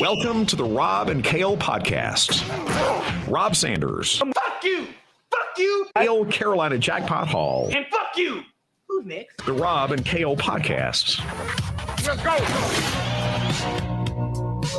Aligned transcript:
Welcome 0.00 0.44
to 0.46 0.56
the 0.56 0.64
Rob 0.64 1.08
and 1.08 1.24
Kale 1.24 1.56
podcast. 1.56 2.42
Rob 3.28 3.56
Sanders, 3.56 4.20
um, 4.20 4.32
Fuck 4.32 4.62
you! 4.64 4.86
Fuck 5.30 5.58
you! 5.58 5.86
Kale 5.96 6.26
Carolina 6.26 6.76
Jackpot 6.76 7.28
Hall, 7.28 7.70
And 7.74 7.86
fuck 7.90 8.16
you! 8.16 8.42
Who's 8.88 9.06
next? 9.06 9.46
the 9.46 9.54
Rob 9.54 9.92
and 9.92 10.04
Kale 10.04 10.36
podcasts. 10.36 11.18
Let's 12.06 12.22
go! 12.22 12.36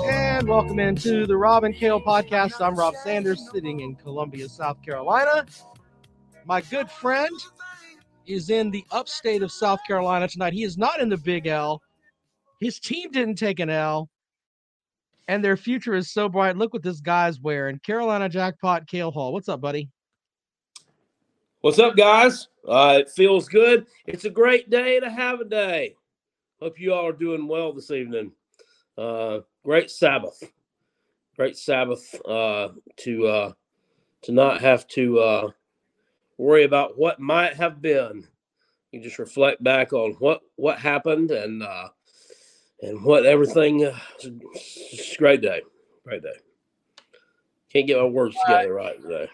And 0.08 0.48
welcome 0.48 0.80
into 0.80 1.26
the 1.26 1.36
Rob 1.38 1.64
and 1.64 1.74
Kale 1.74 2.00
podcast. 2.00 2.62
I'm 2.62 2.76
Rob 2.76 2.94
Sanders, 3.04 3.50
sitting 3.52 3.80
in 3.80 3.96
Columbia, 3.96 4.48
South 4.48 4.82
Carolina. 4.84 5.46
My 6.46 6.62
good 6.62 6.92
friend 6.92 7.32
is 8.28 8.50
in 8.52 8.70
the 8.70 8.86
upstate 8.92 9.42
of 9.42 9.52
South 9.52 9.80
Carolina 9.88 10.28
tonight. 10.28 10.54
He 10.54 10.64
is 10.64 10.78
not 10.78 11.00
in 11.00 11.10
the 11.10 11.18
Big 11.18 11.48
L. 11.48 11.82
His 12.60 12.80
team 12.80 13.12
didn't 13.12 13.36
take 13.36 13.60
an 13.60 13.70
L, 13.70 14.10
and 15.28 15.44
their 15.44 15.58
future 15.58 15.96
is 15.96 16.12
so 16.12 16.30
bright. 16.30 16.58
Look 16.58 16.74
what 16.74 16.84
this 16.84 17.02
guy's 17.02 17.40
wearing. 17.40 17.80
Carolina 17.80 18.30
Jackpot 18.30 18.88
Kale 18.88 19.12
Hall. 19.12 19.34
What's 19.34 19.50
up, 19.50 19.62
buddy? 19.62 19.90
What's 21.62 21.80
up, 21.80 21.96
guys? 21.96 22.48
Uh, 22.68 22.98
it 23.00 23.10
feels 23.10 23.48
good. 23.48 23.88
It's 24.06 24.26
a 24.26 24.30
great 24.30 24.70
day 24.70 25.00
to 25.00 25.10
have 25.10 25.42
a 25.42 25.46
day. 25.46 25.96
Hope 26.62 26.80
you 26.80 26.94
all 26.94 27.08
are 27.08 27.14
doing 27.14 27.48
well 27.48 27.74
this 27.74 27.92
evening. 27.92 28.32
Uh, 28.98 29.40
great 29.64 29.92
Sabbath. 29.92 30.44
Great 31.36 31.58
Sabbath 31.58 32.16
uh, 32.26 32.70
to 32.98 33.28
uh, 33.28 33.52
to 34.24 34.32
not 34.32 34.62
have 34.62 34.88
to 34.90 35.20
uh, 35.20 35.50
worry 36.38 36.64
about 36.64 36.98
what 36.98 37.20
might 37.20 37.54
have 37.56 37.82
been. 37.82 38.28
You 38.92 39.02
just 39.02 39.20
reflect 39.20 39.64
back 39.64 39.94
on 39.94 40.14
what 40.14 40.42
what 40.56 40.80
happened 40.80 41.32
and 41.32 41.62
uh, 41.62 41.90
and 42.82 43.04
what 43.04 43.26
everything. 43.26 43.86
Uh, 43.86 43.98
it's 44.20 45.16
a 45.16 45.18
great 45.18 45.42
day. 45.42 45.62
Great 46.04 46.24
day. 46.24 46.36
Can't 47.72 47.88
get 47.88 47.98
my 47.98 48.06
words 48.06 48.36
together 48.46 48.74
right 48.74 49.02
today. 49.02 49.30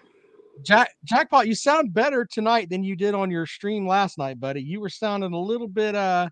Jack 0.61 0.91
Jackpot, 1.03 1.47
you 1.47 1.55
sound 1.55 1.93
better 1.93 2.25
tonight 2.25 2.69
than 2.69 2.83
you 2.83 2.95
did 2.95 3.13
on 3.13 3.29
your 3.29 3.45
stream 3.45 3.87
last 3.87 4.17
night, 4.17 4.39
buddy. 4.39 4.61
You 4.61 4.79
were 4.79 4.89
sounding 4.89 5.33
a 5.33 5.39
little 5.39 5.67
bit 5.67 5.95
uh 5.95 6.29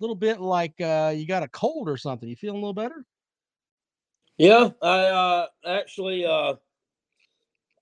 little 0.00 0.16
bit 0.16 0.40
like 0.40 0.74
uh 0.80 1.12
you 1.14 1.26
got 1.26 1.42
a 1.42 1.48
cold 1.48 1.88
or 1.88 1.96
something. 1.96 2.28
You 2.28 2.36
feeling 2.36 2.56
a 2.56 2.60
little 2.60 2.74
better? 2.74 3.04
Yeah, 4.38 4.70
I 4.80 4.98
uh 4.98 5.46
actually 5.66 6.24
uh 6.24 6.54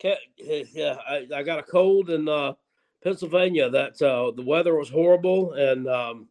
yeah, 0.02 0.96
I, 1.08 1.26
I 1.34 1.42
got 1.42 1.58
a 1.58 1.62
cold 1.62 2.10
in 2.10 2.28
uh 2.28 2.54
Pennsylvania 3.02 3.70
that 3.70 4.00
uh 4.02 4.32
the 4.32 4.42
weather 4.42 4.74
was 4.74 4.90
horrible 4.90 5.52
and 5.52 5.88
um 5.88 6.28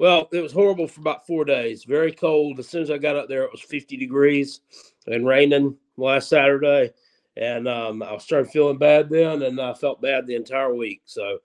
well, 0.00 0.30
it 0.32 0.40
was 0.40 0.50
horrible 0.50 0.88
for 0.88 1.02
about 1.02 1.26
4 1.26 1.44
days. 1.44 1.84
Very 1.84 2.10
cold. 2.10 2.58
As 2.58 2.66
soon 2.66 2.82
as 2.82 2.90
I 2.90 2.96
got 2.96 3.16
up 3.16 3.28
there 3.28 3.44
it 3.44 3.52
was 3.52 3.60
50 3.60 3.98
degrees 3.98 4.62
and 5.06 5.26
raining 5.26 5.76
last 5.98 6.30
Saturday 6.30 6.92
and 7.36 7.68
um 7.68 8.02
I 8.02 8.16
started 8.16 8.50
feeling 8.50 8.78
bad 8.78 9.10
then 9.10 9.42
and 9.42 9.60
I 9.60 9.74
felt 9.74 10.00
bad 10.00 10.26
the 10.26 10.36
entire 10.36 10.74
week. 10.74 11.02
So 11.04 11.38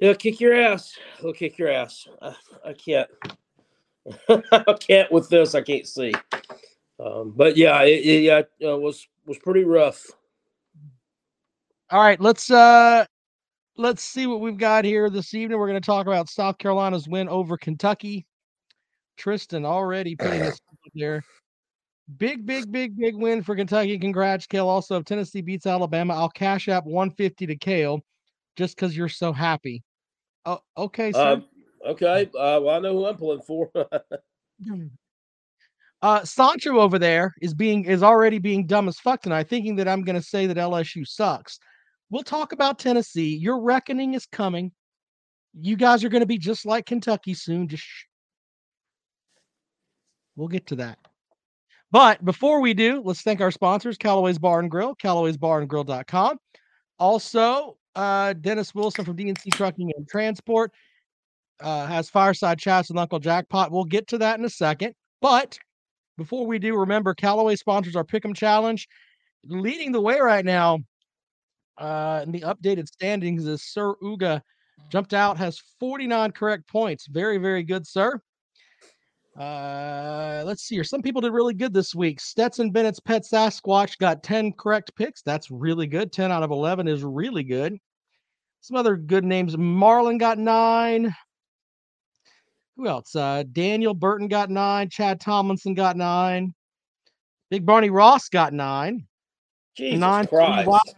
yeah, 0.00 0.14
kick 0.14 0.40
your 0.40 0.54
ass. 0.54 0.96
He'll 1.20 1.34
kick 1.34 1.58
your 1.58 1.70
ass. 1.70 2.08
I, 2.22 2.34
I 2.64 2.72
can't. 2.72 3.10
I 4.52 4.72
can't 4.80 5.12
with 5.12 5.28
this. 5.28 5.54
I 5.54 5.60
can't 5.60 5.86
see. 5.86 6.14
Um, 6.98 7.34
but 7.36 7.58
yeah, 7.58 7.82
it, 7.82 8.06
it 8.06 8.22
yeah, 8.22 8.70
uh, 8.70 8.78
was 8.78 9.06
was 9.26 9.38
pretty 9.38 9.64
rough. 9.64 10.06
All 11.90 12.00
right, 12.00 12.20
let's 12.20 12.50
uh 12.50 13.04
let's 13.78 14.02
see 14.02 14.26
what 14.26 14.40
we've 14.40 14.58
got 14.58 14.84
here 14.84 15.08
this 15.08 15.32
evening. 15.32 15.58
We're 15.58 15.68
going 15.68 15.80
to 15.80 15.86
talk 15.86 16.06
about 16.06 16.28
South 16.28 16.58
Carolina's 16.58 17.08
win 17.08 17.28
over 17.28 17.56
Kentucky. 17.56 18.26
Tristan 19.16 19.64
already 19.64 20.16
putting 20.16 20.40
this 20.40 20.60
there. 20.94 21.22
Big, 22.16 22.44
big, 22.44 22.70
big, 22.70 22.96
big 22.96 23.14
win 23.14 23.42
for 23.42 23.54
Kentucky. 23.54 23.98
Congrats, 23.98 24.46
Kale. 24.46 24.68
Also, 24.68 24.96
if 24.96 25.04
Tennessee 25.04 25.42
beats 25.42 25.66
Alabama, 25.66 26.14
I'll 26.14 26.28
cash 26.28 26.68
app 26.68 26.84
150 26.84 27.46
to 27.46 27.56
Kale 27.56 28.00
just 28.56 28.76
because 28.76 28.96
you're 28.96 29.08
so 29.08 29.32
happy. 29.32 29.82
Oh, 30.44 30.60
okay, 30.76 31.12
sir. 31.12 31.34
Um, 31.34 31.44
okay, 31.86 32.30
uh, 32.38 32.60
well 32.62 32.70
I 32.70 32.78
know 32.80 32.94
who 32.94 33.06
I'm 33.06 33.16
pulling 33.16 33.42
for. 33.42 33.70
uh 36.02 36.24
Sancho 36.24 36.78
over 36.78 36.98
there 36.98 37.34
is 37.42 37.54
being 37.54 37.84
is 37.84 38.02
already 38.02 38.38
being 38.38 38.66
dumb 38.66 38.88
as 38.88 38.98
fuck 38.98 39.20
tonight, 39.20 39.48
thinking 39.48 39.76
that 39.76 39.86
I'm 39.86 40.02
gonna 40.02 40.22
say 40.22 40.46
that 40.46 40.56
LSU 40.56 41.06
sucks. 41.06 41.58
We'll 42.10 42.22
talk 42.22 42.52
about 42.52 42.78
Tennessee. 42.78 43.36
Your 43.36 43.60
reckoning 43.60 44.14
is 44.14 44.26
coming. 44.26 44.72
You 45.54 45.76
guys 45.76 46.04
are 46.04 46.08
gonna 46.08 46.26
be 46.26 46.38
just 46.38 46.64
like 46.66 46.86
Kentucky 46.86 47.34
soon. 47.34 47.68
Just 47.68 47.84
we'll 50.36 50.48
get 50.48 50.66
to 50.68 50.76
that. 50.76 50.98
But 51.90 52.24
before 52.24 52.60
we 52.60 52.74
do, 52.74 53.02
let's 53.04 53.22
thank 53.22 53.40
our 53.40 53.50
sponsors, 53.50 53.96
Callaway's 53.96 54.38
Bar 54.38 54.60
and 54.60 54.70
Grill, 54.70 54.94
Callaway'sBarandGrill.com. 54.96 56.38
Also, 56.98 57.78
uh, 57.94 58.34
Dennis 58.34 58.74
Wilson 58.74 59.04
from 59.04 59.16
DNC 59.16 59.52
Trucking 59.54 59.90
and 59.96 60.06
Transport 60.06 60.72
uh, 61.60 61.86
has 61.86 62.10
fireside 62.10 62.58
chats 62.58 62.90
with 62.90 62.98
Uncle 62.98 63.18
Jackpot. 63.18 63.72
We'll 63.72 63.84
get 63.84 64.06
to 64.08 64.18
that 64.18 64.38
in 64.38 64.44
a 64.44 64.50
second. 64.50 64.94
But 65.22 65.58
before 66.18 66.46
we 66.46 66.58
do, 66.58 66.76
remember 66.76 67.14
Callaway 67.14 67.56
sponsors 67.56 67.96
our 67.96 68.04
Pick'em 68.04 68.34
Challenge. 68.34 68.86
Leading 69.46 69.92
the 69.92 70.00
way 70.00 70.20
right 70.20 70.44
now 70.44 70.80
uh, 71.78 72.22
in 72.24 72.32
the 72.32 72.40
updated 72.40 72.88
standings 72.88 73.46
is 73.46 73.62
Sir 73.62 73.94
Uga. 74.02 74.42
Jumped 74.90 75.12
out, 75.12 75.36
has 75.36 75.60
49 75.80 76.32
correct 76.32 76.66
points. 76.68 77.06
Very, 77.06 77.38
very 77.38 77.62
good, 77.62 77.86
sir. 77.86 78.20
Uh, 79.38 80.42
let's 80.46 80.62
see 80.62 80.74
here. 80.74 80.84
Some 80.84 81.02
people 81.02 81.20
did 81.20 81.32
really 81.32 81.54
good 81.54 81.72
this 81.72 81.94
week. 81.94 82.20
Stetson 82.20 82.70
Bennett's 82.70 82.98
Pet 82.98 83.22
Sasquatch 83.22 83.98
got 83.98 84.22
10 84.22 84.52
correct 84.52 84.94
picks. 84.96 85.22
That's 85.22 85.50
really 85.50 85.86
good. 85.86 86.12
10 86.12 86.32
out 86.32 86.42
of 86.42 86.50
11 86.50 86.88
is 86.88 87.04
really 87.04 87.44
good. 87.44 87.78
Some 88.60 88.76
other 88.76 88.96
good 88.96 89.24
names. 89.24 89.54
Marlon 89.54 90.18
got 90.18 90.38
nine. 90.38 91.14
Who 92.76 92.88
else? 92.88 93.14
Uh, 93.14 93.44
Daniel 93.52 93.94
Burton 93.94 94.28
got 94.28 94.50
nine. 94.50 94.88
Chad 94.88 95.20
Tomlinson 95.20 95.74
got 95.74 95.96
nine. 95.96 96.54
Big 97.50 97.64
Barney 97.64 97.90
Ross 97.90 98.28
got 98.28 98.52
nine. 98.52 99.06
Jesus 99.76 100.00
nine. 100.00 100.26
Christ! 100.26 100.94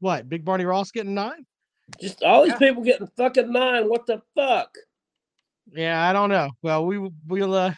What? 0.00 0.28
Big 0.28 0.44
Barney 0.44 0.64
Ross 0.64 0.90
getting 0.90 1.14
nine? 1.14 1.46
Just 2.00 2.22
all 2.22 2.42
these 2.42 2.52
Yeah. 2.52 2.58
people 2.58 2.82
getting 2.82 3.06
fucking 3.16 3.50
nine. 3.52 3.88
What 3.88 4.06
the 4.06 4.20
fuck? 4.34 4.74
Yeah, 5.72 6.08
I 6.08 6.12
don't 6.12 6.30
know. 6.30 6.50
Well, 6.62 6.84
we 6.86 6.98
will- 6.98 7.14
we'll 7.26 7.54
uh 7.54 7.74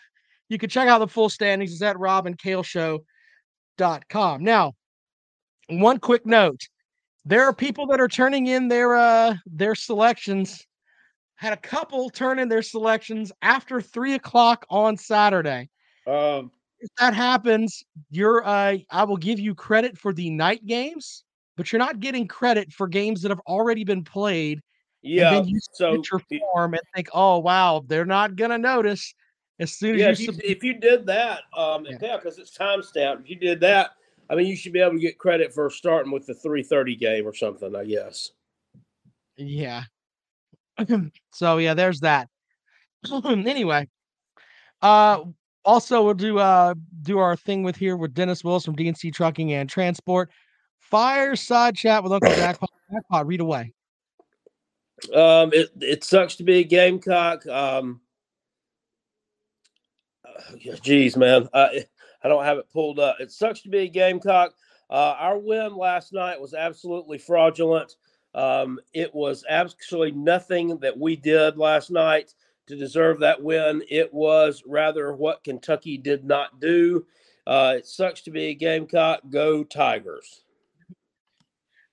you 0.50 0.56
can 0.58 0.70
check 0.70 0.88
out 0.88 0.98
the 1.00 1.08
full 1.08 1.28
standings 1.28 1.72
it's 1.72 1.82
at 1.82 1.96
robandkaleshow.com. 1.96 4.42
Now, 4.42 4.72
one 5.68 5.98
quick 5.98 6.24
note. 6.24 6.62
There 7.26 7.44
are 7.44 7.52
people 7.52 7.86
that 7.88 8.00
are 8.00 8.08
turning 8.08 8.46
in 8.46 8.68
their 8.68 8.96
uh 8.96 9.34
their 9.46 9.74
selections. 9.74 10.64
Had 11.36 11.52
a 11.52 11.56
couple 11.58 12.08
turn 12.10 12.38
in 12.40 12.48
their 12.48 12.62
selections 12.62 13.30
after 13.42 13.80
three 13.80 14.14
o'clock 14.14 14.64
on 14.70 14.96
Saturday. 14.96 15.68
Um, 16.06 16.50
If 16.80 16.88
that 16.98 17.12
happens, 17.14 17.84
you're 18.10 18.42
uh 18.44 18.78
I 18.90 19.04
will 19.04 19.16
give 19.18 19.38
you 19.38 19.54
credit 19.54 19.98
for 19.98 20.12
the 20.14 20.30
night 20.30 20.64
games, 20.66 21.24
but 21.58 21.70
you're 21.72 21.78
not 21.78 22.00
getting 22.00 22.26
credit 22.26 22.72
for 22.72 22.86
games 22.88 23.20
that 23.20 23.30
have 23.30 23.40
already 23.40 23.84
been 23.84 24.04
played 24.04 24.62
yeah. 25.02 25.34
and 25.34 25.36
then 25.36 25.48
you 25.48 25.60
so 25.72 26.02
your 26.10 26.20
form 26.20 26.74
and 26.74 26.82
think, 26.94 27.08
oh 27.12 27.38
wow, 27.38 27.84
they're 27.86 28.06
not 28.06 28.36
gonna 28.36 28.58
notice 28.58 29.14
as 29.60 29.74
soon 29.74 29.96
as 29.96 30.00
yeah, 30.00 30.06
you, 30.06 30.12
if 30.12 30.20
you, 30.20 30.26
sub- 30.26 30.40
if 30.44 30.64
you 30.64 30.74
did 30.74 31.06
that, 31.06 31.40
um, 31.56 31.84
Yeah. 31.84 32.16
because 32.16 32.38
it's 32.38 32.56
timestamped. 32.56 33.22
If 33.22 33.30
you 33.30 33.36
did 33.36 33.60
that, 33.60 33.90
I 34.30 34.36
mean, 34.36 34.46
you 34.46 34.54
should 34.56 34.72
be 34.72 34.80
able 34.80 34.92
to 34.92 34.98
get 35.00 35.18
credit 35.18 35.52
for 35.52 35.68
starting 35.68 36.12
with 36.12 36.26
the 36.26 36.34
three 36.34 36.62
thirty 36.62 36.96
game 36.96 37.26
or 37.26 37.34
something. 37.34 37.74
I 37.74 37.84
guess. 37.84 38.30
yeah. 39.36 39.84
so 41.32 41.58
yeah, 41.58 41.74
there's 41.74 42.00
that. 42.00 42.28
anyway, 43.24 43.88
uh, 44.80 45.24
also 45.64 46.04
we'll 46.04 46.14
do 46.14 46.38
uh 46.38 46.74
do 47.02 47.18
our 47.18 47.36
thing 47.36 47.62
with 47.62 47.76
here 47.76 47.96
with 47.96 48.14
Dennis 48.14 48.44
Wills 48.44 48.64
from 48.64 48.76
DNC 48.76 49.12
Trucking 49.12 49.52
and 49.52 49.68
Transport. 49.68 50.30
Fireside 50.90 51.76
chat 51.76 52.02
with 52.02 52.12
Uncle 52.12 52.34
Jackpot. 52.34 52.70
Jackpot, 52.92 53.26
read 53.26 53.40
away. 53.40 53.72
Um, 55.14 55.52
it 55.52 55.70
it 55.80 56.04
sucks 56.04 56.36
to 56.36 56.42
be 56.42 56.58
a 56.58 56.64
Gamecock. 56.64 57.46
Um, 57.46 58.00
uh, 60.24 60.56
geez, 60.82 61.16
man, 61.16 61.48
I 61.54 61.84
I 62.22 62.28
don't 62.28 62.44
have 62.44 62.58
it 62.58 62.70
pulled 62.72 62.98
up. 62.98 63.16
It 63.20 63.30
sucks 63.30 63.60
to 63.62 63.68
be 63.68 63.78
a 63.78 63.88
Gamecock. 63.88 64.54
Uh, 64.90 65.14
our 65.18 65.38
win 65.38 65.76
last 65.76 66.12
night 66.12 66.40
was 66.40 66.54
absolutely 66.54 67.18
fraudulent. 67.18 67.96
Um, 68.34 68.80
it 68.92 69.14
was 69.14 69.44
absolutely 69.48 70.12
nothing 70.12 70.78
that 70.78 70.96
we 70.96 71.16
did 71.16 71.58
last 71.58 71.90
night 71.90 72.34
to 72.66 72.76
deserve 72.76 73.20
that 73.20 73.42
win. 73.42 73.82
It 73.88 74.12
was 74.12 74.62
rather 74.66 75.12
what 75.12 75.44
Kentucky 75.44 75.98
did 75.98 76.24
not 76.24 76.60
do. 76.60 77.06
Uh, 77.46 77.74
it 77.76 77.86
sucks 77.86 78.22
to 78.22 78.30
be 78.30 78.46
a 78.46 78.54
Gamecock. 78.54 79.20
Go 79.30 79.64
Tigers. 79.64 80.42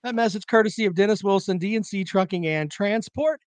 That 0.05 0.13
message 0.13 0.45
courtesy 0.45 0.85
of 0.85 0.93
Dennis 0.93 1.23
Wilson, 1.23 1.57
DNC 1.57 2.05
Trucking 2.05 2.45
and 2.45 2.69
Transport. 2.69 3.41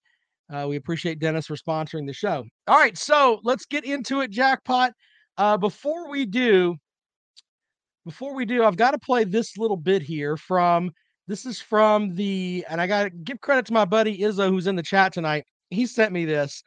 Uh, 0.52 0.66
we 0.69 0.75
appreciate 0.75 1.20
Dennis 1.20 1.46
for 1.46 1.55
sponsoring 1.55 2.05
the 2.05 2.12
show. 2.12 2.44
All 2.66 2.76
right, 2.76 2.99
so 2.99 3.38
let's 3.44 3.64
get 3.64 3.84
into 3.84 4.22
it, 4.22 4.32
Jackpot. 4.32 4.93
Uh, 5.37 5.56
before 5.56 6.10
we 6.10 6.26
do, 6.26 6.75
before 8.05 8.34
we 8.34 8.44
do, 8.44 8.64
I've 8.64 8.76
got 8.76 8.90
to 8.90 8.99
play 8.99 9.22
this 9.22 9.56
little 9.56 9.76
bit 9.76 10.02
here 10.02 10.37
from. 10.37 10.90
This 11.28 11.46
is 11.46 11.60
from 11.60 12.16
the, 12.16 12.64
and 12.69 12.81
I 12.81 12.88
got 12.88 13.05
to 13.05 13.10
give 13.10 13.40
credit 13.40 13.64
to 13.66 13.72
my 13.72 13.84
buddy 13.84 14.19
Izzo 14.19 14.49
who's 14.49 14.66
in 14.66 14.75
the 14.75 14.82
chat 14.82 15.12
tonight. 15.12 15.44
He 15.70 15.87
sent 15.87 16.12
me 16.12 16.25
this 16.25 16.64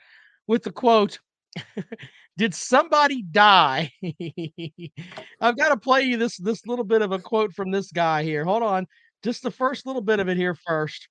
with 0.48 0.64
the 0.64 0.72
quote. 0.72 1.20
Did 2.38 2.56
somebody 2.56 3.24
die? 3.24 3.92
I've 5.42 5.58
got 5.58 5.70
to 5.70 5.78
play 5.78 6.04
you 6.04 6.16
this 6.16 6.38
this 6.38 6.66
little 6.66 6.86
bit 6.86 7.02
of 7.02 7.12
a 7.12 7.20
quote 7.20 7.52
from 7.52 7.72
this 7.72 7.92
guy 7.92 8.24
here. 8.24 8.46
Hold 8.46 8.64
on, 8.64 8.88
just 9.24 9.44
the 9.44 9.52
first 9.52 9.86
little 9.86 10.02
bit 10.02 10.20
of 10.20 10.30
it 10.30 10.38
here 10.38 10.56
first. 10.56 11.08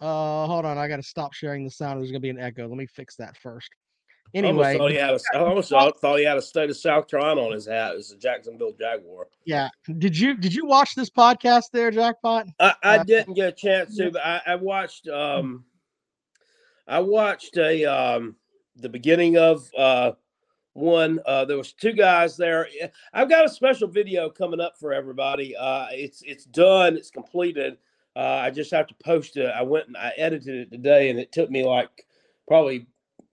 Uh, 0.00 0.46
hold 0.46 0.64
on, 0.64 0.78
I 0.78 0.88
got 0.88 0.96
to 0.96 1.02
stop 1.02 1.32
sharing 1.32 1.64
the 1.64 1.70
sound. 1.70 2.00
There's 2.00 2.10
gonna 2.10 2.20
be 2.20 2.30
an 2.30 2.38
echo. 2.40 2.66
Let 2.66 2.76
me 2.76 2.86
fix 2.86 3.14
that 3.16 3.36
first. 3.36 3.68
I 4.34 4.38
almost 4.38 4.66
Anyway, 4.66 4.78
thought 4.78 4.90
he 4.90 4.96
had 4.96 5.14
a, 5.14 5.20
I 5.34 5.38
almost 5.38 5.70
thought 6.00 6.18
he 6.18 6.24
had 6.24 6.38
a 6.38 6.42
state 6.42 6.70
of 6.70 6.76
South 6.76 7.06
Carolina 7.06 7.42
on 7.42 7.52
his 7.52 7.66
hat. 7.66 7.94
It's 7.96 8.12
a 8.12 8.16
Jacksonville 8.16 8.72
Jaguar. 8.72 9.28
yeah. 9.44 9.68
Did 9.98 10.18
you 10.18 10.36
did 10.36 10.54
you 10.54 10.64
watch 10.66 10.94
this 10.94 11.10
podcast 11.10 11.64
there, 11.72 11.90
Jackpot? 11.90 12.46
I, 12.58 12.74
I 12.82 12.96
Uh, 12.98 13.04
didn't 13.04 13.34
get 13.34 13.48
a 13.50 13.52
chance 13.52 13.96
to, 13.98 14.10
but 14.10 14.24
I, 14.24 14.40
I 14.46 14.54
watched 14.56 15.06
um 15.08 15.64
I 16.88 16.98
watched 17.00 17.56
a 17.58 17.84
um 17.84 18.36
the 18.76 18.88
beginning 18.88 19.36
of 19.36 19.68
uh 19.76 20.12
one 20.74 21.20
uh 21.26 21.44
there 21.44 21.56
was 21.58 21.72
two 21.72 21.92
guys 21.92 22.36
there. 22.36 22.66
I've 23.12 23.28
got 23.28 23.44
a 23.44 23.48
special 23.48 23.88
video 23.88 24.30
coming 24.30 24.60
up 24.60 24.78
for 24.78 24.92
everybody. 24.92 25.54
Uh 25.56 25.86
it's 25.90 26.22
it's 26.22 26.44
done 26.44 26.96
it's 26.96 27.10
completed. 27.10 27.76
Uh 28.16 28.40
i 28.42 28.50
just 28.50 28.70
have 28.70 28.86
to 28.86 28.94
post 29.04 29.36
it. 29.36 29.50
I 29.54 29.62
went 29.62 29.88
and 29.88 29.96
i 29.96 30.12
edited 30.16 30.56
it 30.56 30.70
today 30.70 31.10
and 31.10 31.18
it 31.18 31.32
took 31.32 31.50
me 31.50 31.64
like 31.64 32.06
probably 32.48 32.86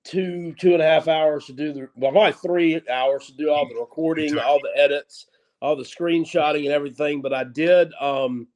two 0.04 0.54
two 0.60 0.74
and 0.74 0.82
a 0.82 0.86
half 0.86 1.08
hours 1.08 1.46
to 1.46 1.54
do 1.54 1.72
the 1.72 1.90
well 1.96 2.12
probably 2.12 2.34
three 2.34 2.82
hours 2.90 3.28
to 3.28 3.34
do 3.34 3.52
all 3.52 3.68
the 3.68 3.80
recording 3.80 4.38
all 4.40 4.60
the 4.60 4.72
edits 4.76 5.28
all 5.62 5.76
the 5.76 5.84
screenshotting 5.84 6.64
and 6.64 6.74
everything 6.74 7.22
but 7.22 7.34
i 7.34 7.44
did 7.44 7.94
um 8.00 8.48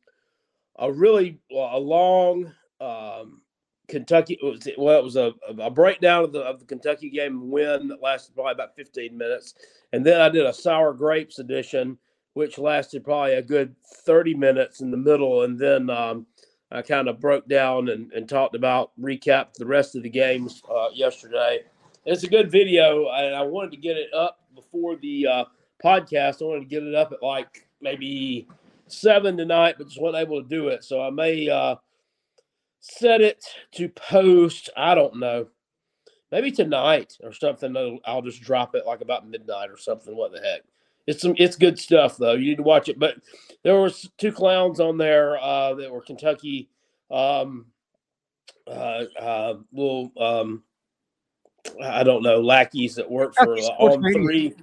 a 0.80 0.92
really 0.92 1.40
a 1.52 1.80
long 1.80 2.52
um 2.82 3.43
Kentucky 3.88 4.40
it 4.42 4.76
well, 4.78 4.98
it 4.98 5.04
was 5.04 5.18
a, 5.18 5.34
a 5.60 5.70
breakdown 5.70 6.24
of 6.24 6.32
the 6.32 6.42
of 6.42 6.60
the 6.60 6.66
Kentucky 6.66 7.10
game 7.10 7.50
win 7.52 7.90
that 7.90 8.02
lasted 8.02 8.34
probably 8.34 8.54
about 8.54 8.76
15 8.76 9.18
minutes. 9.18 9.56
And 9.92 10.06
then 10.06 10.22
I 10.22 10.30
did 10.30 10.46
a 10.46 10.54
sour 10.54 10.94
grapes 10.94 11.40
edition, 11.40 11.98
which 12.34 12.58
lasted 12.58 13.04
probably 13.04 13.34
a 13.34 13.42
good 13.42 13.76
30 14.06 14.36
minutes 14.36 14.82
in 14.82 14.90
the 14.90 14.98
middle. 14.98 15.44
And 15.44 15.60
then 15.60 15.90
um, 15.90 16.26
I 16.72 16.82
kind 16.82 17.08
of 17.08 17.20
broke 17.20 17.48
down 17.48 17.90
and, 17.90 18.12
and 18.14 18.28
talked 18.28 18.56
about 18.56 18.92
recap 19.00 19.54
the 19.54 19.66
rest 19.66 19.96
of 19.96 20.04
the 20.04 20.10
games 20.10 20.62
uh, 20.74 20.88
yesterday. 20.94 21.64
It's 22.06 22.24
a 22.24 22.30
good 22.30 22.52
video, 22.52 23.10
and 23.10 23.36
I 23.36 23.44
wanted 23.44 23.72
to 23.72 23.78
get 23.78 23.96
it 23.96 24.14
up 24.14 24.40
before 24.56 24.96
the 24.98 25.28
uh, 25.28 25.46
podcast. 25.84 26.42
I 26.42 26.46
wanted 26.46 26.62
to 26.62 26.66
get 26.66 26.84
it 26.84 26.96
up 26.96 27.12
at 27.12 27.22
like 27.22 27.68
maybe 27.82 28.48
seven 28.88 29.38
tonight, 29.38 29.76
but 29.78 29.88
just 29.88 30.02
wasn't 30.02 30.22
able 30.22 30.42
to 30.42 30.50
do 30.50 30.70
it. 30.70 30.84
So 30.84 31.02
I 31.02 31.12
may 31.12 31.48
uh, 31.48 31.76
set 32.86 33.22
it 33.22 33.44
to 33.72 33.88
post. 33.88 34.70
I 34.76 34.94
don't 34.94 35.18
know, 35.18 35.48
maybe 36.34 36.52
tonight 36.52 37.18
or 37.24 37.32
something. 37.32 37.76
I'll- 37.78 38.00
I'll 38.06 38.22
just 38.22 38.42
drop 38.42 38.76
it 38.76 38.86
like 38.86 39.00
about 39.02 39.28
midnight 39.28 39.70
or 39.72 39.78
something. 39.78 40.16
What 40.16 40.34
the 40.34 40.42
heck? 40.42 40.62
It's 41.08 41.22
some 41.22 41.34
it's 41.38 41.56
good 41.56 41.80
stuff 41.80 42.18
though. 42.18 42.34
You 42.34 42.50
need 42.50 42.58
to 42.58 42.64
watch 42.64 42.90
it. 42.90 43.00
But 43.00 43.16
there 43.64 43.80
was 43.80 44.10
two 44.18 44.32
clowns 44.34 44.80
on 44.80 44.98
there 44.98 45.38
uh, 45.38 45.74
that 45.76 45.92
were 45.92 46.02
Kentucky 46.02 46.70
um, 47.10 47.66
uh, 48.68 49.06
uh, 49.20 49.54
little 49.72 50.12
um, 50.18 50.64
I 51.82 52.04
don't 52.04 52.24
know 52.24 52.42
lackeys 52.42 52.96
that 52.96 53.10
work 53.10 53.34
for 53.36 53.56
uh, 53.58 53.62
on 53.96 54.04
three 54.14 54.54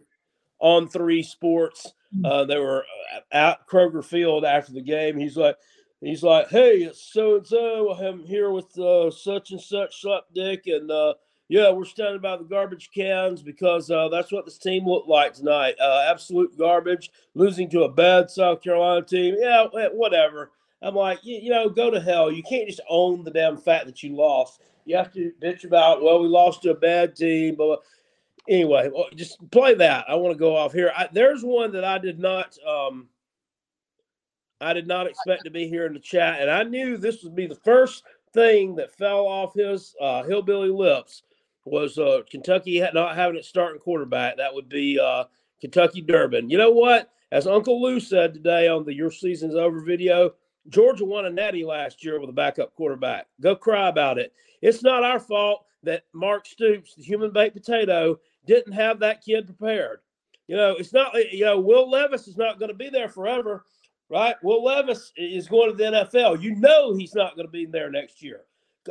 on 0.60 0.88
three 0.88 1.22
sports. 1.22 1.92
Uh, 2.24 2.44
they 2.44 2.58
were 2.58 2.84
uh, 3.14 3.20
at 3.32 3.66
Kroger 3.66 4.04
Field 4.04 4.44
after 4.44 4.72
the 4.72 4.82
game. 4.82 5.16
He's 5.18 5.36
like, 5.36 5.56
he's 6.00 6.22
like, 6.22 6.48
hey, 6.48 6.78
it's 6.78 7.12
so 7.12 7.36
and 7.36 7.46
so. 7.46 7.92
I'm 7.92 8.24
here 8.24 8.50
with 8.50 8.78
uh, 8.78 9.10
such 9.10 9.50
and 9.50 9.60
such 9.60 10.00
slap 10.00 10.24
dick, 10.34 10.66
and 10.66 10.90
uh, 10.90 11.14
yeah, 11.48 11.70
we're 11.70 11.84
standing 11.84 12.20
by 12.20 12.36
the 12.36 12.44
garbage 12.44 12.90
cans 12.94 13.42
because 13.42 13.90
uh, 13.90 14.08
that's 14.08 14.30
what 14.30 14.44
this 14.44 14.58
team 14.58 14.86
looked 14.86 15.08
like 15.08 15.34
tonight. 15.34 15.74
Uh, 15.80 16.06
absolute 16.08 16.56
garbage, 16.56 17.10
losing 17.34 17.68
to 17.70 17.82
a 17.82 17.92
bad 17.92 18.30
South 18.30 18.62
Carolina 18.62 19.04
team. 19.04 19.36
Yeah, 19.38 19.66
whatever. 19.92 20.52
I'm 20.82 20.94
like, 20.94 21.18
you, 21.24 21.38
you 21.38 21.50
know, 21.50 21.68
go 21.68 21.90
to 21.90 22.00
hell. 22.00 22.30
You 22.30 22.42
can't 22.42 22.68
just 22.68 22.80
own 22.88 23.24
the 23.24 23.30
damn 23.30 23.56
fact 23.56 23.86
that 23.86 24.02
you 24.02 24.14
lost. 24.14 24.62
You 24.86 24.96
have 24.96 25.12
to 25.12 25.32
bitch 25.42 25.64
about, 25.64 26.02
well, 26.02 26.22
we 26.22 26.28
lost 26.28 26.62
to 26.62 26.70
a 26.70 26.74
bad 26.74 27.14
team, 27.14 27.54
but 27.54 27.80
anyway, 28.48 28.90
just 29.14 29.38
play 29.50 29.74
that. 29.74 30.06
I 30.08 30.14
want 30.14 30.32
to 30.32 30.38
go 30.38 30.56
off 30.56 30.72
here. 30.72 30.92
I, 30.96 31.08
there's 31.12 31.42
one 31.42 31.72
that 31.72 31.84
I 31.84 31.98
did 31.98 32.18
not, 32.18 32.56
um, 32.66 33.08
I 34.60 34.72
did 34.72 34.86
not 34.86 35.06
expect 35.06 35.44
to 35.44 35.50
be 35.50 35.68
here 35.68 35.86
in 35.86 35.94
the 35.94 36.00
chat, 36.00 36.40
and 36.40 36.50
I 36.50 36.62
knew 36.62 36.96
this 36.96 37.22
would 37.24 37.34
be 37.34 37.46
the 37.46 37.54
first 37.54 38.04
thing 38.32 38.76
that 38.76 38.96
fell 38.96 39.26
off 39.26 39.54
his 39.54 39.94
uh, 40.00 40.22
hillbilly 40.22 40.68
lips 40.68 41.22
was 41.64 41.98
uh, 41.98 42.20
Kentucky 42.30 42.84
not 42.94 43.16
having 43.16 43.36
it 43.36 43.44
starting 43.44 43.80
quarterback. 43.80 44.36
That 44.36 44.54
would 44.54 44.68
be 44.68 44.98
uh, 44.98 45.24
Kentucky 45.60 46.00
Durbin. 46.00 46.50
You 46.50 46.58
know 46.58 46.70
what? 46.70 47.10
As 47.32 47.46
Uncle 47.46 47.80
Lou 47.80 48.00
said 48.00 48.34
today 48.34 48.68
on 48.68 48.84
the 48.84 48.94
Your 48.94 49.10
Season's 49.10 49.54
Over 49.54 49.80
video, 49.80 50.32
Georgia 50.68 51.04
won 51.04 51.26
a 51.26 51.30
natty 51.30 51.64
last 51.64 52.04
year 52.04 52.20
with 52.20 52.30
a 52.30 52.34
backup 52.34 52.74
quarterback. 52.74 53.26
Go 53.40 53.54
cry 53.54 53.88
about 53.88 54.18
it. 54.18 54.32
It's 54.62 54.82
not 54.82 55.04
our 55.04 55.20
fault 55.20 55.64
that 55.82 56.04
Mark 56.12 56.46
Stoops, 56.46 56.94
the 56.94 57.02
human 57.02 57.32
baked 57.32 57.56
potato, 57.56 58.18
didn't 58.46 58.72
have 58.72 58.98
that 59.00 59.24
kid 59.24 59.46
prepared. 59.46 60.00
You 60.48 60.56
know, 60.56 60.72
it's 60.72 60.92
not, 60.92 61.14
you 61.32 61.44
know, 61.44 61.60
Will 61.60 61.88
Levis 61.88 62.26
is 62.26 62.36
not 62.36 62.58
going 62.58 62.70
to 62.70 62.74
be 62.76 62.90
there 62.90 63.08
forever, 63.08 63.64
right? 64.10 64.34
Will 64.42 64.64
Levis 64.64 65.12
is 65.16 65.48
going 65.48 65.70
to 65.70 65.76
the 65.76 65.84
NFL. 65.84 66.42
You 66.42 66.56
know, 66.56 66.94
he's 66.94 67.14
not 67.14 67.36
going 67.36 67.46
to 67.46 67.52
be 67.52 67.64
there 67.64 67.90
next 67.90 68.22
year. 68.22 68.42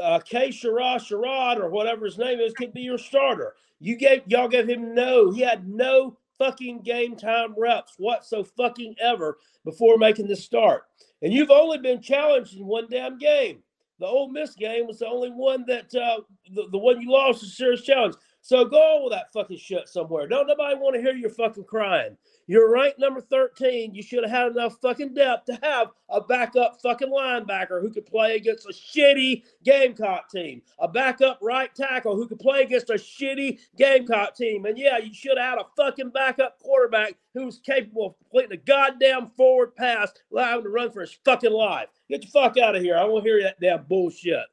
Uh, 0.01 0.19
K. 0.19 0.50
Sherrod, 0.50 1.00
Sherrod, 1.00 1.57
or 1.57 1.69
whatever 1.69 2.06
his 2.06 2.18
name 2.18 2.39
is, 2.39 2.54
could 2.54 2.74
be 2.74 2.81
your 2.81 2.98
starter. 2.98 3.56
You 3.80 3.98
gave, 3.98 4.21
y'all 4.27 4.48
gave 4.48 4.69
him 4.69 4.94
no, 4.94 5.31
he 5.31 5.42
had 5.42 5.68
no 5.68 6.18
fucking 6.38 6.81
game 6.81 7.18
time 7.18 7.54
reps 7.57 7.95
whatso 7.98 8.44
fucking 8.44 8.95
ever 9.01 9.38
before 9.66 9.98
making 9.98 10.27
the 10.27 10.36
start. 10.36 10.83
And 11.21 11.33
you've 11.33 11.51
only 11.51 11.80
been 11.80 12.01
challenged 12.01 12.56
in 12.56 12.66
one 12.66 12.88
damn 12.89 13.18
game. 13.18 13.62
The 14.00 14.06
Ole 14.06 14.30
Miss 14.30 14.56
game 14.56 14.88
was 14.88 15.00
the 15.00 15.07
only 15.07 15.30
one 15.30 15.66
that 15.68 15.94
uh, 15.94 16.21
the, 16.54 16.68
the 16.71 16.77
one 16.77 17.01
you 17.01 17.12
lost 17.12 17.44
a 17.44 17.48
serious 17.48 17.81
challenge. 17.81 18.16
So 18.42 18.66
go 18.66 18.78
on 18.78 19.04
with 19.04 19.14
that 19.14 19.32
fucking 19.34 19.58
shit 19.58 19.88
somewhere. 19.90 20.28
Don't 20.28 20.48
nobody 20.48 20.76
want 20.76 20.96
to 20.96 21.02
hear 21.02 21.14
your 21.14 21.30
fucking 21.30 21.66
crying. 21.66 22.18
You're 22.48 22.72
ranked 22.72 22.98
number 22.98 23.22
13. 23.22 23.94
You 23.94 24.02
should 24.02 24.24
have 24.24 24.31
had 24.31 24.52
enough 24.52 24.78
fucking 24.81 25.14
depth 25.14 25.46
to 25.46 25.60
have 25.62 25.90
a 26.10 26.22
backup 26.22 26.81
fucking 26.81 27.10
linebacker 27.10 27.81
who 27.81 27.92
could 27.92 28.06
play 28.06 28.38
against 28.38 28.66
a 28.66 28.74
shitty 28.74 29.44
Gamecock 29.64 30.31
team, 30.31 30.62
a 30.80 30.88
backup 30.88 31.38
right 31.42 31.74
tackle 31.76 32.16
who 32.16 32.28
could 32.28 32.40
play 32.40 32.64
against 32.64 32.90
a 32.90 32.94
shitty 32.94 33.60
Gamecock 33.78 34.36
team. 34.36 34.66
And 34.66 34.78
yeah, 34.78 34.98
you 34.98 35.14
should 35.14 35.38
have 35.38 35.58
had 35.58 35.60
a 35.60 35.68
fucking 35.76 36.10
backup 36.10 36.60
quarterback 36.60 37.16
who 37.34 37.46
was 37.46 37.60
capable 37.60 38.08
of 38.08 38.18
completing 38.18 38.54
a 38.54 38.62
goddamn 38.62 39.31
forward 39.38 39.76
pass, 39.76 40.12
allow 40.31 40.58
him 40.58 40.64
to 40.64 40.69
run 40.69 40.92
for 40.92 41.02
his 41.02 41.16
fucking 41.26 41.54
life. 41.54 41.90
Get 42.10 42.22
the 42.22 42.28
fuck 42.28 42.58
out 42.58 42.76
of 42.76 42.81
here. 42.81 42.98
I 42.98 43.04
won't 43.04 43.26
hear 43.26 43.44
that 43.44 43.60
damn 43.60 43.84
bullshit. 43.84 44.46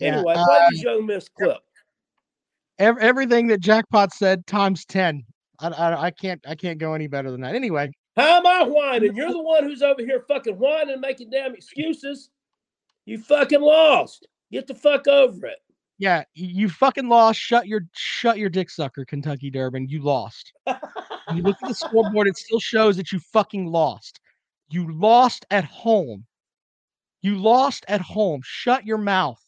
Yeah, 0.00 0.14
Anyway, 0.14 0.34
uh, 0.34 0.44
play 0.44 0.66
this 0.70 0.82
young 0.82 1.04
miss 1.04 1.28
clip. 1.28 1.58
Ev- 2.78 2.98
everything 2.98 3.46
that 3.48 3.60
Jackpot 3.60 4.12
said 4.12 4.46
times 4.46 4.84
ten. 4.84 5.22
I, 5.60 5.68
I 5.68 6.02
I 6.06 6.10
can't 6.10 6.40
I 6.46 6.54
can't 6.54 6.78
go 6.78 6.94
any 6.94 7.06
better 7.06 7.30
than 7.30 7.40
that. 7.42 7.54
Anyway, 7.54 7.90
How 8.16 8.38
am 8.38 8.46
I 8.46 8.62
whining? 8.64 9.14
You're 9.14 9.30
the 9.32 9.42
one 9.42 9.64
who's 9.64 9.82
over 9.82 10.02
here 10.02 10.24
fucking 10.26 10.58
whining 10.58 10.92
and 10.94 11.00
making 11.00 11.30
damn 11.30 11.54
excuses. 11.54 12.30
You 13.06 13.18
fucking 13.18 13.60
lost. 13.60 14.26
Get 14.50 14.66
the 14.66 14.74
fuck 14.74 15.06
over 15.08 15.46
it. 15.46 15.58
yeah, 15.98 16.24
you 16.34 16.68
fucking 16.68 17.08
lost. 17.08 17.38
Shut 17.38 17.66
your 17.68 17.82
shut 17.94 18.38
your 18.38 18.48
dick 18.50 18.70
sucker, 18.70 19.04
Kentucky 19.04 19.50
Durbin. 19.50 19.88
You 19.88 20.02
lost. 20.02 20.52
You 21.34 21.40
look 21.42 21.56
at 21.62 21.68
the 21.68 21.74
scoreboard, 21.74 22.28
it 22.28 22.36
still 22.36 22.60
shows 22.60 22.98
that 22.98 23.10
you 23.10 23.18
fucking 23.18 23.64
lost. 23.64 24.20
You 24.68 24.92
lost 24.92 25.46
at 25.50 25.64
home. 25.64 26.26
You 27.22 27.38
lost 27.38 27.86
at 27.88 28.02
home. 28.02 28.42
Shut 28.44 28.84
your 28.84 28.98
mouth. 28.98 29.40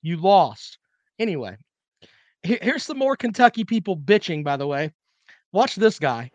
You 0.00 0.16
lost. 0.16 0.78
Anyway, 1.18 1.58
here's 2.42 2.84
some 2.84 2.98
more 2.98 3.16
Kentucky 3.16 3.64
people 3.64 3.96
bitching, 3.96 4.44
by 4.44 4.56
the 4.56 4.66
way. 4.66 4.92
Watch 5.52 5.76
this 5.76 5.98
guy. 5.98 6.30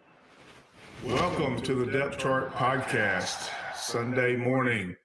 Welcome 1.03 1.61
to 1.61 1.75
the 1.75 1.91
Depth 1.91 2.17
Chart 2.17 2.53
Podcast, 2.53 3.49
Sunday 3.75 4.35
morning 4.35 4.95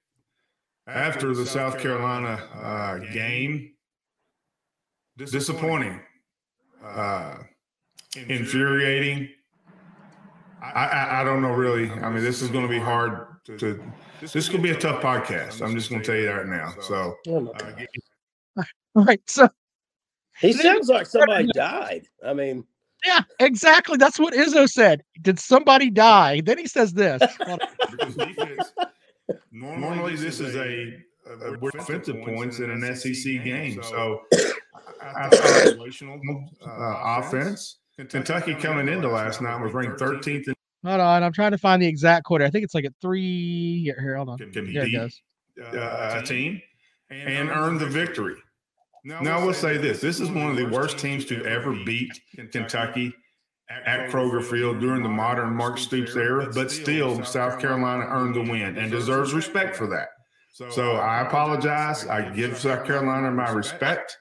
after 0.87 1.35
the 1.35 1.47
South 1.47 1.79
Carolina 1.79 2.41
uh, 2.55 2.99
game. 3.13 3.73
Disappointing, 5.17 6.01
uh, 6.83 7.37
infuriating. 8.29 9.29
I, 10.63 10.87
I, 10.87 11.21
I 11.21 11.25
don't 11.25 11.43
know 11.43 11.53
really. 11.53 11.91
I 11.91 12.09
mean, 12.11 12.25
this 12.25 12.41
is 12.41 12.49
going 12.49 12.65
to 12.65 12.71
be 12.71 12.79
hard 12.79 13.27
to. 13.59 13.83
This 14.21 14.37
is 14.37 14.49
going 14.49 14.63
to 14.63 14.69
be 14.69 14.75
a 14.75 14.81
tough 14.81 15.03
podcast. 15.03 15.63
I'm 15.63 15.75
just 15.75 15.91
going 15.91 16.01
to 16.01 16.07
tell 16.07 16.17
you 16.17 16.27
that 16.27 16.33
right 16.33 16.47
now. 16.47 16.73
So, 16.81 17.17
uh, 17.29 18.63
All 18.95 19.05
right, 19.05 19.21
so 19.29 19.49
He 20.41 20.53
sounds 20.53 20.89
like 20.89 21.07
somebody 21.07 21.49
died. 21.55 22.07
I 22.25 22.33
mean, 22.33 22.65
Yeah, 23.07 23.21
exactly. 23.39 23.97
That's 23.97 24.19
what 24.19 24.35
Izzo 24.35 24.69
said. 24.69 25.03
Did 25.23 25.39
somebody 25.39 25.91
die? 25.91 26.41
Then 26.41 26.59
he 26.59 26.67
says 26.67 26.93
this. 26.93 27.23
because. 28.19 28.73
Normally, 29.53 30.17
this 30.17 30.41
is 30.41 30.57
a, 30.57 30.97
a 31.45 31.59
we're 31.59 31.71
defensive 31.71 32.23
points 32.25 32.59
in 32.59 32.71
an 32.71 32.97
SEC 32.97 33.45
game. 33.45 33.81
So, 33.83 34.23
after 35.03 35.37
situational 35.37 36.21
uh, 36.67 37.21
offense, 37.21 37.77
Kentucky 38.09 38.55
coming 38.55 38.89
into 38.89 39.09
last 39.09 39.41
night 39.41 39.61
was 39.61 39.73
ranked 39.73 40.01
13th 40.01 40.49
in 40.49 40.55
Hold 40.83 41.01
on, 41.01 41.23
I'm 41.23 41.33
trying 41.33 41.51
to 41.51 41.59
find 41.59 41.83
the 41.83 41.87
exact 41.87 42.25
quarter. 42.25 42.45
I 42.45 42.51
think 42.51 42.65
it's 42.65 42.75
like 42.75 42.87
at 42.87 42.95
three. 43.03 43.83
Here, 43.83 43.99
here 44.01 44.17
hold 44.17 44.31
on. 44.31 44.39
can 44.39 44.51
There 44.51 44.65
it 44.65 44.87
beat 44.87 44.97
goes. 44.97 45.21
uh, 45.63 46.21
a 46.23 46.23
team 46.25 46.63
and 47.11 47.51
earned 47.51 47.81
the 47.81 47.87
victory. 47.87 48.37
Now, 49.05 49.39
I 49.39 49.45
will 49.45 49.55
say 49.55 49.77
this: 49.77 50.01
this 50.01 50.21
is 50.21 50.31
one 50.31 50.51
of 50.51 50.57
the 50.57 50.67
worst 50.67 50.99
teams 50.99 51.25
to 51.27 51.45
ever 51.45 51.73
beat 51.85 52.13
Kentucky 52.53 53.15
at 53.87 54.11
Kroger 54.11 54.45
Field 54.45 54.81
during 54.81 55.03
the 55.03 55.09
modern 55.09 55.55
Mark 55.55 55.79
Stoops 55.79 56.17
era, 56.17 56.51
but 56.53 56.71
still, 56.71 57.25
South 57.25 57.61
Carolina 57.61 58.05
earned 58.09 58.35
the 58.35 58.43
win 58.43 58.77
and 58.77 58.91
deserves 58.91 59.33
respect 59.33 59.77
for 59.77 59.87
that. 59.87 60.09
So 60.73 60.97
I 60.97 61.23
apologize. 61.23 62.07
I 62.07 62.29
give 62.35 62.59
South 62.59 62.85
Carolina 62.85 63.31
my 63.31 63.51
respect. 63.51 64.19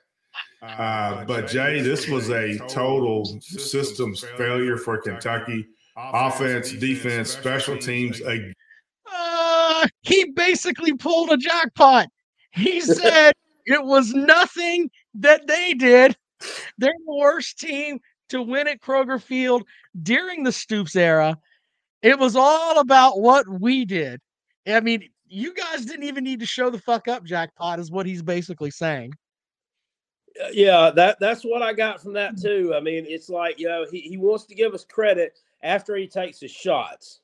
Uh, 0.62 1.26
but 1.26 1.48
Jay, 1.48 1.82
this 1.82 2.08
was 2.08 2.30
a 2.30 2.58
total 2.68 3.26
systems 3.42 4.24
failure 4.38 4.78
for 4.78 4.98
Kentucky. 5.02 5.66
Offense, 5.98 6.72
defense, 6.72 7.30
special 7.30 7.78
teams. 7.78 8.22
Uh, 8.22 9.88
he 10.02 10.32
basically 10.32 10.94
pulled 10.94 11.32
a 11.32 11.38
jackpot. 11.38 12.08
He 12.52 12.80
said 12.80 13.34
it 13.70 13.86
was 13.86 14.14
nothing 14.14 14.90
that 15.14 15.48
they 15.48 15.74
did. 15.74 16.18
They're 16.78 16.94
the 17.06 17.16
worst 17.16 17.60
team 17.60 18.00
to 18.30 18.42
win 18.42 18.68
at 18.68 18.82
Kroger 18.82 19.22
Field 19.22 19.64
during 20.02 20.44
the 20.44 20.52
Stoops 20.52 20.96
era. 20.96 21.38
It 22.02 22.18
was 22.18 22.36
all 22.36 22.80
about 22.80 23.20
what 23.20 23.48
we 23.48 23.86
did. 23.86 24.22
I 24.68 24.80
mean, 24.80 25.10
you 25.28 25.54
guys 25.54 25.86
didn't 25.86 26.06
even 26.06 26.24
need 26.24 26.40
to 26.40 26.46
show 26.46 26.70
the 26.70 26.80
fuck 26.80 27.08
up, 27.08 27.24
jackpot, 27.24 27.80
is 27.80 27.92
what 27.92 28.06
he's 28.06 28.24
basically 28.24 28.72
saying. 28.72 29.14
Yeah, 30.52 30.92
that 30.96 31.18
that's 31.20 31.44
what 31.44 31.62
I 31.62 31.74
got 31.74 32.02
from 32.02 32.14
that 32.14 32.40
too. 32.42 32.74
I 32.76 32.80
mean, 32.80 33.06
it's 33.08 33.30
like 33.30 33.60
you 33.60 33.68
know 33.68 33.86
he, 33.92 34.00
he 34.00 34.18
wants 34.18 34.46
to 34.46 34.56
give 34.56 34.74
us 34.74 34.86
credit 34.86 35.38
after 35.64 35.96
he 35.96 36.08
takes 36.08 36.40
his 36.40 36.52
shots. 36.52 37.20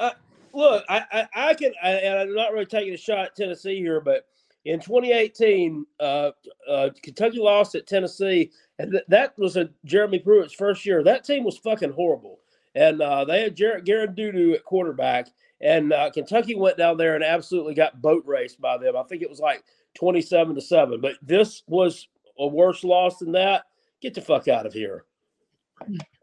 Uh, 0.00 0.10
look, 0.52 0.84
I, 0.88 1.04
I 1.12 1.50
I 1.50 1.54
can 1.54 1.72
I, 1.82 1.90
and 1.90 2.18
I'm 2.18 2.34
not 2.34 2.52
really 2.52 2.66
taking 2.66 2.94
a 2.94 2.98
shot 2.98 3.26
at 3.26 3.36
Tennessee 3.36 3.76
here, 3.76 4.00
but 4.00 4.26
in 4.64 4.80
2018, 4.80 5.84
uh, 6.00 6.30
uh, 6.68 6.90
Kentucky 7.02 7.38
lost 7.38 7.74
at 7.74 7.86
Tennessee, 7.86 8.50
and 8.78 8.92
th- 8.92 9.04
that 9.08 9.38
was 9.38 9.56
a 9.56 9.68
Jeremy 9.84 10.18
Pruitt's 10.18 10.54
first 10.54 10.86
year. 10.86 11.02
That 11.02 11.24
team 11.24 11.44
was 11.44 11.58
fucking 11.58 11.92
horrible, 11.92 12.40
and 12.74 13.00
uh, 13.02 13.24
they 13.24 13.42
had 13.42 13.56
Jarrett 13.56 13.84
Dudu 13.84 14.54
at 14.54 14.64
quarterback, 14.64 15.28
and 15.60 15.92
uh, 15.92 16.10
Kentucky 16.10 16.54
went 16.54 16.76
down 16.76 16.96
there 16.96 17.14
and 17.14 17.24
absolutely 17.24 17.74
got 17.74 18.02
boat 18.02 18.22
raced 18.26 18.60
by 18.60 18.78
them. 18.78 18.96
I 18.96 19.02
think 19.04 19.22
it 19.22 19.30
was 19.30 19.40
like 19.40 19.64
27 19.94 20.54
to 20.54 20.60
7. 20.60 21.00
But 21.00 21.14
this 21.22 21.62
was 21.66 22.08
a 22.38 22.46
worse 22.46 22.84
loss 22.84 23.18
than 23.18 23.32
that. 23.32 23.64
Get 24.00 24.14
the 24.14 24.20
fuck 24.20 24.48
out 24.48 24.66
of 24.66 24.72
here. 24.72 25.04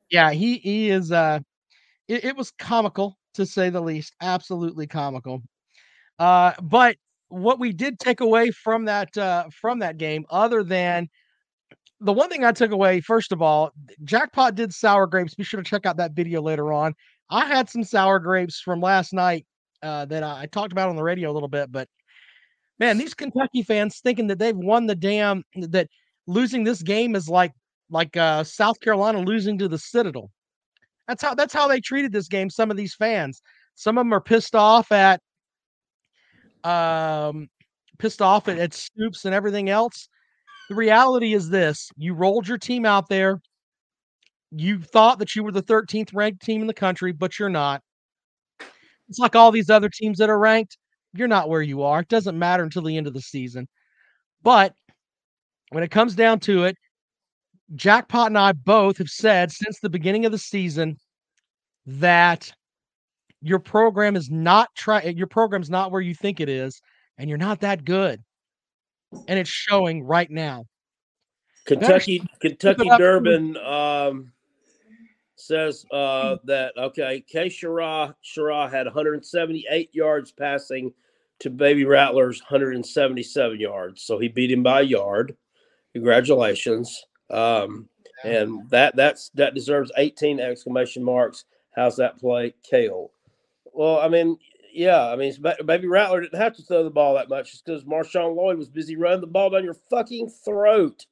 Yeah, 0.10 0.32
he 0.32 0.58
he 0.58 0.90
is 0.90 1.12
uh 1.12 1.40
it, 2.08 2.26
it 2.26 2.38
was 2.38 2.52
comical 2.52 3.18
to 3.34 3.46
say 3.46 3.70
the 3.70 3.82
least. 3.82 4.14
Absolutely 4.22 4.88
comical. 4.88 5.42
Uh 6.20 6.54
but 6.62 6.98
what 7.32 7.60
we 7.60 7.72
did 7.72 8.00
take 8.00 8.20
away 8.20 8.52
from 8.52 8.86
that 8.86 9.18
uh 9.18 9.46
from 9.50 9.80
that 9.80 9.98
game, 9.98 10.26
other 10.30 10.64
than 10.64 11.10
the 12.00 12.14
one 12.14 12.30
thing 12.30 12.44
I 12.44 12.52
took 12.52 12.72
away, 12.72 13.00
first 13.02 13.32
of 13.32 13.42
all, 13.42 13.72
Jackpot 14.04 14.56
did 14.56 14.74
sour 14.74 15.08
grapes. 15.08 15.36
Be 15.36 15.44
sure 15.44 15.62
to 15.62 15.70
check 15.70 15.86
out 15.86 15.98
that 15.98 16.14
video 16.14 16.42
later 16.42 16.74
on. 16.74 16.96
I 17.30 17.46
had 17.46 17.70
some 17.70 17.84
sour 17.84 18.20
grapes 18.20 18.60
from 18.60 18.82
last 18.82 19.14
night 19.14 19.46
uh, 19.84 20.06
that 20.06 20.24
I, 20.24 20.48
talked 20.48 20.72
about 20.72 20.90
on 20.90 20.96
the 20.96 21.04
radio 21.04 21.32
a 21.32 21.34
little 21.34 21.48
bit, 21.48 21.72
but 21.72 21.88
man, 22.80 22.98
these 22.98 23.14
Kentucky 23.14 23.62
fans 23.62 24.00
thinking 24.00 24.28
that 24.28 24.40
they've 24.40 24.58
won 24.58 24.88
the 24.88 24.96
damn 24.96 25.44
that 25.56 25.88
losing 26.28 26.64
this 26.64 26.82
game 26.82 27.16
is 27.16 27.30
like 27.30 27.54
like 27.90 28.18
uh, 28.18 28.44
South 28.44 28.80
Carolina 28.80 29.20
losing 29.20 29.58
to 29.60 29.68
the 29.68 29.78
Citadel. 29.78 30.32
That's 31.08 31.22
how 31.22 31.36
that's 31.36 31.54
how 31.54 31.68
they 31.68 31.80
treated 31.80 32.12
this 32.12 32.28
game. 32.28 32.50
Some 32.50 32.72
of 32.72 32.78
these 32.78 32.96
fans, 32.96 33.42
some 33.76 33.98
of 33.98 34.06
them 34.06 34.14
are 34.14 34.22
pissed 34.22 34.56
off 34.56 34.92
at 34.92 35.22
um 36.64 37.50
pissed 38.00 38.22
off 38.22 38.48
at, 38.48 38.58
at 38.60 38.74
Stoops 38.74 39.26
and 39.26 39.36
everything 39.36 39.70
else. 39.70 40.10
The 40.70 40.76
reality 40.76 41.34
is 41.34 41.50
this: 41.50 41.90
you 41.98 42.14
rolled 42.14 42.48
your 42.48 42.58
team 42.58 42.86
out 42.86 43.10
there. 43.10 43.42
You 44.52 44.82
thought 44.82 45.20
that 45.20 45.36
you 45.36 45.44
were 45.44 45.52
the 45.52 45.64
13th 45.64 46.14
ranked 46.14 46.42
team 46.44 46.62
in 46.62 46.68
the 46.68 46.74
country, 46.74 47.12
but 47.12 47.40
you're 47.40 47.50
not. 47.50 47.82
It's 49.10 49.20
like 49.20 49.36
all 49.36 49.52
these 49.52 49.70
other 49.70 49.90
teams 49.90 50.18
that 50.20 50.30
are 50.30 50.40
ranked. 50.40 50.78
You're 51.14 51.28
not 51.28 51.50
where 51.50 51.62
you 51.62 51.84
are. 51.84 52.00
It 52.02 52.08
doesn't 52.08 52.38
matter 52.40 52.64
until 52.64 52.84
the 52.84 52.98
end 52.98 53.08
of 53.08 53.14
the 53.14 53.22
season. 53.22 53.68
But 54.44 54.74
when 55.72 55.84
it 55.84 55.92
comes 55.92 56.16
down 56.16 56.40
to 56.42 56.66
it, 56.66 56.78
Jackpot 57.76 58.28
and 58.28 58.38
I 58.38 58.54
both 58.54 58.98
have 58.98 59.10
said 59.10 59.52
since 59.52 59.80
the 59.80 59.90
beginning 59.90 60.26
of 60.26 60.32
the 60.32 60.38
season 60.38 60.98
that 61.86 62.52
your 63.42 63.60
program 63.60 64.16
is 64.16 64.30
not 64.30 64.70
try 64.76 65.02
your 65.04 65.28
program's 65.28 65.70
not 65.70 65.92
where 65.92 66.02
you 66.02 66.14
think 66.14 66.40
it 66.40 66.50
is, 66.50 66.82
and 67.18 67.30
you're 67.30 67.38
not 67.38 67.62
that 67.62 67.84
good. 67.84 68.22
And 69.28 69.38
it's 69.38 69.50
showing 69.50 70.04
right 70.04 70.30
now. 70.30 70.66
Kentucky, 71.66 72.24
Kentucky 72.40 72.90
up. 72.90 73.00
Durbin 73.00 73.58
um, 73.58 74.32
says 75.36 75.86
uh, 75.92 76.38
that 76.46 76.74
okay, 76.78 77.24
K. 77.28 77.48
Shara 77.48 78.16
Shara 78.24 78.72
had 78.72 78.86
178 78.86 79.94
yards 79.94 80.32
passing 80.32 80.94
to 81.40 81.50
Baby 81.50 81.86
Rattler's 81.86 82.40
177 82.42 83.60
yards, 83.60 84.04
so 84.04 84.20
he 84.20 84.28
beat 84.28 84.52
him 84.52 84.64
by 84.64 84.82
a 84.82 84.84
yard. 84.84 85.36
Congratulations, 85.94 87.06
um, 87.32 87.90
and 88.24 88.70
that 88.70 88.96
that's 88.96 89.30
that 89.30 89.56
deserves 89.56 89.92
18 89.98 90.40
exclamation 90.40 91.04
marks. 91.04 91.46
How's 91.76 91.98
that 91.98 92.20
play, 92.20 92.54
Kale? 92.64 93.12
Well, 93.74 94.00
I 94.00 94.08
mean, 94.08 94.38
yeah, 94.74 95.08
I 95.08 95.16
mean, 95.16 95.34
Baby 95.66 95.88
Rattler 95.88 96.22
didn't 96.22 96.40
have 96.40 96.56
to 96.56 96.64
throw 96.64 96.84
the 96.84 96.90
ball 96.90 97.16
that 97.16 97.30
much 97.30 97.52
just 97.52 97.66
because 97.66 97.84
Marshawn 97.84 98.36
Lloyd 98.36 98.58
was 98.58 98.70
busy 98.70 98.96
running 98.96 99.22
the 99.22 99.28
ball 99.28 99.50
down 99.50 99.64
your 99.64 99.74
fucking 99.90 100.30
throat. 100.30 101.06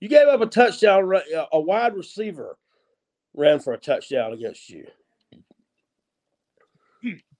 You 0.00 0.08
gave 0.08 0.26
up 0.28 0.40
a 0.40 0.46
touchdown. 0.46 1.10
uh, 1.14 1.46
A 1.52 1.60
wide 1.60 1.94
receiver 1.94 2.56
ran 3.34 3.60
for 3.60 3.72
a 3.74 3.78
touchdown 3.78 4.32
against 4.32 4.68
you. 4.70 4.86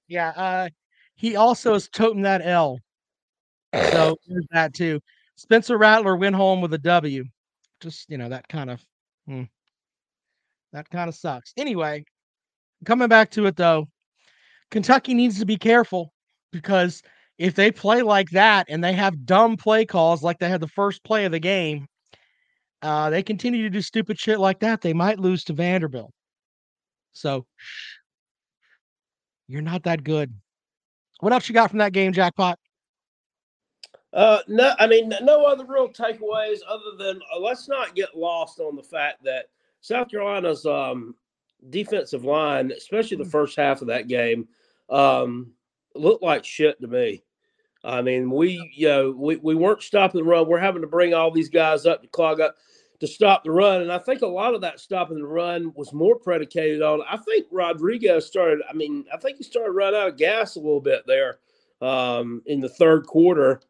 Yeah, 0.08 0.30
uh, 0.30 0.68
he 1.14 1.37
also 1.37 1.75
is 1.75 1.88
toting 1.88 2.22
that 2.22 2.42
L. 2.44 2.80
So 3.92 4.16
there's 4.26 4.46
that 4.50 4.75
too. 4.75 5.00
Spencer 5.37 5.78
Rattler 5.78 6.16
went 6.16 6.34
home 6.37 6.60
with 6.60 6.75
a 6.75 6.78
W. 6.78 7.25
Just 7.80 8.10
you 8.10 8.18
know 8.18 8.28
that 8.28 8.46
kind 8.49 8.70
of 8.70 8.84
hmm, 9.26 9.44
that 10.72 10.90
kind 10.90 11.08
of 11.08 11.14
sucks. 11.14 11.52
Anyway, 11.56 12.04
coming 12.84 13.08
back 13.08 13.30
to 13.32 13.46
it 13.46 13.56
though, 13.56 13.88
Kentucky 14.70 15.14
needs 15.14 15.38
to 15.38 15.46
be 15.46 15.56
careful 15.56 16.12
because 16.52 17.02
if 17.38 17.54
they 17.54 17.70
play 17.70 18.02
like 18.02 18.30
that 18.30 18.66
and 18.68 18.82
they 18.82 18.92
have 18.92 19.25
dumb 19.25 19.56
play 19.56 19.84
calls 19.84 20.22
like 20.22 20.38
they 20.38 20.49
had 20.49 20.60
the 20.60 20.68
first 20.68 21.02
play 21.04 21.25
of 21.25 21.32
the 21.32 21.38
game, 21.38 21.87
uh, 22.82 23.10
they 23.10 23.22
continue 23.22 23.62
to 23.62 23.70
do 23.70 23.82
stupid 23.82 24.18
shit 24.18 24.38
like 24.38 24.60
that, 24.60 24.80
they 24.80 24.92
might 24.92 25.18
lose 25.18 25.44
to 25.44 25.52
Vanderbilt. 25.52 26.12
So 27.12 27.46
shh, 27.56 27.96
you're 29.49 29.62
not 29.62 29.82
that 29.84 30.04
good. 30.04 30.32
What 31.20 31.32
else 31.32 31.49
you 31.49 31.54
got 31.54 31.70
from 31.70 31.80
that 31.80 31.92
game, 31.92 32.12
Jackpot? 32.12 32.58
Uh, 34.12 34.38
no, 34.49 34.75
I 34.78 34.87
mean, 34.87 35.12
no 35.22 35.44
other 35.44 35.64
real 35.64 35.88
takeaways 35.88 36.58
other 36.68 36.96
than 36.99 37.20
uh, 37.34 37.38
let's 37.38 37.68
not 37.68 37.94
get 37.94 38.16
lost 38.16 38.58
on 38.58 38.75
the 38.75 38.82
fact 38.82 39.22
that 39.25 39.46
South 39.80 40.10
Carolina's 40.10 40.66
um, 40.66 41.14
defensive 41.68 42.24
line, 42.24 42.72
especially 42.72 43.16
the 43.16 43.24
first 43.24 43.56
half 43.56 43.82
of 43.82 43.88
that 43.88 44.08
game, 44.08 44.48
um, 44.88 45.52
looked 45.94 46.22
like 46.22 46.44
shit 46.44 46.80
to 46.80 46.86
me. 46.86 47.22
I 47.82 48.02
mean, 48.02 48.30
we 48.30 48.70
you 48.74 48.88
know 48.88 49.10
we, 49.10 49.36
we 49.36 49.54
weren't 49.54 49.82
stopping 49.82 50.22
the 50.22 50.28
run. 50.28 50.46
We're 50.46 50.58
having 50.58 50.82
to 50.82 50.88
bring 50.88 51.14
all 51.14 51.30
these 51.30 51.48
guys 51.48 51.86
up 51.86 52.02
to 52.02 52.08
clog 52.08 52.40
up 52.40 52.56
to 53.00 53.06
stop 53.06 53.44
the 53.44 53.50
run, 53.50 53.82
and 53.82 53.92
I 53.92 53.98
think 53.98 54.22
a 54.22 54.26
lot 54.26 54.54
of 54.54 54.60
that 54.60 54.80
stopping 54.80 55.18
the 55.18 55.26
run 55.26 55.72
was 55.74 55.92
more 55.92 56.16
predicated 56.16 56.82
on. 56.82 57.00
I 57.08 57.16
think 57.16 57.46
Rodriguez 57.50 58.26
started. 58.26 58.60
I 58.68 58.74
mean, 58.74 59.04
I 59.12 59.16
think 59.16 59.38
he 59.38 59.42
started 59.42 59.72
running 59.72 59.98
out 59.98 60.08
of 60.08 60.16
gas 60.18 60.56
a 60.56 60.60
little 60.60 60.82
bit 60.82 61.04
there 61.06 61.38
um, 61.80 62.42
in 62.46 62.60
the 62.60 62.68
third 62.68 63.06
quarter. 63.06 63.62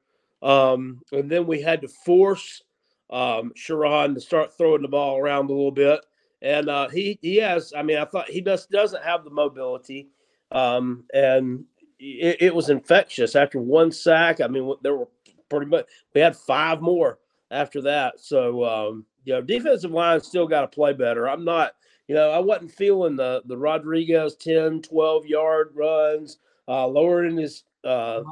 Um, 0.42 1.02
and 1.12 1.30
then 1.30 1.47
we 1.47 1.61
had 1.61 1.82
to 1.82 1.88
force 1.88 2.62
um, 3.11 3.52
Sheron 3.56 4.14
to 4.14 4.20
start 4.20 4.56
throwing 4.56 4.82
the 4.82 4.88
ball 4.88 5.18
around 5.18 5.50
a 5.50 5.52
little 5.52 5.70
bit. 5.70 6.04
And 6.42 6.68
uh, 6.68 6.88
he 6.88 7.18
he 7.23 7.37
has, 7.37 7.73
I 7.76 7.82
mean, 7.82 7.99
I 7.99 8.04
thought 8.04 8.30
he 8.30 8.40
just 8.40 8.70
doesn't 8.70 9.02
have 9.02 9.25
the 9.25 9.30
mobility. 9.30 10.09
Um, 10.52 11.04
and 11.12 11.64
it, 11.99 12.37
it 12.40 12.54
was 12.54 12.70
infectious 12.70 13.37
after 13.37 13.61
one 13.61 13.92
sack. 13.92 14.40
I 14.40 14.49
mean, 14.49 14.75
there 14.82 14.97
were 14.97 15.09
pretty 15.49 15.66
much, 15.66 15.87
we 16.14 16.20
had 16.20 16.37
five 16.37 16.80
more 16.80 17.18
after 17.50 17.82
that. 17.82 18.20
So 18.20 18.64
um, 18.64 19.04
you 19.25 19.35
know, 19.35 19.42
defensive 19.42 19.90
line 19.90 20.20
still 20.20 20.47
got 20.47 20.62
to 20.62 20.68
play 20.68 20.92
better. 20.92 21.28
I'm 21.28 21.44
not, 21.44 21.73
you 22.09 22.14
know, 22.14 22.30
I 22.30 22.38
wasn't 22.38 22.73
feeling 22.73 23.16
the 23.16 23.42
the 23.44 23.56
Rodriguez 23.56 24.37
10, 24.37 24.82
12 24.82 25.26
yard 25.26 25.73
runs, 25.75 26.38
uh, 26.68 26.87
lowering 26.87 27.37
his 27.37 27.64
uh, 27.85 28.23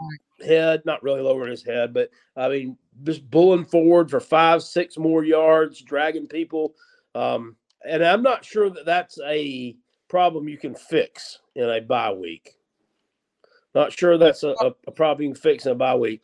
head, 0.44 0.82
not 0.84 1.02
really 1.02 1.20
lowering 1.20 1.50
his 1.50 1.64
head, 1.64 1.92
but 1.92 2.10
I 2.36 2.48
mean, 2.48 2.76
just 3.04 3.28
bulling 3.30 3.64
forward 3.64 4.10
for 4.10 4.20
five, 4.20 4.62
six 4.62 4.96
more 4.98 5.24
yards, 5.24 5.80
dragging 5.80 6.26
people. 6.26 6.74
Um, 7.14 7.56
and 7.86 8.04
I'm 8.04 8.22
not 8.22 8.44
sure 8.44 8.70
that 8.70 8.86
that's 8.86 9.18
a 9.26 9.76
problem 10.08 10.48
you 10.48 10.58
can 10.58 10.74
fix 10.74 11.40
in 11.54 11.68
a 11.68 11.80
bye 11.80 12.12
week. 12.12 12.54
Not 13.74 13.92
sure 13.92 14.16
that's 14.16 14.42
a, 14.42 14.54
a, 14.60 14.72
a 14.86 14.90
problem 14.90 15.28
you 15.28 15.34
can 15.34 15.40
fix 15.40 15.66
in 15.66 15.72
a 15.72 15.74
bye 15.74 15.94
week. 15.94 16.22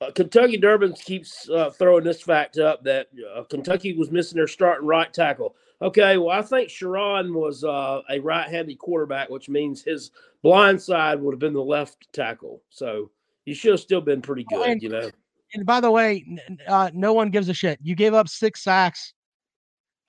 Uh, 0.00 0.10
Kentucky 0.12 0.56
Durbin 0.56 0.92
keeps 0.92 1.48
uh, 1.50 1.70
throwing 1.70 2.04
this 2.04 2.22
fact 2.22 2.58
up 2.58 2.84
that 2.84 3.08
uh, 3.34 3.42
Kentucky 3.44 3.94
was 3.94 4.10
missing 4.10 4.36
their 4.36 4.46
starting 4.46 4.86
right 4.86 5.12
tackle. 5.12 5.56
Okay, 5.80 6.16
well, 6.18 6.36
I 6.36 6.42
think 6.42 6.68
Sheron 6.68 7.32
was 7.32 7.62
uh, 7.62 8.02
a 8.10 8.18
right-handed 8.18 8.78
quarterback, 8.78 9.28
which 9.28 9.48
means 9.48 9.82
his 9.82 10.10
blind 10.42 10.80
side 10.80 11.20
would 11.20 11.32
have 11.32 11.40
been 11.40 11.52
the 11.52 11.62
left 11.62 12.12
tackle. 12.12 12.62
So 12.68 13.10
you 13.44 13.54
should 13.54 13.72
have 13.72 13.80
still 13.80 14.00
been 14.00 14.20
pretty 14.20 14.44
good, 14.50 14.68
and, 14.68 14.82
you 14.82 14.88
know. 14.88 15.10
And 15.54 15.64
by 15.64 15.80
the 15.80 15.90
way, 15.90 16.24
uh, 16.66 16.90
no 16.92 17.12
one 17.12 17.30
gives 17.30 17.48
a 17.48 17.54
shit. 17.54 17.78
You 17.82 17.94
gave 17.94 18.12
up 18.12 18.28
six 18.28 18.62
sacks. 18.62 19.14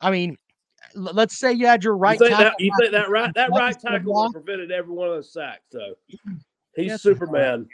I 0.01 0.12
mean, 0.12 0.38
let's 0.95 1.38
say 1.38 1.51
you 1.53 1.65
had 1.65 1.83
your 1.83 1.98
right 1.98 2.19
you 2.19 2.25
think 2.25 2.38
tackle. 2.38 2.51
that, 2.57 2.63
you 2.63 2.71
think 2.79 2.91
that 2.91 3.09
right 3.09 3.33
that 3.36 3.50
right 3.51 3.79
tackle 3.79 4.13
would 4.13 4.31
prevented 4.33 4.71
every 4.71 4.93
one 4.93 5.07
of 5.07 5.15
those 5.15 5.31
sacks? 5.31 5.63
So 5.71 5.95
he's 6.75 6.88
Yes, 6.88 7.01
Superman. 7.01 7.67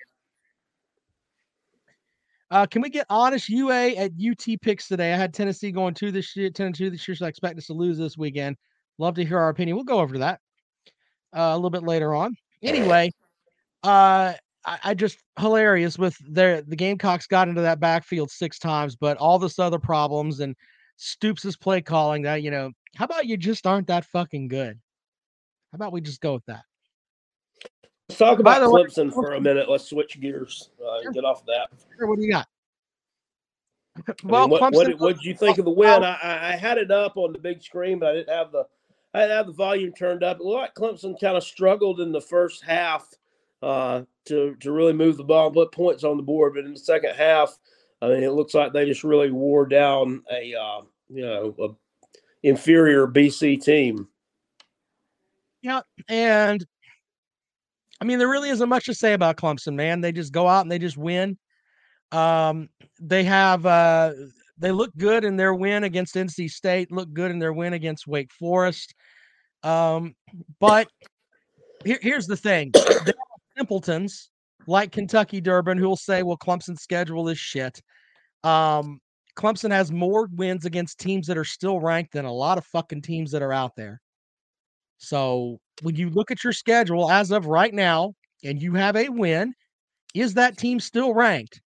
Uh, 2.52 2.66
can 2.66 2.82
we 2.82 2.90
get 2.90 3.08
honest 3.10 3.50
UA 3.50 3.96
at 3.96 4.12
UT 4.12 4.62
picks 4.62 4.88
today? 4.88 5.14
I 5.14 5.18
had 5.18 5.34
Tennessee 5.34 5.72
going 5.72 5.94
two 5.94 6.12
this 6.12 6.36
year, 6.36 6.50
ten 6.50 6.68
and 6.68 6.76
two 6.76 6.90
this 6.90 7.08
year, 7.08 7.16
so 7.16 7.26
I 7.26 7.30
expect 7.30 7.58
us 7.58 7.68
to 7.68 7.74
lose 7.74 7.98
this 7.98 8.18
weekend. 8.18 8.56
Love 8.98 9.16
to 9.16 9.26
hear 9.26 9.40
our 9.40 9.50
opinion. 9.50 9.76
We'll 9.76 9.84
go 9.84 10.00
over 10.00 10.14
to 10.14 10.20
that 10.20 10.40
uh, 11.36 11.52
a 11.52 11.56
little 11.56 11.70
bit 11.70 11.84
later 11.84 12.14
on. 12.14 12.36
Anyway, 12.62 13.12
uh, 13.84 14.34
I, 14.66 14.80
I 14.84 14.94
just 14.94 15.18
hilarious 15.40 15.98
with 15.98 16.16
their 16.28 16.62
the 16.62 16.76
Gamecocks 16.76 17.28
got 17.28 17.50
into 17.50 17.62
that 17.62 17.80
backfield 17.80 18.30
six 18.30 18.60
times, 18.60 18.96
but 18.96 19.18
all 19.18 19.40
this 19.40 19.60
other 19.60 19.80
problems 19.80 20.40
and 20.40 20.56
Stoops' 20.98 21.58
play 21.58 21.82
calling 21.82 22.22
that 22.24 22.42
you 22.42 22.52
know. 22.52 22.72
How 22.96 23.06
about 23.06 23.26
you 23.26 23.38
just 23.38 23.68
aren't 23.68 23.88
that 23.88 24.06
fucking 24.06 24.48
good? 24.48 24.80
How 25.72 25.76
about 25.76 25.92
we 25.94 26.02
just 26.02 26.22
go 26.22 26.34
with 26.34 26.46
that? 26.46 26.64
Let's 28.10 28.20
talk 28.20 28.40
about 28.40 28.62
the 28.62 28.70
way- 28.70 28.84
Clemson 28.84 29.12
for 29.14 29.34
a 29.34 29.42
minute. 29.42 29.70
Let's 29.70 29.90
switch 29.90 30.20
gears 30.22 30.70
uh, 30.86 31.10
get 31.12 31.26
off 31.26 31.42
of 31.42 31.48
that. 31.48 31.70
Sure, 31.98 32.08
what 32.08 32.18
do 32.18 32.24
you 32.24 32.32
got? 32.32 32.48
I 33.98 34.14
Well, 34.24 34.42
mean, 34.48 34.50
what, 34.52 34.62
Clemson. 34.62 34.76
what, 34.76 34.88
did- 34.88 35.00
what 35.00 35.16
did 35.16 35.24
you 35.26 35.36
think 35.36 35.58
of 35.58 35.66
the 35.66 35.72
win? 35.72 36.04
I, 36.04 36.18
I 36.22 36.54
I 36.54 36.56
had 36.56 36.78
it 36.78 36.92
up 36.92 37.18
on 37.18 37.34
the 37.34 37.40
big 37.40 37.62
screen, 37.64 38.00
but 38.00 38.10
I 38.10 38.14
didn't 38.14 38.30
have 38.36 38.52
the 38.52 38.66
I 39.14 39.22
didn't 39.22 39.38
have 39.38 39.48
the 39.48 39.54
volume 39.54 39.94
turned 39.94 40.24
up. 40.24 40.38
It 40.40 40.44
looked 40.44 40.62
like 40.62 40.76
Clemson 40.76 41.20
kind 41.20 41.38
of 41.38 41.44
struggled 41.44 42.00
in 42.02 42.12
the 42.12 42.22
first 42.22 42.64
half 42.64 43.08
uh, 43.62 44.04
to 44.26 44.56
to 44.60 44.72
really 44.72 44.94
move 44.94 45.18
the 45.18 45.24
ball, 45.24 45.48
and 45.48 45.56
put 45.56 45.72
points 45.72 46.04
on 46.04 46.18
the 46.18 46.24
board. 46.24 46.54
But 46.56 46.66
in 46.66 46.74
the 46.74 46.80
second 46.80 47.16
half, 47.16 47.58
I 48.02 48.10
mean, 48.10 48.24
it 48.24 48.32
looks 48.34 48.54
like 48.54 48.72
they 48.74 48.86
just 48.86 49.04
really 49.04 49.32
wore 49.32 49.66
down 49.66 50.24
a 50.32 50.54
uh, 50.54 50.82
you 51.10 51.22
know 51.26 51.56
a 51.60 51.70
inferior 52.46 53.08
BC 53.08 53.62
team. 53.62 54.08
Yeah, 55.62 55.82
and 56.08 56.64
I 58.00 58.06
mean, 58.06 58.20
there 58.20 58.30
really 58.30 58.50
isn't 58.50 58.70
much 58.70 58.86
to 58.86 58.94
say 58.94 59.14
about 59.14 59.38
Clemson, 59.38 59.74
man. 59.74 60.00
They 60.00 60.12
just 60.12 60.32
go 60.32 60.48
out 60.48 60.62
and 60.62 60.72
they 60.72 60.80
just 60.80 60.98
win. 60.98 61.38
Um, 62.12 62.70
they 63.02 63.24
have 63.24 63.66
uh, 63.66 64.14
they 64.60 64.72
look 64.72 64.96
good 64.96 65.24
in 65.24 65.38
their 65.38 65.56
win 65.56 65.84
against 65.84 66.16
NC 66.16 66.52
State. 66.52 66.92
Look 66.92 67.12
good 67.12 67.32
in 67.32 67.40
their 67.40 67.52
win 67.52 67.74
against 67.74 68.08
Wake 68.08 68.32
Forest. 68.32 68.94
Um, 69.64 70.16
but 70.60 70.88
here, 71.84 72.00
here's 72.00 72.28
the 72.28 72.38
thing: 72.38 72.72
there 72.74 73.08
are 73.08 73.58
simpletons 73.58 74.30
like 74.68 74.92
Kentucky 74.92 75.42
Durban 75.42 75.80
who 75.80 75.88
will 75.88 75.96
say, 75.96 76.22
"Well, 76.22 76.38
Clemson's 76.38 76.84
schedule 76.84 77.28
is 77.28 77.40
shit." 77.40 77.82
Um, 78.44 79.02
Clemson 79.36 79.72
has 79.72 79.92
more 79.92 80.28
wins 80.34 80.66
against 80.66 81.00
teams 81.00 81.28
that 81.28 81.38
are 81.38 81.44
still 81.44 81.80
ranked 81.80 82.14
than 82.14 82.26
a 82.26 82.32
lot 82.32 82.58
of 82.58 82.66
fucking 82.66 83.02
teams 83.02 83.32
that 83.32 83.42
are 83.42 83.54
out 83.54 83.76
there. 83.76 84.02
So 84.98 85.60
when 85.82 85.96
you 85.96 86.10
look 86.10 86.32
at 86.32 86.44
your 86.44 86.54
schedule 86.54 87.12
as 87.12 87.32
of 87.32 87.46
right 87.46 87.74
now 87.74 88.14
and 88.44 88.62
you 88.62 88.74
have 88.76 88.96
a 88.96 89.10
win, 89.10 89.54
is 90.14 90.34
that 90.36 90.58
team 90.58 90.80
still 90.80 91.14
ranked? 91.14 91.62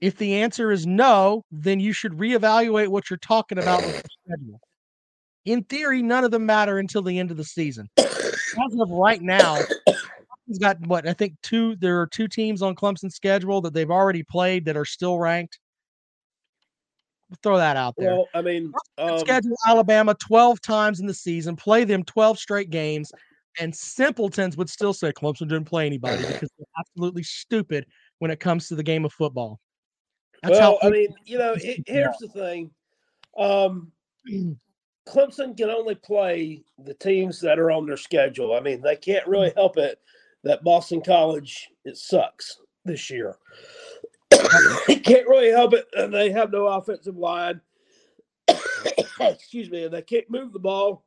If 0.00 0.18
the 0.18 0.34
answer 0.34 0.72
is 0.72 0.86
no, 0.86 1.44
then 1.52 1.78
you 1.78 1.92
should 1.92 2.12
reevaluate 2.12 2.88
what 2.88 3.08
you're 3.08 3.16
talking 3.18 3.58
about 3.58 3.82
with 3.82 3.94
your 3.94 4.02
schedule. 4.36 4.60
In 5.44 5.62
theory, 5.64 6.02
none 6.02 6.24
of 6.24 6.30
them 6.30 6.44
matter 6.44 6.78
until 6.78 7.02
the 7.02 7.18
end 7.18 7.30
of 7.30 7.36
the 7.36 7.44
season. 7.44 7.88
As 7.96 8.76
of 8.78 8.90
right 8.90 9.22
now, 9.22 9.56
Clemson's 9.88 10.58
got 10.60 10.80
what 10.86 11.06
I 11.06 11.12
think 11.12 11.34
two. 11.42 11.76
There 11.76 12.00
are 12.00 12.06
two 12.06 12.28
teams 12.28 12.60
on 12.60 12.74
Clemson's 12.74 13.14
schedule 13.14 13.60
that 13.60 13.72
they've 13.72 13.90
already 13.90 14.22
played 14.24 14.64
that 14.64 14.76
are 14.76 14.84
still 14.84 15.18
ranked. 15.18 15.58
Throw 17.42 17.56
that 17.58 17.76
out 17.76 17.94
there 17.96 18.14
Well, 18.14 18.28
I 18.34 18.42
mean, 18.42 18.72
um, 18.98 19.18
schedule 19.18 19.56
Alabama 19.66 20.14
12 20.14 20.60
times 20.60 21.00
in 21.00 21.06
the 21.06 21.14
season, 21.14 21.56
play 21.56 21.84
them 21.84 22.04
12 22.04 22.38
straight 22.38 22.70
games, 22.70 23.12
and 23.60 23.74
simpletons 23.74 24.56
would 24.56 24.70
still 24.70 24.92
say 24.92 25.12
Clemson 25.12 25.48
didn't 25.48 25.64
play 25.64 25.86
anybody 25.86 26.16
because 26.28 26.50
they're 26.58 26.66
absolutely 26.78 27.22
stupid 27.22 27.86
when 28.18 28.30
it 28.30 28.40
comes 28.40 28.68
to 28.68 28.74
the 28.74 28.82
game 28.82 29.04
of 29.04 29.12
football. 29.12 29.60
That's 30.42 30.58
well, 30.58 30.78
I 30.82 30.90
mean, 30.90 31.14
you 31.24 31.38
know, 31.38 31.54
he- 31.54 31.82
here's 31.86 32.18
the 32.18 32.28
thing. 32.28 32.70
Um, 33.38 33.92
Clemson 35.06 35.56
can 35.56 35.70
only 35.70 35.94
play 35.94 36.62
the 36.78 36.94
teams 36.94 37.40
that 37.40 37.58
are 37.58 37.70
on 37.70 37.86
their 37.86 37.96
schedule. 37.96 38.54
I 38.54 38.60
mean, 38.60 38.80
they 38.80 38.96
can't 38.96 39.26
really 39.26 39.52
help 39.54 39.76
it 39.76 40.00
that 40.44 40.64
Boston 40.64 41.02
College 41.02 41.70
it 41.84 41.96
sucks 41.96 42.60
this 42.84 43.10
year. 43.10 43.36
they 44.86 44.96
can't 44.96 45.28
really 45.28 45.50
help 45.50 45.74
it, 45.74 45.86
and 45.94 46.12
they 46.12 46.30
have 46.30 46.52
no 46.52 46.66
offensive 46.66 47.16
line. 47.16 47.60
Excuse 49.20 49.70
me, 49.70 49.84
and 49.84 49.94
they 49.94 50.02
can't 50.02 50.30
move 50.30 50.52
the 50.52 50.58
ball. 50.58 51.04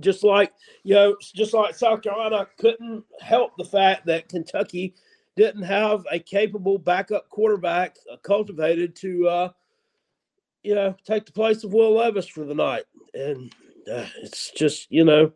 Just 0.00 0.24
like 0.24 0.52
you 0.82 0.94
know, 0.94 1.16
just 1.34 1.54
like 1.54 1.74
South 1.74 2.02
Carolina 2.02 2.48
couldn't 2.58 3.04
help 3.20 3.52
the 3.56 3.64
fact 3.64 4.06
that 4.06 4.28
Kentucky 4.28 4.94
didn't 5.36 5.62
have 5.62 6.04
a 6.10 6.18
capable 6.18 6.78
backup 6.78 7.28
quarterback 7.28 7.96
uh, 8.12 8.16
cultivated 8.18 8.94
to, 8.94 9.28
uh, 9.28 9.48
you 10.62 10.74
know, 10.74 10.94
take 11.04 11.26
the 11.26 11.32
place 11.32 11.64
of 11.64 11.72
Will 11.72 11.94
Levis 11.94 12.28
for 12.28 12.44
the 12.44 12.54
night, 12.54 12.84
and 13.14 13.52
uh, 13.90 14.06
it's 14.22 14.50
just 14.52 14.90
you 14.90 15.04
know, 15.04 15.32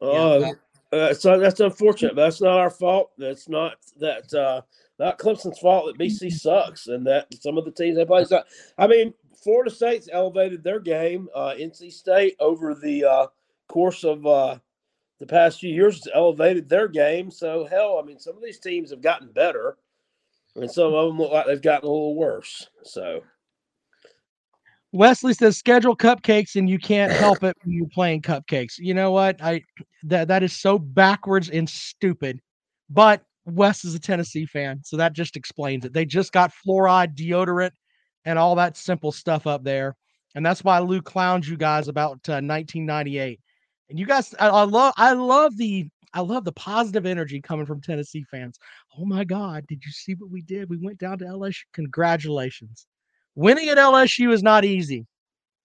uh, 0.00 0.52
uh, 0.92 1.14
so 1.14 1.38
that's 1.38 1.60
unfortunate. 1.60 2.14
But 2.14 2.24
that's 2.24 2.40
not 2.40 2.58
our 2.58 2.70
fault. 2.70 3.10
That's 3.18 3.48
not 3.48 3.74
that 3.98 4.32
uh, 4.32 4.62
not 5.00 5.18
Clemson's 5.18 5.58
fault 5.58 5.86
that 5.86 5.98
BC 5.98 6.30
sucks 6.30 6.86
and 6.86 7.06
that 7.06 7.32
some 7.40 7.56
of 7.56 7.64
the 7.64 7.70
teams 7.70 7.96
they 7.96 8.04
play. 8.04 8.24
I 8.78 8.86
mean, 8.86 9.14
Florida 9.42 9.70
State's 9.70 10.10
elevated 10.12 10.62
their 10.62 10.78
game. 10.78 11.28
Uh, 11.34 11.54
NC 11.58 11.90
State 11.90 12.36
over 12.38 12.74
the 12.74 13.04
uh, 13.04 13.26
course 13.66 14.04
of 14.04 14.26
uh, 14.26 14.58
the 15.18 15.26
past 15.26 15.60
few 15.60 15.72
years 15.72 16.04
has 16.04 16.12
elevated 16.14 16.68
their 16.68 16.86
game. 16.86 17.30
So 17.30 17.64
hell, 17.64 17.98
I 17.98 18.06
mean, 18.06 18.18
some 18.18 18.36
of 18.36 18.42
these 18.42 18.58
teams 18.58 18.90
have 18.90 19.00
gotten 19.00 19.32
better, 19.32 19.78
and 20.54 20.70
some 20.70 20.92
of 20.92 21.08
them 21.08 21.18
look 21.18 21.32
like 21.32 21.46
they've 21.46 21.62
gotten 21.62 21.88
a 21.88 21.92
little 21.92 22.14
worse. 22.14 22.68
So 22.84 23.22
Wesley 24.92 25.32
says 25.32 25.56
schedule 25.56 25.96
cupcakes 25.96 26.56
and 26.56 26.68
you 26.68 26.78
can't 26.78 27.10
help 27.10 27.42
it 27.42 27.56
when 27.62 27.74
you're 27.74 27.88
playing 27.88 28.20
cupcakes. 28.20 28.74
You 28.76 28.92
know 28.92 29.12
what? 29.12 29.42
I 29.42 29.62
that 30.02 30.28
that 30.28 30.42
is 30.42 30.52
so 30.52 30.78
backwards 30.78 31.48
and 31.48 31.66
stupid. 31.68 32.42
But 32.90 33.24
Wes 33.46 33.84
is 33.84 33.94
a 33.94 33.98
Tennessee 33.98 34.46
fan, 34.46 34.80
so 34.84 34.96
that 34.96 35.12
just 35.12 35.36
explains 35.36 35.84
it. 35.84 35.92
They 35.92 36.04
just 36.04 36.32
got 36.32 36.52
fluoride 36.52 37.16
deodorant 37.16 37.72
and 38.24 38.38
all 38.38 38.54
that 38.56 38.76
simple 38.76 39.12
stuff 39.12 39.46
up 39.46 39.64
there, 39.64 39.96
and 40.34 40.44
that's 40.44 40.62
why 40.62 40.78
Lou 40.78 41.02
clowns 41.02 41.48
you 41.48 41.56
guys 41.56 41.88
about 41.88 42.18
uh, 42.28 42.40
1998. 42.42 43.40
And 43.88 43.98
you 43.98 44.06
guys, 44.06 44.34
I, 44.38 44.48
I 44.48 44.62
love, 44.64 44.94
I 44.96 45.12
love 45.14 45.56
the, 45.56 45.88
I 46.14 46.20
love 46.20 46.44
the 46.44 46.52
positive 46.52 47.06
energy 47.06 47.40
coming 47.40 47.66
from 47.66 47.80
Tennessee 47.80 48.24
fans. 48.30 48.58
Oh 48.98 49.04
my 49.04 49.24
God, 49.24 49.66
did 49.68 49.82
you 49.84 49.90
see 49.90 50.14
what 50.14 50.30
we 50.30 50.42
did? 50.42 50.70
We 50.70 50.76
went 50.76 50.98
down 50.98 51.18
to 51.18 51.24
LSU. 51.24 51.62
Congratulations. 51.72 52.86
Winning 53.34 53.68
at 53.68 53.78
LSU 53.78 54.32
is 54.32 54.42
not 54.42 54.64
easy. 54.64 55.06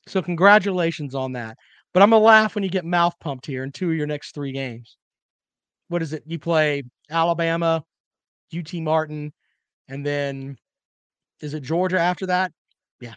So 0.07 0.21
congratulations 0.21 1.15
on 1.15 1.33
that. 1.33 1.57
But 1.93 2.03
I'm 2.03 2.09
gonna 2.09 2.23
laugh 2.23 2.55
when 2.55 2.63
you 2.63 2.69
get 2.69 2.85
mouth 2.85 3.13
pumped 3.19 3.45
here 3.45 3.63
in 3.63 3.71
two 3.71 3.89
of 3.89 3.95
your 3.95 4.07
next 4.07 4.33
three 4.33 4.51
games. 4.51 4.97
What 5.87 6.01
is 6.01 6.13
it? 6.13 6.23
You 6.25 6.39
play 6.39 6.83
Alabama, 7.09 7.83
UT 8.55 8.73
Martin, 8.75 9.33
and 9.87 10.05
then 10.05 10.57
is 11.41 11.53
it 11.53 11.63
Georgia 11.63 11.99
after 11.99 12.25
that? 12.27 12.51
Yeah. 12.99 13.15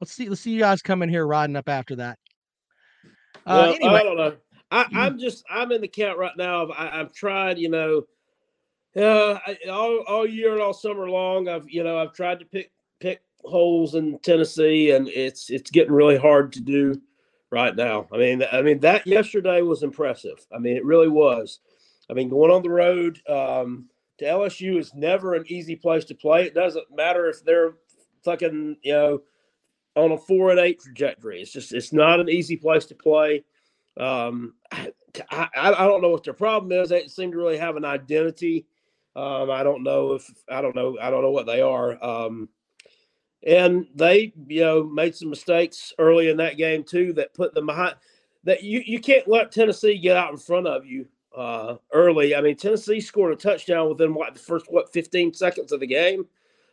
Let's 0.00 0.12
see. 0.12 0.28
Let's 0.28 0.40
see 0.40 0.52
you 0.52 0.60
guys 0.60 0.82
come 0.82 1.02
in 1.02 1.08
here 1.08 1.26
riding 1.26 1.56
up 1.56 1.68
after 1.68 1.96
that. 1.96 2.18
Uh, 3.46 3.46
well, 3.46 3.74
anyway, 3.74 3.94
I 3.94 4.02
don't 4.02 4.16
know. 4.16 4.36
I, 4.70 4.86
I'm 4.94 5.18
just 5.18 5.44
I'm 5.48 5.70
in 5.72 5.80
the 5.80 5.88
count 5.88 6.18
right 6.18 6.36
now. 6.36 6.62
Of, 6.62 6.70
I, 6.72 7.00
I've 7.00 7.12
tried, 7.12 7.58
you 7.58 7.68
know, 7.68 8.02
uh, 8.96 9.38
I, 9.46 9.58
all 9.70 10.00
all 10.08 10.26
year 10.26 10.52
and 10.52 10.60
all 10.60 10.74
summer 10.74 11.08
long. 11.08 11.48
I've 11.48 11.68
you 11.68 11.84
know 11.84 11.98
I've 11.98 12.12
tried 12.12 12.40
to 12.40 12.44
pick 12.46 12.72
pick 12.98 13.20
holes 13.44 13.94
in 13.94 14.18
Tennessee, 14.20 14.90
and 14.90 15.08
it's 15.08 15.50
it's 15.50 15.70
getting 15.70 15.92
really 15.92 16.16
hard 16.16 16.52
to 16.54 16.60
do 16.60 17.00
right 17.50 17.76
now. 17.76 18.08
I 18.12 18.16
mean, 18.16 18.42
I 18.50 18.62
mean 18.62 18.80
that 18.80 19.06
yesterday 19.06 19.62
was 19.62 19.82
impressive. 19.82 20.44
I 20.52 20.58
mean, 20.58 20.76
it 20.76 20.84
really 20.84 21.08
was. 21.08 21.60
I 22.08 22.14
mean, 22.14 22.28
going 22.28 22.50
on 22.50 22.62
the 22.62 22.70
road 22.70 23.20
um, 23.28 23.88
to 24.18 24.24
LSU 24.24 24.78
is 24.78 24.94
never 24.94 25.34
an 25.34 25.44
easy 25.48 25.76
place 25.76 26.04
to 26.06 26.14
play. 26.14 26.44
It 26.44 26.54
doesn't 26.54 26.94
matter 26.94 27.28
if 27.28 27.44
they're 27.44 27.74
fucking 28.24 28.76
you 28.82 28.92
know 28.92 29.22
on 29.96 30.12
a 30.12 30.18
four 30.18 30.50
and 30.50 30.60
eight 30.60 30.80
trajectory. 30.80 31.40
It's 31.40 31.52
just 31.52 31.72
it's 31.72 31.92
not 31.92 32.20
an 32.20 32.28
easy 32.28 32.56
place 32.56 32.86
to 32.86 32.94
play. 32.94 33.44
Um, 33.98 34.54
I, 34.72 34.92
I, 35.30 35.48
I 35.54 35.86
don't 35.86 36.02
know 36.02 36.10
what 36.10 36.24
their 36.24 36.34
problem 36.34 36.72
is. 36.72 36.90
They 36.90 37.06
seem 37.08 37.32
to 37.32 37.38
really 37.38 37.58
have 37.58 37.76
an 37.76 37.84
identity. 37.84 38.66
Um, 39.14 39.50
I 39.50 39.62
don't 39.62 39.82
know 39.82 40.12
if 40.12 40.30
I 40.48 40.60
don't 40.60 40.76
know 40.76 40.98
I 41.00 41.10
don't 41.10 41.22
know 41.22 41.30
what 41.30 41.46
they 41.46 41.60
are. 41.60 42.02
Um, 42.04 42.48
and 43.44 43.86
they 43.94 44.32
you 44.46 44.60
know 44.60 44.84
made 44.84 45.14
some 45.14 45.30
mistakes 45.30 45.92
early 45.98 46.28
in 46.28 46.36
that 46.36 46.56
game 46.56 46.84
too 46.84 47.12
that 47.14 47.34
put 47.34 47.54
them 47.54 47.66
behind. 47.66 47.96
That 48.44 48.62
you 48.62 48.82
you 48.84 49.00
can't 49.00 49.26
let 49.26 49.50
Tennessee 49.50 49.98
get 49.98 50.16
out 50.16 50.30
in 50.30 50.36
front 50.36 50.66
of 50.66 50.86
you 50.86 51.08
uh, 51.36 51.76
early. 51.92 52.34
I 52.34 52.40
mean 52.40 52.56
Tennessee 52.56 53.00
scored 53.00 53.32
a 53.32 53.36
touchdown 53.36 53.88
within 53.88 54.14
what 54.14 54.34
the 54.34 54.40
first 54.40 54.66
what 54.70 54.92
15 54.92 55.34
seconds 55.34 55.72
of 55.72 55.80
the 55.80 55.86
game 55.86 56.26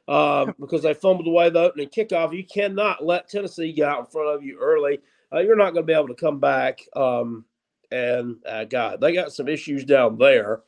um, 0.08 0.54
because 0.60 0.84
they 0.84 0.94
fumbled 0.94 1.28
away 1.28 1.50
the 1.50 1.60
opening 1.60 1.90
kickoff. 1.90 2.36
You 2.36 2.46
cannot 2.46 3.06
let 3.06 3.30
Tennessee 3.30 3.74
get 3.74 3.88
out 3.88 4.00
in 4.00 4.06
front 4.06 4.36
of 4.36 4.44
you 4.44 4.58
early. 4.60 5.00
Uh, 5.34 5.40
you're 5.40 5.56
not 5.56 5.74
going 5.74 5.84
to 5.84 5.88
be 5.88 5.94
able 5.94 6.10
to 6.10 6.16
come 6.16 6.40
back. 6.40 6.82
Um, 6.96 7.46
and 7.92 8.38
uh, 8.46 8.66
God, 8.66 9.02
they 9.02 9.14
got 9.14 9.34
some 9.34 9.48
issues 9.48 9.86
down 9.86 10.18
there. 10.18 10.62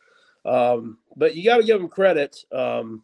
Um, 0.46 1.00
but 1.16 1.36
you 1.36 1.44
got 1.44 1.58
to 1.58 1.64
give 1.64 1.80
them 1.80 1.90
credit. 1.90 2.38
Um, 2.52 3.04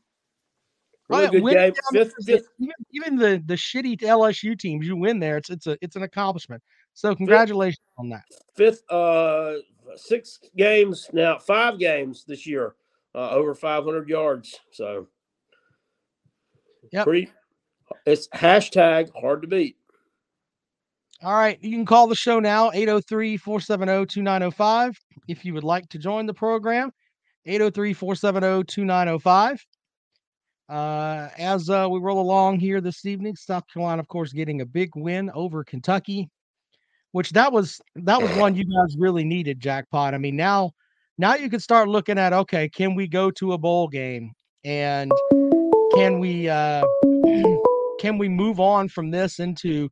really 1.10 1.42
good 1.42 1.54
game. 1.54 1.74
Fifth, 1.92 2.14
fifth. 2.26 2.48
Even, 2.60 2.74
even, 2.92 3.16
the 3.16 3.44
the 3.46 3.56
shitty 3.56 4.00
LSU 4.02 4.58
teams, 4.58 4.86
you 4.86 4.96
win 4.96 5.20
there. 5.20 5.38
It's 5.38 5.50
it's 5.50 5.68
a 5.68 5.78
it's 5.82 5.96
an 5.96 6.04
accomplishment. 6.04 6.62
So 6.94 7.16
congratulations 7.16 7.80
fifth, 7.80 8.00
on 8.00 8.10
that. 8.10 8.24
Fifth, 8.56 8.84
uh, 8.92 9.54
six 9.96 10.40
games 10.56 11.10
now, 11.14 11.38
five 11.38 11.80
games 11.80 12.24
this 12.28 12.46
year, 12.46 12.76
uh, 13.16 13.30
over 13.30 13.54
500 13.54 14.10
yards. 14.10 14.60
So 14.72 15.08
yeah, 16.92 17.04
pretty. 17.04 17.32
It's 18.06 18.28
hashtag 18.30 19.10
hard 19.20 19.42
to 19.42 19.48
beat. 19.48 19.78
All 21.24 21.34
right. 21.34 21.58
You 21.62 21.72
can 21.72 21.86
call 21.86 22.08
the 22.08 22.16
show 22.16 22.40
now, 22.40 22.72
803 22.72 23.38
470 23.38 24.08
2905. 24.08 25.00
If 25.28 25.46
you 25.46 25.54
would 25.54 25.64
like 25.64 25.88
to 25.90 26.00
join 26.00 26.26
the 26.26 26.34
program, 26.34 26.92
803 27.46 27.94
470 27.94 28.64
2905. 28.64 29.66
Uh, 30.68 31.30
as 31.38 31.70
uh, 31.70 31.88
we 31.92 32.00
roll 32.00 32.22
along 32.22 32.60
here 32.60 32.82
this 32.82 33.06
evening, 33.06 33.36
South 33.36 33.64
Carolina, 33.72 34.00
of 34.00 34.08
course, 34.08 34.32
getting 34.32 34.62
a 34.62 34.66
big 34.66 34.90
win 34.96 35.30
over 35.36 35.64
Kentucky, 35.64 36.30
which 37.12 37.32
that 37.32 37.52
was 37.52 37.82
that 37.96 38.22
was 38.22 38.32
one 38.38 38.56
you 38.56 38.66
guys 38.66 38.96
really 38.98 39.24
needed, 39.24 39.60
jackpot. 39.60 40.14
I 40.14 40.18
mean, 40.18 40.36
now 40.36 40.72
now 41.18 41.36
you 41.36 41.50
can 41.50 41.60
start 41.60 41.90
looking 41.90 42.18
at 42.18 42.34
okay, 42.34 42.70
can 42.70 42.96
we 42.96 43.08
go 43.08 43.32
to 43.32 43.54
a 43.54 43.58
bowl 43.58 43.88
game 43.88 44.32
and 44.64 45.12
can 45.96 46.20
we 46.20 46.48
uh, 46.50 46.86
can 48.00 48.18
we 48.18 48.30
move 48.30 48.60
on 48.60 48.88
from 48.88 49.12
this 49.12 49.40
into 49.40 49.90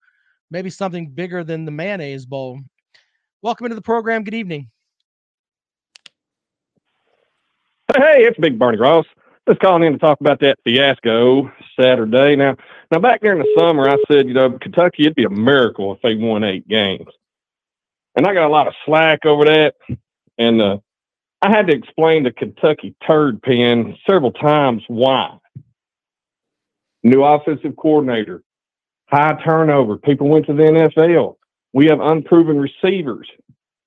maybe 0.52 0.70
something 0.70 1.10
bigger 1.10 1.44
than 1.44 1.66
the 1.66 1.72
mayonnaise 1.72 2.26
bowl? 2.26 2.60
Welcome 3.42 3.66
into 3.66 3.76
the 3.76 3.82
program. 3.82 4.24
Good 4.24 4.34
evening. 4.34 4.70
Hey, 7.96 8.24
it's 8.24 8.38
Big 8.38 8.60
Barney 8.60 8.78
Ross. 8.78 9.06
Just 9.50 9.62
calling 9.62 9.82
in 9.82 9.94
to 9.94 9.98
talk 9.98 10.22
about 10.22 10.42
that 10.42 10.60
fiasco 10.64 11.52
Saturday. 11.80 12.36
Now, 12.36 12.56
now 12.92 13.00
back 13.00 13.20
there 13.22 13.34
in 13.34 13.40
the 13.40 13.52
summer, 13.58 13.90
I 13.90 13.98
said, 14.08 14.28
you 14.28 14.36
know, 14.36 14.52
Kentucky, 14.60 15.04
it'd 15.04 15.16
be 15.16 15.24
a 15.24 15.30
miracle 15.30 15.92
if 15.92 16.00
they 16.04 16.14
won 16.14 16.44
eight 16.44 16.68
games, 16.68 17.08
and 18.16 18.28
I 18.28 18.36
got 18.36 18.46
a 18.46 18.54
lot 18.54 18.68
of 18.68 18.76
slack 18.86 19.26
over 19.26 19.46
that. 19.46 19.74
And 20.38 20.62
uh, 20.62 20.78
I 21.42 21.50
had 21.50 21.66
to 21.66 21.74
explain 21.74 22.26
to 22.26 22.32
Kentucky 22.32 22.94
turd 23.08 23.42
pen 23.42 23.98
several 24.08 24.34
times 24.34 24.84
why 24.88 25.36
new 27.02 27.24
offensive 27.24 27.76
coordinator, 27.76 28.44
high 29.08 29.42
turnover. 29.44 29.98
People 29.98 30.30
went 30.30 30.46
to 30.46 30.54
the 30.54 30.62
NFL. 30.62 31.38
We 31.74 31.88
have 31.88 32.02
unproven 32.02 32.60
receivers. 32.60 33.28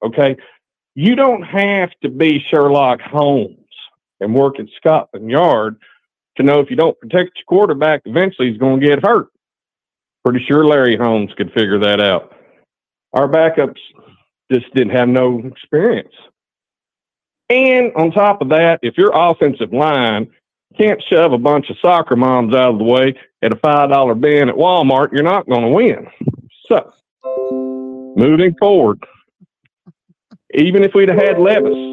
Okay. 0.04 0.36
You 0.96 1.14
don't 1.14 1.42
have 1.42 1.90
to 2.02 2.08
be 2.08 2.44
Sherlock 2.50 3.00
Holmes 3.00 3.61
and 4.22 4.34
work 4.34 4.58
at 4.58 4.66
Scotland 4.76 5.30
Yard 5.30 5.76
to 6.36 6.42
know 6.42 6.60
if 6.60 6.70
you 6.70 6.76
don't 6.76 6.98
protect 6.98 7.36
your 7.36 7.44
quarterback, 7.46 8.02
eventually 8.04 8.50
he's 8.50 8.58
going 8.58 8.80
to 8.80 8.86
get 8.86 9.04
hurt. 9.04 9.28
Pretty 10.24 10.44
sure 10.46 10.64
Larry 10.64 10.96
Holmes 10.96 11.32
could 11.36 11.52
figure 11.52 11.78
that 11.80 12.00
out. 12.00 12.34
Our 13.12 13.28
backups 13.28 13.80
just 14.50 14.72
didn't 14.74 14.96
have 14.96 15.08
no 15.08 15.40
experience. 15.40 16.14
And 17.50 17.92
on 17.96 18.12
top 18.12 18.40
of 18.40 18.48
that, 18.50 18.80
if 18.82 18.96
your 18.96 19.12
offensive 19.14 19.72
line 19.72 20.30
can't 20.78 21.02
shove 21.10 21.32
a 21.32 21.38
bunch 21.38 21.68
of 21.68 21.76
soccer 21.82 22.16
moms 22.16 22.54
out 22.54 22.72
of 22.72 22.78
the 22.78 22.84
way 22.84 23.14
at 23.42 23.52
a 23.52 23.56
$5 23.56 24.20
bin 24.20 24.48
at 24.48 24.54
Walmart, 24.54 25.12
you're 25.12 25.22
not 25.22 25.48
going 25.48 25.62
to 25.62 25.68
win. 25.68 26.06
So, 26.66 26.92
moving 28.16 28.54
forward, 28.58 29.04
even 30.54 30.82
if 30.82 30.94
we'd 30.94 31.10
have 31.10 31.18
had 31.18 31.38
Levis, 31.38 31.91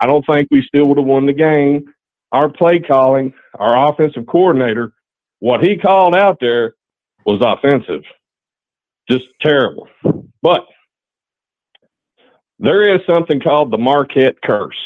I 0.00 0.06
don't 0.06 0.24
think 0.26 0.48
we 0.50 0.62
still 0.62 0.86
would 0.86 0.98
have 0.98 1.06
won 1.06 1.26
the 1.26 1.32
game. 1.32 1.84
Our 2.32 2.48
play 2.48 2.78
calling, 2.78 3.32
our 3.54 3.90
offensive 3.90 4.26
coordinator, 4.26 4.92
what 5.40 5.62
he 5.62 5.76
called 5.76 6.14
out 6.14 6.38
there 6.40 6.74
was 7.24 7.40
offensive. 7.40 8.02
Just 9.08 9.26
terrible. 9.40 9.88
But 10.42 10.66
there 12.58 12.94
is 12.94 13.00
something 13.08 13.40
called 13.40 13.70
the 13.70 13.78
Marquette 13.78 14.40
curse. 14.42 14.76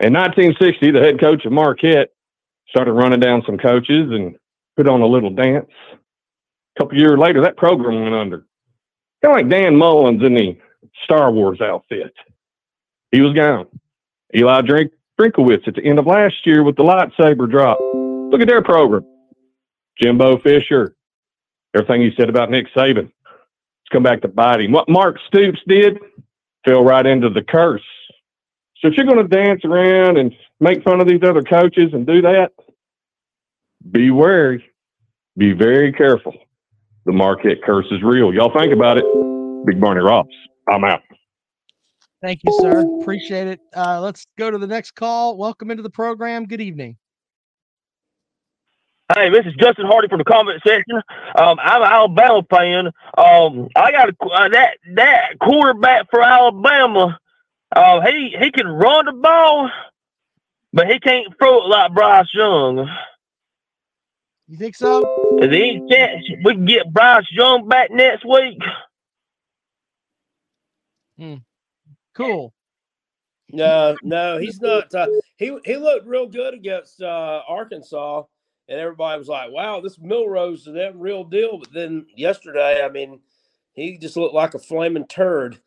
In 0.00 0.12
1960, 0.12 0.90
the 0.90 1.00
head 1.00 1.20
coach 1.20 1.44
of 1.44 1.52
Marquette 1.52 2.10
started 2.68 2.92
running 2.92 3.20
down 3.20 3.42
some 3.46 3.58
coaches 3.58 4.10
and 4.10 4.36
put 4.76 4.88
on 4.88 5.00
a 5.00 5.06
little 5.06 5.30
dance. 5.30 5.70
A 5.92 6.80
couple 6.80 6.98
years 6.98 7.18
later, 7.18 7.40
that 7.42 7.56
program 7.56 8.02
went 8.02 8.14
under. 8.14 8.46
Kind 9.24 9.32
of 9.32 9.42
like 9.42 9.48
Dan 9.48 9.76
Mullins 9.76 10.22
in 10.22 10.34
the 10.34 10.56
Star 11.04 11.32
Wars 11.32 11.60
outfit. 11.60 12.12
He 13.12 13.20
was 13.20 13.32
gone. 13.32 13.66
Eli 14.34 14.60
Drink 14.62 14.92
Drinkwitz 15.20 15.66
at 15.66 15.74
the 15.74 15.84
end 15.84 15.98
of 15.98 16.06
last 16.06 16.34
year 16.44 16.62
with 16.62 16.76
the 16.76 16.84
lightsaber 16.84 17.50
drop. 17.50 17.78
Look 18.30 18.40
at 18.40 18.48
their 18.48 18.62
program. 18.62 19.04
Jimbo 20.00 20.38
Fisher. 20.38 20.94
Everything 21.74 22.02
he 22.02 22.10
said 22.16 22.28
about 22.28 22.50
Nick 22.50 22.66
Saban. 22.74 23.04
Let's 23.04 23.92
come 23.92 24.02
back 24.02 24.22
to 24.22 24.28
bite 24.28 24.60
him. 24.60 24.72
What 24.72 24.88
Mark 24.88 25.16
Stoops 25.26 25.60
did 25.66 25.98
fell 26.64 26.84
right 26.84 27.04
into 27.04 27.30
the 27.30 27.42
curse 27.42 27.82
so 28.80 28.88
if 28.88 28.94
you're 28.96 29.06
going 29.06 29.28
to 29.28 29.36
dance 29.36 29.64
around 29.64 30.18
and 30.18 30.32
make 30.60 30.84
fun 30.84 31.00
of 31.00 31.08
these 31.08 31.22
other 31.22 31.42
coaches 31.42 31.90
and 31.92 32.06
do 32.06 32.22
that, 32.22 32.52
be 33.90 34.10
wary. 34.10 34.64
Be 35.36 35.52
very 35.52 35.92
careful. 35.92 36.34
The 37.04 37.12
Marquette 37.12 37.62
curse 37.64 37.86
is 37.90 38.02
real. 38.02 38.32
Y'all 38.32 38.52
think 38.56 38.72
about 38.72 38.98
it. 38.98 39.04
Big 39.66 39.80
Barney 39.80 40.00
Ross. 40.00 40.26
I'm 40.68 40.84
out. 40.84 41.00
Thank 42.20 42.40
you, 42.44 42.58
sir. 42.60 42.80
Appreciate 43.00 43.46
it. 43.46 43.60
Uh, 43.76 44.00
let's 44.00 44.26
go 44.36 44.50
to 44.50 44.58
the 44.58 44.66
next 44.66 44.92
call. 44.92 45.36
Welcome 45.36 45.70
into 45.70 45.82
the 45.82 45.90
program. 45.90 46.46
Good 46.46 46.60
evening. 46.60 46.96
Hey, 49.14 49.30
this 49.30 49.46
is 49.46 49.54
Justin 49.58 49.86
Hardy 49.86 50.08
from 50.08 50.18
the 50.18 50.24
comment 50.24 50.60
section. 50.66 50.96
Um, 51.36 51.58
I'm 51.62 51.82
an 51.82 51.88
Alabama 51.88 52.42
fan. 52.50 52.86
Um, 53.16 53.68
I 53.74 53.90
got 53.90 54.10
a, 54.10 54.24
uh, 54.26 54.48
that 54.50 54.76
that 54.96 55.38
quarterback 55.40 56.10
for 56.10 56.22
Alabama 56.22 57.18
Oh, 57.76 58.00
he 58.00 58.34
he 58.38 58.50
can 58.50 58.66
run 58.66 59.06
the 59.06 59.12
ball, 59.12 59.70
but 60.72 60.86
he 60.86 60.98
can't 60.98 61.26
throw 61.38 61.64
it 61.64 61.68
like 61.68 61.92
Bryce 61.92 62.26
Young. 62.32 62.88
You 64.46 64.56
think 64.56 64.74
so? 64.74 65.00
Is 65.38 65.50
there 65.50 65.62
any 65.62 65.86
chance 65.90 66.24
we 66.44 66.54
can 66.54 66.64
get 66.64 66.92
Bryce 66.92 67.26
Young 67.30 67.68
back 67.68 67.90
next 67.90 68.24
week? 68.24 68.58
Hmm. 71.18 71.34
Cool. 72.18 72.52
No, 73.50 73.96
no, 74.02 74.38
he's 74.40 74.60
not. 74.60 74.92
Uh, 74.92 75.06
he 75.36 75.56
he 75.64 75.76
looked 75.76 76.06
real 76.06 76.26
good 76.26 76.52
against 76.52 77.00
uh, 77.00 77.42
Arkansas, 77.48 78.24
and 78.68 78.80
everybody 78.80 79.18
was 79.18 79.28
like, 79.28 79.52
"Wow, 79.52 79.80
this 79.80 79.98
Milroe's 80.00 80.66
is 80.66 80.74
that 80.74 80.96
real 80.96 81.22
deal." 81.22 81.58
But 81.58 81.72
then 81.72 82.06
yesterday, 82.16 82.82
I 82.84 82.88
mean, 82.88 83.20
he 83.72 83.98
just 83.98 84.16
looked 84.16 84.34
like 84.34 84.54
a 84.54 84.58
flaming 84.58 85.06
turd. 85.06 85.60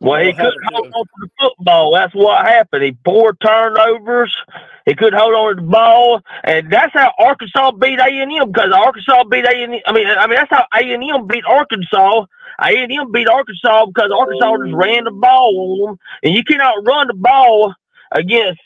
Well, 0.00 0.20
he 0.20 0.32
couldn't 0.32 0.62
hold 0.72 0.86
on 0.92 1.04
to 1.04 1.08
the 1.20 1.28
football. 1.40 1.94
That's 1.94 2.14
what 2.14 2.44
happened. 2.44 2.84
He 2.84 2.92
poor 2.92 3.34
turnovers. 3.42 4.36
He 4.84 4.94
couldn't 4.94 5.18
hold 5.18 5.34
on 5.34 5.56
to 5.56 5.62
the 5.62 5.68
ball, 5.68 6.20
and 6.44 6.70
that's 6.70 6.92
how 6.92 7.12
Arkansas 7.18 7.72
beat 7.72 7.98
A 7.98 8.04
and 8.04 8.32
M 8.32 8.52
because 8.52 8.72
Arkansas 8.72 9.24
beat 9.24 9.46
A 9.46 9.64
and 9.64 9.80
I 9.86 9.92
mean, 9.92 10.06
I 10.06 10.26
mean 10.26 10.36
that's 10.36 10.50
how 10.50 10.66
A 10.74 10.92
and 10.92 11.02
M 11.02 11.26
beat 11.26 11.44
Arkansas. 11.46 12.26
A 12.62 12.68
and 12.76 12.92
M 12.92 13.10
beat 13.10 13.28
Arkansas 13.28 13.86
because 13.86 14.10
Arkansas 14.16 14.56
just 14.64 14.74
ran 14.76 15.04
the 15.04 15.10
ball 15.10 15.80
on 15.80 15.86
them, 15.86 15.98
and 16.22 16.34
you 16.34 16.44
cannot 16.44 16.86
run 16.86 17.08
the 17.08 17.14
ball 17.14 17.74
against 18.12 18.60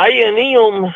A 0.00 0.04
and 0.04 0.38
M 0.38 0.94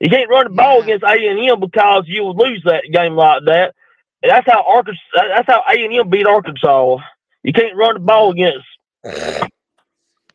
You 0.00 0.08
can't 0.08 0.30
run 0.30 0.44
the 0.44 0.54
ball 0.54 0.82
against 0.82 1.04
A 1.04 1.28
and 1.28 1.40
M 1.50 1.60
because 1.60 2.04
you 2.06 2.22
will 2.22 2.36
lose 2.36 2.62
that 2.64 2.84
game 2.92 3.14
like 3.16 3.42
that. 3.46 3.74
And 4.22 4.30
that's 4.30 4.46
how 4.46 4.64
Arkansas. 4.68 5.00
That's 5.14 5.48
how 5.48 5.62
A 5.68 5.84
and 5.84 5.92
M 5.92 6.08
beat 6.08 6.26
Arkansas. 6.26 6.98
You 7.42 7.52
can't 7.52 7.76
run 7.76 7.94
the 7.94 8.00
ball 8.00 8.30
against 8.32 8.66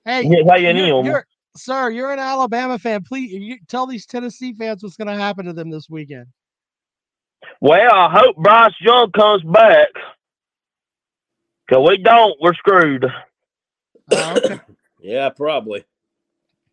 Hey, 0.06 0.20
against 0.20 0.62
you're, 0.62 1.06
you're- 1.06 1.22
sir, 1.56 1.90
you're 1.90 2.12
an 2.12 2.20
Alabama 2.20 2.78
fan. 2.80 3.04
Please 3.04 3.32
you, 3.32 3.58
tell 3.68 3.88
these 3.88 4.06
Tennessee 4.06 4.54
fans 4.54 4.84
what's 4.84 4.98
going 4.98 5.08
to 5.08 5.16
happen 5.16 5.46
to 5.46 5.54
them 5.54 5.70
this 5.70 5.90
weekend. 5.90 6.26
Well, 7.62 7.94
I 7.94 8.10
hope 8.12 8.36
Bryce 8.38 8.74
Young 8.82 9.12
comes 9.12 9.44
back. 9.44 9.88
Cause 11.70 11.88
we 11.88 11.98
don't, 11.98 12.36
we're 12.42 12.54
screwed. 12.56 13.06
Uh, 14.12 14.40
okay. 14.44 14.60
Yeah, 15.02 15.28
probably. 15.30 15.84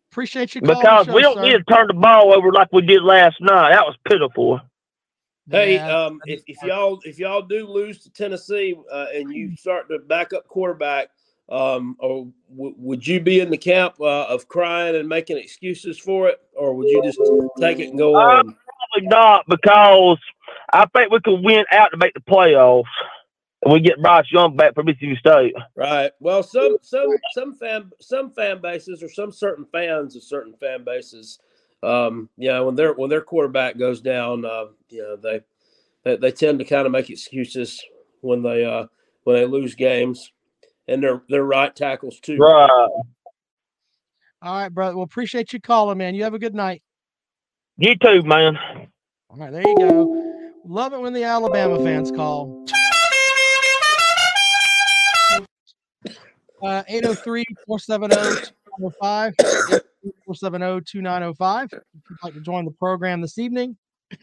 Appreciate 0.09 0.55
you 0.55 0.61
calling. 0.61 0.79
Because 0.79 1.07
the 1.07 1.13
we 1.13 1.21
don't 1.21 1.35
sir. 1.35 1.41
need 1.43 1.51
to 1.51 1.63
turn 1.63 1.87
the 1.87 1.93
ball 1.93 2.33
over 2.33 2.49
like 2.53 2.69
we 2.71 2.81
did 2.81 3.03
last 3.03 3.35
night. 3.41 3.71
That 3.71 3.85
was 3.85 3.97
pitiful. 4.07 4.61
Hey, 5.51 5.75
Yeah, 5.75 5.87
um, 5.87 6.21
if, 6.25 6.43
if 6.47 6.63
y'all 6.63 6.99
if 7.03 7.19
y'all 7.19 7.41
do 7.41 7.67
lose 7.67 7.99
to 8.03 8.09
Tennessee 8.09 8.75
uh, 8.91 9.07
and 9.13 9.33
you 9.33 9.55
start 9.57 9.89
to 9.89 9.99
back 9.99 10.33
up 10.33 10.47
quarterback, 10.47 11.09
um, 11.49 11.95
or 11.99 12.27
w- 12.49 12.75
would 12.77 13.05
you 13.05 13.19
be 13.19 13.39
in 13.41 13.49
the 13.49 13.57
camp 13.57 13.95
uh, 13.99 14.23
of 14.23 14.47
crying 14.47 14.95
and 14.95 15.07
making 15.09 15.37
excuses 15.37 15.99
for 15.99 16.29
it, 16.29 16.39
or 16.53 16.73
would 16.73 16.87
you 16.87 17.03
just 17.03 17.19
take 17.59 17.79
it 17.79 17.89
and 17.89 17.97
go 17.97 18.15
Uh, 18.15 18.39
on? 18.39 18.55
Probably 18.93 19.07
not 19.07 19.45
because 19.47 20.17
I 20.73 20.85
think 20.87 21.11
we 21.11 21.19
could 21.19 21.43
win 21.43 21.65
out 21.71 21.91
to 21.91 21.97
make 21.97 22.13
the 22.13 22.21
playoffs. 22.21 22.85
And 23.63 23.71
we 23.71 23.79
get 23.79 24.01
Bryce 24.01 24.25
Young 24.31 24.55
back 24.55 24.73
from 24.73 24.87
Mississippi 24.87 25.17
State. 25.17 25.53
Right. 25.75 26.11
Well, 26.19 26.41
some 26.41 26.77
some 26.81 27.09
some 27.31 27.53
fan 27.53 27.91
some 27.99 28.31
fan 28.31 28.59
bases 28.59 29.03
or 29.03 29.09
some 29.09 29.31
certain 29.31 29.65
fans 29.71 30.15
of 30.15 30.23
certain 30.23 30.55
fan 30.55 30.83
bases, 30.83 31.37
um, 31.83 32.29
you 32.37 32.49
know, 32.49 32.65
when 32.65 32.75
their 32.75 32.93
when 32.93 33.09
their 33.09 33.21
quarterback 33.21 33.77
goes 33.77 34.01
down, 34.01 34.45
uh, 34.45 34.65
you 34.89 35.01
know, 35.01 35.15
they, 35.15 35.41
they 36.03 36.15
they 36.17 36.31
tend 36.31 36.59
to 36.59 36.65
kind 36.65 36.85
of 36.85 36.91
make 36.91 37.09
excuses 37.09 37.83
when 38.21 38.43
they 38.43 38.63
uh 38.65 38.85
when 39.23 39.35
they 39.35 39.45
lose 39.45 39.75
games, 39.75 40.31
and 40.87 41.01
they're 41.01 41.21
they're 41.29 41.43
right 41.43 41.75
tackles 41.75 42.19
too. 42.19 42.37
Right. 42.37 42.69
All 44.43 44.55
right, 44.55 44.69
brother. 44.69 44.95
Well, 44.95 45.03
appreciate 45.03 45.53
you 45.53 45.61
calling, 45.61 45.97
man. 45.97 46.15
You 46.15 46.23
have 46.23 46.33
a 46.33 46.39
good 46.39 46.55
night. 46.55 46.81
You 47.77 47.95
too, 47.95 48.23
man. 48.23 48.57
All 49.29 49.37
right, 49.37 49.51
there 49.51 49.61
you 49.67 49.77
go. 49.77 50.51
Love 50.65 50.93
it 50.93 50.99
when 50.99 51.13
the 51.13 51.23
Alabama 51.23 51.77
fans 51.83 52.11
call. 52.11 52.65
Uh, 56.63 56.83
803 56.87 57.43
470 57.65 58.15
2905. 58.77 59.81
470 60.01 60.81
2905. 60.81 61.69
If 61.73 61.79
you'd 62.09 62.17
like 62.23 62.33
to 62.33 62.41
join 62.41 62.65
the 62.65 62.71
program 62.71 63.21
this 63.21 63.37
evening. 63.37 63.77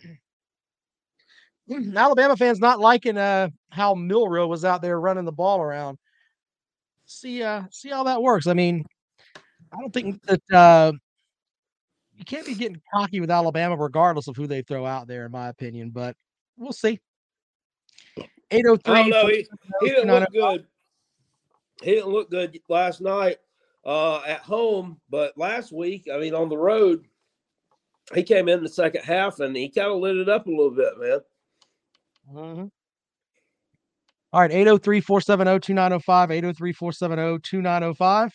Alabama 1.96 2.36
fans 2.36 2.60
not 2.60 2.80
liking 2.80 3.16
uh, 3.16 3.48
how 3.70 3.94
Milroe 3.94 4.46
was 4.46 4.64
out 4.64 4.82
there 4.82 5.00
running 5.00 5.24
the 5.24 5.32
ball 5.32 5.60
around. 5.60 5.98
See, 7.04 7.42
uh, 7.42 7.62
see 7.70 7.90
how 7.90 8.04
that 8.04 8.22
works. 8.22 8.46
I 8.46 8.54
mean, 8.54 8.84
I 9.72 9.80
don't 9.80 9.92
think 9.92 10.22
that 10.24 10.42
uh, 10.52 10.92
you 12.16 12.24
can't 12.24 12.46
be 12.46 12.54
getting 12.54 12.80
cocky 12.92 13.20
with 13.20 13.30
Alabama, 13.30 13.76
regardless 13.76 14.28
of 14.28 14.36
who 14.36 14.46
they 14.46 14.62
throw 14.62 14.86
out 14.86 15.06
there, 15.06 15.26
in 15.26 15.32
my 15.32 15.48
opinion. 15.48 15.90
But 15.90 16.16
we'll 16.56 16.72
see. 16.72 17.00
I 18.50 18.62
don't 18.62 18.80
803. 18.86 19.34
He, 19.34 19.46
he 19.82 19.90
didn't 19.90 20.10
look 20.10 20.32
good. 20.32 20.66
He 21.82 21.90
didn't 21.92 22.10
look 22.10 22.30
good 22.30 22.58
last 22.68 23.00
night 23.00 23.38
uh, 23.84 24.20
at 24.26 24.40
home, 24.40 25.00
but 25.10 25.36
last 25.36 25.72
week, 25.72 26.08
I 26.12 26.18
mean, 26.18 26.34
on 26.34 26.48
the 26.48 26.58
road, 26.58 27.06
he 28.14 28.22
came 28.22 28.48
in 28.48 28.62
the 28.62 28.68
second 28.68 29.04
half 29.04 29.40
and 29.40 29.54
he 29.56 29.68
kind 29.68 29.88
of 29.92 29.98
lit 29.98 30.16
it 30.16 30.28
up 30.28 30.46
a 30.46 30.50
little 30.50 30.70
bit, 30.70 30.98
man. 30.98 31.20
Mhm. 32.32 32.70
All 34.32 34.40
right, 34.40 34.50
803 34.52 35.00
470 35.00 35.60
2905. 35.60 36.30
803 36.30 36.72
470 36.72 37.38
2905. 37.40 38.32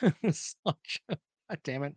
God 0.64 1.58
damn 1.64 1.82
it. 1.84 1.94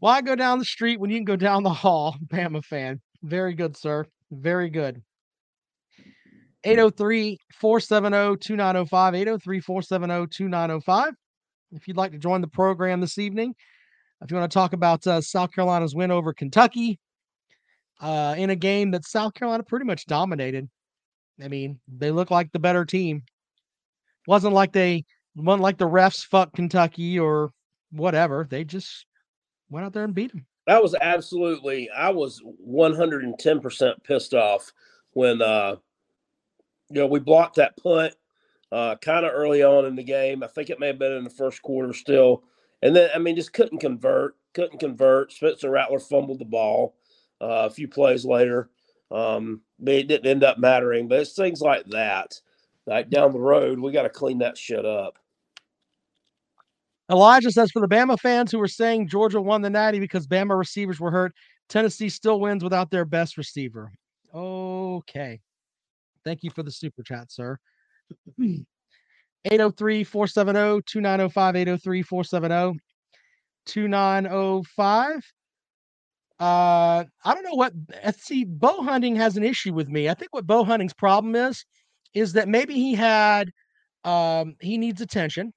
Why 0.00 0.20
go 0.22 0.34
down 0.36 0.58
the 0.58 0.64
street 0.64 1.00
when 1.00 1.10
you 1.10 1.18
can 1.18 1.24
go 1.24 1.36
down 1.36 1.62
the 1.62 1.70
hall? 1.70 2.16
Bama 2.26 2.64
fan. 2.64 3.00
Very 3.22 3.54
good, 3.54 3.76
sir. 3.76 4.06
Very 4.30 4.70
good. 4.70 5.02
803 6.68 7.38
470 7.52 8.36
2905. 8.38 9.14
803 9.14 9.60
470 9.60 10.26
2905. 10.26 11.14
If 11.72 11.88
you'd 11.88 11.96
like 11.96 12.12
to 12.12 12.18
join 12.18 12.40
the 12.40 12.48
program 12.48 13.00
this 13.00 13.18
evening, 13.18 13.54
if 14.22 14.30
you 14.30 14.36
want 14.36 14.50
to 14.50 14.54
talk 14.54 14.72
about 14.72 15.06
uh, 15.06 15.20
South 15.20 15.52
Carolina's 15.52 15.94
win 15.94 16.10
over 16.10 16.32
Kentucky 16.32 16.98
uh, 18.00 18.34
in 18.36 18.50
a 18.50 18.56
game 18.56 18.90
that 18.92 19.06
South 19.06 19.34
Carolina 19.34 19.62
pretty 19.62 19.84
much 19.84 20.06
dominated. 20.06 20.68
I 21.42 21.48
mean, 21.48 21.78
they 21.88 22.10
look 22.10 22.30
like 22.30 22.50
the 22.52 22.58
better 22.58 22.84
team. 22.84 23.22
Wasn't 24.26 24.52
like 24.52 24.72
they 24.72 25.04
wasn't 25.36 25.62
like 25.62 25.78
the 25.78 25.88
refs 25.88 26.24
fuck 26.24 26.52
Kentucky 26.52 27.18
or 27.18 27.50
whatever. 27.92 28.46
They 28.48 28.64
just 28.64 29.06
went 29.70 29.86
out 29.86 29.92
there 29.92 30.04
and 30.04 30.14
beat 30.14 30.32
them. 30.32 30.46
That 30.66 30.82
was 30.82 30.94
absolutely, 31.00 31.88
I 31.90 32.10
was 32.10 32.42
110% 32.68 34.04
pissed 34.04 34.34
off 34.34 34.70
when, 35.12 35.40
uh, 35.40 35.76
you 36.90 37.00
know, 37.00 37.06
we 37.06 37.20
blocked 37.20 37.56
that 37.56 37.76
punt 37.76 38.14
uh, 38.72 38.96
kind 38.96 39.24
of 39.24 39.32
early 39.34 39.62
on 39.62 39.86
in 39.86 39.96
the 39.96 40.02
game. 40.02 40.42
I 40.42 40.46
think 40.46 40.70
it 40.70 40.80
may 40.80 40.88
have 40.88 40.98
been 40.98 41.12
in 41.12 41.24
the 41.24 41.30
first 41.30 41.62
quarter 41.62 41.92
still. 41.92 42.44
And 42.82 42.94
then, 42.94 43.10
I 43.14 43.18
mean, 43.18 43.36
just 43.36 43.52
couldn't 43.52 43.78
convert, 43.78 44.36
couldn't 44.54 44.78
convert. 44.78 45.32
Spencer 45.32 45.70
Rattler 45.70 45.98
fumbled 45.98 46.38
the 46.38 46.44
ball 46.44 46.94
uh, 47.40 47.66
a 47.66 47.70
few 47.70 47.88
plays 47.88 48.24
later. 48.24 48.70
Um, 49.10 49.62
but 49.78 49.94
it 49.94 50.08
didn't 50.08 50.30
end 50.30 50.44
up 50.44 50.58
mattering. 50.58 51.08
But 51.08 51.20
it's 51.20 51.32
things 51.32 51.60
like 51.60 51.86
that. 51.86 52.40
Like 52.86 53.10
down 53.10 53.32
the 53.32 53.40
road, 53.40 53.78
we 53.78 53.92
got 53.92 54.02
to 54.02 54.10
clean 54.10 54.38
that 54.38 54.56
shit 54.56 54.84
up. 54.84 55.18
Elijah 57.10 57.50
says 57.50 57.70
for 57.70 57.80
the 57.80 57.88
Bama 57.88 58.18
fans 58.20 58.52
who 58.52 58.58
were 58.58 58.68
saying 58.68 59.08
Georgia 59.08 59.40
won 59.40 59.62
the 59.62 59.70
Natty 59.70 59.98
because 59.98 60.26
Bama 60.26 60.58
receivers 60.58 61.00
were 61.00 61.10
hurt, 61.10 61.34
Tennessee 61.68 62.08
still 62.10 62.40
wins 62.40 62.62
without 62.62 62.90
their 62.90 63.06
best 63.06 63.38
receiver. 63.38 63.92
Okay. 64.34 65.40
Thank 66.24 66.42
you 66.42 66.50
for 66.50 66.62
the 66.62 66.70
super 66.70 67.02
chat, 67.02 67.30
sir. 67.30 67.58
803 69.44 70.04
470 70.04 70.82
2905. 70.86 71.56
803 71.56 72.02
470 72.02 72.80
2905. 73.66 75.32
Uh, 76.40 77.04
I 77.24 77.34
don't 77.34 77.44
know 77.44 77.54
what. 77.54 77.72
uh, 78.04 78.12
See, 78.12 78.44
bow 78.44 78.82
hunting 78.82 79.16
has 79.16 79.36
an 79.36 79.42
issue 79.44 79.74
with 79.74 79.88
me. 79.88 80.08
I 80.08 80.14
think 80.14 80.32
what 80.32 80.46
bow 80.46 80.64
hunting's 80.64 80.94
problem 80.94 81.34
is, 81.34 81.64
is 82.14 82.32
that 82.34 82.48
maybe 82.48 82.74
he 82.74 82.94
had, 82.94 83.50
um, 84.04 84.54
he 84.60 84.78
needs 84.78 85.00
attention. 85.00 85.52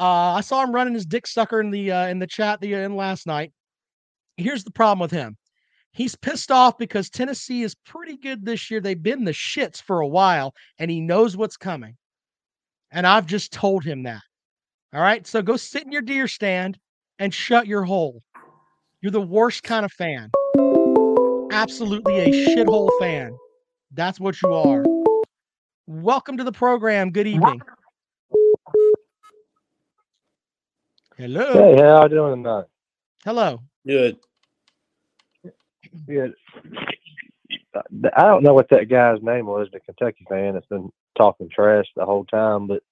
Uh, 0.00 0.32
I 0.32 0.40
saw 0.40 0.62
him 0.62 0.72
running 0.74 0.94
his 0.94 1.06
dick 1.06 1.26
sucker 1.26 1.60
in 1.60 1.70
the 1.70 1.92
uh, 1.92 2.06
in 2.08 2.18
the 2.18 2.26
chat 2.26 2.60
the 2.60 2.74
in 2.74 2.96
last 2.96 3.26
night. 3.26 3.52
Here's 4.36 4.64
the 4.64 4.72
problem 4.72 4.98
with 5.00 5.12
him. 5.12 5.36
He's 5.94 6.16
pissed 6.16 6.50
off 6.50 6.76
because 6.76 7.08
Tennessee 7.08 7.62
is 7.62 7.76
pretty 7.86 8.16
good 8.16 8.44
this 8.44 8.68
year. 8.68 8.80
They've 8.80 9.00
been 9.00 9.24
the 9.24 9.30
shits 9.30 9.80
for 9.80 10.00
a 10.00 10.08
while, 10.08 10.52
and 10.78 10.90
he 10.90 11.00
knows 11.00 11.36
what's 11.36 11.56
coming. 11.56 11.96
And 12.90 13.06
I've 13.06 13.26
just 13.26 13.52
told 13.52 13.84
him 13.84 14.02
that. 14.02 14.22
All 14.92 15.00
right. 15.00 15.24
So 15.24 15.40
go 15.40 15.56
sit 15.56 15.84
in 15.84 15.92
your 15.92 16.02
deer 16.02 16.26
stand 16.26 16.78
and 17.20 17.32
shut 17.32 17.68
your 17.68 17.84
hole. 17.84 18.22
You're 19.02 19.12
the 19.12 19.20
worst 19.20 19.62
kind 19.62 19.84
of 19.84 19.92
fan. 19.92 20.30
Absolutely 21.52 22.18
a 22.18 22.56
shithole 22.56 22.90
fan. 22.98 23.36
That's 23.92 24.18
what 24.18 24.40
you 24.42 24.52
are. 24.52 24.84
Welcome 25.86 26.36
to 26.38 26.44
the 26.44 26.52
program. 26.52 27.10
Good 27.10 27.28
evening. 27.28 27.60
Hello. 31.16 31.52
Hey, 31.52 31.76
how 31.76 31.82
are 31.82 32.00
y'all 32.00 32.08
doing 32.08 32.42
tonight? 32.42 32.64
Hello. 33.24 33.60
Good. 33.86 34.18
Good. 36.06 36.34
I 38.16 38.22
don't 38.22 38.42
know 38.42 38.54
what 38.54 38.68
that 38.70 38.88
guy's 38.88 39.22
name 39.22 39.46
was, 39.46 39.68
the 39.72 39.80
Kentucky 39.80 40.24
fan 40.28 40.54
that's 40.54 40.66
been 40.66 40.90
talking 41.16 41.48
trash 41.48 41.86
the 41.96 42.04
whole 42.04 42.24
time, 42.24 42.66
but 42.66 42.82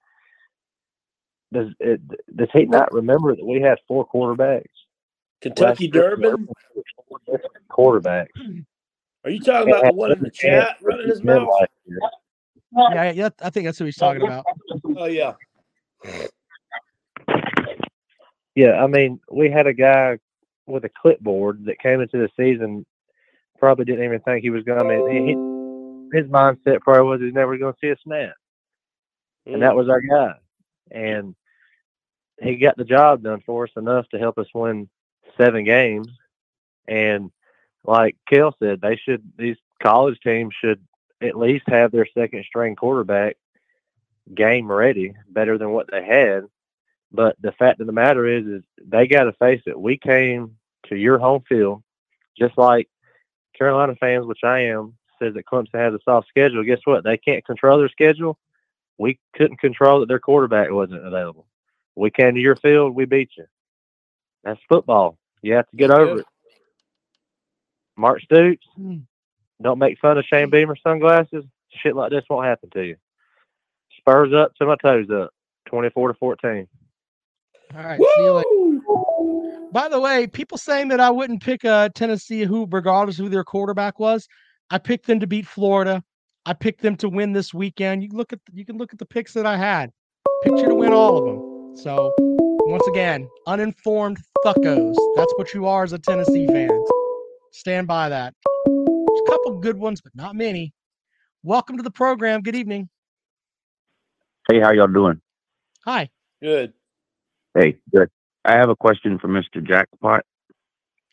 does 1.51 1.67
it 1.79 2.01
does 2.35 2.49
he 2.53 2.65
not 2.65 2.91
remember 2.93 3.35
that 3.35 3.45
we 3.45 3.61
had 3.61 3.77
four 3.87 4.07
quarterbacks? 4.07 4.63
Kentucky 5.41 5.65
Last 5.65 5.81
year, 5.81 5.91
Durbin. 5.91 6.47
quarterbacks. 7.69 8.27
Are 9.23 9.29
you 9.29 9.39
talking 9.39 9.73
about 9.73 9.85
the 9.85 9.93
one 9.93 10.11
in 10.11 10.19
the 10.19 10.31
chat 10.31 10.77
running 10.81 11.07
his 11.07 11.23
mouth? 11.23 11.49
Yeah, 12.75 13.11
yeah, 13.11 13.29
I 13.41 13.49
think 13.49 13.65
that's 13.65 13.77
who 13.77 13.85
he's 13.85 13.95
talking 13.95 14.23
about. 14.23 14.45
Oh 14.97 15.05
yeah. 15.05 15.33
Yeah, 18.55 18.83
I 18.83 18.87
mean, 18.87 19.19
we 19.31 19.49
had 19.49 19.67
a 19.67 19.73
guy 19.73 20.19
with 20.65 20.85
a 20.85 20.89
clipboard 20.89 21.65
that 21.65 21.79
came 21.79 22.01
into 22.01 22.17
the 22.17 22.29
season, 22.37 22.85
probably 23.63 23.85
didn't 23.85 24.03
even 24.03 24.19
think 24.19 24.43
he 24.43 24.49
was 24.49 24.65
going 24.65 24.77
to. 24.77 26.09
his 26.11 26.29
mindset 26.29 26.81
probably 26.81 27.09
was 27.09 27.21
he's 27.21 27.33
never 27.33 27.57
going 27.57 27.71
to 27.71 27.79
see 27.79 27.91
a 27.91 27.95
snap, 28.03 28.33
and 29.45 29.61
that 29.61 29.73
was 29.73 29.87
our 29.87 30.01
mm. 30.01 30.09
guy. 30.09 30.33
And 30.91 31.33
he 32.41 32.57
got 32.57 32.75
the 32.75 32.83
job 32.83 33.23
done 33.23 33.41
for 33.45 33.63
us 33.63 33.71
enough 33.77 34.09
to 34.09 34.19
help 34.19 34.37
us 34.37 34.47
win 34.53 34.89
seven 35.37 35.63
games. 35.63 36.09
And 36.89 37.31
like 37.85 38.17
Kale 38.29 38.53
said, 38.59 38.81
they 38.81 38.97
should 38.97 39.23
these 39.37 39.55
college 39.81 40.19
teams 40.21 40.53
should 40.59 40.81
at 41.21 41.37
least 41.37 41.63
have 41.67 41.93
their 41.93 42.07
second 42.13 42.43
string 42.43 42.75
quarterback 42.75 43.37
game 44.35 44.69
ready, 44.69 45.13
better 45.29 45.57
than 45.57 45.71
what 45.71 45.87
they 45.89 46.03
had. 46.03 46.43
But 47.13 47.37
the 47.39 47.53
fact 47.53 47.79
of 47.79 47.87
the 47.87 47.93
matter 47.93 48.27
is, 48.27 48.45
is 48.45 48.63
they 48.85 49.07
got 49.07 49.23
to 49.23 49.31
face 49.31 49.61
it. 49.65 49.79
We 49.79 49.97
came 49.97 50.57
to 50.87 50.97
your 50.97 51.17
home 51.17 51.43
field, 51.47 51.81
just 52.37 52.57
like 52.57 52.89
Carolina 53.57 53.95
fans, 53.99 54.25
which 54.25 54.43
I 54.43 54.59
am, 54.61 54.95
says 55.21 55.33
that 55.35 55.45
Clemson 55.45 55.75
has 55.79 55.93
a 55.93 55.99
soft 56.03 56.27
schedule. 56.27 56.63
Guess 56.63 56.79
what? 56.85 57.03
They 57.03 57.17
can't 57.17 57.45
control 57.45 57.77
their 57.79 57.89
schedule. 57.89 58.37
We 58.97 59.19
couldn't 59.35 59.59
control 59.59 59.99
that 60.01 60.07
their 60.07 60.19
quarterback 60.19 60.71
wasn't 60.71 61.05
available. 61.05 61.47
We 61.95 62.09
came 62.11 62.35
to 62.35 62.41
your 62.41 62.55
field, 62.55 62.95
we 62.95 63.05
beat 63.05 63.29
you. 63.37 63.45
That's 64.43 64.59
football. 64.69 65.17
You 65.41 65.53
have 65.55 65.69
to 65.69 65.77
get 65.77 65.89
That's 65.89 65.99
over 65.99 66.15
good. 66.15 66.19
it. 66.21 66.25
Mark 67.97 68.21
Stoops, 68.21 68.65
Hmm. 68.75 68.97
don't 69.61 69.79
make 69.79 69.99
fun 69.99 70.17
of 70.17 70.25
Shane 70.25 70.49
Beamer 70.49 70.75
sunglasses. 70.75 71.45
Shit 71.81 71.95
like 71.95 72.11
this 72.11 72.25
won't 72.29 72.45
happen 72.45 72.69
to 72.71 72.83
you. 72.85 72.97
Spurs 73.97 74.33
up 74.33 74.53
to 74.55 74.65
my 74.65 74.75
toes 74.75 75.09
up. 75.11 75.31
24 75.67 76.09
to 76.09 76.13
14. 76.15 76.67
All 77.75 77.83
right. 77.83 77.99
See 77.99 78.23
you. 78.23 79.69
By 79.71 79.89
the 79.89 79.99
way, 79.99 80.27
people 80.27 80.57
saying 80.57 80.89
that 80.89 80.99
I 80.99 81.09
wouldn't 81.09 81.41
pick 81.41 81.63
a 81.63 81.89
Tennessee, 81.95 82.43
who 82.43 82.67
regardless 82.69 83.17
of 83.17 83.25
who 83.25 83.29
their 83.29 83.43
quarterback 83.43 83.99
was, 83.99 84.27
I 84.69 84.77
picked 84.77 85.07
them 85.07 85.19
to 85.19 85.27
beat 85.27 85.47
Florida. 85.47 86.03
I 86.45 86.53
picked 86.53 86.81
them 86.81 86.95
to 86.97 87.09
win 87.09 87.33
this 87.33 87.53
weekend. 87.53 88.03
You 88.03 88.09
can 88.09 88.17
look 88.17 88.33
at 88.33 88.39
you 88.53 88.65
can 88.65 88.77
look 88.77 88.93
at 88.93 88.99
the 88.99 89.05
picks 89.05 89.33
that 89.33 89.45
I 89.45 89.57
had. 89.57 89.89
Picture 90.43 90.67
to 90.67 90.75
win 90.75 90.93
all 90.93 91.17
of 91.17 91.25
them. 91.25 91.75
So 91.77 92.13
once 92.19 92.85
again, 92.87 93.27
uninformed 93.47 94.19
thuckos. 94.45 94.95
That's 95.15 95.33
what 95.37 95.53
you 95.53 95.65
are 95.65 95.83
as 95.83 95.93
a 95.93 95.99
Tennessee 95.99 96.45
fan. 96.47 96.69
Stand 97.51 97.87
by 97.87 98.09
that. 98.09 98.35
There's 98.65 99.21
a 99.27 99.31
couple 99.31 99.59
good 99.59 99.77
ones, 99.77 100.01
but 100.01 100.15
not 100.15 100.35
many. 100.35 100.73
Welcome 101.41 101.77
to 101.77 101.83
the 101.83 101.91
program. 101.91 102.41
Good 102.41 102.55
evening. 102.55 102.89
Hey, 104.51 104.59
how 104.59 104.71
y'all 104.71 104.87
doing? 104.87 105.21
Hi. 105.85 106.09
Good. 106.41 106.73
Hey, 107.55 107.77
good. 107.93 108.09
I 108.45 108.53
have 108.53 108.69
a 108.69 108.75
question 108.75 109.19
for 109.19 109.27
Mr. 109.27 109.63
Jackpot. 109.63 110.25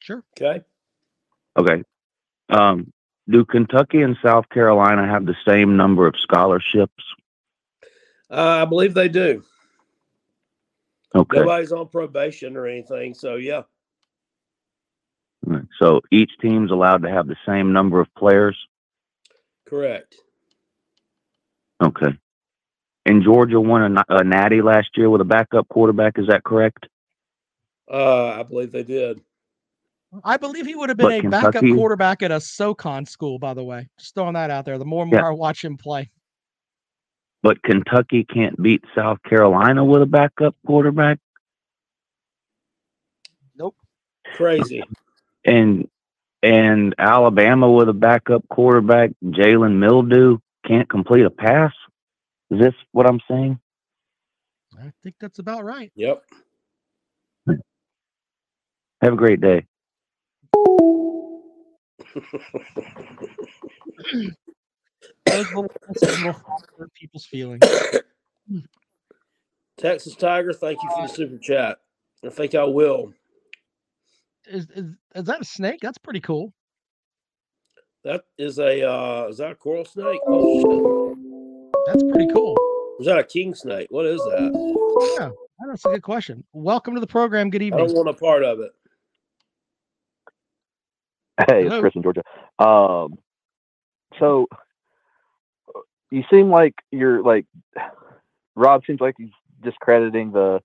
Sure. 0.00 0.24
Okay. 0.40 0.62
Okay. 1.56 1.82
Um, 2.48 2.92
do 3.28 3.44
Kentucky 3.44 4.02
and 4.02 4.16
South 4.22 4.48
Carolina 4.48 5.06
have 5.06 5.26
the 5.26 5.36
same 5.46 5.76
number 5.76 6.06
of 6.06 6.14
scholarships? 6.18 7.04
Uh, 8.30 8.62
I 8.62 8.64
believe 8.64 8.94
they 8.94 9.08
do. 9.08 9.44
Okay. 11.14 11.38
Nobody's 11.38 11.72
on 11.72 11.88
probation 11.88 12.56
or 12.56 12.66
anything. 12.66 13.14
So 13.14 13.36
yeah. 13.36 13.62
Alright, 15.46 15.66
So 15.78 16.00
each 16.10 16.30
team's 16.40 16.70
allowed 16.70 17.02
to 17.02 17.10
have 17.10 17.26
the 17.26 17.36
same 17.46 17.72
number 17.72 18.00
of 18.00 18.12
players? 18.14 18.56
Correct. 19.66 20.16
Okay. 21.82 22.16
And 23.06 23.22
Georgia 23.24 23.60
won 23.60 23.96
a, 23.96 24.04
a 24.10 24.24
natty 24.24 24.62
last 24.62 24.90
year 24.96 25.08
with 25.10 25.20
a 25.20 25.24
backup 25.24 25.68
quarterback. 25.68 26.18
Is 26.18 26.26
that 26.28 26.44
correct? 26.44 26.86
Uh, 27.90 28.28
I 28.38 28.42
believe 28.42 28.72
they 28.72 28.82
did. 28.84 29.20
I 30.24 30.36
believe 30.36 30.66
he 30.66 30.74
would 30.74 30.88
have 30.88 30.98
been 30.98 31.06
But 31.06 31.12
a 31.12 31.22
backup 31.30 31.64
quarterback 31.76 32.22
at 32.22 32.32
a 32.32 32.40
SoCon 32.40 33.06
school, 33.06 33.38
by 33.38 33.54
the 33.54 33.64
way. 33.64 33.88
Just 33.98 34.14
throwing 34.14 34.34
that 34.34 34.50
out 34.50 34.64
there. 34.64 34.78
The 34.78 34.84
more 34.84 35.02
and 35.04 35.12
Yeah. 35.12 35.20
more 35.20 35.30
I 35.30 35.34
watch 35.34 35.64
him 35.64 35.76
play. 35.76 36.10
But 37.42 37.62
Kentucky 37.62 38.24
can't 38.24 38.60
beat 38.62 38.84
South 38.94 39.18
Carolina 39.22 39.84
with 39.84 40.02
a 40.02 40.06
backup 40.06 40.56
quarterback? 40.66 41.18
Nope. 43.56 43.76
Crazy. 44.34 44.82
and 45.44 45.88
and 46.42 46.94
Alabama 46.98 47.70
with 47.70 47.88
a 47.88 47.92
backup 47.94 48.46
quarterback, 48.48 49.10
Jalen 49.24 49.76
Milroe, 49.76 50.40
can't 50.66 50.88
complete 50.88 51.24
a 51.24 51.30
pass. 51.30 51.72
Is 52.50 52.60
this 52.60 52.74
what 52.92 53.08
I'm 53.08 53.20
saying? 53.30 53.58
I 54.78 54.92
think 55.02 55.16
that's 55.20 55.38
about 55.38 55.64
right. 55.64 55.92
Yep. 55.96 56.22
Have 59.02 59.12
a 59.14 59.16
great 59.16 59.40
day. 59.40 59.66
Those 65.26 65.46
little, 65.48 65.70
those 66.00 66.18
little 66.18 66.32
hurt 66.78 66.94
people's 66.94 67.26
feelings. 67.26 67.62
Texas 69.78 70.16
Tiger, 70.16 70.52
thank 70.52 70.82
you 70.82 70.90
for 70.90 71.02
the 71.02 71.08
super 71.08 71.38
chat. 71.38 71.78
I 72.24 72.30
think 72.30 72.54
I 72.54 72.64
will. 72.64 73.12
Is, 74.46 74.68
is 74.70 74.84
is 75.14 75.24
that 75.24 75.40
a 75.42 75.44
snake? 75.44 75.80
That's 75.82 75.98
pretty 75.98 76.20
cool. 76.20 76.52
That 78.04 78.24
is 78.38 78.58
a 78.58 78.88
uh 78.88 79.26
is 79.28 79.38
that 79.38 79.52
a 79.52 79.54
coral 79.54 79.84
snake? 79.84 80.20
Oh 80.26 81.09
That's 81.86 82.02
pretty 82.02 82.32
cool. 82.32 82.56
shit. 82.56 83.00
Is 83.00 83.06
that 83.06 83.18
a 83.18 83.24
king 83.24 83.54
snake? 83.54 83.88
What 83.90 84.06
is 84.06 84.20
that? 84.20 85.16
Yeah, 85.18 85.30
that's 85.68 85.84
a 85.84 85.90
good 85.90 86.02
question. 86.02 86.44
Welcome 86.52 86.94
to 86.94 87.00
the 87.00 87.06
program. 87.06 87.50
Good 87.50 87.62
evening. 87.62 87.80
I 87.80 87.84
evening. 87.84 87.96
don't 87.96 88.06
want 88.06 88.16
a 88.16 88.20
part 88.20 88.42
of 88.42 88.60
it. 88.60 88.72
Hey, 91.48 91.62
Hello. 91.64 91.76
it's 91.76 91.80
Chris 91.80 91.92
in 91.96 92.02
Georgia. 92.02 92.22
Um, 92.58 93.18
so 94.18 94.46
uh, 95.74 95.80
you 96.10 96.22
seem 96.30 96.50
like 96.50 96.74
you're 96.90 97.22
like 97.22 97.46
Rob 98.54 98.82
seems 98.86 99.00
like 99.00 99.14
he's 99.16 99.30
discrediting 99.62 100.32
the 100.32 100.60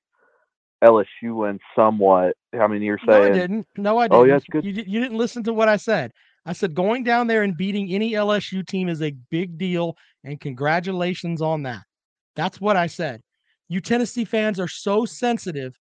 LSU 0.83 1.35
win 1.35 1.59
somewhat. 1.75 2.35
I 2.53 2.67
mean, 2.67 2.81
you're 2.81 2.99
saying 3.07 3.23
No, 3.23 3.29
I 3.29 3.31
didn't. 3.31 3.67
No, 3.77 3.97
I 3.97 4.07
didn't. 4.07 4.19
Oh, 4.19 4.23
yeah, 4.25 4.35
it's 4.35 4.45
good. 4.51 4.65
You, 4.65 4.71
you 4.73 4.99
didn't 4.99 5.17
listen 5.17 5.43
to 5.43 5.53
what 5.53 5.69
I 5.69 5.77
said. 5.77 6.11
I 6.45 6.53
said 6.53 6.75
going 6.75 7.03
down 7.03 7.27
there 7.27 7.43
and 7.43 7.57
beating 7.57 7.91
any 7.91 8.11
LSU 8.13 8.65
team 8.67 8.87
is 8.89 9.01
a 9.01 9.11
big 9.31 9.57
deal, 9.57 9.95
and 10.23 10.39
congratulations 10.39 11.41
on 11.41 11.63
that. 11.63 11.81
That's 12.35 12.61
what 12.61 12.75
I 12.75 12.87
said. 12.87 13.21
You 13.69 13.79
Tennessee 13.81 14.25
fans 14.25 14.59
are 14.59 14.67
so 14.67 15.05
sensitive. 15.05 15.73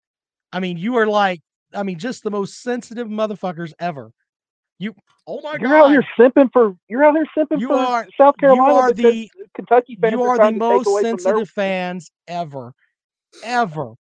I 0.53 0.59
mean, 0.59 0.77
you 0.77 0.95
are 0.97 1.07
like, 1.07 1.41
I 1.73 1.83
mean, 1.83 1.99
just 1.99 2.23
the 2.23 2.31
most 2.31 2.61
sensitive 2.61 3.07
motherfuckers 3.07 3.73
ever. 3.79 4.11
You, 4.79 4.95
oh 5.27 5.41
my 5.41 5.53
god. 5.53 5.61
you're 5.61 5.75
out 5.77 5.91
here 5.91 6.03
simping 6.17 6.49
for 6.53 6.75
you're 6.89 7.03
out 7.03 7.15
here 7.15 7.25
simping 7.37 7.59
You 7.59 7.67
for 7.69 7.75
are- 7.75 8.07
South 8.17 8.35
you 8.41 8.47
Carolina. 8.47 8.73
are 8.73 8.93
the- 8.93 9.29
Kentucky 9.55 9.97
fans 9.99 10.11
you 10.13 10.23
are 10.23 10.37
the 10.37 10.43
to 10.43 10.49
take 10.51 10.57
most 10.59 10.85
their- 10.85 11.01
sensitive 11.01 11.49
fans 11.49 12.11
ever, 12.27 12.73
ever, 13.43 13.93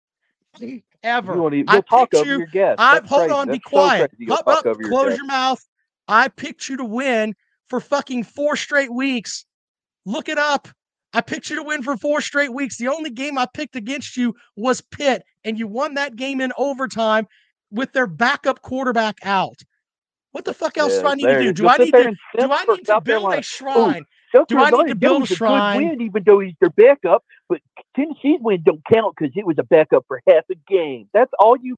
ever. 1.03 1.33
You 1.35 1.41
won't 1.41 1.53
even, 1.55 1.69
I 1.69 1.81
talk 1.81 2.13
over 2.13 2.25
you- 2.29 2.37
your 2.39 2.47
guests. 2.47 2.75
I 2.79 3.01
hold 3.05 3.21
crazy. 3.21 3.31
on, 3.31 3.47
be 3.49 3.53
so 3.55 3.69
quiet. 3.69 4.11
crazy 4.11 4.25
you'll 4.27 4.35
Hup, 4.37 4.45
talk 4.45 4.65
up, 4.65 4.77
your 4.79 4.89
close 4.89 5.05
guests. 5.05 5.17
your 5.17 5.27
mouth. 5.27 5.67
I 6.11 6.27
picked 6.27 6.67
you 6.67 6.75
to 6.75 6.83
win 6.83 7.35
for 7.69 7.79
fucking 7.79 8.25
four 8.25 8.57
straight 8.57 8.93
weeks. 8.93 9.45
Look 10.05 10.27
it 10.27 10.37
up. 10.37 10.67
I 11.13 11.21
picked 11.21 11.49
you 11.49 11.55
to 11.55 11.63
win 11.63 11.83
for 11.83 11.95
four 11.95 12.19
straight 12.19 12.53
weeks. 12.53 12.77
The 12.77 12.89
only 12.89 13.09
game 13.09 13.37
I 13.37 13.47
picked 13.53 13.77
against 13.77 14.17
you 14.17 14.35
was 14.57 14.81
Pitt, 14.81 15.23
and 15.45 15.57
you 15.57 15.67
won 15.67 15.93
that 15.93 16.17
game 16.17 16.41
in 16.41 16.51
overtime 16.57 17.27
with 17.71 17.93
their 17.93 18.07
backup 18.07 18.61
quarterback 18.61 19.19
out. 19.23 19.55
What 20.33 20.43
the 20.43 20.53
fuck 20.53 20.77
else 20.77 20.99
do 20.99 21.07
I 21.07 21.15
need 21.15 21.27
to 21.27 21.43
do? 21.43 21.53
Do 21.53 21.69
I 21.69 21.77
need 21.77 21.91
to 21.93 22.13
do 22.37 22.51
I 22.51 22.65
need 22.65 22.85
to 22.87 23.01
build 23.01 23.33
a 23.33 23.41
shrine? 23.41 24.03
South 24.35 24.47
Do 24.47 24.57
I 24.59 24.69
need 24.69 24.87
to 24.87 24.95
build 24.95 25.23
a 25.23 25.25
shrine? 25.27 25.77
win, 25.77 26.01
even 26.01 26.23
though 26.25 26.39
he's 26.41 26.55
their 26.59 26.71
backup. 26.71 27.23
But 27.47 27.61
Tennessee's 27.95 28.39
win 28.41 28.63
don't 28.65 28.81
count 28.93 29.15
because 29.17 29.33
it 29.37 29.45
was 29.45 29.57
a 29.59 29.63
backup 29.63 30.03
for 30.09 30.21
half 30.27 30.43
a 30.49 30.55
game. 30.67 31.07
That's 31.13 31.31
all 31.39 31.55
you. 31.61 31.77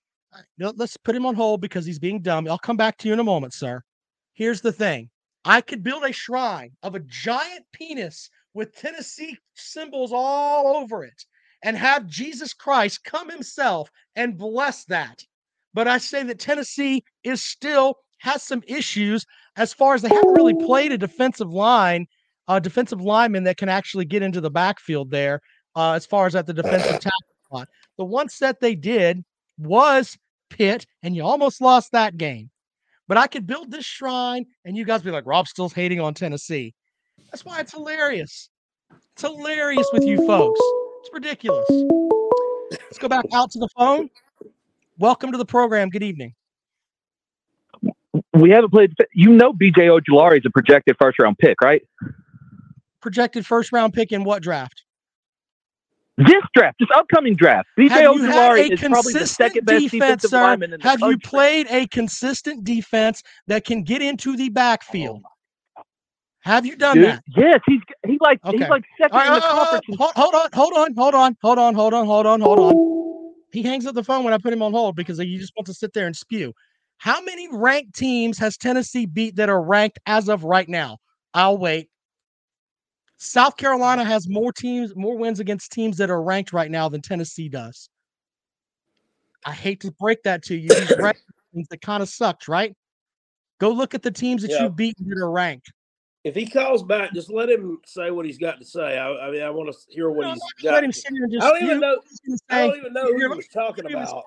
No, 0.58 0.74
let's 0.76 0.98
put 0.98 1.16
him 1.16 1.28
on 1.28 1.36
hold 1.36 1.62
because 1.62 1.86
he's 1.86 2.00
being 2.00 2.20
dumb. 2.20 2.48
I'll 2.48 2.58
come 2.58 2.78
back 2.78 2.98
to 3.00 3.08
you 3.08 3.14
in 3.14 3.20
a 3.20 3.24
moment, 3.24 3.54
sir. 3.54 3.84
Here's 4.34 4.62
the 4.62 4.72
thing 4.72 5.10
I 5.46 5.62
could 5.62 5.84
build 5.84 6.04
a 6.04 6.12
shrine 6.12 6.72
of 6.84 6.96
a 6.96 7.00
giant 7.00 7.66
penis 7.72 8.30
with 8.54 8.76
Tennessee 8.76 9.38
symbols 9.56 10.12
all 10.14 10.78
over 10.78 11.04
it 11.04 11.26
and 11.64 11.78
have 11.78 12.08
Jesus 12.08 12.54
Christ 12.54 13.04
come 13.04 13.30
himself 13.30 13.90
and 14.16 14.38
bless 14.38 14.86
that. 14.86 15.24
But 15.74 15.88
I 15.88 15.98
say 15.98 16.24
that 16.24 16.40
Tennessee 16.40 17.04
is 17.24 17.42
still 17.42 17.98
has 18.20 18.44
some 18.44 18.64
issues 18.68 19.26
as 19.58 19.74
far 19.74 19.96
as 19.96 20.02
they 20.02 20.10
haven't 20.10 20.34
really 20.34 20.54
played 20.66 20.92
a 20.92 20.98
defensive 20.98 21.52
line, 21.52 22.08
a 22.48 22.62
defensive 22.62 23.02
lineman 23.02 23.44
that 23.44 23.58
can 23.58 23.70
actually 23.70 24.06
get 24.06 24.22
into 24.22 24.42
the 24.42 24.52
backfield 24.52 25.12
there, 25.12 25.42
uh, 25.76 25.92
as 25.94 26.06
far 26.06 26.26
as 26.26 26.36
at 26.36 26.46
the 26.48 26.54
defensive 26.54 27.00
tackle 27.00 27.36
spot. 27.46 27.68
The 27.98 28.06
one 28.06 28.30
set 28.30 28.60
they 28.60 28.76
did 28.76 29.24
was 29.58 30.18
Pitt, 30.50 30.86
and 31.02 31.16
you 31.16 31.24
almost 31.24 31.62
lost 31.62 31.92
that 31.92 32.18
game. 32.18 32.50
But 33.08 33.18
I 33.18 33.28
could 33.28 33.46
build 33.46 33.70
this 33.70 33.86
shrine, 33.86 34.46
and 34.66 34.78
you 34.78 34.86
guys 34.86 35.02
be 35.02 35.12
like, 35.12 35.26
Rob 35.26 35.48
still's 35.48 35.74
hating 35.74 36.00
on 36.00 36.14
Tennessee. 36.14 36.74
That's 37.32 37.44
why 37.44 37.60
it's 37.60 37.72
hilarious. 37.72 38.50
It's 39.14 39.22
hilarious 39.22 39.88
with 39.92 40.04
you 40.04 40.26
folks. 40.26 40.60
It's 41.02 41.10
ridiculous. 41.14 41.68
Let's 42.72 42.98
go 42.98 43.08
back 43.08 43.26
out 43.34 43.52
to 43.52 43.60
the 43.60 43.68
phone. 43.78 44.10
Welcome 44.98 45.32
to 45.32 45.38
the 45.38 45.46
program. 45.46 45.90
Good 45.90 46.04
evening. 46.04 46.34
We 48.34 48.52
haven't 48.52 48.70
played. 48.70 48.94
You 49.14 49.32
know, 49.32 49.52
BJ 49.52 49.90
Ojulari 49.90 50.38
is 50.38 50.46
a 50.46 50.50
projected 50.50 50.96
first 51.00 51.20
round 51.20 51.38
pick, 51.40 51.60
right? 51.62 51.82
Projected 53.02 53.46
first 53.46 53.72
round 53.72 53.94
pick 53.94 54.12
in 54.12 54.24
what 54.24 54.42
draft? 54.42 54.84
This 56.18 56.44
draft, 56.56 56.78
this 56.80 56.90
upcoming 56.96 57.36
draft, 57.36 57.68
BJ 57.80 57.90
Have 57.90 58.06
Ojulari 58.06 58.72
is 58.72 58.80
probably 58.88 59.16
the 59.16 59.28
second 59.28 59.66
best 59.66 59.90
defense, 59.90 59.92
defensive 59.92 60.32
sir? 60.32 60.40
lineman 60.42 60.74
in 60.74 60.82
the 60.82 60.90
Have 60.90 61.02
you 61.02 61.18
played 61.20 61.68
a 61.70 61.88
consistent 61.88 62.64
defense 62.64 63.24
that 63.48 63.66
can 63.66 63.84
get 63.84 64.02
into 64.02 64.38
the 64.38 64.50
backfield? 64.50 65.24
Have 66.42 66.66
you 66.66 66.76
done 66.76 67.00
Dude, 67.00 67.02
that? 67.02 67.24
yes, 67.36 67.60
he's 67.68 67.82
he 68.06 68.18
like 68.22 68.40
Okay. 68.46 68.66
he's 68.66 68.70
like 68.70 68.84
second 69.02 69.16
All 69.16 69.28
in 69.28 69.34
the 69.34 69.42
uh, 69.42 69.78
uh, 69.78 69.82
conference. 69.82 69.86
hold, 69.98 70.12
hold 70.16 70.36
on, 70.36 70.50
hold 70.54 70.74
on, 70.74 70.94
hold 70.96 71.16
on, 71.16 71.36
hold 71.42 71.60
on, 71.60 71.76
hold 71.76 71.94
on, 71.94 72.06
hold 72.08 72.28
on, 72.28 72.42
hold 72.42 72.60
on. 72.60 72.74
He 73.52 73.64
hangs 73.64 73.86
up 73.86 73.96
the 73.96 74.04
phone 74.04 74.24
when 74.26 74.34
I 74.34 74.40
put 74.40 74.54
him 74.54 74.62
on 74.64 74.74
hold 74.74 74.96
because 74.96 75.20
he 75.20 75.38
just 75.38 75.54
wants 75.58 75.72
to 75.72 75.76
sit 75.76 75.94
there 75.94 76.08
and 76.08 76.16
spew. 76.16 76.54
How 77.00 77.22
many 77.22 77.48
ranked 77.52 77.96
teams 77.96 78.38
has 78.40 78.58
Tennessee 78.58 79.06
beat 79.08 79.38
that 79.38 79.50
are 79.50 79.62
ranked 79.64 80.00
as 80.08 80.30
of 80.30 80.44
right 80.44 80.70
now? 80.70 80.98
I'll 81.34 81.58
wait. 81.58 81.90
South 83.18 83.56
Carolina 83.58 84.04
has 84.04 84.28
more 84.28 84.52
teams, 84.52 84.96
more 84.96 85.18
wins 85.18 85.40
against 85.40 85.72
teams 85.72 85.98
that 85.98 86.10
are 86.10 86.22
ranked 86.22 86.52
right 86.54 86.70
now 86.70 86.90
than 86.90 87.02
Tennessee 87.02 87.48
does. 87.50 87.90
I 89.46 89.52
hate 89.52 89.82
to 89.82 89.92
break 89.92 90.24
that 90.24 90.44
to 90.44 90.56
you. 90.56 90.70
These 90.70 90.90
teams 91.54 91.68
that 91.70 91.82
kind 91.82 92.02
of 92.04 92.10
sucks, 92.10 92.48
right? 92.48 92.76
Go 93.60 93.70
look 93.70 93.94
at 93.94 94.02
the 94.04 94.12
teams 94.12 94.42
that 94.42 94.52
Yeah. 94.52 94.64
you've 94.64 94.76
beaten 94.76 95.08
that 95.10 95.18
are 95.18 95.32
ranked. 95.32 95.72
If 96.24 96.36
he 96.36 96.46
calls 96.48 96.84
back, 96.84 97.14
just 97.14 97.30
let 97.32 97.50
him 97.50 97.80
say 97.86 98.10
what 98.10 98.26
he's 98.26 98.38
got 98.38 98.58
to 98.60 98.66
say. 98.66 98.98
I, 98.98 99.28
I 99.28 99.32
mean, 99.32 99.42
I 99.42 99.50
want 99.50 99.70
to 99.72 99.78
hear 99.90 100.10
what 100.10 100.26
No, 100.28 100.34
he's 100.34 100.44
got. 100.64 100.74
let 100.74 100.84
him 100.86 100.92
sit 100.94 101.12
here 101.12 101.24
and 101.24 101.34
just 101.34 101.46
I 101.46 101.50
don't 101.50 101.64
even 101.64 101.80
know. 101.82 101.98
Gonna 102.26 102.38
I 102.50 102.68
don't 102.68 102.78
even 102.78 102.94
know 102.94 103.04
who 103.08 103.18
he 103.20 103.28
was 103.28 103.48
talking 103.50 103.84
me 103.86 103.92
his 104.00 104.10
about. 104.10 104.24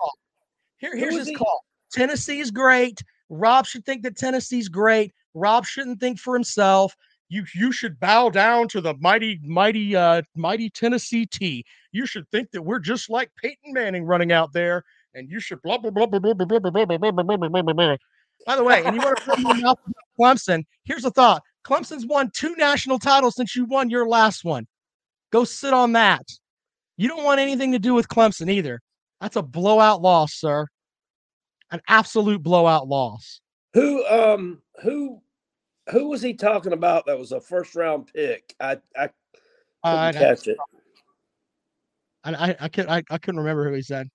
Here, 0.78 0.95
here's 0.95 1.16
his 1.16 1.28
he? 1.28 1.34
call. 1.34 1.64
Tennessee 1.91 2.41
is 2.41 2.51
great. 2.51 3.03
Rob 3.30 3.64
should 3.66 3.84
think 3.87 4.03
that 4.03 4.16
Tennessee's 4.16 4.68
great. 4.68 5.14
Rob 5.32 5.64
shouldn't 5.64 5.99
think 6.01 6.18
for 6.18 6.34
himself. 6.34 6.95
You 7.29 7.45
you 7.55 7.72
should 7.72 7.99
bow 7.99 8.31
down 8.31 8.68
to 8.68 8.81
the 8.81 8.95
mighty, 9.01 9.41
mighty, 9.43 9.97
uh, 9.97 10.22
mighty 10.37 10.70
Tennessee 10.70 11.27
T. 11.27 11.64
You 11.91 12.07
should 12.07 12.29
think 12.31 12.51
that 12.53 12.62
we're 12.62 12.79
just 12.79 13.11
like 13.11 13.31
Peyton 13.43 13.72
Manning 13.72 14.05
running 14.05 14.31
out 14.31 14.53
there, 14.53 14.85
and 15.14 15.29
you 15.29 15.41
should 15.41 15.61
blah 15.62 15.79
blah 15.79 15.91
blah 15.91 16.07
blah 16.07 16.20
blah 16.20 16.35
blah 16.35 16.47
blah 16.47 16.59
blah 16.61 16.70
blah 16.70 16.97
blah 16.97 17.11
blah 17.12 17.22
blah 17.22 17.37
blah 17.37 17.62
blah 17.62 17.72
blah. 17.72 17.97
By 18.47 18.55
the 18.57 18.62
way, 18.62 18.85
and 18.85 18.95
you 18.95 19.03
want 19.03 19.18
to 19.18 19.41
your 19.41 19.55
mouth 19.55 19.79
about 19.87 20.05
Clemson? 20.20 20.64
Here's 20.85 21.05
a 21.05 21.11
thought: 21.11 21.43
Clemson's 21.64 22.07
won 22.07 22.31
two 22.33 22.55
national 22.57 23.01
titles 23.01 23.35
since 23.35 23.57
you 23.57 23.64
won 23.64 23.91
your 23.91 24.07
last 24.07 24.45
one. 24.45 24.66
Go 25.33 25.45
sit 25.45 25.74
on 25.74 25.93
that. 25.93 26.22
You 26.97 27.09
don't 27.09 27.24
want 27.24 27.41
anything 27.41 27.72
to 27.72 27.79
do 27.79 27.93
with 27.93 28.09
Clemson 28.09 28.51
either. 28.51 28.81
That's 29.20 29.37
a 29.37 29.43
blowout 29.43 30.01
loss, 30.01 30.35
sir. 30.35 30.66
An 31.70 31.81
absolute 31.89 32.43
blowout 32.43 32.87
loss. 32.87 33.41
Who 33.74 34.07
um 34.07 34.62
who 34.83 35.20
who 35.91 36.09
was 36.09 36.22
he 36.22 36.34
talking 36.34 36.72
about? 36.72 37.07
That 37.07 37.18
was 37.18 37.32
a 37.32 37.41
first 37.41 37.74
round 37.74 38.11
pick. 38.12 38.55
I 38.61 38.78
I 38.97 39.09
couldn't 39.82 39.99
I, 39.99 40.12
catch 40.12 40.49
it. 40.49 40.57
I, 42.24 42.32
I, 42.32 42.57
I, 42.61 42.68
could, 42.68 42.87
I, 42.89 43.03
I 43.09 43.18
couldn't 43.18 43.39
remember 43.39 43.68
who 43.68 43.74
he 43.74 43.82
said. 43.82 44.09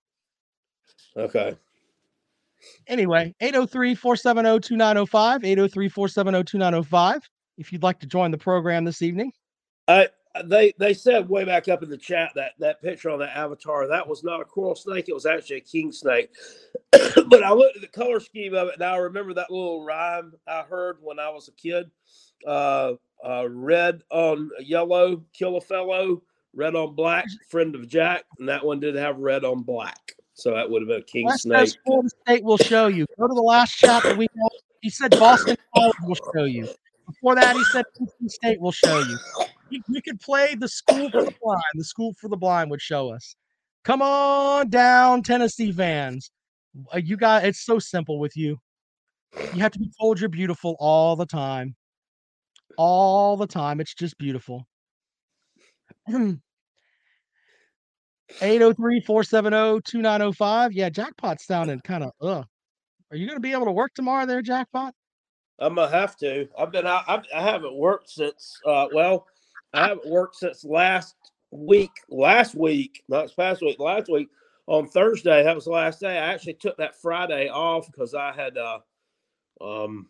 Okay. 1.15 1.55
Anyway, 2.87 3.33
803 3.39 3.95
470 3.95 4.59
2905. 4.59 5.43
803 5.43 5.89
470 5.89 6.43
2905. 6.43 7.29
If 7.57 7.71
you'd 7.71 7.83
like 7.83 7.99
to 7.99 8.07
join 8.07 8.31
the 8.31 8.37
program 8.37 8.85
this 8.85 9.01
evening. 9.01 9.31
I 9.87 10.09
they 10.45 10.73
they 10.77 10.93
said 10.93 11.27
way 11.29 11.43
back 11.43 11.67
up 11.67 11.83
in 11.83 11.89
the 11.89 11.97
chat 11.97 12.31
that 12.35 12.53
that 12.59 12.81
picture 12.81 13.09
on 13.09 13.19
that 13.19 13.35
avatar 13.35 13.87
that 13.87 14.07
was 14.07 14.23
not 14.23 14.41
a 14.41 14.45
coral 14.45 14.75
snake. 14.75 15.09
It 15.09 15.13
was 15.13 15.25
actually 15.25 15.57
a 15.57 15.61
king 15.61 15.91
snake. 15.91 16.29
but 16.91 17.43
I 17.43 17.51
looked 17.51 17.77
at 17.77 17.81
the 17.81 17.87
color 17.87 18.19
scheme 18.19 18.53
of 18.53 18.69
it, 18.69 18.75
and 18.75 18.83
I 18.83 18.97
remember 18.97 19.33
that 19.33 19.51
little 19.51 19.83
rhyme 19.83 20.33
I 20.47 20.61
heard 20.61 20.97
when 21.01 21.19
I 21.19 21.29
was 21.29 21.47
a 21.47 21.53
kid. 21.53 21.91
Uh, 22.45 22.93
uh, 23.23 23.47
red 23.49 24.01
on 24.09 24.49
yellow, 24.59 25.23
kill 25.33 25.57
a 25.57 25.61
fellow. 25.61 26.23
Red 26.53 26.75
on 26.75 26.95
black, 26.95 27.25
friend 27.49 27.75
of 27.75 27.87
Jack, 27.87 28.25
and 28.39 28.49
that 28.49 28.65
one 28.65 28.79
did 28.79 28.95
have 28.95 29.17
red 29.19 29.45
on 29.45 29.63
black, 29.63 30.13
so 30.33 30.53
that 30.53 30.69
would 30.69 30.81
have 30.81 30.89
been 30.89 30.99
a 30.99 31.03
king 31.03 31.25
West 31.25 31.43
snake. 31.43 31.69
Florida 31.85 32.09
State 32.25 32.43
will 32.43 32.57
show 32.57 32.87
you. 32.87 33.05
Go 33.17 33.27
to 33.27 33.33
the 33.33 33.41
last 33.41 33.77
chat 33.77 34.03
that 34.03 34.17
we 34.17 34.27
had. 34.33 34.61
He 34.81 34.89
said 34.89 35.11
Boston 35.11 35.55
College 35.75 35.95
will 36.03 36.17
show 36.33 36.43
you. 36.45 36.67
Before 37.07 37.35
that, 37.35 37.55
he 37.55 37.63
said 37.65 37.85
Houston 37.97 38.29
State 38.29 38.59
will 38.59 38.71
show 38.71 38.99
you. 38.99 39.17
You 39.71 40.01
could 40.01 40.19
play 40.19 40.55
the 40.55 40.67
school 40.67 41.09
for 41.09 41.23
the 41.23 41.33
blind. 41.41 41.63
The 41.75 41.83
school 41.83 42.13
for 42.19 42.27
the 42.27 42.37
blind 42.37 42.69
would 42.71 42.81
show 42.81 43.13
us. 43.13 43.35
Come 43.83 44.01
on 44.01 44.69
down, 44.69 45.23
Tennessee 45.23 45.71
fans. 45.71 46.31
Uh, 46.93 46.97
You 46.97 47.17
got 47.17 47.45
it's 47.45 47.65
so 47.65 47.79
simple 47.79 48.19
with 48.19 48.35
you. 48.35 48.57
You 49.53 49.61
have 49.61 49.71
to 49.71 49.79
be 49.79 49.89
told 49.99 50.19
you're 50.19 50.29
beautiful 50.29 50.75
all 50.79 51.15
the 51.15 51.25
time. 51.25 51.75
All 52.77 53.37
the 53.37 53.47
time. 53.47 53.79
It's 53.79 53.93
just 53.93 54.17
beautiful. 54.17 54.67
803-470-2905. 58.39 60.69
Yeah, 60.71 60.89
Jackpot's 60.89 61.45
sounding 61.45 61.81
kind 61.81 62.03
of 62.03 62.11
ugh. 62.21 62.45
Are 63.11 63.17
you 63.17 63.27
gonna 63.27 63.41
be 63.41 63.51
able 63.51 63.65
to 63.65 63.71
work 63.71 63.93
tomorrow 63.93 64.25
there, 64.25 64.41
Jackpot? 64.41 64.93
I'm 65.59 65.75
gonna 65.75 65.91
have 65.91 66.15
to. 66.17 66.47
I've 66.57 66.71
been. 66.71 66.87
I've, 66.87 67.23
I 67.35 67.41
haven't 67.41 67.75
worked 67.75 68.09
since. 68.09 68.57
Uh, 68.65 68.87
well, 68.93 69.27
I 69.73 69.87
haven't 69.87 70.09
worked 70.09 70.35
since 70.37 70.63
last 70.63 71.15
week. 71.51 71.91
Last 72.09 72.55
week, 72.55 73.03
not 73.07 73.23
this 73.23 73.33
past 73.33 73.61
week. 73.61 73.79
Last 73.79 74.09
week 74.09 74.29
on 74.67 74.87
Thursday. 74.87 75.43
That 75.43 75.55
was 75.55 75.65
the 75.65 75.71
last 75.71 75.99
day. 75.99 76.17
I 76.17 76.33
actually 76.33 76.55
took 76.55 76.77
that 76.77 76.99
Friday 77.01 77.49
off 77.49 77.87
because 77.91 78.13
I 78.13 78.31
had 78.31 78.57
uh, 78.57 78.79
um, 79.61 80.07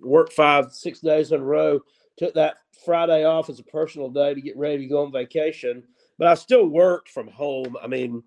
worked 0.00 0.32
five, 0.32 0.72
six 0.72 1.00
days 1.00 1.32
in 1.32 1.40
a 1.40 1.44
row. 1.44 1.80
Took 2.18 2.34
that 2.34 2.56
Friday 2.84 3.24
off 3.24 3.48
as 3.48 3.58
a 3.58 3.64
personal 3.64 4.10
day 4.10 4.34
to 4.34 4.40
get 4.40 4.56
ready 4.56 4.78
to 4.78 4.86
go 4.86 5.04
on 5.04 5.12
vacation. 5.12 5.82
But 6.18 6.28
I 6.28 6.34
still 6.34 6.66
worked 6.66 7.08
from 7.08 7.28
home. 7.28 7.76
I 7.82 7.86
mean, 7.86 8.22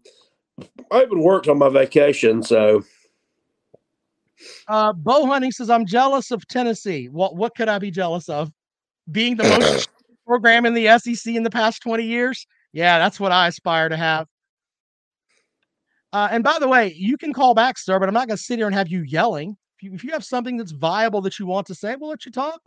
I 0.92 1.04
even 1.04 1.22
worked 1.22 1.48
on 1.48 1.58
my 1.60 1.70
vacation. 1.70 2.42
So 2.42 2.84
Uh, 4.68 4.94
Bo 4.94 5.26
Hunting 5.26 5.52
says, 5.52 5.70
I'm 5.70 5.86
jealous 5.86 6.32
of 6.32 6.48
Tennessee. 6.48 7.10
What 7.10 7.36
what 7.36 7.56
could 7.56 7.70
I 7.70 7.80
be 7.80 7.92
jealous 7.92 8.30
of? 8.30 8.52
Being 9.12 9.36
the 9.36 9.44
most 9.44 9.90
program 10.26 10.66
in 10.66 10.74
the 10.74 10.98
SEC 11.00 11.34
in 11.34 11.44
the 11.44 11.50
past 11.50 11.82
20 11.82 12.04
years? 12.04 12.46
Yeah, 12.72 13.00
that's 13.00 13.20
what 13.20 13.32
I 13.32 13.48
aspire 13.48 13.90
to 13.90 13.98
have. 13.98 14.28
Uh, 16.12 16.28
and 16.32 16.44
by 16.44 16.60
the 16.60 16.68
way, 16.68 16.94
you 16.96 17.18
can 17.18 17.34
call 17.34 17.56
back, 17.56 17.78
sir, 17.78 18.00
but 18.00 18.08
I'm 18.08 18.14
not 18.14 18.28
going 18.28 18.38
to 18.38 18.44
sit 18.44 18.60
here 18.60 18.68
and 18.68 18.76
have 18.76 18.88
you 18.88 19.02
yelling. 19.02 19.58
If 19.78 19.84
you, 19.84 19.94
if 19.94 20.04
you 20.04 20.12
have 20.12 20.24
something 20.24 20.58
that's 20.58 20.72
viable 20.72 21.22
that 21.22 21.40
you 21.40 21.48
want 21.48 21.68
to 21.68 21.76
say, 21.76 21.96
we'll 21.96 22.12
let 22.12 22.26
you 22.26 22.32
talk. 22.32 22.62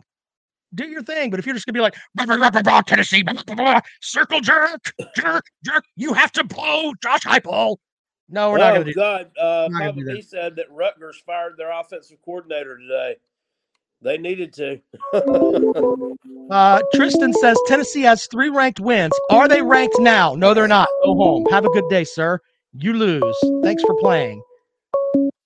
Do 0.75 0.85
your 0.85 1.01
thing. 1.01 1.29
But 1.29 1.39
if 1.39 1.45
you're 1.45 1.55
just 1.55 1.65
going 1.65 1.73
to 1.73 1.77
be 1.77 1.81
like, 1.81 1.95
"Blah, 2.13 2.25
blah, 2.25 2.35
blah, 2.37 2.49
blah, 2.49 2.61
blah, 2.61 2.81
Tennessee, 2.81 3.23
circle 4.01 4.41
jerk, 4.41 4.91
jerk, 5.15 5.45
jerk, 5.63 5.85
you 5.95 6.13
have 6.13 6.33
to 6.33 6.43
blow 6.43 6.91
Josh 7.01 7.21
Heupel. 7.21 7.77
No, 8.29 8.51
we're 8.51 8.57
not 8.57 8.71
oh 8.71 8.75
going 8.75 8.87
to 8.87 8.91
do 8.91 8.95
God, 8.95 9.31
uh, 9.39 9.69
not 9.71 9.79
gonna 9.79 9.91
Papa 9.91 9.99
do 9.99 10.05
that. 10.05 10.15
B 10.15 10.21
said 10.21 10.55
that 10.57 10.69
Rutgers 10.69 11.21
fired 11.25 11.53
their 11.57 11.71
offensive 11.71 12.17
coordinator 12.25 12.77
today. 12.77 13.15
They 14.01 14.17
needed 14.17 14.53
to. 14.53 14.79
Uh, 16.49 16.81
Tristan 16.95 17.33
says 17.33 17.59
Tennessee 17.67 18.03
has 18.03 18.25
three 18.27 18.47
ranked 18.47 18.79
wins. 18.79 19.11
Are 19.29 19.49
they 19.49 19.61
ranked 19.61 19.99
now? 19.99 20.33
No, 20.33 20.53
they're 20.53 20.65
not. 20.65 20.87
Go 21.03 21.13
home. 21.13 21.45
Have 21.51 21.65
a 21.65 21.69
good 21.71 21.89
day, 21.89 22.05
sir. 22.05 22.39
You 22.71 22.93
lose. 22.93 23.37
Thanks 23.63 23.83
for 23.83 23.93
playing. 23.99 24.41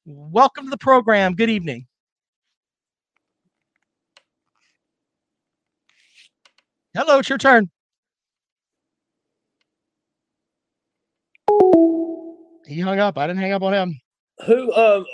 Welcome 0.06 0.66
to 0.66 0.70
the 0.70 0.78
program. 0.78 1.34
Good 1.34 1.50
evening. 1.50 1.88
Hello, 6.94 7.18
it's 7.18 7.30
your 7.30 7.40
turn. 7.40 7.72
He 12.68 12.80
hung 12.80 13.00
up. 13.00 13.18
I 13.18 13.26
didn't 13.26 13.42
hang 13.42 13.54
up 13.54 13.64
on 13.64 13.74
him. 13.74 14.00
who 14.46 14.72
um 14.74 15.06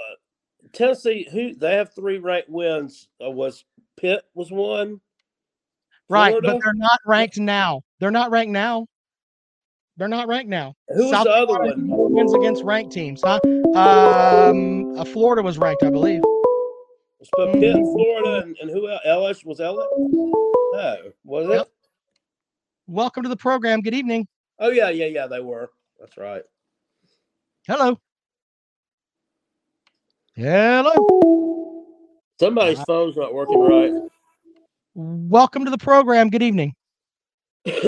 Tennessee? 0.74 1.28
Who 1.32 1.54
they 1.54 1.76
have 1.76 1.94
three 1.94 2.18
ranked 2.18 2.50
wins? 2.50 3.08
Uh, 3.24 3.30
was 3.32 3.66
Pitt 3.98 4.24
was 4.34 4.52
one? 4.52 5.02
Right, 6.10 6.30
Florida? 6.32 6.54
but 6.54 6.62
they're 6.64 6.74
not 6.74 7.00
ranked 7.06 7.38
now. 7.38 7.82
They're 8.00 8.12
not 8.12 8.32
ranked 8.32 8.52
now. 8.52 8.88
They're 9.98 10.08
not 10.08 10.28
ranked 10.28 10.50
now. 10.50 10.76
Who's 10.90 11.12
was 11.12 11.24
the 11.24 11.32
other 11.32 11.54
Carolina 11.54 11.96
one? 11.96 12.14
Wins 12.14 12.34
against 12.34 12.64
ranked 12.64 12.94
teams, 12.94 13.22
huh? 13.24 13.40
Um, 13.76 14.98
uh, 14.98 15.04
Florida 15.04 15.42
was 15.42 15.58
ranked, 15.58 15.84
I 15.84 15.90
believe. 15.90 16.22
Was 17.20 17.30
Pitt, 17.36 17.60
Pitt, 17.60 17.76
Florida, 17.76 18.44
and, 18.44 18.56
and 18.62 18.70
who 18.70 18.90
else? 18.90 19.02
Ellis 19.06 19.44
was 19.44 19.60
Ellis? 19.60 19.88
No, 19.98 20.98
was 21.24 21.50
it? 21.50 21.54
Yep. 21.54 21.70
Welcome 22.86 23.24
to 23.24 23.30
the 23.30 23.36
program. 23.38 23.82
Good 23.82 23.96
evening. 23.96 24.28
Oh 24.60 24.70
yeah, 24.70 24.90
yeah, 24.90 25.08
yeah. 25.08 25.26
They 25.28 25.40
were. 25.40 25.72
That's 26.00 26.16
right. 26.16 26.44
Hello. 27.68 28.00
Hello. 30.38 31.84
Somebody's 32.40 32.80
phone's 32.84 33.18
not 33.18 33.34
working 33.34 33.60
right. 33.60 33.92
Welcome 34.94 35.66
to 35.66 35.72
the 35.72 35.80
program. 35.80 36.30
Good 36.30 36.44
evening. 36.44 36.76
What's 37.66 37.82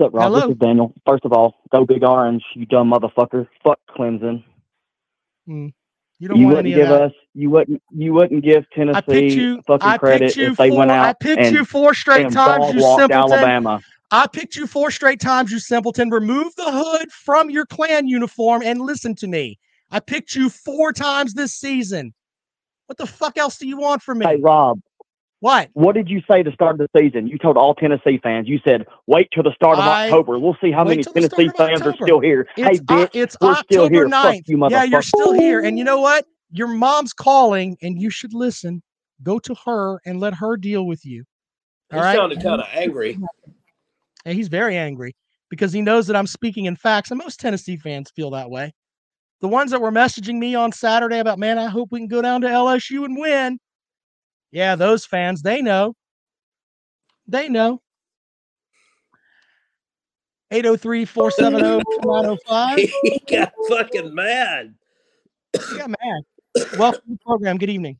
up, 0.00 0.12
Rob? 0.12 0.24
Hello. 0.24 0.40
This 0.40 0.50
is 0.54 0.58
Daniel. 0.58 0.92
First 1.06 1.24
of 1.24 1.32
all, 1.32 1.54
go 1.70 1.86
Big 1.86 2.02
Orange, 2.02 2.42
you 2.56 2.66
dumb 2.66 2.90
motherfucker. 2.90 3.46
Fuck 3.62 3.78
Clemson. 3.96 4.42
Mm, 5.48 5.72
You 6.18 6.28
don't 6.28 6.38
You 6.40 6.46
want 6.46 6.56
wouldn't 6.56 6.72
any 6.74 6.82
of 6.82 6.88
give 6.88 6.88
that. 6.88 7.02
us, 7.02 7.12
you 7.34 7.50
wouldn't, 7.50 7.80
you 7.92 8.12
wouldn't 8.12 8.42
give 8.42 8.64
Tennessee 8.74 9.28
you. 9.32 9.62
fucking 9.64 9.86
I 9.88 9.96
credit 9.96 10.26
picked 10.26 10.36
you 10.38 10.50
if 10.50 10.56
they 10.56 10.70
four. 10.70 10.78
went 10.78 10.90
I 10.90 11.12
picked 11.12 11.40
and, 11.40 11.54
you 11.54 11.64
four 11.64 11.94
straight 11.94 12.32
times. 12.32 12.74
You 12.74 12.80
simpleton. 12.80 13.12
Alabama. 13.12 13.80
I 14.10 14.26
picked 14.26 14.56
you 14.56 14.66
four 14.66 14.90
straight 14.90 15.20
times, 15.20 15.52
you 15.52 15.60
simpleton. 15.60 16.10
Remove 16.10 16.52
the 16.56 16.68
hood 16.72 17.12
from 17.12 17.48
your 17.48 17.64
Klan 17.64 18.08
uniform 18.08 18.62
and 18.64 18.80
listen 18.80 19.14
to 19.16 19.28
me. 19.28 19.60
I 19.90 20.00
picked 20.00 20.34
you 20.34 20.50
four 20.50 20.92
times 20.92 21.34
this 21.34 21.52
season. 21.54 22.12
What 22.86 22.98
the 22.98 23.06
fuck 23.06 23.38
else 23.38 23.58
do 23.58 23.66
you 23.66 23.76
want 23.78 24.02
from 24.02 24.18
me? 24.18 24.26
Hey, 24.26 24.36
Rob. 24.40 24.80
What? 25.40 25.68
What 25.74 25.94
did 25.94 26.08
you 26.08 26.22
say 26.30 26.42
to 26.42 26.50
start 26.52 26.78
the 26.78 26.88
season? 26.96 27.26
You 27.28 27.36
told 27.38 27.56
all 27.56 27.74
Tennessee 27.74 28.18
fans. 28.22 28.48
You 28.48 28.58
said, 28.66 28.86
"Wait 29.06 29.28
till 29.34 29.42
the 29.42 29.52
start 29.54 29.78
of 29.78 29.84
I- 29.84 30.06
October. 30.06 30.38
We'll 30.38 30.56
see 30.62 30.72
how 30.72 30.82
many 30.82 31.02
till 31.02 31.12
the 31.12 31.20
start 31.22 31.32
Tennessee 31.36 31.48
of 31.50 31.56
fans 31.56 31.82
are 31.82 31.94
still 32.02 32.20
here." 32.20 32.48
hey, 32.56 32.78
bitch, 32.78 33.06
O- 33.06 33.08
it's 33.12 33.36
we're 33.40 33.54
still 33.56 33.82
October 33.84 33.94
here. 33.94 34.08
9th. 34.08 34.22
Fuck 34.36 34.42
you, 34.48 34.56
motherfucker. 34.56 34.70
yeah, 34.70 34.84
you're 34.84 35.02
still 35.02 35.32
here. 35.34 35.60
And 35.60 35.78
you 35.78 35.84
know 35.84 36.00
what? 36.00 36.24
Your 36.50 36.68
mom's 36.68 37.12
calling 37.12 37.76
and 37.82 38.00
you 38.00 38.08
should 38.08 38.32
listen. 38.32 38.82
Go 39.22 39.38
to 39.40 39.54
her 39.66 40.00
and 40.06 40.20
let 40.20 40.34
her 40.34 40.56
deal 40.56 40.86
with 40.86 41.04
you. 41.04 41.24
He 41.90 41.96
All 41.98 42.02
right. 42.02 42.16
sounded 42.16 42.42
kind 42.42 42.60
of 42.60 42.66
angry. 42.72 43.18
And 44.24 44.34
he's 44.36 44.48
very 44.48 44.76
angry 44.76 45.14
because 45.50 45.72
he 45.72 45.82
knows 45.82 46.06
that 46.06 46.16
I'm 46.16 46.26
speaking 46.26 46.64
in 46.64 46.76
facts. 46.76 47.10
And 47.10 47.18
most 47.18 47.38
Tennessee 47.40 47.76
fans 47.76 48.10
feel 48.10 48.30
that 48.30 48.48
way. 48.50 48.72
The 49.40 49.48
ones 49.48 49.70
that 49.70 49.80
were 49.80 49.92
messaging 49.92 50.38
me 50.38 50.54
on 50.54 50.72
Saturday 50.72 51.18
about, 51.18 51.38
man, 51.38 51.58
I 51.58 51.66
hope 51.66 51.90
we 51.92 52.00
can 52.00 52.08
go 52.08 52.22
down 52.22 52.40
to 52.40 52.48
LSU 52.48 53.04
and 53.04 53.18
win. 53.18 53.58
Yeah, 54.50 54.76
those 54.76 55.04
fans, 55.04 55.42
they 55.42 55.60
know. 55.60 55.94
They 57.28 57.48
know. 57.48 57.80
803 60.50 61.04
470 61.04 61.84
2905. 62.02 62.78
he 63.02 63.22
got 63.28 63.52
fucking 63.68 64.14
mad. 64.14 64.74
He 65.70 65.76
got 65.76 65.90
mad. 65.90 66.22
Welcome 66.78 67.02
to 67.02 67.10
the 67.10 67.18
program. 67.24 67.58
Good 67.58 67.70
evening. 67.70 67.98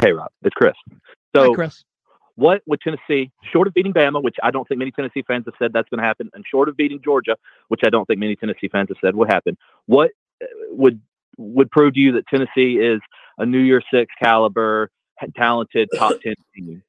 Hey, 0.00 0.12
Rob, 0.12 0.30
it's 0.42 0.54
Chris. 0.54 0.72
Hi, 0.90 0.96
So, 1.36 1.54
Chris. 1.54 1.84
What 2.36 2.62
would 2.66 2.80
Tennessee, 2.80 3.30
short 3.52 3.68
of 3.68 3.74
beating 3.74 3.92
Bama, 3.92 4.22
which 4.22 4.36
I 4.42 4.50
don't 4.50 4.66
think 4.66 4.78
many 4.78 4.90
Tennessee 4.90 5.22
fans 5.26 5.44
have 5.46 5.54
said 5.58 5.72
that's 5.72 5.88
going 5.88 6.00
to 6.00 6.04
happen, 6.04 6.30
and 6.34 6.44
short 6.48 6.68
of 6.68 6.76
beating 6.76 7.00
Georgia, 7.02 7.36
which 7.68 7.80
I 7.84 7.90
don't 7.90 8.06
think 8.06 8.20
many 8.20 8.36
Tennessee 8.36 8.68
fans 8.68 8.88
have 8.88 8.98
said 9.02 9.14
would 9.16 9.30
happen, 9.30 9.56
what 9.86 10.12
uh, 10.42 10.46
would 10.70 11.00
would 11.36 11.70
prove 11.70 11.94
to 11.94 12.00
you 12.00 12.12
that 12.12 12.26
Tennessee 12.26 12.78
is 12.78 13.00
a 13.38 13.46
New 13.46 13.60
Year 13.60 13.82
Six 13.92 14.12
caliber, 14.20 14.90
talented 15.36 15.88
top 15.96 16.20
ten 16.22 16.34
team? 16.54 16.82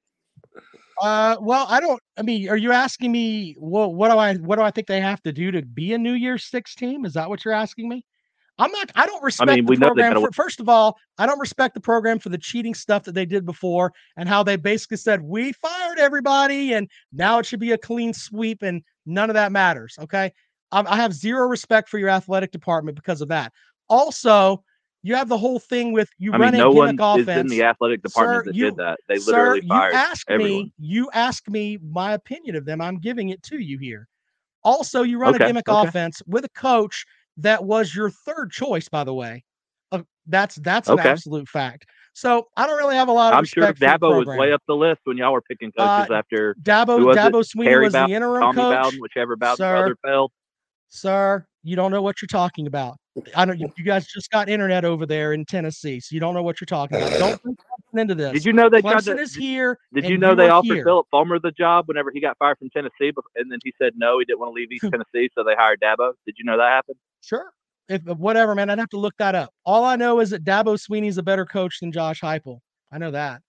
Uh, 1.02 1.38
well, 1.42 1.66
I 1.70 1.80
don't. 1.80 2.02
I 2.18 2.22
mean, 2.22 2.50
are 2.50 2.58
you 2.58 2.72
asking 2.72 3.12
me 3.12 3.56
what? 3.58 3.94
What 3.94 4.12
do 4.12 4.18
I? 4.18 4.36
What 4.36 4.58
do 4.58 4.62
I 4.62 4.72
think 4.72 4.88
they 4.88 5.02
have 5.02 5.22
to 5.24 5.34
do 5.34 5.52
to 5.52 5.62
be 5.62 5.94
a 5.94 5.98
New 5.98 6.14
Year 6.14 6.38
Six 6.38 6.76
team? 6.76 7.06
Is 7.06 7.14
that 7.14 7.30
what 7.30 7.44
you're 7.44 7.54
asking 7.54 7.90
me? 7.90 8.06
I'm 8.60 8.72
not. 8.72 8.92
I 8.96 9.06
don't 9.08 9.24
respect 9.24 9.50
mean, 9.50 9.66
the 9.66 9.76
program. 9.78 10.14
For, 10.20 10.32
first 10.32 10.60
of 10.60 10.70
all, 10.70 10.98
I 11.18 11.26
don't 11.26 11.40
respect 11.40 11.74
the 11.74 11.80
program 11.82 12.20
for 12.20 12.30
the 12.30 12.38
cheating 12.38 12.76
stuff 12.76 13.04
that 13.06 13.14
they 13.14 13.26
did 13.26 13.46
before 13.46 13.94
and 14.16 14.30
how 14.30 14.44
they 14.44 14.56
basically 14.58 14.98
said 14.98 15.22
we 15.22 15.54
fired 15.54 15.98
everybody 15.98 16.74
and 16.74 16.88
now 17.12 17.40
it 17.40 17.46
should 17.46 17.60
be 17.60 17.72
a 17.72 17.78
clean 17.78 18.14
sweep 18.14 18.62
and 18.62 18.84
none 19.06 19.30
of 19.30 19.34
that 19.34 19.52
matters. 19.52 19.98
Okay, 20.00 20.32
I, 20.72 20.84
I 20.88 20.96
have 20.98 21.14
zero 21.14 21.48
respect 21.48 21.90
for 21.90 21.98
your 21.98 22.10
athletic 22.10 22.52
department 22.52 22.96
because 22.96 23.22
of 23.22 23.28
that. 23.30 23.52
Also, 23.90 24.64
you 25.02 25.16
have 25.16 25.30
the 25.30 25.38
whole 25.38 25.60
thing 25.60 25.92
with 25.92 26.10
you 26.20 26.32
I 26.32 26.38
mean, 26.38 26.42
running 26.42 26.60
no 26.60 26.72
one 26.72 26.96
gimmick 26.96 27.18
is 27.18 27.24
offense. 27.24 27.52
in 27.52 27.58
the 27.58 27.64
athletic 27.64 28.04
department 28.04 28.46
Sir, 28.46 28.52
that 28.52 28.56
you- 28.56 28.66
did 28.66 28.76
that. 28.78 29.00
They 29.08 29.18
Sir, 29.18 29.32
literally 29.32 29.62
fired 29.68 29.94
you 29.94 29.98
ask 29.98 30.32
everyone. 30.32 30.52
me, 30.52 30.74
you 30.78 31.10
ask 31.12 31.50
me 31.50 31.80
my 31.82 32.14
opinion 32.14 32.56
of 32.56 32.66
them. 32.66 32.82
I'm 32.82 33.00
giving 33.00 33.30
it 33.30 33.42
to 33.44 33.58
you 33.58 33.80
here. 33.80 34.08
Also, 34.64 35.02
you 35.02 35.18
run 35.18 35.34
Okay, 35.36 35.44
a 35.44 35.48
gimmick 35.48 35.68
okay. 35.68 35.88
offense 35.88 36.22
with 36.28 36.46
a 36.46 36.50
coach 36.50 37.04
that 37.38 37.64
was 37.64 37.94
your 37.96 38.10
third 38.10 38.52
choice, 38.52 38.90
by 38.90 39.04
the 39.04 39.14
way. 39.14 39.44
Uh, 39.92 40.02
that's 40.28 40.56
that's 40.56 40.90
an 40.90 41.00
absolute 41.00 41.48
fact. 41.48 41.86
So 42.14 42.48
I 42.56 42.68
don't 42.68 42.78
really 42.78 42.96
have 42.96 43.08
a 43.08 43.12
lot 43.12 43.34
of 43.34 43.40
I'm 43.40 43.46
sure 43.46 43.64
respect 43.64 43.80
for 43.80 43.86
the 44.00 44.06
Dabo 44.16 44.26
was 44.26 44.38
way 44.38 44.54
up 44.54 44.62
the 44.68 44.76
list 44.76 45.02
when 45.06 45.18
y'all 45.18 45.34
were 45.34 45.42
picking 45.42 45.72
coaches 45.72 46.10
Uh, 46.12 46.14
after 46.14 46.56
Dabo 46.62 47.04
was 47.04 47.18
it? 47.18 47.20
Dabo 47.20 47.44
Swinney 47.44 47.66
Terry 47.66 47.84
was 47.86 47.94
the 47.94 48.06
interim 48.06 48.42
Tommy 48.42 48.62
coach. 48.62 48.84
Bowden, 48.84 49.00
whichever 49.02 49.36
Bowden 49.36 49.58
Sir. 49.58 49.72
brother 49.80 49.96
fell. 50.06 50.32
Sir, 50.90 51.46
you 51.64 51.76
don't 51.76 51.90
know 51.92 52.04
what 52.04 52.22
you're 52.22 52.28
talking 52.28 52.68
about. 52.68 52.98
I 53.36 53.46
don't. 53.46 53.60
You 53.60 53.84
guys 53.84 54.08
just 54.08 54.30
got 54.32 54.50
internet 54.50 54.86
over 54.86 55.06
there 55.06 55.34
in 55.34 55.46
Tennessee, 55.46 56.00
so 56.00 56.14
you 56.14 56.20
don't 56.20 56.34
know 56.34 56.42
what 56.44 56.60
you're 56.62 56.66
talking 56.66 56.98
about. 56.98 57.20
Don't 57.20 57.44
bring 57.92 58.02
into 58.02 58.16
this. 58.16 58.34
Did 58.34 58.46
you 58.46 58.54
know 58.54 58.70
they 58.70 58.82
Clemson 58.82 59.16
to- 59.16 59.20
is 59.22 59.36
here. 59.36 59.78
Did 59.94 60.06
you 60.06 60.18
know 60.18 60.34
they 60.36 60.50
offered 60.50 60.74
here. 60.74 60.84
Philip 60.84 61.08
Fulmer 61.12 61.40
the 61.40 61.52
job 61.52 61.88
whenever 61.88 62.12
he 62.12 62.20
got 62.22 62.38
fired 62.38 62.58
from 62.60 62.70
Tennessee, 62.72 63.12
and 63.36 63.52
then 63.52 63.60
he 63.64 63.74
said 63.80 63.94
no, 63.96 64.18
he 64.20 64.26
didn't 64.26 64.40
want 64.40 64.50
to 64.52 64.54
leave 64.54 64.72
East 64.72 64.84
Tennessee, 64.92 65.30
so 65.36 65.44
they 65.44 65.54
hired 65.56 65.80
Dabo? 65.80 66.14
Did 66.26 66.36
you 66.38 66.46
know 66.46 66.58
that 66.58 66.70
happened? 66.70 66.98
Sure. 67.24 67.52
If 67.90 68.08
uh, 68.08 68.16
whatever, 68.16 68.54
man, 68.56 68.70
I'd 68.70 68.80
have 68.80 68.90
to 68.90 68.98
look 69.00 69.16
that 69.18 69.36
up. 69.36 69.52
All 69.66 69.84
I 69.86 69.96
know 69.96 70.20
is 70.20 70.30
that 70.32 70.44
Dabo 70.44 70.78
Swinney's 70.80 71.18
a 71.18 71.24
better 71.24 71.46
coach 71.46 71.80
than 71.80 71.92
Josh 71.92 72.22
Heupel. 72.22 72.60
I 72.92 72.98
know 72.98 73.12
that. 73.12 73.42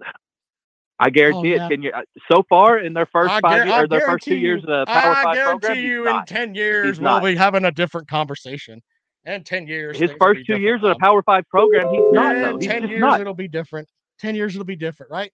I 1.00 1.10
guarantee 1.10 1.58
Oh, 1.58 1.66
it. 1.66 1.68
Ten 1.68 1.82
year, 1.82 1.92
uh, 1.94 2.02
so 2.30 2.44
far 2.48 2.78
in 2.78 2.92
their 2.92 3.06
first 3.06 3.32
I 3.32 3.40
five 3.40 3.62
guar- 3.62 3.66
years, 3.66 3.82
or 3.84 3.88
their 3.88 4.00
first 4.06 4.24
two 4.24 4.30
guarantee 4.30 4.46
years 4.46 4.62
you- 4.66 4.72
of 4.72 4.86
the 4.86 4.92
Power 4.92 5.12
I 5.12 5.22
Five 5.22 5.36
program, 5.36 5.56
I 5.56 5.58
guarantee 5.58 5.82
you 5.88 6.04
not. 6.04 6.30
in 6.30 6.36
10 6.36 6.54
years 6.54 6.86
He's 6.86 7.00
we'll 7.00 7.10
not. 7.10 7.24
be 7.24 7.34
having 7.34 7.64
a 7.64 7.72
different 7.72 8.08
conversation. 8.08 8.80
And 9.26 9.44
10 9.44 9.66
years. 9.66 9.98
His 9.98 10.10
first 10.20 10.46
two 10.46 10.58
years 10.58 10.76
of 10.78 10.82
the 10.82 10.88
Rob. 10.90 10.98
Power 11.00 11.22
Five 11.22 11.48
program, 11.48 11.88
he's 11.92 12.04
not 12.12 12.36
In 12.36 12.42
though. 12.42 12.58
He's 12.58 12.68
10 12.68 12.88
years 12.88 13.00
not. 13.00 13.20
it'll 13.20 13.34
be 13.34 13.48
different. 13.48 13.88
10 14.20 14.34
years 14.36 14.54
it'll 14.54 14.64
be 14.66 14.76
different, 14.76 15.10
right? 15.10 15.32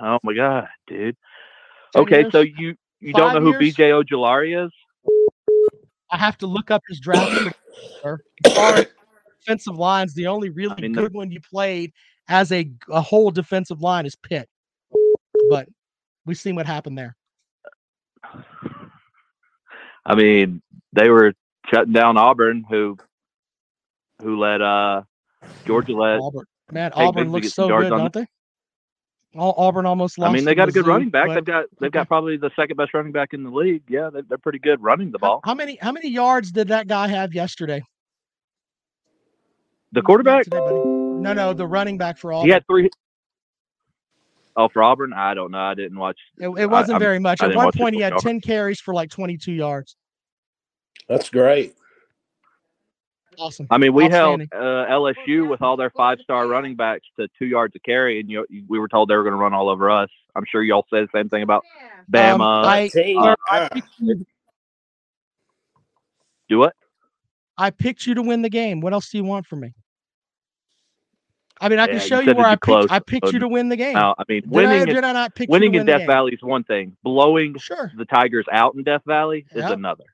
Oh 0.00 0.18
my 0.22 0.34
god, 0.34 0.68
dude. 0.86 1.16
10 1.94 2.02
Okay, 2.02 2.30
so 2.30 2.40
years? 2.40 2.56
you 2.58 2.74
you 3.00 3.12
don't 3.14 3.34
know 3.34 3.40
who 3.40 3.58
years? 3.58 3.74
BJ 3.76 4.04
Ojulari 4.04 4.66
is? 4.66 4.72
I 6.10 6.16
have 6.16 6.38
to 6.38 6.46
look 6.46 6.70
up 6.70 6.82
his 6.88 7.00
draft. 7.00 7.30
pick. 8.02 8.20
As 8.44 8.54
far 8.54 8.74
as 8.74 8.86
defensive 9.40 9.76
lines, 9.76 10.14
the 10.14 10.26
only 10.26 10.50
really 10.50 10.74
mean, 10.80 10.92
the- 10.92 11.02
good 11.02 11.14
one 11.14 11.30
you 11.30 11.40
played 11.40 11.92
as 12.28 12.52
a, 12.52 12.70
a 12.90 13.00
whole 13.00 13.30
defensive 13.30 13.80
line 13.80 14.06
is 14.06 14.16
Pitt. 14.16 14.48
But 15.50 15.68
we've 16.26 16.38
seen 16.38 16.54
what 16.54 16.66
happened 16.66 16.98
there. 16.98 17.16
I 20.04 20.14
mean, 20.14 20.62
they 20.92 21.10
were 21.10 21.34
shutting 21.70 21.92
down 21.92 22.16
Auburn, 22.16 22.64
who 22.68 22.96
who 24.22 24.38
let 24.38 24.60
uh 24.60 25.02
Georgia 25.66 25.92
let. 25.92 26.18
Auburn. 26.20 26.44
Man, 26.70 26.92
Auburn 26.94 27.30
looks 27.30 27.52
so 27.54 27.68
good, 27.68 27.90
don't 27.90 28.12
they? 28.12 28.26
Au- 29.38 29.54
Auburn 29.56 29.86
almost 29.86 30.18
lost. 30.18 30.30
I 30.30 30.32
mean, 30.32 30.44
they 30.44 30.52
to 30.52 30.56
got 30.56 30.68
a 30.68 30.72
good 30.72 30.84
Mizzou, 30.84 30.88
running 30.88 31.10
back. 31.10 31.26
but- 31.28 31.34
They've 31.34 31.44
got 31.44 31.64
they've 31.80 31.92
got 31.92 32.08
probably 32.08 32.36
the 32.36 32.50
second 32.56 32.76
best 32.76 32.92
running 32.94 33.12
back 33.12 33.32
in 33.34 33.42
the 33.44 33.50
league. 33.50 33.82
Yeah, 33.88 34.10
they, 34.12 34.22
they're 34.22 34.38
pretty 34.38 34.58
good 34.58 34.82
running 34.82 35.10
the 35.12 35.18
ball. 35.18 35.40
How 35.44 35.54
many 35.54 35.78
how 35.80 35.92
many 35.92 36.08
yards 36.10 36.50
did 36.52 36.68
that 36.68 36.86
guy 36.88 37.08
have 37.08 37.34
yesterday? 37.34 37.82
The 39.92 40.02
quarterback, 40.02 40.44
Today, 40.44 40.58
buddy? 40.58 40.74
No, 40.74 41.32
no, 41.32 41.52
the 41.54 41.66
running 41.66 41.96
back 41.98 42.18
for 42.18 42.32
Auburn. 42.32 42.46
he 42.46 42.52
had 42.52 42.66
three. 42.66 42.90
Oh, 44.56 44.68
for 44.68 44.82
Auburn, 44.82 45.12
I 45.14 45.34
don't 45.34 45.50
know. 45.52 45.58
I 45.58 45.74
didn't 45.74 45.98
watch. 45.98 46.18
It, 46.36 46.48
it 46.48 46.66
wasn't 46.66 46.94
I'm- 46.94 47.00
very 47.00 47.18
much. 47.20 47.40
At 47.42 47.54
one 47.54 47.72
point, 47.72 47.94
he 47.94 48.00
had 48.02 48.12
Auburn. 48.12 48.40
10 48.40 48.40
carries 48.40 48.80
for 48.80 48.92
like 48.92 49.08
22 49.10 49.52
yards. 49.52 49.96
That's 51.08 51.30
great. 51.30 51.74
Awesome. 53.38 53.66
I 53.70 53.78
mean, 53.78 53.94
we 53.94 54.08
held 54.08 54.40
uh, 54.40 54.56
LSU 54.56 55.48
with 55.48 55.62
all 55.62 55.76
their 55.76 55.90
five-star 55.90 56.46
running 56.48 56.74
backs 56.74 57.06
to 57.18 57.28
two 57.38 57.46
yards 57.46 57.74
a 57.76 57.78
carry, 57.78 58.18
and 58.20 58.28
you, 58.28 58.44
we 58.68 58.78
were 58.78 58.88
told 58.88 59.08
they 59.08 59.16
were 59.16 59.22
going 59.22 59.34
to 59.34 59.38
run 59.38 59.54
all 59.54 59.68
over 59.68 59.90
us. 59.90 60.10
I'm 60.34 60.44
sure 60.50 60.62
y'all 60.62 60.86
said 60.92 61.04
the 61.04 61.18
same 61.18 61.28
thing 61.28 61.42
about 61.42 61.64
Bama. 62.12 62.34
Um, 62.34 62.40
I, 62.42 62.88
Team. 62.88 63.22
sir, 63.22 63.36
I, 63.48 63.68
picked 63.68 63.88
you, 63.98 64.26
Do 66.48 66.58
what? 66.58 66.74
I 67.56 67.70
picked 67.70 68.06
you 68.06 68.14
to 68.14 68.22
win 68.22 68.42
the 68.42 68.48
game. 68.50 68.80
What 68.80 68.92
else 68.92 69.10
do 69.10 69.18
you 69.18 69.24
want 69.24 69.46
from 69.46 69.60
me? 69.60 69.74
I 71.60 71.68
mean, 71.68 71.78
I 71.80 71.86
Yeah, 71.86 71.98
can 71.98 72.08
show 72.08 72.20
you 72.20 72.26
said 72.26 72.36
where 72.36 72.46
I 72.46 72.54
be 72.54 72.60
picked, 72.64 72.92
I 72.92 72.98
picked 73.00 73.32
you 73.32 73.40
to 73.40 73.48
win 73.48 73.68
the 73.68 73.76
game. 73.76 73.94
Now, 73.94 74.14
I 74.16 74.22
mean, 74.28 74.42
Did 74.42 74.50
winning 74.50 74.70
or 74.80 74.82
in- 74.84 74.88
did 74.94 75.04
I 75.04 75.12
not 75.12 75.34
pick 75.34 75.48
winning 75.50 75.74
you 75.74 75.80
to 75.80 75.80
in 75.82 75.86
win 75.86 75.92
the 75.94 75.98
Death? 75.98 76.06
Valley 76.06 76.32
is 76.32 76.42
one 76.42 76.62
thing. 76.64 76.96
Blowing 77.02 77.56
Sure. 77.58 77.90
the 77.96 78.04
Tigers 78.04 78.46
out 78.52 78.74
in 78.76 78.84
Death 78.84 79.02
Valley 79.06 79.44
is 79.52 79.62
Yep. 79.62 79.72
another. 79.72 80.04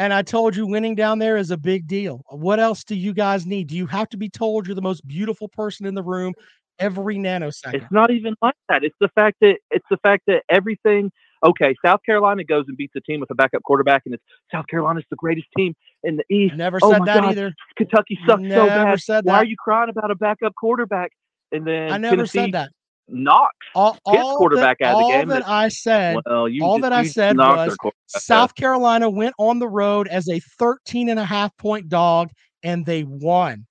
And 0.00 0.14
I 0.14 0.22
told 0.22 0.56
you 0.56 0.66
winning 0.66 0.94
down 0.94 1.18
there 1.18 1.36
is 1.36 1.50
a 1.50 1.58
big 1.58 1.86
deal. 1.86 2.24
What 2.30 2.58
else 2.58 2.84
do 2.84 2.94
you 2.94 3.12
guys 3.12 3.44
need? 3.44 3.66
Do 3.66 3.76
you 3.76 3.86
have 3.88 4.08
to 4.08 4.16
be 4.16 4.30
told 4.30 4.66
you're 4.66 4.74
the 4.74 4.80
most 4.80 5.06
beautiful 5.06 5.46
person 5.46 5.84
in 5.84 5.94
the 5.94 6.02
room 6.02 6.32
every 6.78 7.16
nanosecond? 7.16 7.74
It's 7.74 7.92
not 7.92 8.10
even 8.10 8.34
like 8.40 8.54
that. 8.70 8.82
It's 8.82 8.96
the 8.98 9.10
fact 9.14 9.36
that 9.42 9.58
it's 9.70 9.84
the 9.90 9.98
fact 9.98 10.22
that 10.26 10.42
everything. 10.48 11.12
Okay, 11.44 11.74
South 11.84 12.00
Carolina 12.06 12.44
goes 12.44 12.64
and 12.66 12.78
beats 12.78 12.94
a 12.96 13.02
team 13.02 13.20
with 13.20 13.30
a 13.30 13.34
backup 13.34 13.62
quarterback, 13.62 14.04
and 14.06 14.14
it's 14.14 14.24
South 14.50 14.66
Carolina's 14.68 15.04
the 15.10 15.16
greatest 15.16 15.48
team 15.54 15.74
in 16.02 16.16
the 16.16 16.24
East. 16.34 16.54
Never 16.54 16.78
oh 16.80 16.92
said 16.92 17.04
that 17.04 17.20
God, 17.20 17.32
either. 17.32 17.54
Kentucky 17.76 18.18
sucks 18.26 18.40
so 18.40 18.46
Never 18.46 18.68
bad. 18.68 19.00
said 19.02 19.26
Why 19.26 19.36
are 19.36 19.44
you 19.44 19.56
crying 19.62 19.90
about 19.90 20.10
a 20.10 20.14
backup 20.14 20.54
quarterback? 20.54 21.12
And 21.52 21.66
then 21.66 21.92
I 21.92 21.98
never 21.98 22.16
Tennessee 22.16 22.38
said 22.38 22.52
that. 22.52 22.70
Knocks 23.12 23.66
All, 23.74 23.98
all 24.04 24.36
quarterback 24.38 24.78
that, 24.80 24.86
out 24.88 24.92
of 24.94 24.98
the 25.00 25.04
all 25.04 25.10
game. 25.12 25.28
that 25.28 25.46
I 25.48 25.68
said, 25.68 26.16
well, 26.26 26.48
you 26.48 26.64
all 26.64 26.78
just- 26.78 26.82
that 26.82 26.92
I 26.92 27.04
said 27.04 27.36
was. 27.36 27.76
South 28.06 28.54
Carolina 28.54 29.08
went 29.10 29.34
on 29.38 29.58
the 29.58 29.68
road 29.68 30.08
as 30.08 30.28
a 30.28 30.40
13 30.58 31.08
and 31.08 31.18
a 31.20 31.24
half 31.24 31.56
point 31.56 31.88
dog 31.88 32.30
and 32.62 32.84
they 32.86 33.04
won 33.04 33.66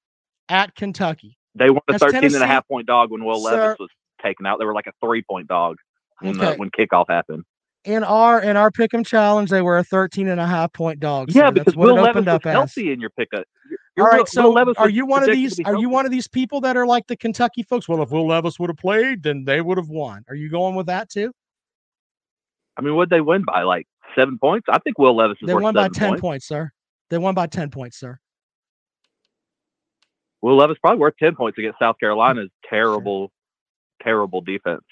at 0.49 0.75
Kentucky. 0.75 1.37
They 1.55 1.69
won 1.69 1.81
a 1.89 1.93
That's 1.93 2.03
13 2.03 2.33
and 2.35 2.43
a 2.43 2.47
half 2.47 2.67
point 2.67 2.87
dog 2.87 3.11
when 3.11 3.23
Will 3.25 3.41
Sir- 3.43 3.51
Levis 3.51 3.79
was 3.79 3.89
taken 4.21 4.45
out. 4.45 4.59
They 4.59 4.65
were 4.65 4.73
like 4.73 4.87
a 4.87 4.93
three 5.05 5.21
point 5.21 5.47
dog 5.47 5.75
when, 6.21 6.39
Okay. 6.39 6.57
when 6.57 6.69
kickoff 6.71 7.05
happened. 7.09 7.43
In 7.85 8.03
our 8.03 8.41
in 8.41 8.57
our 8.57 8.71
pick'em 8.71 9.05
challenge, 9.05 9.49
they 9.49 9.61
were 9.61 9.77
a 9.77 9.83
13 9.85 10.27
and 10.27 10.39
a 10.39 10.45
half 10.45 10.73
point 10.73 10.99
dog. 10.99 11.31
Yeah, 11.31 11.49
because 11.49 11.67
That's 11.67 11.77
what 11.77 11.87
Will 11.87 11.95
Levis 11.95 12.09
opened 12.09 12.25
was 12.27 12.35
up 12.35 12.45
as. 12.45 12.51
healthy 12.51 12.91
in 12.91 12.99
your 12.99 13.09
pickup. 13.11 13.45
Your, 13.99 14.07
All 14.07 14.11
Will- 14.11 14.17
right, 14.19 14.19
Will 14.21 14.25
so 14.27 14.49
Levis 14.51 14.75
are 14.77 14.89
you 14.89 15.05
one 15.05 15.23
of 15.23 15.29
these? 15.29 15.59
Are 15.65 15.75
you 15.75 15.89
one 15.89 16.05
of 16.05 16.11
these 16.11 16.27
people 16.27 16.61
that 16.61 16.77
are 16.77 16.87
like 16.87 17.05
the 17.07 17.17
Kentucky 17.17 17.63
folks? 17.63 17.89
Well, 17.89 18.01
if 18.01 18.11
Will 18.11 18.27
Levis 18.27 18.57
would 18.57 18.69
have 18.69 18.77
played, 18.77 19.23
then 19.23 19.43
they 19.43 19.59
would 19.59 19.77
have 19.77 19.89
won. 19.89 20.23
Are 20.29 20.35
you 20.35 20.49
going 20.49 20.75
with 20.75 20.85
that 20.85 21.09
too? 21.09 21.33
I 22.77 22.81
mean, 22.81 22.95
would 22.95 23.09
they 23.09 23.19
win 23.19 23.43
by 23.43 23.63
like 23.63 23.87
seven 24.15 24.39
points? 24.39 24.67
I 24.69 24.79
think 24.79 24.97
Will 24.97 25.17
Levis 25.17 25.37
is 25.41 25.47
They 25.47 25.53
worth 25.53 25.63
won 25.63 25.73
by 25.73 25.83
seven 25.83 25.93
ten 25.95 26.09
points. 26.11 26.21
points, 26.21 26.47
sir. 26.47 26.71
They 27.09 27.17
won 27.17 27.35
by 27.35 27.47
ten 27.47 27.69
points, 27.69 27.99
sir. 27.99 28.17
Will 30.41 30.55
Levis 30.55 30.77
probably 30.79 30.99
worth 30.99 31.15
ten 31.19 31.35
points 31.35 31.57
against 31.57 31.77
South 31.79 31.97
Carolina's 31.99 32.49
terrible, 32.69 33.33
terrible 34.01 34.39
defense. 34.39 34.83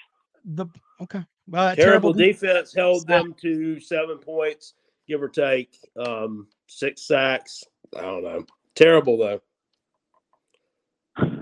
The 0.44 0.66
okay, 1.00 1.24
uh, 1.54 1.74
terrible, 1.76 2.12
de- 2.12 2.26
defense 2.26 2.74
held 2.74 3.06
them 3.06 3.34
to 3.40 3.80
seven 3.80 4.18
points, 4.18 4.74
give 5.08 5.22
or 5.22 5.28
take. 5.30 5.70
Um, 5.98 6.46
six 6.66 7.06
sacks. 7.06 7.64
I 7.96 8.02
don't 8.02 8.22
know. 8.22 8.44
Terrible 8.78 9.18
though. 9.18 9.40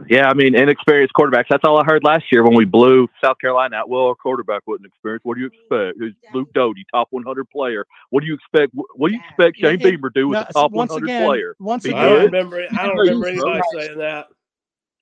Yeah, 0.09 0.31
I 0.31 0.35
mean, 0.35 0.55
inexperienced 0.55 1.13
quarterbacks. 1.15 1.47
That's 1.51 1.65
all 1.65 1.79
I 1.79 1.85
heard 1.85 2.03
last 2.05 2.25
year 2.33 2.43
when 2.45 2.55
we 2.55 2.65
blew 2.65 3.09
South 3.23 3.39
Carolina 3.41 3.77
out. 3.77 3.89
Well, 3.91 4.07
our 4.07 4.15
quarterback 4.15 4.63
wasn't 4.67 4.87
experienced. 4.87 5.27
What 5.27 5.35
do 5.35 5.41
you 5.41 5.49
expect? 5.49 5.99
Who's 5.99 6.15
Luke 6.33 6.49
Doty, 6.55 6.87
top 6.95 7.09
100 7.11 7.51
player? 7.51 7.85
What 8.11 8.21
do 8.21 8.27
you 8.27 8.35
expect? 8.35 8.73
What 8.73 9.09
do 9.09 9.15
you 9.15 9.21
expect 9.29 9.59
Shane 9.59 9.75
It- 9.75 9.83
Beamer 9.83 10.11
do 10.15 10.29
with 10.29 10.37
no, 10.37 10.45
a 10.49 10.53
top 10.53 10.71
once 10.71 10.93
100 10.93 11.05
again- 11.07 11.27
player? 11.27 11.57
once 11.59 11.85
again- 11.85 11.99
I 11.99 12.09
don't 12.09 12.19
good? 12.21 12.33
remember. 12.33 12.67
I 12.79 12.87
don't 12.87 12.97
remember 12.97 13.27
anybody 13.27 13.63
saying 13.75 13.99
that. 13.99 14.29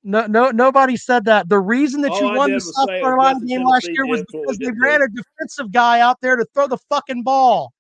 No, 0.02 0.26
no, 0.26 0.50
nobody 0.50 0.96
said 0.96 1.24
that. 1.26 1.48
The 1.48 1.60
reason 1.60 2.00
that 2.02 2.12
you 2.20 2.26
All 2.26 2.32
I 2.32 2.36
won 2.36 2.52
the 2.52 2.60
South 2.60 2.88
Carolina 2.88 3.36
Augusta, 3.36 3.46
game 3.46 3.64
last 3.64 3.88
year 3.88 4.06
was 4.06 4.24
because 4.30 4.58
they 4.58 4.70
ran 4.72 5.02
a 5.02 5.08
defensive 5.08 5.70
guy 5.70 6.00
out 6.00 6.20
there 6.20 6.36
to 6.36 6.44
throw 6.52 6.66
the 6.66 6.78
fucking 6.90 7.22
ball. 7.22 7.72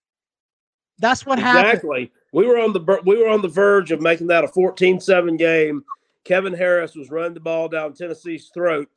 That's 0.98 1.26
what 1.26 1.38
happened. 1.38 1.66
Exactly. 1.66 2.12
We 2.34 2.46
were 2.46 2.58
on 2.58 2.72
the 2.72 3.00
we 3.04 3.16
were 3.16 3.28
on 3.28 3.42
the 3.42 3.48
verge 3.48 3.92
of 3.92 4.00
making 4.00 4.26
that 4.26 4.42
a 4.42 4.48
14-7 4.48 5.38
game. 5.38 5.84
Kevin 6.24 6.52
Harris 6.52 6.96
was 6.96 7.08
running 7.08 7.34
the 7.34 7.38
ball 7.38 7.68
down 7.68 7.94
Tennessee's 7.94 8.50
throat. 8.52 8.88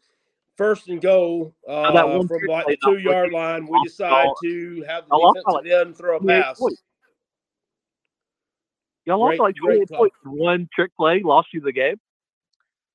First 0.55 0.87
and 0.87 0.99
goal 0.99 1.53
uh, 1.69 1.91
from 2.25 2.39
like 2.47 2.65
the 2.65 2.77
two 2.83 2.97
yard 2.97 3.31
line. 3.31 3.67
We 3.67 3.79
decide 3.83 4.25
to 4.41 4.83
have 4.87 5.03
the 5.07 5.33
defensive 5.45 5.71
end 5.71 5.95
throw 5.95 6.17
a 6.17 6.25
pass. 6.25 6.59
Y'all 9.05 9.19
lost 9.19 9.39
like 9.39 9.55
great 9.57 9.87
28 9.87 9.89
call. 9.89 9.97
points. 9.99 10.15
One 10.23 10.67
trick 10.73 10.95
play 10.97 11.21
lost 11.23 11.49
you 11.53 11.61
the 11.61 11.71
game. 11.71 11.99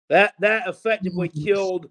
That 0.09 0.35
that 0.41 0.67
effectively 0.67 1.29
killed 1.29 1.89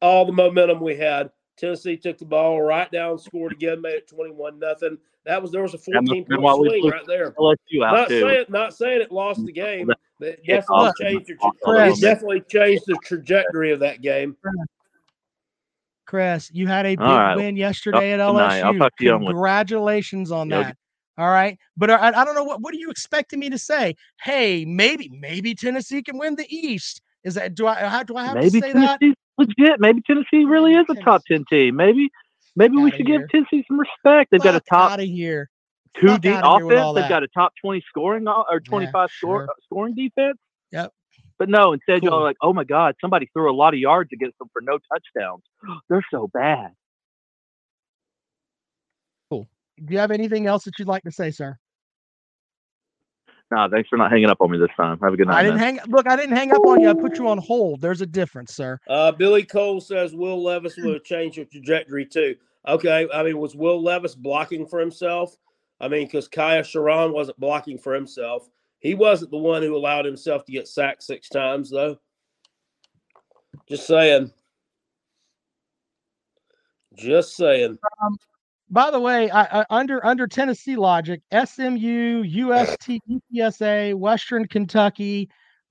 all 0.00 0.24
the 0.24 0.32
momentum 0.32 0.80
we 0.80 0.96
had. 0.96 1.30
Tennessee 1.60 1.96
took 1.96 2.16
the 2.18 2.24
ball 2.24 2.62
right 2.62 2.90
down, 2.90 3.18
scored 3.18 3.52
again, 3.52 3.80
made 3.82 3.94
it 3.94 4.08
twenty-one 4.08 4.58
nothing. 4.58 4.96
That 5.26 5.42
was 5.42 5.52
there 5.52 5.62
was 5.62 5.74
a 5.74 5.78
fourteen 5.78 6.20
have 6.22 6.28
been 6.28 6.40
point 6.40 6.66
swing 6.66 6.88
right 6.88 7.06
there. 7.06 7.32
LSU 7.32 7.84
out 7.84 7.92
Not 7.92 8.08
too. 8.08 8.20
saying 8.20 8.44
not 8.48 8.74
saying 8.74 9.02
it 9.02 9.12
lost 9.12 9.44
the 9.44 9.52
game, 9.52 9.86
but 10.18 10.28
it 10.28 10.44
definitely 10.46 10.84
lost- 10.84 10.96
changed 10.98 11.26
the 11.28 11.34
lost 11.42 11.58
tra- 11.62 11.72
all 11.74 11.92
it 11.92 12.00
definitely 12.00 12.40
changed 12.48 12.84
the 12.86 12.96
trajectory 13.04 13.72
of 13.72 13.80
that 13.80 14.00
game. 14.00 14.36
Chris, 16.06 16.50
you 16.52 16.66
had 16.66 16.86
a 16.86 16.96
big 16.96 17.00
All 17.00 17.18
right. 17.18 17.36
win 17.36 17.56
yesterday 17.56 18.12
at 18.12 18.16
Talk 18.16 18.32
tonight. 18.34 18.60
I'll 18.62 18.72
LSU. 18.74 18.78
talk 18.78 18.96
to 18.96 19.04
you. 19.04 19.18
Congratulations 19.18 20.32
on 20.32 20.48
that. 20.48 20.76
All 21.18 21.28
right, 21.28 21.58
but 21.76 21.90
I, 21.90 22.08
I 22.08 22.24
don't 22.24 22.34
know 22.34 22.44
what 22.44 22.62
what 22.62 22.72
are 22.72 22.78
you 22.78 22.90
expecting 22.90 23.38
me 23.38 23.50
to 23.50 23.58
say? 23.58 23.94
Hey, 24.22 24.64
maybe 24.64 25.10
maybe 25.12 25.54
Tennessee 25.54 26.02
can 26.02 26.16
win 26.16 26.34
the 26.34 26.46
East. 26.48 27.02
Is 27.24 27.34
that 27.34 27.54
do 27.54 27.66
I 27.66 27.74
how 27.86 28.02
do 28.02 28.16
I 28.16 28.24
have 28.24 28.36
Maybe 28.36 28.50
to 28.52 28.60
say 28.60 28.72
that? 28.72 28.98
Legit. 29.40 29.80
Maybe 29.80 30.02
Tennessee 30.06 30.44
really 30.44 30.74
is 30.74 30.86
a 30.88 30.94
top 30.94 31.22
10 31.26 31.44
team. 31.50 31.76
Maybe 31.76 32.10
maybe 32.56 32.76
we 32.76 32.90
should 32.90 33.06
give 33.06 33.28
Tennessee 33.30 33.64
some 33.66 33.80
respect. 33.80 34.30
They've 34.30 34.40
got 34.40 34.54
a 34.54 34.60
top 34.60 34.92
out 34.92 35.00
of 35.00 35.06
here. 35.06 35.48
two 35.98 36.08
Fuck 36.08 36.20
deep 36.22 36.34
outta 36.34 36.58
here 36.58 36.66
with 36.66 36.78
all 36.78 36.92
offense. 36.92 37.04
They've 37.04 37.10
got 37.10 37.22
a 37.22 37.28
top 37.28 37.52
20 37.62 37.82
scoring 37.88 38.28
uh, 38.28 38.42
or 38.50 38.60
25 38.60 39.10
score, 39.10 39.40
sure. 39.40 39.44
Uh, 39.44 39.52
scoring 39.64 39.94
defense. 39.94 40.38
Yep. 40.72 40.92
But 41.38 41.48
no, 41.48 41.72
instead 41.72 42.02
y'all 42.02 42.20
are 42.20 42.22
like, 42.22 42.36
oh 42.42 42.52
my 42.52 42.64
God, 42.64 42.94
somebody 43.00 43.30
threw 43.32 43.50
a 43.50 43.56
lot 43.56 43.72
of 43.72 43.80
yards 43.80 44.10
against 44.12 44.38
them 44.38 44.48
for 44.52 44.60
no 44.60 44.78
touchdowns. 44.92 45.42
They're 45.88 46.04
so 46.10 46.28
bad. 46.32 46.72
Cool. 49.30 49.48
Do 49.82 49.94
you 49.94 50.00
have 50.00 50.10
anything 50.10 50.46
else 50.46 50.64
that 50.64 50.78
you'd 50.78 50.86
like 50.86 51.02
to 51.04 51.10
say, 51.10 51.30
sir? 51.30 51.56
Nah, 53.50 53.68
thanks 53.68 53.88
for 53.88 53.96
not 53.96 54.12
hanging 54.12 54.30
up 54.30 54.40
on 54.40 54.50
me 54.50 54.58
this 54.58 54.70
time. 54.76 54.98
Have 55.00 55.12
a 55.12 55.16
good 55.16 55.26
night. 55.26 55.38
I 55.38 55.42
didn't 55.42 55.58
man. 55.58 55.76
hang 55.76 55.90
look, 55.90 56.08
I 56.08 56.14
didn't 56.14 56.36
hang 56.36 56.52
up 56.52 56.64
on 56.64 56.80
you. 56.80 56.88
I 56.88 56.94
put 56.94 57.18
you 57.18 57.28
on 57.28 57.38
hold. 57.38 57.80
There's 57.80 58.00
a 58.00 58.06
difference, 58.06 58.54
sir. 58.54 58.78
Uh, 58.88 59.10
Billy 59.10 59.42
Cole 59.42 59.80
says 59.80 60.14
Will 60.14 60.40
Levis 60.40 60.76
would 60.76 60.94
have 60.94 61.04
changed 61.04 61.36
your 61.36 61.46
trajectory 61.46 62.06
too. 62.06 62.36
Okay, 62.68 63.08
I 63.12 63.22
mean, 63.24 63.38
was 63.38 63.56
Will 63.56 63.82
Levis 63.82 64.14
blocking 64.14 64.66
for 64.66 64.78
himself? 64.78 65.36
I 65.80 65.88
mean, 65.88 66.06
because 66.06 66.28
Kaiya 66.28 66.60
Sheron 66.60 67.12
wasn't 67.12 67.40
blocking 67.40 67.78
for 67.78 67.94
himself. 67.94 68.48
He 68.78 68.94
wasn't 68.94 69.30
the 69.30 69.38
one 69.38 69.62
who 69.62 69.76
allowed 69.76 70.04
himself 70.04 70.44
to 70.44 70.52
get 70.52 70.68
sacked 70.68 71.02
six 71.02 71.28
times, 71.28 71.70
though. 71.70 71.98
Just 73.68 73.86
saying. 73.86 74.30
Just 76.94 77.36
saying. 77.36 77.78
Um, 78.02 78.18
by 78.70 78.90
the 78.90 79.00
way, 79.00 79.30
I, 79.30 79.60
I, 79.60 79.66
under 79.70 80.04
under 80.06 80.26
Tennessee 80.26 80.76
logic, 80.76 81.22
SMU, 81.32 82.22
UST, 82.22 83.00
UTSA, 83.34 83.94
Western 83.94 84.46
Kentucky, 84.46 85.28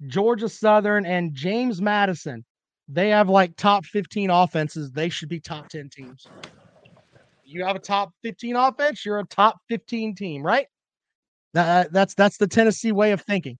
Georgia 0.07 0.49
Southern, 0.49 1.05
and 1.05 1.33
James 1.33 1.81
Madison, 1.81 2.43
they 2.87 3.09
have 3.09 3.29
like 3.29 3.55
top 3.55 3.85
15 3.85 4.29
offenses. 4.29 4.91
They 4.91 5.09
should 5.09 5.29
be 5.29 5.39
top 5.39 5.69
10 5.69 5.89
teams. 5.89 6.27
You 7.43 7.65
have 7.65 7.75
a 7.75 7.79
top 7.79 8.11
15 8.23 8.55
offense, 8.55 9.05
you're 9.05 9.19
a 9.19 9.25
top 9.25 9.57
15 9.69 10.15
team, 10.15 10.43
right? 10.43 10.67
That, 11.53 11.91
that's 11.91 12.13
that's 12.13 12.37
the 12.37 12.47
Tennessee 12.47 12.91
way 12.91 13.11
of 13.11 13.21
thinking. 13.21 13.57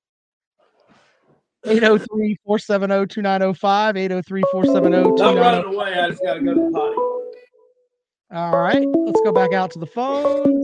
803 1.63 2.37
470 2.43 3.07
2905, 3.07 3.97
803 3.97 4.43
470 4.51 5.21
Not 5.21 5.35
running 5.37 5.73
away. 5.73 5.93
I 5.93 6.09
just 6.09 6.23
got 6.23 6.33
to 6.33 6.41
go 6.41 6.53
to 6.55 6.59
the 6.59 6.71
potty. 6.71 6.95
All 8.33 8.57
right, 8.57 8.87
let's 9.05 9.21
go 9.21 9.31
back 9.31 9.53
out 9.53 9.69
to 9.71 9.79
the 9.79 9.85
phone. 9.85 10.63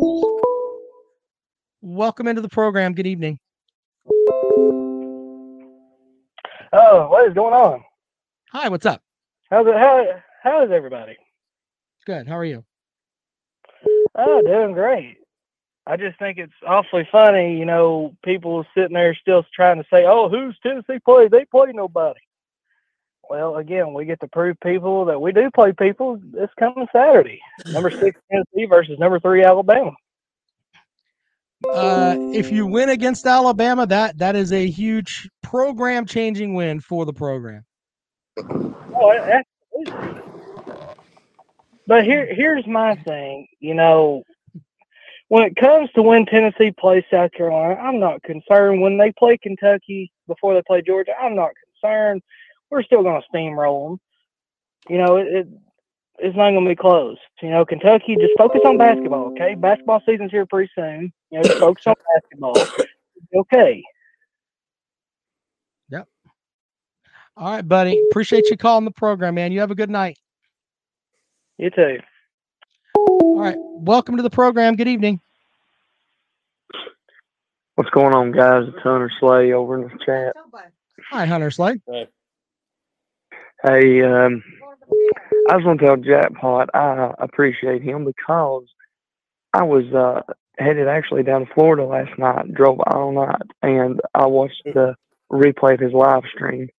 Welcome 1.81 2.27
into 2.27 2.41
the 2.41 2.49
program. 2.49 2.93
Good 2.93 3.05
evening. 3.05 3.37
Oh, 6.73 7.07
what 7.09 7.27
is 7.27 7.33
going 7.33 7.53
on? 7.53 7.83
Hi, 8.51 8.69
what's 8.69 8.85
up? 8.85 9.01
How's 9.51 9.67
it? 9.67 9.75
How 9.75 10.03
how 10.41 10.63
is 10.65 10.71
everybody? 10.71 11.15
Good. 12.05 12.27
How 12.27 12.37
are 12.37 12.45
you? 12.45 12.63
Oh, 14.15 14.41
doing 14.41 14.73
great. 14.73 15.17
I 15.88 15.95
just 15.95 16.19
think 16.19 16.38
it's 16.38 16.53
awfully 16.67 17.07
funny, 17.09 17.57
you 17.57 17.65
know, 17.65 18.13
people 18.23 18.65
sitting 18.75 18.93
there 18.93 19.15
still 19.15 19.45
trying 19.55 19.77
to 19.77 19.88
say, 19.89 20.05
"Oh, 20.05 20.27
who's 20.27 20.57
Tennessee 20.59 20.99
play? 20.99 21.29
They 21.29 21.45
play 21.45 21.71
nobody." 21.73 22.19
Well, 23.29 23.55
again, 23.55 23.93
we 23.93 24.05
get 24.05 24.19
to 24.19 24.27
prove 24.27 24.59
people 24.61 25.05
that 25.05 25.21
we 25.21 25.31
do 25.31 25.49
play 25.51 25.71
people 25.71 26.19
this 26.21 26.49
coming 26.59 26.88
Saturday. 26.91 27.39
Number 27.67 27.89
six 27.89 28.19
Tennessee 28.31 28.65
versus 28.65 28.99
number 28.99 29.19
three 29.19 29.43
Alabama. 29.43 29.91
Uh, 31.67 32.15
if 32.33 32.51
you 32.51 32.67
win 32.67 32.89
against 32.89 33.25
Alabama, 33.25 33.88
that 33.88 34.17
that 34.17 34.35
is 34.35 34.51
a 34.51 34.67
huge 34.67 35.29
program 35.41 36.05
changing 36.05 36.53
win 36.53 36.81
for 36.81 37.05
the 37.05 37.13
program. 37.13 37.63
Oh, 38.38 39.41
absolutely. 39.77 40.21
But 41.88 42.03
here, 42.03 42.27
here's 42.29 42.67
my 42.67 42.95
thing. 42.95 43.47
You 43.59 43.73
know, 43.73 44.23
when 45.30 45.43
it 45.43 45.55
comes 45.55 45.89
to 45.95 46.01
when 46.01 46.25
Tennessee 46.25 46.71
plays 46.71 47.03
South 47.11 47.32
Carolina, 47.32 47.75
I'm 47.75 47.99
not 47.99 48.23
concerned. 48.23 48.82
When 48.82 48.97
they 48.97 49.11
play 49.11 49.38
Kentucky 49.38 50.11
before 50.28 50.53
they 50.53 50.61
play 50.65 50.82
Georgia, 50.82 51.11
I'm 51.19 51.36
not 51.36 51.51
concerned. 51.82 52.21
We're 52.69 52.84
still 52.84 53.03
going 53.03 53.21
to 53.21 53.28
steamroll 53.38 53.89
them. 53.89 53.99
You 54.89 54.97
know, 54.99 55.17
it, 55.17 55.28
it 55.28 55.47
it's 56.19 56.36
not 56.36 56.51
going 56.51 56.63
to 56.63 56.69
be 56.69 56.75
close. 56.75 57.17
You 57.41 57.49
know, 57.49 57.65
Kentucky, 57.65 58.15
just 58.15 58.34
focus 58.38 58.61
on 58.65 58.78
basketball, 58.78 59.32
okay? 59.34 59.53
Basketball 59.53 60.01
season's 60.05 60.32
here 60.32 60.45
pretty 60.45 60.71
soon. 60.73 61.13
You 61.30 61.38
know, 61.38 61.43
just 61.43 61.59
focus 61.59 61.86
on 61.86 61.95
basketball. 62.15 62.55
Okay. 63.36 63.84
Yep. 65.89 66.07
All 67.36 67.51
right, 67.51 67.67
buddy. 67.67 68.01
Appreciate 68.09 68.49
you 68.49 68.57
calling 68.57 68.86
the 68.86 68.91
program, 68.91 69.36
man. 69.36 69.51
You 69.51 69.59
have 69.59 69.71
a 69.71 69.75
good 69.75 69.89
night. 69.89 70.17
You 71.57 71.69
too. 71.69 71.99
All 73.38 73.43
right. 73.43 73.55
Welcome 73.59 74.17
to 74.17 74.23
the 74.23 74.31
program. 74.31 74.75
Good 74.75 74.88
evening. 74.88 75.21
What's 77.75 77.91
going 77.91 78.15
on, 78.15 78.31
guys? 78.31 78.63
It's 78.67 78.81
Hunter 78.81 79.11
Slay 79.19 79.53
over 79.53 79.75
in 79.75 79.83
the 79.83 79.89
chat. 80.03 80.35
Hi, 81.11 81.27
Hunter 81.27 81.51
Slade. 81.51 81.79
Hey, 83.63 84.01
um, 84.01 84.43
I 85.51 85.55
was 85.55 85.63
going 85.63 85.77
to 85.77 85.85
tell 85.85 85.97
Jackpot 85.97 86.71
I 86.73 87.13
appreciate 87.19 87.83
him 87.83 88.05
because 88.05 88.63
I 89.53 89.61
was 89.61 89.85
uh, 89.93 90.21
headed 90.57 90.88
actually 90.88 91.21
down 91.21 91.45
to 91.45 91.53
Florida 91.53 91.85
last 91.85 92.17
night, 92.17 92.51
drove 92.55 92.79
all 92.88 93.11
night, 93.11 93.43
and 93.61 94.01
I 94.15 94.25
watched 94.25 94.63
the 94.65 94.95
replay 95.31 95.75
of 95.75 95.79
his 95.79 95.93
live 95.93 96.23
stream, 96.33 96.69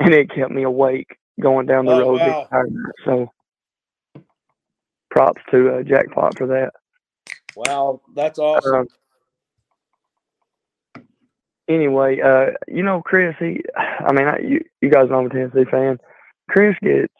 and 0.00 0.12
it 0.12 0.34
kept 0.34 0.50
me 0.50 0.64
awake 0.64 1.16
going 1.40 1.66
down 1.66 1.86
the 1.86 1.92
Oh, 1.92 2.00
road 2.00 2.20
wow. 2.20 2.48
So, 3.04 3.32
props 5.10 5.42
to 5.50 5.76
uh, 5.76 5.82
Jackpot 5.82 6.36
for 6.36 6.46
that. 6.48 6.72
Wow, 7.56 8.00
that's 8.14 8.38
awesome. 8.38 8.74
Um, 8.74 8.88
anyway, 11.68 12.20
uh, 12.20 12.52
you 12.68 12.82
know, 12.82 13.02
Chris, 13.02 13.34
he, 13.38 13.62
I 13.76 14.12
mean, 14.12 14.26
I, 14.26 14.38
you, 14.38 14.60
you 14.80 14.90
guys 14.90 15.08
know 15.08 15.18
I'm 15.18 15.26
a 15.26 15.30
Tennessee 15.30 15.70
fan. 15.70 15.98
Chris 16.48 16.76
gets 16.82 17.12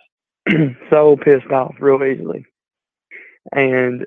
so 0.91 1.17
pissed 1.17 1.51
off 1.51 1.75
real 1.81 2.03
easily. 2.03 2.45
And 3.53 4.07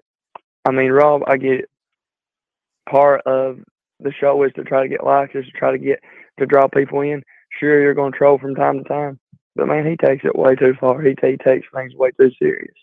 I 0.66 0.72
mean, 0.72 0.92
Rob, 0.92 1.24
I 1.28 1.38
get 1.38 1.70
part 2.90 3.22
of 3.26 3.60
the 4.00 4.12
show 4.12 4.44
is 4.44 4.52
to 4.54 4.64
try 4.64 4.84
to 4.84 4.90
get 4.90 5.04
likes, 5.04 5.36
is 5.36 5.46
to 5.46 5.52
try 5.52 5.72
to 5.72 5.78
get 5.78 6.00
to 6.40 6.46
draw 6.46 6.68
people 6.68 7.02
in. 7.02 7.24
Sure, 7.60 7.82
you're 7.82 7.94
going 7.94 8.12
to 8.12 8.18
troll 8.18 8.38
from 8.38 8.56
time 8.56 8.80
to 8.80 8.84
time, 8.84 9.20
but 9.56 9.68
man, 9.68 9.86
he 9.86 9.96
takes 9.96 10.26
it 10.26 10.38
way 10.38 10.56
too 10.56 10.74
far. 10.80 11.02
He, 11.02 11.16
he 11.22 11.38
takes 11.38 11.68
things 11.74 11.94
way 11.96 12.12
too 12.20 12.32
serious. 12.40 12.74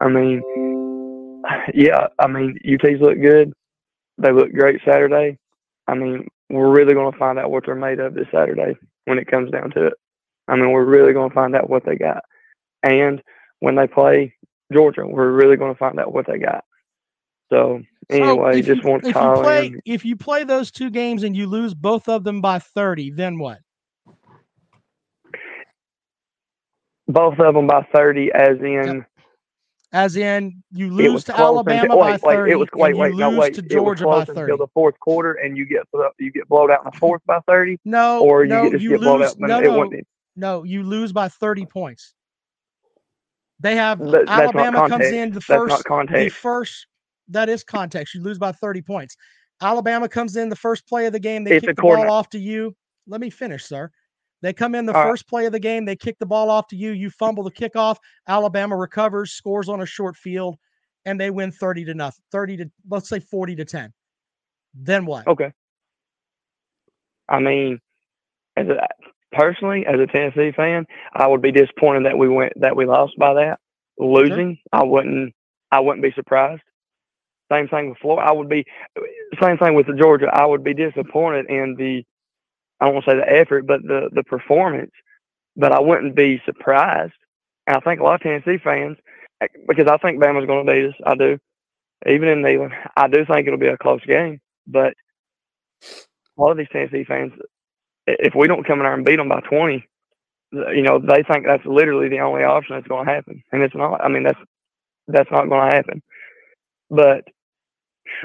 I 0.00 0.08
mean, 0.08 0.42
yeah, 1.74 2.08
I 2.18 2.26
mean, 2.26 2.58
UT's 2.64 3.00
look 3.00 3.20
good. 3.20 3.52
They 4.18 4.32
look 4.32 4.52
great 4.52 4.80
Saturday. 4.84 5.38
I 5.88 5.94
mean, 5.94 6.28
we're 6.50 6.70
really 6.70 6.94
going 6.94 7.12
to 7.12 7.18
find 7.18 7.38
out 7.38 7.50
what 7.50 7.64
they're 7.66 7.74
made 7.74 8.00
of 8.00 8.14
this 8.14 8.26
Saturday 8.32 8.74
when 9.06 9.18
it 9.18 9.30
comes 9.30 9.50
down 9.50 9.70
to 9.70 9.86
it. 9.86 9.94
I 10.48 10.56
mean, 10.56 10.72
we're 10.72 10.84
really 10.84 11.12
going 11.12 11.30
to 11.30 11.34
find 11.34 11.54
out 11.54 11.70
what 11.70 11.84
they 11.84 11.96
got. 11.96 12.24
And 12.82 13.22
when 13.60 13.76
they 13.76 13.86
play 13.86 14.34
Georgia, 14.72 15.06
we're 15.06 15.30
really 15.30 15.56
going 15.56 15.72
to 15.72 15.78
find 15.78 15.98
out 15.98 16.12
what 16.12 16.26
they 16.26 16.38
got. 16.38 16.64
So 17.52 17.82
anyway, 18.08 18.60
if 18.60 18.66
just 18.66 18.82
you, 18.82 18.88
want 18.88 19.02
to 19.04 19.08
if 19.10 19.14
you 19.14 19.20
call 19.20 19.42
play 19.42 19.66
in. 19.66 19.80
if 19.84 20.04
you 20.04 20.16
play 20.16 20.44
those 20.44 20.70
two 20.70 20.90
games 20.90 21.22
and 21.22 21.36
you 21.36 21.46
lose 21.46 21.74
both 21.74 22.08
of 22.08 22.24
them 22.24 22.40
by 22.40 22.58
30, 22.58 23.10
then 23.10 23.38
what? 23.38 23.58
Both 27.08 27.40
of 27.40 27.54
them 27.54 27.66
by 27.66 27.86
30, 27.92 28.30
as 28.32 28.58
in 28.60 29.04
As 29.92 30.16
in 30.16 30.62
you 30.70 30.88
lose 30.88 31.24
to 31.24 31.36
Alabama 31.36 31.96
by 31.96 32.12
wait, 32.12 32.20
30 32.20 32.42
wait, 32.42 32.52
it 32.52 32.56
was 32.56 32.68
wait, 32.74 32.90
and 32.90 32.98
wait, 32.98 33.10
you 33.12 33.18
no, 33.18 33.30
lose 33.30 33.38
wait, 33.40 33.54
to 33.54 33.62
Georgia 33.62 34.04
by 34.04 34.24
30. 34.24 34.40
until 34.40 34.56
the 34.56 34.68
fourth 34.72 34.98
quarter, 35.00 35.32
and 35.34 35.56
you 35.56 35.66
get 35.66 35.82
you 36.20 36.30
get 36.30 36.48
blowed 36.48 36.70
out 36.70 36.84
in 36.84 36.90
the 36.92 36.98
fourth 36.98 37.22
by 37.26 37.40
30. 37.48 37.78
No, 37.84 38.22
or 38.22 38.44
you 38.44 38.50
no, 38.50 38.62
get, 38.64 38.72
just 38.72 38.84
you 38.84 38.90
get 38.90 39.00
lose. 39.00 39.26
out. 39.30 39.40
No, 39.40 39.60
no, 39.60 39.90
no, 40.36 40.62
you 40.62 40.84
lose 40.84 41.12
by 41.12 41.28
30 41.28 41.66
points. 41.66 42.14
They 43.58 43.74
have 43.74 43.98
not 43.98 44.28
Alabama 44.28 44.88
comes 44.88 45.06
in 45.06 45.32
the 45.32 45.40
first 45.40 45.84
the 45.84 46.28
first 46.30 46.86
that 47.28 47.48
is 47.48 47.64
context. 47.64 48.14
You 48.14 48.22
lose 48.22 48.38
by 48.38 48.52
30 48.52 48.82
points. 48.82 49.16
Alabama 49.60 50.08
comes 50.08 50.36
in 50.36 50.48
the 50.48 50.56
first 50.56 50.86
play 50.88 51.06
of 51.06 51.12
the 51.12 51.18
game, 51.20 51.44
they 51.44 51.56
It's 51.56 51.66
kick 51.66 51.76
the 51.76 51.82
ball 51.82 52.10
off 52.10 52.28
to 52.30 52.38
you. 52.38 52.74
Let 53.06 53.20
me 53.20 53.28
finish, 53.28 53.64
sir. 53.64 53.90
They 54.42 54.52
come 54.52 54.74
in 54.74 54.86
the 54.86 54.94
All 54.94 55.02
right. 55.02 55.10
first 55.10 55.28
play 55.28 55.46
of 55.46 55.52
the 55.52 55.60
game, 55.60 55.84
they 55.84 55.96
kick 55.96 56.18
the 56.18 56.26
ball 56.26 56.50
off 56.50 56.68
to 56.68 56.76
you, 56.76 56.92
you 56.92 57.10
fumble 57.10 57.44
the 57.44 57.50
kickoff, 57.50 57.96
Alabama 58.26 58.76
recovers, 58.76 59.32
scores 59.32 59.68
on 59.68 59.82
a 59.82 59.86
short 59.86 60.16
field, 60.16 60.56
and 61.04 61.20
they 61.20 61.30
win 61.30 61.52
30 61.52 61.84
to 61.86 61.94
nothing. 61.94 62.22
30 62.32 62.56
to 62.58 62.70
let's 62.88 63.08
say 63.08 63.20
40 63.20 63.56
to 63.56 63.64
10. 63.64 63.92
Then 64.74 65.04
what? 65.06 65.26
Okay. 65.26 65.52
I 67.28 67.38
mean, 67.38 67.80
as 68.56 68.66
a, 68.68 68.86
personally, 69.32 69.84
as 69.86 70.00
a 70.00 70.06
Tennessee 70.06 70.52
fan, 70.56 70.86
I 71.14 71.26
would 71.26 71.42
be 71.42 71.52
disappointed 71.52 72.06
that 72.06 72.18
we 72.18 72.28
went 72.28 72.52
that 72.56 72.76
we 72.76 72.86
lost 72.86 73.16
by 73.18 73.34
that. 73.34 73.58
Losing, 73.98 74.58
I 74.72 74.82
wouldn't. 74.82 75.34
I 75.70 75.80
wouldn't 75.80 76.02
be 76.02 76.12
surprised. 76.14 76.62
Same 77.52 77.68
thing 77.68 77.90
with 77.90 77.98
Florida. 77.98 78.28
I 78.28 78.32
would 78.32 78.48
be. 78.48 78.64
Same 79.42 79.58
thing 79.58 79.74
with 79.74 79.86
the 79.86 79.94
Georgia. 79.94 80.26
I 80.32 80.46
would 80.46 80.64
be 80.64 80.74
disappointed 80.74 81.46
in 81.48 81.76
the. 81.78 82.04
I 82.80 82.88
won't 82.88 83.04
say 83.04 83.16
the 83.16 83.30
effort, 83.30 83.66
but 83.66 83.82
the 83.82 84.10
the 84.12 84.24
performance. 84.24 84.92
But 85.56 85.72
I 85.72 85.80
wouldn't 85.80 86.16
be 86.16 86.42
surprised. 86.46 87.14
And 87.66 87.76
I 87.76 87.80
think 87.80 88.00
a 88.00 88.04
lot 88.04 88.16
of 88.16 88.20
Tennessee 88.22 88.62
fans, 88.62 88.96
eh, 89.42 89.48
because 89.68 89.88
I 89.88 89.98
think 89.98 90.22
Bama's 90.22 90.46
going 90.46 90.66
to 90.66 90.72
beat 90.72 90.86
us. 90.88 90.94
I 91.06 91.14
do. 91.16 91.38
Even 92.08 92.28
in 92.28 92.42
Neyland, 92.42 92.72
I 92.96 93.08
do 93.08 93.24
think 93.26 93.46
it'll 93.46 93.58
be 93.58 93.68
a 93.68 93.78
close 93.78 94.04
game. 94.06 94.40
But 94.66 94.94
a 96.38 96.42
lot 96.42 96.52
of 96.52 96.58
these 96.58 96.68
Tennessee 96.72 97.04
fans, 97.04 97.32
if 98.06 98.34
we 98.34 98.48
don't 98.48 98.66
come 98.66 98.80
in 98.80 98.84
there 98.84 98.94
and 98.94 99.04
beat 99.04 99.16
them 99.16 99.28
by 99.30 99.40
20, 99.40 99.86
you 100.52 100.82
know, 100.82 100.98
they 101.00 101.22
think 101.24 101.46
that's 101.46 101.66
literally 101.66 102.08
the 102.08 102.20
only 102.20 102.44
option 102.44 102.76
that's 102.76 102.88
going 102.88 103.06
to 103.06 103.12
happen, 103.12 103.42
and 103.52 103.62
it's 103.62 103.74
not. 103.74 104.02
I 104.04 104.08
mean, 104.08 104.24
that's 104.24 104.38
that's 105.08 105.30
not 105.30 105.48
going 105.48 105.70
to 105.70 105.76
happen. 105.76 106.02
But 106.90 107.24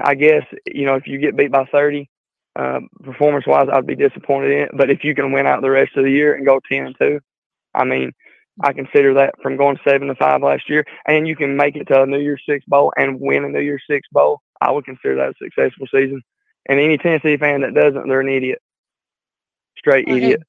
I 0.04 0.16
guess 0.16 0.44
you 0.68 0.86
know, 0.86 0.96
if 0.96 1.08
you 1.08 1.20
get 1.20 1.38
beat 1.38 1.52
by 1.52 1.66
30, 1.72 2.10
um, 2.56 2.90
performance-wise, 3.04 3.68
I'd 3.72 3.88
be 3.88 3.96
disappointed 3.96 4.52
in 4.52 4.60
it. 4.60 4.70
But 4.74 4.90
if 4.90 5.04
you 5.04 5.14
can 5.16 5.32
win 5.32 5.48
out 5.48 5.62
the 5.62 5.70
rest 5.70 5.96
of 5.96 6.04
the 6.04 6.12
year 6.12 6.36
and 6.36 6.46
go 6.46 6.60
10 6.72 6.86
and 6.86 6.96
two, 7.00 7.20
I 7.74 7.84
mean, 7.84 8.12
I 8.62 8.72
consider 8.72 9.14
that 9.16 9.36
from 9.42 9.58
going 9.58 9.78
seven 9.86 10.08
to 10.08 10.16
five 10.16 10.42
last 10.42 10.70
year, 10.70 10.86
and 11.08 11.28
you 11.28 11.36
can 11.36 11.58
make 11.58 11.76
it 11.76 11.86
to 11.90 12.04
a 12.04 12.06
New 12.06 12.20
Year's 12.20 12.42
Six 12.48 12.66
bowl 12.66 12.94
and 12.98 13.20
win 13.20 13.44
a 13.44 13.50
New 13.50 13.60
Year's 13.60 13.84
Six 13.90 14.08
bowl. 14.12 14.42
I 14.62 14.72
would 14.72 14.86
consider 14.86 15.16
that 15.16 15.30
a 15.30 15.34
successful 15.42 15.88
season. 15.92 16.22
And 16.68 16.80
any 16.80 16.98
Tennessee 16.98 17.38
fan 17.38 17.62
that 17.62 17.74
doesn't, 17.74 18.08
they're 18.08 18.22
an 18.22 18.30
idiot. 18.30 18.60
Straight 19.78 20.08
idiot. 20.08 20.42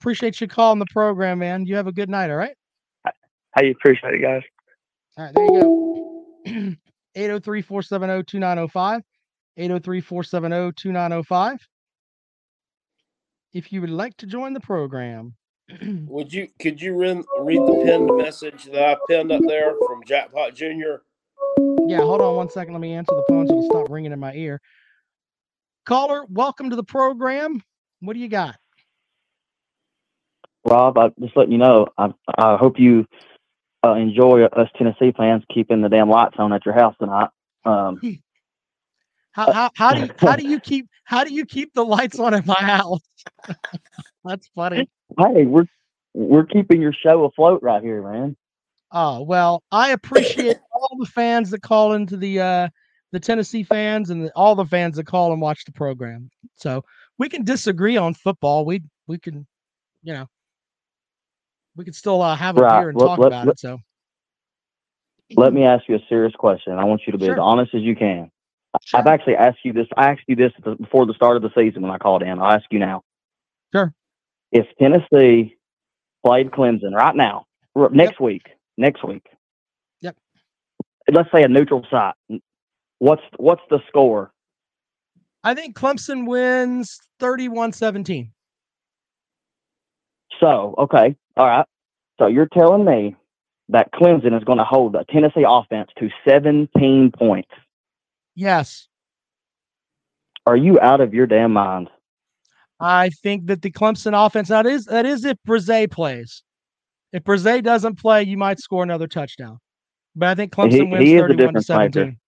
Appreciate 0.00 0.40
you 0.40 0.48
calling 0.48 0.78
the 0.78 0.86
program, 0.86 1.38
man. 1.38 1.66
You 1.66 1.76
have 1.76 1.86
a 1.86 1.92
good 1.92 2.10
night, 2.10 2.30
all 2.30 2.36
right? 2.36 2.56
Hey, 3.56 3.70
appreciate 3.70 4.14
it, 4.14 4.22
guys. 4.22 4.42
All 5.16 5.24
right, 5.24 5.34
there 5.34 5.44
you 5.44 5.60
go. 5.60 6.76
803 7.14 7.62
470 7.62 8.24
2905. 8.24 9.02
803 9.58 10.00
470 10.00 10.72
2905. 10.72 11.68
If 13.52 13.72
you 13.72 13.80
would 13.80 13.90
like 13.90 14.16
to 14.18 14.26
join 14.26 14.52
the 14.52 14.60
program, 14.60 15.34
Would 15.82 16.32
you 16.32 16.48
could 16.58 16.80
you 16.80 16.94
read 16.94 17.22
read 17.40 17.58
the 17.58 17.82
pinned 17.84 18.16
message 18.16 18.64
that 18.66 18.82
I 18.82 18.96
pinned 19.06 19.30
up 19.30 19.42
there 19.46 19.74
from 19.86 20.02
Jackpot 20.04 20.54
Junior? 20.54 21.02
yeah, 21.86 21.98
hold 21.98 22.22
on 22.22 22.36
one 22.36 22.48
second. 22.48 22.72
Let 22.72 22.80
me 22.80 22.94
answer 22.94 23.14
the 23.14 23.24
phone 23.28 23.46
so 23.46 23.52
it'll 23.52 23.70
stop 23.70 23.90
ringing 23.90 24.12
in 24.12 24.18
my 24.18 24.32
ear. 24.32 24.62
Caller, 25.84 26.24
welcome 26.30 26.70
to 26.70 26.76
the 26.76 26.84
program. 26.84 27.62
What 28.00 28.14
do 28.14 28.20
you 28.20 28.28
got? 28.28 28.56
Rob, 30.64 30.96
I 30.96 31.10
just 31.20 31.36
letting 31.36 31.52
you 31.52 31.58
know. 31.58 31.88
I 31.98 32.14
I 32.38 32.56
hope 32.56 32.78
you 32.78 33.06
uh, 33.84 33.92
enjoy 33.92 34.44
us 34.44 34.70
Tennessee 34.76 35.12
fans 35.16 35.42
keeping 35.52 35.82
the 35.82 35.90
damn 35.90 36.08
lights 36.08 36.36
on 36.38 36.52
at 36.54 36.64
your 36.64 36.74
house 36.74 36.94
tonight. 36.98 37.28
Um, 37.66 38.00
How, 39.38 39.52
how, 39.52 39.70
how 39.76 39.94
do 39.94 40.00
you 40.00 40.10
how 40.18 40.34
do 40.34 40.44
you 40.48 40.58
keep 40.70 40.88
how 41.04 41.22
do 41.22 41.32
you 41.32 41.46
keep 41.46 41.72
the 41.72 41.84
lights 41.84 42.18
on 42.18 42.34
in 42.34 42.42
my 42.44 42.54
house? 42.54 43.00
That's 44.24 44.48
funny. 44.54 44.88
hey, 45.16 45.44
we're 45.46 45.66
we're 46.12 46.44
keeping 46.44 46.82
your 46.82 46.92
show 46.92 47.24
afloat 47.24 47.62
right 47.62 47.80
here, 47.82 48.02
man. 48.02 48.36
Oh 48.90 49.22
well, 49.22 49.62
I 49.70 49.90
appreciate 49.90 50.56
all 50.74 50.96
the 50.98 51.06
fans 51.06 51.50
that 51.50 51.62
call 51.62 51.92
into 51.92 52.16
the 52.16 52.40
uh 52.40 52.68
the 53.12 53.20
Tennessee 53.20 53.62
fans 53.62 54.10
and 54.10 54.24
the, 54.24 54.32
all 54.34 54.56
the 54.56 54.64
fans 54.64 54.96
that 54.96 55.06
call 55.06 55.32
and 55.32 55.40
watch 55.40 55.64
the 55.64 55.72
program. 55.72 56.30
So 56.56 56.84
we 57.16 57.28
can 57.28 57.44
disagree 57.44 57.96
on 57.96 58.14
football. 58.14 58.64
We 58.64 58.82
we 59.06 59.18
can, 59.20 59.46
you 60.02 60.14
know, 60.14 60.26
we 61.76 61.84
can 61.84 61.94
still 61.94 62.20
uh, 62.22 62.34
have 62.34 62.56
a 62.58 62.62
Right. 62.62 62.80
beer 62.80 62.88
and 62.88 62.98
Let- 62.98 63.06
talk 63.06 63.18
let- 63.20 63.26
about 63.28 63.46
let- 63.46 63.52
it. 63.52 63.60
So 63.60 63.78
Let 65.36 65.52
me 65.52 65.62
ask 65.64 65.88
you 65.88 65.94
a 65.94 66.00
serious 66.08 66.34
question. 66.34 66.72
I 66.72 66.84
want 66.84 67.02
you 67.06 67.12
to 67.12 67.18
be 67.18 67.28
as 67.28 67.38
honest 67.38 67.72
as 67.74 67.82
you 67.82 67.94
can. 67.94 68.30
I've 68.94 69.06
actually 69.06 69.36
asked 69.36 69.58
you 69.64 69.72
this. 69.72 69.86
I 69.96 70.10
asked 70.10 70.22
you 70.26 70.36
this 70.36 70.52
the- 70.62 70.76
before 70.76 71.06
the 71.06 71.14
start 71.14 71.36
of 71.36 71.42
the 71.42 71.50
season 71.56 71.82
when 71.82 71.90
I 71.90 71.98
called 71.98 72.22
in. 72.22 72.38
I'll 72.38 72.52
ask 72.52 72.64
you 72.70 72.78
now. 72.78 73.02
Sure. 73.74 73.94
If 74.52 74.66
Tennessee 74.78 75.56
played 76.24 76.50
Clemson 76.50 76.94
right 76.94 77.14
now, 77.14 77.46
r- 77.76 77.90
next 77.90 78.20
week, 78.20 78.42
next 78.76 79.04
week. 79.04 79.26
Yep. 80.00 80.16
Let's 81.10 81.30
say 81.32 81.42
a 81.42 81.48
neutral 81.48 81.86
site. 81.90 82.14
What's 82.98 83.22
what's 83.36 83.62
the 83.70 83.80
score? 83.88 84.32
I 85.44 85.54
think 85.54 85.76
Clemson 85.76 86.26
wins 86.26 86.98
31-17. 87.20 88.30
So, 90.40 90.74
okay, 90.78 91.16
all 91.36 91.46
right. 91.46 91.66
So 92.18 92.26
you're 92.26 92.48
telling 92.52 92.84
me 92.84 93.16
that 93.68 93.92
Clemson 93.92 94.36
is 94.36 94.44
going 94.44 94.58
to 94.58 94.64
hold 94.64 94.94
the 94.94 95.04
Tennessee 95.10 95.44
offense 95.46 95.90
to 95.98 96.08
17 96.28 97.12
points. 97.16 97.50
Yes. 98.38 98.86
Are 100.46 100.56
you 100.56 100.78
out 100.78 101.00
of 101.00 101.12
your 101.12 101.26
damn 101.26 101.52
mind? 101.52 101.90
I 102.78 103.10
think 103.24 103.46
that 103.46 103.62
the 103.62 103.72
Clemson 103.72 104.14
offense 104.14 104.46
that 104.46 104.64
is 104.64 104.84
that 104.84 105.04
is 105.04 105.24
if 105.24 105.36
Bresee 105.44 105.90
plays. 105.90 106.44
If 107.12 107.24
Bresee 107.24 107.64
doesn't 107.64 107.98
play, 107.98 108.22
you 108.22 108.36
might 108.36 108.60
score 108.60 108.84
another 108.84 109.08
touchdown. 109.08 109.58
But 110.14 110.28
I 110.28 110.34
think 110.36 110.52
Clemson 110.52 110.72
He- 110.72 110.82
wins 110.84 111.04
he 111.04 111.18
31 111.18 111.28
to 111.28 111.36
difference 111.36 111.68
maker. 111.68 111.92
17. 111.92 112.18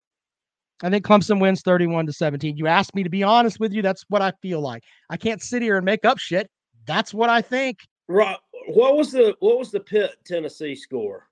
I 0.82 0.90
think 0.90 1.04
Clemson 1.06 1.40
wins 1.40 1.62
31 1.62 2.06
to 2.06 2.12
17. 2.12 2.56
You 2.56 2.66
asked 2.66 2.92
me 2.96 3.04
to 3.04 3.10
be 3.10 3.22
honest 3.22 3.60
with 3.60 3.72
you. 3.72 3.80
That's 3.80 4.04
what 4.08 4.20
I 4.20 4.32
feel 4.42 4.60
like. 4.60 4.82
I 5.10 5.16
can't 5.16 5.40
sit 5.40 5.62
here 5.62 5.76
and 5.76 5.84
make 5.84 6.04
up 6.04 6.18
shit. 6.18 6.50
That's 6.86 7.14
what 7.14 7.30
I 7.30 7.40
think. 7.40 7.78
Right. 8.08 8.36
What 8.66 8.96
was 8.96 9.12
the 9.12 9.36
what 9.38 9.60
was 9.60 9.70
the 9.70 9.78
Pitt 9.78 10.16
Tennessee 10.26 10.74
score? 10.74 11.28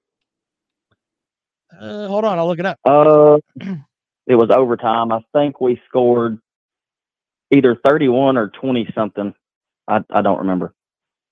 Uh, 1.77 2.07
hold 2.07 2.25
on, 2.25 2.39
I'll 2.39 2.47
look 2.47 2.61
it 2.61 2.67
up. 2.67 2.79
Uh, 2.85 3.39
it 4.29 4.35
was 4.37 4.51
overtime. 4.51 5.11
I 5.11 5.21
think 5.33 5.61
we 5.61 5.81
scored 5.89 6.39
either 7.51 7.77
31 7.85 8.37
or 8.37 8.49
20 8.49 8.89
something. 8.95 9.35
I, 9.89 10.05
I 10.11 10.23
don't 10.23 10.39
remember. 10.39 10.75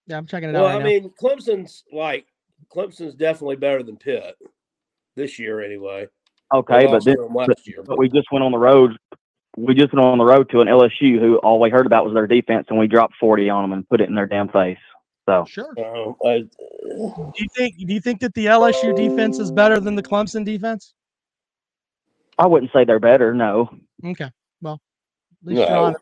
Yeah, 0.07 0.17
I'm 0.17 0.27
checking 0.27 0.49
it 0.49 0.53
Well, 0.53 0.67
out. 0.67 0.69
Right 0.69 0.75
I 0.77 0.79
now. 0.79 0.85
mean, 0.85 1.11
Clemson's 1.21 1.85
like 1.93 2.27
Clemson's 2.75 3.15
definitely 3.15 3.57
better 3.57 3.83
than 3.83 3.97
Pitt 3.97 4.37
this 5.15 5.39
year, 5.39 5.61
anyway. 5.61 6.09
Okay, 6.55 6.87
but 6.87 6.93
lost 6.93 7.07
then 7.07 7.17
to 7.17 7.25
'em 7.25 7.35
last 7.35 7.49
but, 7.49 7.67
year, 7.67 7.83
but 7.85 7.99
we 7.99 8.09
just 8.09 8.31
went 8.33 8.45
on 8.45 8.53
the 8.53 8.59
road 8.59 8.97
we 9.57 9.75
just 9.75 9.93
went 9.93 10.05
on 10.05 10.19
the 10.19 10.25
road 10.25 10.49
to 10.51 10.61
an 10.61 10.69
LSU 10.69 11.19
who 11.19 11.37
all 11.39 11.59
we 11.59 11.71
heard 11.71 11.87
about 11.87 12.05
was 12.05 12.15
their 12.15 12.27
defense, 12.27 12.67
and 12.69 12.79
we 12.79 12.87
dropped 12.87 13.15
forty 13.19 13.49
on 13.49 13.63
them 13.63 13.73
and 13.73 13.89
put 13.89 14.01
it 14.01 14.09
in 14.09 14.15
their 14.15 14.27
damn 14.27 14.49
face. 14.49 14.79
So 15.29 15.45
Sure. 15.49 15.75
Uh, 15.77 16.13
I, 16.29 16.39
Do 16.41 17.33
you 17.37 17.49
think 17.57 17.77
do 17.79 17.93
you 17.93 18.01
think 18.01 18.21
that 18.21 18.35
the 18.35 18.47
LSU 18.47 18.95
defense 18.95 19.39
is 19.39 19.51
better 19.51 19.81
than 19.81 19.97
the 19.97 20.03
Clemson 20.03 20.45
defense? 20.45 20.95
I 22.39 22.47
wouldn't 22.47 22.73
say 22.73 22.85
they're 22.85 23.01
better. 23.01 23.33
No, 23.35 23.71
Okay. 24.05 24.31
Well, 24.61 24.81
at 25.43 25.49
least 25.49 25.61
you're 25.61 25.69
No. 25.71 25.95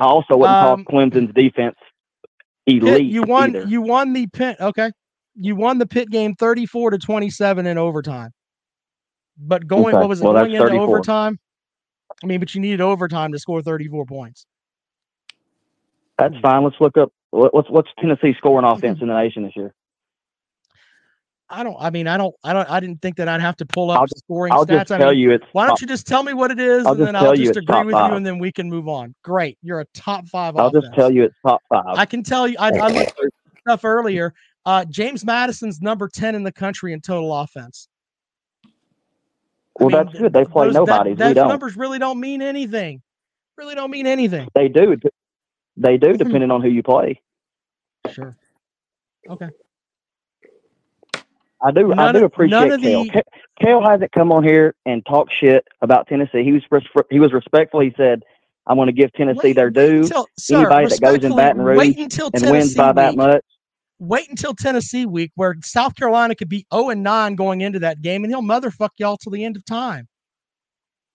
I 0.00 0.04
also 0.04 0.36
wouldn't 0.36 0.56
Um, 0.58 0.84
call 0.84 1.00
Clemson's 1.00 1.32
defense 1.34 1.76
elite. 2.66 3.06
you 3.10 3.22
won 3.22 3.50
either. 3.56 3.66
you 3.66 3.82
won 3.82 4.12
the 4.12 4.26
pit. 4.28 4.56
okay. 4.60 4.90
You 5.40 5.54
won 5.54 5.78
the 5.78 5.86
pit 5.86 6.10
game 6.10 6.34
34 6.34 6.90
to 6.90 6.98
27 6.98 7.66
in 7.66 7.78
overtime. 7.78 8.30
But 9.38 9.68
going 9.68 9.94
Okay, 9.94 10.00
what 10.00 10.08
was 10.08 10.20
it 10.20 10.24
well, 10.24 10.32
going 10.34 10.50
into 10.52 10.66
34. 10.66 10.82
overtime? 10.84 11.38
I 12.22 12.26
mean, 12.26 12.40
but 12.40 12.52
you 12.56 12.60
needed 12.60 12.80
overtime 12.80 13.30
to 13.32 13.38
score 13.38 13.62
34 13.62 14.04
points. 14.06 14.46
That's 16.18 16.34
fine. 16.42 16.64
Let's 16.64 16.74
look 16.80 16.98
up 16.98 17.12
what's 17.30 17.70
what's 17.70 17.88
Tennessee 18.00 18.34
scoring 18.38 18.64
offense 18.68 18.98
in 19.00 19.06
the 19.08 19.14
nation 19.14 19.44
this 19.44 19.54
year. 19.54 19.72
I 21.50 21.62
don't 21.62 21.76
I 21.80 21.88
mean, 21.90 22.06
I 22.06 22.16
don't 22.18 22.34
I 22.44 22.52
don't 22.52 22.68
I 22.70 22.78
didn't 22.80 23.00
think 23.00 23.16
that 23.16 23.28
I'd 23.28 23.40
have 23.40 23.56
to 23.56 23.66
pull 23.66 23.90
up 23.90 24.00
I'll 24.00 24.06
just- 24.06 24.18
scoring 24.18 24.52
I'll 24.52 24.66
stats. 24.66 24.80
just 24.80 24.92
I 24.92 24.98
tell 24.98 25.10
mean, 25.10 25.18
you 25.18 25.30
it's 25.32 25.46
why 25.52 25.66
don't 25.66 25.80
you 25.80 25.86
just 25.86 26.06
tell 26.06 26.22
me 26.22 26.34
what 26.34 26.50
it 26.50 26.60
is 26.60 26.84
I'll 26.84 26.92
and 26.92 27.00
then 27.06 27.16
I'll 27.16 27.34
just 27.34 27.56
agree 27.56 27.84
with 27.84 27.94
five. 27.94 28.10
you 28.10 28.16
and 28.16 28.26
then 28.26 28.38
we 28.38 28.52
can 28.52 28.68
move 28.68 28.86
on. 28.88 29.14
Great. 29.22 29.56
You're 29.62 29.80
a 29.80 29.84
top 29.94 30.26
5 30.28 30.56
I'll 30.56 30.66
offense. 30.66 30.84
just 30.84 30.94
tell 30.94 31.10
you 31.10 31.24
it's 31.24 31.36
top 31.46 31.62
five. 31.70 31.84
I 31.96 32.04
can 32.04 32.22
tell 32.22 32.46
you 32.46 32.56
I, 32.58 32.68
I 32.68 32.88
looked 32.88 33.12
stuff 33.60 33.84
earlier. 33.84 34.34
Uh, 34.66 34.84
James 34.84 35.24
Madison's 35.24 35.80
number 35.80 36.08
10 36.08 36.34
in 36.34 36.42
the 36.42 36.52
country 36.52 36.92
in 36.92 37.00
total 37.00 37.34
offense. 37.34 37.88
well, 39.80 39.88
that's 39.90 40.12
good. 40.18 40.32
They 40.32 40.44
play 40.44 40.66
Those, 40.66 40.74
that- 40.74 40.80
nobodies. 41.06 41.12
we 41.12 41.16
those 41.32 41.36
numbers 41.36 41.76
really 41.76 41.98
don't 41.98 42.20
mean 42.20 42.42
anything. 42.42 43.00
Really 43.56 43.74
don't 43.74 43.90
mean 43.90 44.06
anything. 44.06 44.48
They 44.54 44.68
do. 44.68 44.96
They 45.76 45.96
do, 45.96 46.12
depending 46.16 46.50
on 46.50 46.60
who 46.62 46.68
you 46.68 46.82
play. 46.82 47.22
Sure. 48.12 48.36
Okay. 49.30 49.48
I 51.60 51.72
do. 51.72 51.92
I 51.92 52.12
do 52.12 52.24
appreciate 52.24 52.50
none 52.58 52.70
of 52.72 52.80
Kale. 52.80 53.04
the- 53.04 53.22
Kale 53.60 53.82
hasn't 53.82 54.12
come 54.12 54.30
on 54.30 54.44
here 54.44 54.74
and 54.86 55.04
talked 55.06 55.32
shit 55.38 55.66
about 55.82 56.06
Tennessee. 56.06 56.44
He 56.44 56.52
was 56.52 56.62
he 57.10 57.18
was 57.18 57.32
respectful. 57.32 57.80
He 57.80 57.92
said, 57.96 58.22
"I'm 58.66 58.76
going 58.76 58.86
to 58.86 58.92
give 58.92 59.12
Tennessee 59.14 59.52
their 59.52 59.70
due. 59.70 60.02
until- 60.02 60.28
sir, 60.38 60.56
Anybody 60.70 60.86
that 60.86 61.00
goes 61.00 61.24
in 61.24 61.34
Baton 61.36 61.62
Rouge 61.62 61.78
wait 61.78 61.98
until 61.98 62.30
and 62.32 62.42
wins 62.42 62.74
Tennessee 62.74 62.76
by 62.76 62.92
that 62.92 63.16
much, 63.16 63.44
Wait 64.00 64.28
until 64.30 64.54
Tennessee 64.54 65.06
week 65.06 65.32
where 65.34 65.56
South 65.64 65.96
Carolina 65.96 66.36
could 66.36 66.48
be 66.48 66.64
0 66.72 66.90
and 66.90 67.02
9 67.02 67.34
going 67.34 67.62
into 67.62 67.80
that 67.80 68.00
game 68.00 68.22
and 68.22 68.32
he'll 68.32 68.42
motherfuck 68.42 68.90
y'all 68.98 69.16
till 69.16 69.32
the 69.32 69.44
end 69.44 69.56
of 69.56 69.64
time. 69.64 70.06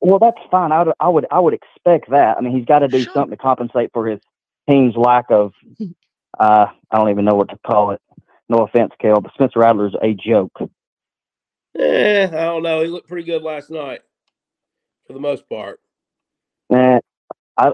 well, 0.01 0.19
that's 0.19 0.37
fine. 0.51 0.73
I 0.73 0.83
would 0.83 0.93
I 0.99 1.07
would 1.07 1.25
I 1.31 1.39
would 1.39 1.53
expect 1.53 2.09
that. 2.11 2.35
I 2.35 2.41
mean, 2.41 2.53
he's 2.53 2.65
got 2.65 2.79
to 2.79 2.89
do 2.89 3.05
something 3.05 3.29
to 3.31 3.37
compensate 3.37 3.91
for 3.93 4.05
his 4.07 4.19
team's 4.69 4.95
lack 4.97 5.25
of. 5.31 5.53
Uh, 6.37 6.65
I 6.91 6.97
don't 6.97 7.09
even 7.09 7.23
know 7.25 7.35
what 7.35 7.47
to 7.49 7.57
call 7.65 7.91
it. 7.91 8.01
No 8.53 8.65
offense, 8.65 8.93
Kale, 9.01 9.21
but 9.21 9.33
Spencer 9.35 9.59
Rattler's 9.61 9.95
a 10.03 10.13
joke. 10.15 10.53
eh, 11.79 12.25
I 12.27 12.45
don't 12.45 12.63
know. 12.63 12.81
He 12.81 12.89
looked 12.89 13.07
pretty 13.09 13.25
good 13.25 13.43
last 13.43 13.71
night, 13.71 14.01
for 15.07 15.13
the 15.13 15.19
most 15.19 15.49
part. 15.49 15.81
Man, 16.69 17.01
I, 17.57 17.73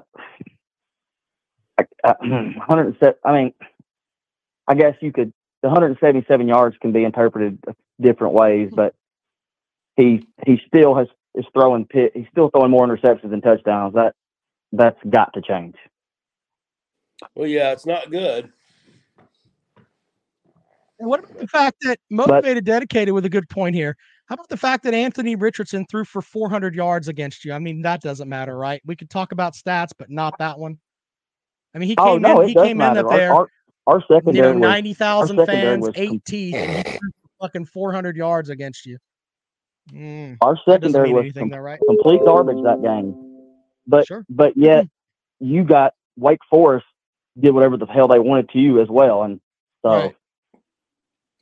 I, 1.80 1.86
I 2.06 2.16
107. 2.22 3.16
I 3.26 3.34
mean, 3.34 3.54
I 4.68 4.76
guess 4.76 4.96
you 5.02 5.12
could. 5.14 5.34
The 5.64 5.70
177 5.70 6.48
yards 6.48 6.78
can 6.82 6.92
be 6.94 7.04
interpreted 7.04 7.64
different 8.02 8.34
ways, 8.34 8.72
but 8.76 8.96
he 9.98 10.28
he 10.46 10.62
still 10.68 10.96
has 10.96 11.08
is 11.36 11.46
throwing 11.54 11.86
pit. 11.86 12.14
He's 12.16 12.28
still 12.32 12.50
throwing 12.50 12.72
more 12.72 12.88
interceptions 12.88 13.30
than 13.32 13.42
touchdowns. 13.42 13.96
That 13.96 14.16
that's 14.74 15.00
got 15.10 15.34
to 15.36 15.42
change. 15.42 15.76
Well, 17.36 17.48
yeah, 17.48 17.72
it's 17.74 17.86
not 17.86 18.12
good. 18.12 18.52
And 21.00 21.08
what 21.08 21.22
about 21.22 21.38
the 21.38 21.48
fact 21.48 21.78
that 21.82 21.98
motivated, 22.10 22.66
dedicated 22.66 23.14
with 23.14 23.26
a 23.26 23.30
good 23.30 23.48
point 23.50 23.74
here? 23.74 23.96
How 24.28 24.34
about 24.34 24.50
the 24.50 24.58
fact 24.58 24.84
that 24.84 24.94
Anthony 24.94 25.36
Richardson 25.36 25.86
threw 25.90 26.04
for 26.04 26.22
400 26.22 26.76
yards 26.76 27.08
against 27.08 27.46
you? 27.46 27.54
I 27.54 27.60
mean, 27.60 27.82
that 27.84 28.02
doesn't 28.02 28.28
matter, 28.28 28.58
right? 28.58 28.82
We 28.86 28.96
could 28.96 29.10
talk 29.10 29.32
about 29.32 29.54
stats, 29.54 29.92
but 29.98 30.10
not 30.10 30.38
that 30.40 30.60
one. 30.60 30.78
I 31.74 31.80
mean, 31.80 31.88
he 31.88 31.96
oh 31.98 32.14
came 32.14 32.22
no, 32.22 32.42
in. 32.42 32.50
He 32.50 32.54
came 32.54 32.78
matter. 32.78 33.00
in 33.00 33.06
up 33.06 33.12
there. 33.12 33.34
Our, 33.34 33.48
our, 33.88 33.98
you 33.98 34.04
secondary 34.12 34.56
know, 34.56 34.68
our 34.68 34.94
thousand 34.94 35.38
secondary 35.38 35.76
fans, 35.76 35.88
was 35.88 35.92
eight 35.96 36.26
teeth, 36.26 36.56
and 36.56 36.74
he 36.74 36.84
threw 36.84 37.10
for 37.22 37.48
fucking 37.48 37.66
400 37.66 38.18
yards 38.18 38.50
against 38.50 38.86
you. 38.86 38.98
Mm, 39.94 40.38
Our 40.42 40.58
secondary 40.68 41.14
was 41.14 41.32
com- 41.36 41.50
though, 41.50 41.58
right? 41.58 41.80
complete 41.88 42.22
garbage 42.26 42.62
that 42.64 42.82
game. 42.84 43.16
But 43.88 44.06
Sure. 44.06 44.26
but 44.30 44.56
yet 44.56 44.86
you 45.40 45.64
got 45.64 45.94
Wake 46.18 46.40
Forest 46.50 46.86
did 47.40 47.52
whatever 47.52 47.78
the 47.78 47.88
hell 47.88 48.08
they 48.08 48.20
wanted 48.20 48.50
to 48.50 48.60
you 48.60 48.82
as 48.82 48.90
well, 48.90 49.24
and 49.24 49.40
so 49.82 49.90
Right. 49.90 50.16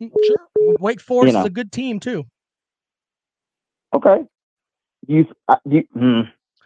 Mm, 0.01 0.11
Sure. 0.23 0.37
Wake 0.79 1.01
Forest 1.01 1.33
know. 1.33 1.39
is 1.41 1.45
a 1.45 1.49
good 1.49 1.71
team 1.71 1.99
too. 1.99 2.25
okay. 3.93 4.25
You 5.07 5.25
I, 5.47 5.57
you. 5.65 5.83
Hmm. 5.93 6.21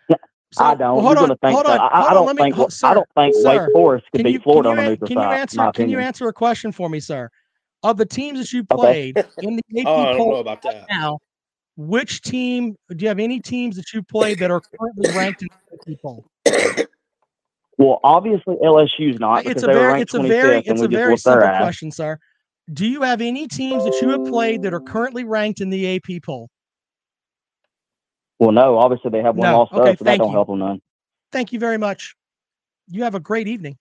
Yeah, 0.09 0.15
I 0.57 0.75
don't. 0.75 0.95
well, 0.95 1.01
hold 1.05 1.15
You're 1.15 1.17
on, 1.23 1.23
gonna 1.23 1.35
think 1.37 1.53
hold 1.53 1.65
so. 1.67 1.71
on, 1.73 1.79
I, 1.79 1.87
I 1.87 1.99
hold 2.01 2.07
on, 2.07 2.13
don't 2.15 2.25
let 2.27 2.35
me- 2.35 2.41
think 2.43 2.55
ho- 2.55 2.87
I 2.89 2.93
don't 2.93 3.07
think 3.15 3.35
sir, 3.35 3.65
Wake 3.65 3.73
Forest 3.73 4.05
could 4.11 4.17
Can 4.19 4.25
beat 4.25 4.33
you, 4.33 4.39
Florida 4.41 4.69
can 4.69 4.77
on 4.77 4.83
you, 4.83 4.83
the 4.83 4.89
neutral 4.91 5.07
can 5.07 5.17
you 5.17 5.23
side. 5.23 5.39
answer? 5.39 5.71
Can 5.73 5.89
you 5.89 5.99
answer 5.99 6.27
a 6.27 6.33
question 6.33 6.71
for 6.71 6.89
me, 6.89 6.99
sir? 6.99 7.29
Of 7.83 7.97
the 7.97 8.05
teams 8.05 8.39
that 8.39 8.51
you 8.53 8.65
Okay. 8.71 9.13
played 9.13 9.25
in 9.41 9.55
the 9.57 9.63
AP 9.81 9.87
Oh, 9.87 10.01
I 10.01 10.05
don't 10.11 10.17
poll 10.17 10.31
know 10.31 10.37
about 10.37 10.61
that. 10.63 10.85
now, 10.89 11.19
which 11.77 12.21
team 12.21 12.75
do 12.89 13.03
you 13.03 13.07
have 13.07 13.19
any 13.19 13.39
teams 13.39 13.75
that 13.75 13.93
you 13.93 14.01
played 14.03 14.39
that 14.39 14.51
are 14.51 14.61
currently 14.79 15.07
ranked 15.15 15.41
in 15.43 15.47
the 15.85 15.93
AP 15.93 15.97
poll? 16.01 16.25
Well, 17.77 17.99
obviously 18.03 18.55
LSU's 18.63 19.19
not 19.19 19.43
because 19.43 19.51
It's 19.51 19.63
a 19.63 19.67
they 19.67 19.73
were 19.73 19.79
very, 19.79 19.91
ranked 19.93 20.01
it's 20.03 20.13
a 20.13 20.19
25th, 20.19 20.27
very, 20.27 20.55
and 20.57 20.65
it's 20.67 20.79
we 20.81 20.85
a 20.85 20.89
just 20.89 20.99
very 20.99 21.11
whooped 21.11 21.21
simple 21.21 21.47
question, 21.47 21.91
sir. 21.91 22.19
Do 22.73 22.85
you 22.87 23.01
have 23.01 23.21
any 23.21 23.47
teams 23.47 23.83
that 23.83 24.01
you 24.01 24.09
have 24.09 24.25
played 24.25 24.61
that 24.63 24.73
are 24.73 24.79
currently 24.79 25.23
ranked 25.23 25.61
in 25.61 25.69
the 25.69 25.95
AP 25.95 26.23
poll? 26.23 26.49
Well, 28.39 28.51
no, 28.51 28.77
obviously 28.77 29.11
they 29.11 29.21
have 29.21 29.35
one 29.35 29.49
No. 29.51 29.59
loss 29.59 29.69
Okay, 29.71 29.95
so 29.97 30.05
that 30.05 30.17
don't 30.17 30.27
you. 30.29 30.33
help 30.33 30.47
them 30.47 30.59
none. 30.59 30.81
Thank 31.31 31.53
you 31.53 31.59
very 31.59 31.77
much. 31.77 32.15
You 32.87 33.03
have 33.03 33.15
a 33.15 33.19
great 33.19 33.47
evening. 33.47 33.77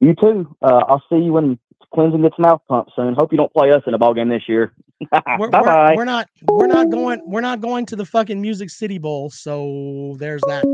You 0.00 0.14
too. 0.14 0.54
Uh, 0.60 0.82
I'll 0.88 1.02
see 1.08 1.16
you 1.16 1.32
when 1.32 1.58
Clemson 1.94 2.22
gets 2.22 2.38
mouth 2.38 2.60
pumped 2.68 2.92
soon. 2.96 3.14
Hope 3.14 3.32
you 3.32 3.38
don't 3.38 3.52
play 3.52 3.70
us 3.70 3.82
in 3.86 3.94
a 3.94 3.98
ball 3.98 4.14
game 4.14 4.28
this 4.28 4.42
year. 4.48 4.72
We're, 5.38 5.48
bye 5.48 5.60
we're, 5.60 5.66
bye. 5.66 5.94
we're 5.96 6.04
not 6.04 6.28
we're 6.42 6.68
not 6.68 6.88
going 6.88 7.20
we're 7.26 7.40
not 7.40 7.60
going 7.60 7.86
to 7.86 7.96
the 7.96 8.04
fucking 8.04 8.40
Music 8.40 8.70
City 8.70 8.98
Bowl, 8.98 9.30
so 9.30 10.14
there's 10.20 10.40
that. 10.42 10.64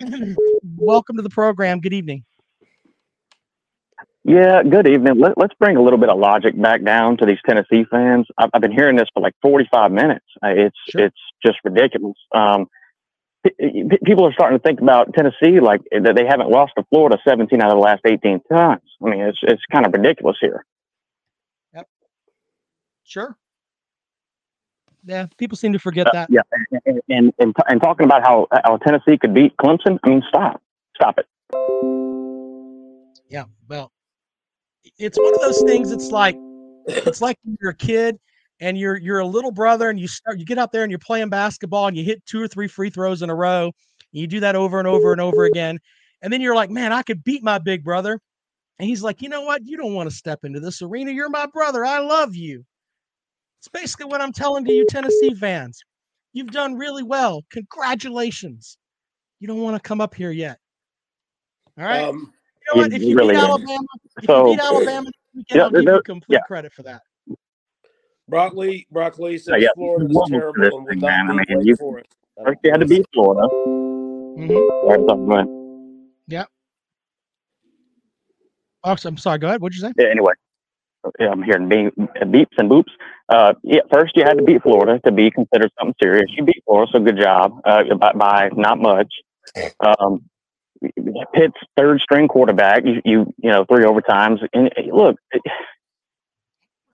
Welcome 0.76 1.16
to 1.16 1.22
the 1.22 1.28
program. 1.28 1.80
Good 1.80 1.92
evening. 1.92 2.24
Yeah, 4.26 4.62
good 4.62 4.88
evening. 4.88 5.18
Let, 5.20 5.36
let's 5.36 5.52
bring 5.60 5.76
a 5.76 5.82
little 5.82 5.98
bit 5.98 6.08
of 6.08 6.18
logic 6.18 6.60
back 6.60 6.82
down 6.82 7.18
to 7.18 7.26
these 7.26 7.36
Tennessee 7.46 7.84
fans. 7.90 8.26
I've, 8.38 8.48
I've 8.54 8.62
been 8.62 8.72
hearing 8.72 8.96
this 8.96 9.08
for 9.12 9.20
like 9.20 9.34
45 9.42 9.92
minutes. 9.92 10.24
Uh, 10.42 10.48
It's 10.48 10.76
it's 10.94 11.18
just 11.44 11.58
ridiculous. 11.62 12.16
Um, 12.34 12.66
p- 13.44 13.50
p- 13.58 13.98
people 14.02 14.24
are 14.26 14.32
starting 14.32 14.58
to 14.58 14.62
think 14.62 14.80
about 14.80 15.12
Tennessee 15.12 15.60
like 15.60 15.82
that 15.92 16.16
they 16.16 16.24
haven't 16.26 16.48
lost 16.48 16.72
to 16.78 16.84
Florida 16.88 17.18
17 17.28 17.60
out 17.60 17.68
of 17.70 17.76
the 17.76 17.80
last 17.82 18.00
18 18.06 18.40
times. 18.50 18.80
I 19.04 19.10
mean, 19.10 19.20
it's 19.20 19.38
it's 19.42 19.62
kind 19.70 19.84
of 19.84 19.92
ridiculous 19.92 20.38
here. 20.40 20.64
Yep. 21.74 21.86
Sure. 23.04 23.36
Yeah, 25.06 25.26
people 25.36 25.58
seem 25.58 25.74
to 25.74 25.78
forget 25.78 26.06
Uh, 26.06 26.12
that. 26.12 26.30
yeah, 26.30 26.40
and 26.86 27.02
and, 27.10 27.34
and, 27.38 27.54
and 27.68 27.82
talking 27.82 28.06
about 28.06 28.22
how 28.22 28.46
how 28.64 28.78
Tennessee 28.78 29.18
could 29.18 29.34
beat 29.34 29.54
Clemson. 29.58 29.98
I 30.02 30.08
mean, 30.08 30.22
stop, 30.30 30.62
stop 30.96 31.18
it. 31.18 31.26
Yeah, 33.28 33.44
well, 33.68 33.92
it's 34.98 35.18
one 35.18 35.34
of 35.34 35.40
those 35.40 35.62
things. 35.62 35.90
It's 35.92 36.10
like 36.10 36.36
it's 36.86 37.20
like 37.20 37.36
you're 37.60 37.70
a 37.70 37.76
kid 37.76 38.18
and 38.60 38.78
you're 38.78 38.96
you're 38.98 39.20
a 39.20 39.26
little 39.26 39.50
brother 39.50 39.90
and 39.90 39.98
you 39.98 40.08
start 40.08 40.38
you 40.38 40.44
get 40.44 40.58
out 40.58 40.72
there 40.72 40.82
and 40.82 40.90
you're 40.90 40.98
playing 40.98 41.28
basketball 41.28 41.86
and 41.86 41.96
you 41.96 42.04
hit 42.04 42.24
two 42.26 42.40
or 42.40 42.48
three 42.48 42.68
free 42.68 42.90
throws 42.90 43.22
in 43.22 43.30
a 43.30 43.34
row. 43.34 43.64
And 43.64 44.20
you 44.20 44.26
do 44.26 44.40
that 44.40 44.56
over 44.56 44.78
and 44.78 44.86
over 44.86 45.12
and 45.12 45.20
over 45.20 45.44
again, 45.44 45.78
and 46.22 46.32
then 46.32 46.40
you're 46.40 46.54
like, 46.54 46.70
man, 46.70 46.92
I 46.92 47.02
could 47.02 47.24
beat 47.24 47.42
my 47.42 47.58
big 47.58 47.82
brother. 47.82 48.20
And 48.78 48.88
he's 48.88 49.02
like, 49.02 49.22
you 49.22 49.28
know 49.28 49.42
what? 49.42 49.64
You 49.64 49.76
don't 49.76 49.94
want 49.94 50.10
to 50.10 50.14
step 50.14 50.40
into 50.44 50.58
this 50.58 50.82
arena. 50.82 51.12
You're 51.12 51.30
my 51.30 51.46
brother. 51.46 51.84
I 51.84 52.00
love 52.00 52.34
you. 52.34 52.64
It's 53.60 53.68
basically 53.68 54.06
what 54.06 54.20
I'm 54.20 54.32
telling 54.32 54.64
to 54.64 54.72
you, 54.72 54.84
Tennessee 54.86 55.34
fans. 55.34 55.80
You've 56.32 56.50
done 56.50 56.74
really 56.74 57.04
well. 57.04 57.42
Congratulations. 57.50 58.76
You 59.38 59.46
don't 59.46 59.62
want 59.62 59.76
to 59.76 59.88
come 59.88 60.00
up 60.00 60.14
here 60.14 60.32
yet. 60.32 60.58
All 61.78 61.84
right. 61.84 62.02
Um, 62.02 62.32
know 62.74 62.82
what? 62.82 62.92
If 62.92 63.02
you 63.02 63.16
really 63.16 63.34
beat 63.34 63.40
don't. 63.40 63.50
Alabama, 63.50 63.86
if 64.16 64.24
So- 64.24 64.46
you 64.50 64.56
beat 64.56 64.60
Alabama, 64.64 65.04
this 65.04 65.12
weekend, 65.34 65.56
Yeah, 65.56 65.62
I'll 65.64 65.70
give 65.70 65.82
you 65.84 66.02
complete 66.04 66.34
yeah. 66.36 66.40
credit 66.46 66.72
for 66.72 66.82
that. 66.84 67.02
Brock 68.28 68.54
Lee, 68.54 68.86
Brock 68.90 69.18
Lee 69.18 69.36
says 69.38 69.56
yeah, 69.58 69.68
Florida 69.74 70.06
welcome 70.10 70.34
is 70.34 70.40
terrible 70.40 70.64
and 70.78 70.84
would 70.86 70.90
thing, 70.92 71.00
not 71.00 71.06
man. 71.08 71.30
I 71.30 71.32
mean, 71.34 71.58
Wake 71.58 71.66
you- 71.66 71.76
Forest. 71.76 72.08
First, 72.44 72.58
you 72.64 72.70
had 72.72 72.80
to 72.80 72.86
beat 72.86 73.06
Florida. 73.12 73.42
Mm-hmm. 73.48 74.50
All 74.56 74.88
right, 74.88 75.00
so, 75.08 75.16
go. 75.16 75.46
Yeah. 76.26 76.44
Oh, 78.82 78.96
I'm 79.04 79.16
sorry. 79.18 79.38
Go 79.38 79.46
ahead. 79.48 79.60
What'd 79.60 79.76
you 79.76 79.82
say? 79.82 79.92
Yeah, 79.96 80.08
anyway, 80.08 80.32
I'm 81.20 81.42
hearing 81.42 81.68
being, 81.68 81.90
beeps 81.92 82.56
and 82.58 82.70
boops. 82.70 82.90
Uh, 83.28 83.54
yeah, 83.62 83.80
first 83.92 84.16
you 84.16 84.24
had 84.24 84.36
to 84.38 84.44
beat 84.44 84.62
Florida 84.62 85.00
to 85.04 85.12
be 85.12 85.30
considered 85.30 85.70
something 85.78 85.94
serious. 86.02 86.26
You 86.36 86.44
beat 86.44 86.62
Florida, 86.66 86.90
so 86.92 87.00
good 87.00 87.18
job 87.18 87.60
uh, 87.64 87.82
by, 87.94 88.12
by 88.12 88.50
not 88.54 88.78
much. 88.80 89.12
Um, 89.80 90.28
Pitt's 91.34 91.56
third 91.76 92.00
string 92.00 92.28
quarterback. 92.28 92.84
You, 92.84 93.00
you, 93.04 93.34
you 93.38 93.50
know, 93.50 93.64
three 93.64 93.84
overtimes. 93.84 94.46
And 94.52 94.70
look, 94.92 95.16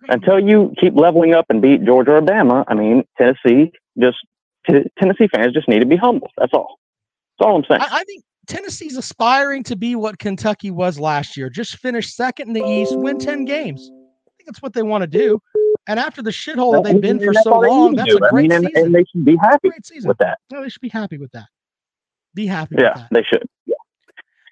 until 0.09 0.41
you 0.41 0.75
keep 0.81 0.95
leveling 0.97 1.35
up 1.35 1.47
and 1.49 1.61
beat 1.61 1.85
Georgia 1.85 2.13
or 2.13 2.23
Bama, 2.23 2.65
I 2.69 2.75
mean, 2.75 3.05
Tennessee 3.19 3.73
just 3.99 4.19
t- 4.69 4.91
Tennessee 4.99 5.29
fans 5.35 5.53
just 5.53 5.69
need 5.69 5.81
to 5.81 5.87
be 5.87 5.97
humble. 5.97 6.31
That's 6.37 6.53
all. 6.53 6.79
That's 7.39 7.47
all 7.49 7.57
I'm 7.57 7.65
saying. 7.69 7.81
I, 7.81 7.99
I 8.01 8.05
think 8.05 8.23
Tennessee's 8.47 8.97
aspiring 8.97 9.63
to 9.65 9.77
be 9.77 9.95
what 9.95 10.19
Kentucky 10.19 10.71
was 10.71 10.99
last 10.99 11.37
year. 11.37 11.51
Just 11.51 11.79
finish 11.79 12.15
second 12.15 12.49
in 12.49 12.55
the 12.55 12.65
East, 12.65 12.97
win 12.97 13.19
ten 13.19 13.45
games. 13.45 13.91
I 13.91 14.31
think 14.37 14.47
that's 14.47 14.63
what 14.63 14.73
they 14.73 14.83
want 14.83 15.03
to 15.03 15.07
do. 15.07 15.41
And 15.87 15.99
after 15.99 16.23
the 16.23 16.31
shithole 16.31 16.73
that 16.85 16.93
they've 16.93 17.01
been 17.01 17.19
for 17.19 17.35
so 17.43 17.59
long, 17.59 17.95
that's 17.95 18.11
do. 18.11 18.19
a 18.19 18.27
I 18.27 18.31
great 18.31 18.43
mean, 18.43 18.53
and, 18.53 18.67
season. 18.67 18.87
and 18.87 18.95
they 18.95 19.05
should 19.05 19.25
be 19.25 19.37
happy 19.37 19.71
with 20.05 20.19
that. 20.19 20.39
No, 20.53 20.63
they 20.63 20.69
should 20.69 20.83
be 20.83 20.89
happy 20.89 21.19
with 21.19 21.33
that. 21.33 21.47
Be 22.35 22.47
happy. 22.47 22.77
with 22.77 22.85
Yeah, 22.85 23.07
they 23.11 23.23
should. 23.23 23.45
Yeah. 23.67 23.75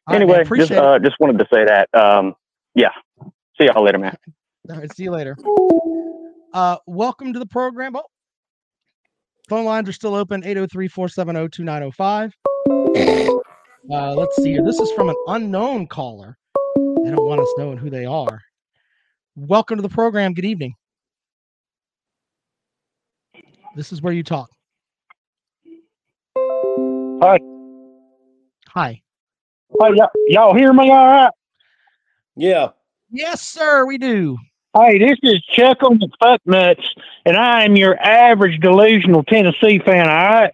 All 0.08 0.14
right, 0.14 0.26
man, 0.26 0.36
anyway, 0.38 0.38
just 0.38 0.48
appreciate 0.48 0.78
it. 0.78 0.82
uh, 0.82 0.98
just 0.98 1.16
wanted 1.20 1.38
to 1.38 1.46
say 1.52 1.66
that. 1.66 1.88
Um, 1.92 2.34
yeah. 2.74 2.88
See 3.60 3.66
y'all 3.66 3.84
later, 3.84 3.98
man. 3.98 4.16
All 4.70 4.78
right, 4.78 4.90
see 4.96 5.02
you 5.02 5.10
later. 5.10 5.36
Uh, 6.54 6.78
welcome 6.86 7.34
to 7.34 7.38
the 7.38 7.44
program. 7.46 7.94
Oh, 7.94 8.04
phone 9.50 9.66
lines 9.66 9.86
are 9.86 9.92
still 9.92 10.14
open 10.14 10.42
803 10.44 10.88
470 10.88 11.48
2905. 11.50 12.32
Uh, 13.90 14.14
let's 14.14 14.36
see 14.36 14.52
here. 14.52 14.64
This 14.64 14.78
is 14.80 14.90
from 14.92 15.10
an 15.10 15.16
unknown 15.26 15.86
caller. 15.86 16.38
They 16.76 17.10
don't 17.10 17.26
want 17.26 17.42
us 17.42 17.52
knowing 17.58 17.76
who 17.76 17.90
they 17.90 18.06
are. 18.06 18.40
Welcome 19.36 19.76
to 19.76 19.82
the 19.82 19.90
program. 19.90 20.32
Good 20.32 20.46
evening. 20.46 20.72
This 23.76 23.92
is 23.92 24.00
where 24.00 24.14
you 24.14 24.22
talk. 24.22 24.48
Hi. 27.20 27.38
Hi. 28.70 29.02
Hey, 29.70 29.94
y'all, 29.94 30.10
y'all 30.26 30.54
hear 30.54 30.72
me 30.72 30.90
all 30.90 31.06
right? 31.06 31.30
Yeah. 32.36 32.68
Yes, 33.10 33.42
sir, 33.42 33.86
we 33.86 33.98
do. 33.98 34.36
Hey, 34.76 34.98
this 34.98 35.18
is 35.22 35.42
Chuck 35.54 35.82
on 35.82 35.98
the 35.98 36.08
Fuck 36.20 36.40
Nuts, 36.46 36.82
and 37.24 37.36
I 37.36 37.64
am 37.64 37.76
your 37.76 37.98
average 38.00 38.60
delusional 38.60 39.24
Tennessee 39.24 39.78
fan, 39.78 40.08
all 40.08 40.14
right? 40.14 40.52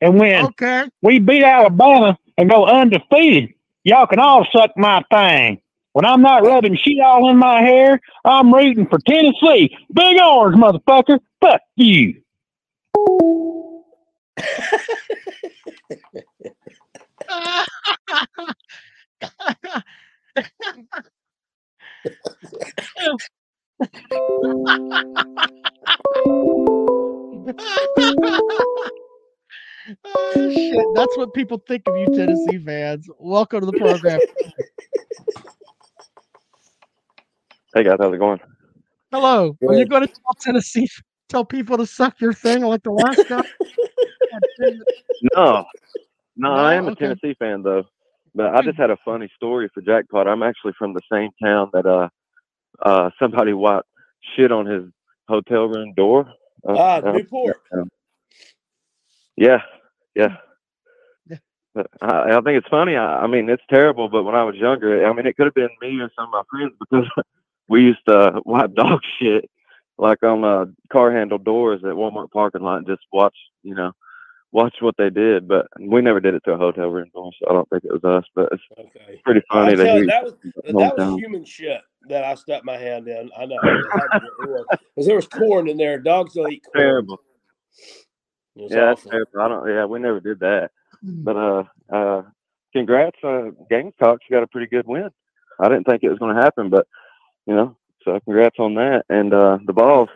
And 0.00 0.18
when 0.18 0.46
okay. 0.46 0.84
we 1.02 1.18
beat 1.18 1.42
Alabama 1.42 2.18
and 2.36 2.48
go 2.48 2.66
undefeated, 2.66 3.52
y'all 3.84 4.06
can 4.06 4.18
all 4.18 4.46
suck 4.52 4.70
my 4.76 5.04
thing. 5.10 5.60
When 5.92 6.04
I'm 6.04 6.22
not 6.22 6.44
rubbing 6.44 6.76
shit 6.76 7.00
all 7.04 7.30
in 7.30 7.36
my 7.36 7.60
hair, 7.60 8.00
I'm 8.24 8.54
rooting 8.54 8.86
for 8.86 8.98
Tennessee. 9.00 9.76
Big 9.92 10.20
orange, 10.20 10.56
motherfucker. 10.56 11.18
Fuck 11.40 11.60
you. 11.76 12.22
Oh, 30.04 30.50
shit. 30.54 30.86
That's 30.94 31.16
what 31.16 31.32
people 31.32 31.62
think 31.66 31.82
of 31.86 31.96
you, 31.96 32.06
Tennessee 32.14 32.58
fans. 32.58 33.08
Welcome 33.18 33.60
to 33.60 33.66
the 33.66 33.72
program. 33.72 34.20
Hey 37.74 37.84
guys, 37.84 37.96
how's 38.00 38.12
it 38.12 38.18
going? 38.18 38.40
Hello. 39.10 39.56
Are 39.66 39.74
you 39.74 39.86
going 39.86 40.06
to 40.06 40.08
tell 40.08 40.34
Tennessee, 40.40 40.88
tell 41.28 41.44
people 41.44 41.78
to 41.78 41.86
suck 41.86 42.20
your 42.20 42.32
thing 42.32 42.62
like 42.62 42.82
the 42.82 42.90
last 42.90 43.28
guy? 43.28 43.42
No, 45.34 45.64
no, 46.38 46.52
I 46.52 46.74
No? 46.74 46.78
am 46.78 46.88
a 46.88 46.96
Tennessee 46.96 47.36
fan 47.38 47.62
though. 47.62 47.84
But 48.34 48.54
I 48.56 48.62
just 48.62 48.78
had 48.78 48.90
a 48.90 48.98
funny 49.04 49.30
story 49.36 49.70
for 49.74 49.82
Jackpot. 49.82 50.28
I'm 50.28 50.44
actually 50.44 50.74
from 50.78 50.94
the 50.94 51.02
same 51.12 51.30
town 51.42 51.70
that 51.74 51.86
uh 51.86 52.08
uh 52.84 53.10
somebody 53.20 53.52
wiped 53.54 53.88
shit 54.36 54.52
on 54.52 54.66
his 54.66 54.84
hotel 55.28 55.66
room 55.68 55.94
door. 55.94 56.28
Uh, 56.68 56.78
Ah, 56.78 57.02
uh, 57.04 57.12
Newport. 57.12 57.56
um, 57.74 57.88
yeah, 59.36 59.62
yeah. 60.16 60.36
I, 61.76 61.82
I 62.02 62.40
think 62.42 62.58
it's 62.58 62.68
funny. 62.68 62.96
I, 62.96 63.22
I 63.22 63.26
mean, 63.28 63.48
it's 63.50 63.62
terrible. 63.70 64.08
But 64.08 64.24
when 64.24 64.34
I 64.34 64.44
was 64.44 64.56
younger, 64.56 65.06
I 65.06 65.12
mean, 65.12 65.26
it 65.26 65.36
could 65.36 65.46
have 65.46 65.54
been 65.54 65.70
me 65.80 66.00
or 66.00 66.10
some 66.16 66.26
of 66.26 66.30
my 66.32 66.42
friends 66.50 66.74
because 66.80 67.08
we 67.68 67.82
used 67.82 68.04
to 68.08 68.40
wipe 68.44 68.74
dog 68.74 69.00
shit 69.20 69.48
like 69.98 70.22
on 70.22 70.44
uh, 70.44 70.66
car 70.92 71.12
handle 71.12 71.38
doors 71.38 71.80
at 71.84 71.90
Walmart 71.90 72.30
parking 72.32 72.62
lot 72.62 72.78
and 72.78 72.86
just 72.86 73.02
watch, 73.12 73.36
you 73.62 73.74
know, 73.74 73.92
watch 74.52 74.74
what 74.80 74.94
they 74.98 75.10
did. 75.10 75.46
But 75.48 75.66
we 75.80 76.00
never 76.02 76.20
did 76.20 76.34
it 76.34 76.42
to 76.44 76.52
a 76.52 76.56
hotel 76.58 76.88
room 76.88 77.08
so 77.14 77.30
I 77.48 77.52
don't 77.52 77.68
think 77.70 77.84
it 77.84 77.92
was 77.92 78.04
us. 78.04 78.24
But 78.34 78.48
it's 78.52 78.62
Okay. 78.78 79.20
pretty 79.24 79.42
funny 79.52 79.72
I'll 79.72 79.76
to 79.76 79.84
tell 79.84 79.94
hear. 79.94 80.00
you, 80.04 80.06
that 80.08 80.24
was 80.24 80.34
that 80.42 80.74
hometown. 80.74 80.96
was 81.12 81.20
human 81.20 81.44
shit 81.44 81.80
that 82.08 82.24
I 82.24 82.34
stuck 82.34 82.64
my 82.64 82.76
hand 82.76 83.08
in. 83.08 83.30
I 83.38 83.44
know 83.46 83.56
it 83.56 83.86
had 83.92 84.20
to- 84.20 84.26
it 84.26 84.48
was 84.48 84.66
because 84.70 85.06
there 85.06 85.16
was 85.16 85.26
corn 85.28 85.68
in 85.68 85.76
there. 85.76 85.98
Dogs 85.98 86.34
don't 86.34 86.52
eat 86.52 86.64
corn. 86.64 86.82
terrible. 86.84 87.20
It 88.56 88.62
was 88.62 88.72
Yeah, 88.72 88.86
that's 88.86 89.04
terrible. 89.04 89.40
I 89.40 89.48
don't. 89.48 89.68
Yeah, 89.68 89.84
we 89.84 89.98
never 89.98 90.20
did 90.20 90.40
that. 90.40 90.70
But 91.02 91.36
uh, 91.36 91.64
uh, 91.92 92.22
congrats, 92.72 93.16
uh, 93.22 93.50
Gamecocks 93.70 94.24
got 94.30 94.42
a 94.42 94.46
pretty 94.48 94.66
good 94.66 94.86
win. 94.86 95.10
I 95.60 95.68
didn't 95.68 95.84
think 95.84 96.02
it 96.02 96.08
was 96.10 96.18
going 96.18 96.34
to 96.34 96.42
happen, 96.42 96.70
but 96.70 96.86
you 97.46 97.54
know, 97.54 97.76
so 98.04 98.18
congrats 98.20 98.56
on 98.58 98.74
that. 98.74 99.04
And 99.08 99.32
uh, 99.32 99.58
the 99.66 99.72
balls 99.72 100.08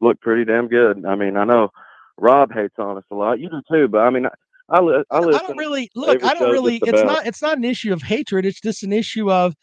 look 0.00 0.20
pretty 0.20 0.44
damn 0.44 0.68
good. 0.68 1.04
I 1.06 1.14
mean, 1.16 1.36
I 1.36 1.44
know 1.44 1.70
Rob 2.18 2.52
hates 2.52 2.74
on 2.78 2.96
us 2.98 3.04
a 3.10 3.14
lot. 3.14 3.38
You 3.40 3.48
do 3.48 3.62
too, 3.70 3.88
but 3.88 3.98
I 3.98 4.10
mean, 4.10 4.26
I 4.26 4.30
I, 4.70 4.80
li- 4.80 5.04
I 5.10 5.18
I 5.18 5.20
don't 5.38 5.56
really 5.56 5.90
look. 5.94 6.22
I 6.22 6.34
don't 6.34 6.50
really. 6.50 6.76
It's 6.76 6.88
about. 7.00 7.06
not. 7.06 7.26
It's 7.26 7.40
not 7.40 7.56
an 7.56 7.64
issue 7.64 7.92
of 7.92 8.02
hatred. 8.02 8.44
It's 8.44 8.60
just 8.60 8.82
an 8.82 8.92
issue 8.92 9.30
of 9.30 9.54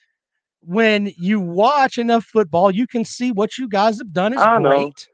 when 0.62 1.14
you 1.18 1.40
watch 1.40 1.98
enough 2.00 2.26
football, 2.26 2.72
you 2.72 2.88
can 2.88 3.06
see 3.06 3.32
what 3.32 3.58
you 3.58 3.68
guys 3.68 4.00
have 4.00 4.12
done 4.14 4.34
is 4.34 4.42
I 4.42 4.58
know. 4.58 4.70
great. 4.70 5.08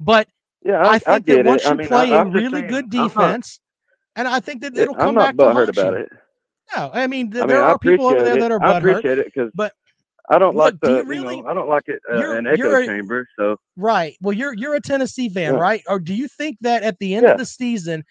But 0.00 0.28
Yeah, 0.64 0.82
I, 0.82 0.86
I 0.86 0.94
I 0.94 0.98
think 0.98 1.26
that 1.26 1.44
once 1.46 1.62
it. 1.62 1.68
I 1.68 1.70
you 1.70 1.76
mean, 1.76 1.88
play 1.88 2.12
I, 2.12 2.22
a 2.22 2.24
really 2.24 2.50
saying, 2.50 2.66
good 2.68 2.84
I'm 2.86 2.90
not- 2.98 3.08
defense, 3.14 3.60
and 4.16 4.26
I 4.26 4.40
think 4.40 4.62
that 4.62 4.72
it- 4.76 4.80
it'll 4.82 4.94
come 4.94 5.08
I'm 5.10 5.14
not 5.14 5.36
back 5.36 5.36
to 5.36 5.42
butthurt 5.52 5.54
haunt 5.54 5.68
about 5.70 5.92
you. 5.94 5.98
it. 6.00 6.12
No, 6.76 6.90
I 6.92 7.06
mean 7.06 7.30
th- 7.30 7.44
I 7.44 7.46
there 7.46 7.62
I 7.62 7.70
are 7.72 7.78
people 7.78 8.06
over 8.06 8.22
there 8.24 8.36
it. 8.36 8.40
that 8.40 8.50
are 8.52 8.60
I 8.62 8.72
butthurt. 8.72 8.78
appreciate 8.98 9.18
it 9.18 9.26
because 9.26 9.50
but 9.54 9.72
I 10.30 10.38
don't 10.38 10.56
like 10.56 10.74
look, 10.74 10.80
do 10.82 10.90
the, 10.90 10.96
you 10.96 11.02
you, 11.02 11.04
really? 11.08 11.42
know, 11.42 11.48
I 11.48 11.54
don't 11.54 11.68
like 11.68 11.88
it 11.88 12.02
uh, 12.10 12.32
an 12.32 12.46
echo 12.46 12.74
a, 12.74 12.86
chamber. 12.86 13.26
So 13.38 13.56
right. 13.76 14.16
Well, 14.20 14.34
you're 14.34 14.54
you're 14.54 14.74
a 14.74 14.80
Tennessee 14.80 15.28
fan, 15.28 15.54
Yeah. 15.54 15.58
right? 15.60 15.82
Or 15.88 15.98
do 15.98 16.14
you 16.14 16.28
think 16.28 16.58
that 16.60 16.82
at 16.82 16.98
the 16.98 17.14
end 17.14 17.24
Yeah. 17.24 17.32
of 17.32 17.38
the 17.38 17.46
season, 17.46 18.04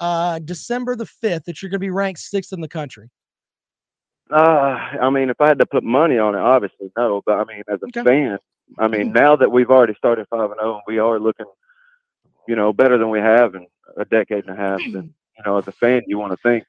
uh, 0.00 0.38
December 0.40 0.96
the 0.96 1.06
fifth, 1.06 1.44
that 1.44 1.62
you're 1.62 1.70
going 1.70 1.80
to 1.80 1.86
be 1.86 1.90
ranked 1.90 2.20
sixth 2.20 2.52
in 2.52 2.60
the 2.60 2.68
country? 2.68 3.10
Uh, 4.30 4.78
I 5.00 5.10
mean, 5.10 5.28
if 5.30 5.40
I 5.40 5.48
had 5.48 5.58
to 5.58 5.66
put 5.66 5.84
money 5.84 6.18
on 6.18 6.34
it, 6.34 6.38
obviously 6.40 6.90
no. 6.96 7.22
But 7.26 7.38
I 7.38 7.44
mean, 7.44 7.62
as 7.68 7.80
a 7.82 7.86
Okay. 7.86 8.02
fan, 8.02 8.38
I 8.78 8.88
mean, 8.88 9.12
now 9.12 9.36
that 9.36 9.50
we've 9.50 9.70
already 9.70 9.94
started 9.94 10.26
five 10.30 10.50
and 10.50 10.58
zero, 10.60 10.80
we 10.86 10.98
are 10.98 11.18
looking, 11.18 11.46
you 12.48 12.56
know, 12.56 12.72
better 12.72 12.96
than 12.96 13.10
we 13.10 13.18
have 13.20 13.54
in 13.54 13.66
a 13.96 14.04
decade 14.04 14.44
and 14.46 14.58
a 14.58 14.60
half. 14.60 14.80
And 14.94 14.94
you 15.38 15.44
know, 15.44 15.58
as 15.58 15.68
a 15.68 15.72
fan, 15.72 16.02
you 16.06 16.18
want 16.18 16.32
to 16.32 16.38
think, 16.38 16.64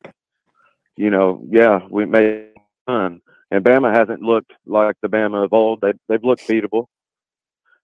you 0.97 1.09
know, 1.09 1.41
yeah, 1.49 1.81
we 1.89 2.05
made 2.05 2.49
fun. 2.85 3.21
And 3.53 3.63
Bama 3.63 3.93
hasn't 3.93 4.23
looked 4.23 4.51
like 4.65 4.95
the 5.03 5.09
Bama 5.09 5.45
of 5.45 5.53
old. 5.53 5.81
They 5.81 5.93
they've 6.09 6.23
looked 6.23 6.47
beatable, 6.47 6.87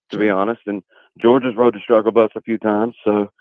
to 0.10 0.18
be 0.18 0.28
honest. 0.28 0.62
And 0.66 0.82
Georgia's 1.22 1.56
rode 1.56 1.76
the 1.76 1.80
struggle 1.80 2.12
bus 2.12 2.32
a 2.36 2.42
few 2.42 2.58
times. 2.58 2.96
So, 3.06 3.32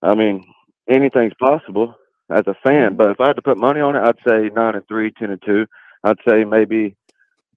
I 0.00 0.14
mean, 0.14 0.42
anything's 0.88 1.34
possible 1.38 1.94
as 2.30 2.44
a 2.46 2.54
fan. 2.64 2.92
Mm-hmm. 2.92 2.96
But 2.96 3.10
if 3.10 3.20
I 3.20 3.26
had 3.26 3.36
to 3.36 3.42
put 3.42 3.58
money 3.58 3.80
on 3.80 3.94
it, 3.94 4.00
I'd 4.00 4.16
say 4.26 4.48
nine 4.54 4.74
and 4.74 4.88
three, 4.88 5.12
ten 5.12 5.30
and 5.30 5.42
two. 5.44 5.66
I'd 6.02 6.16
say 6.26 6.44
maybe 6.44 6.96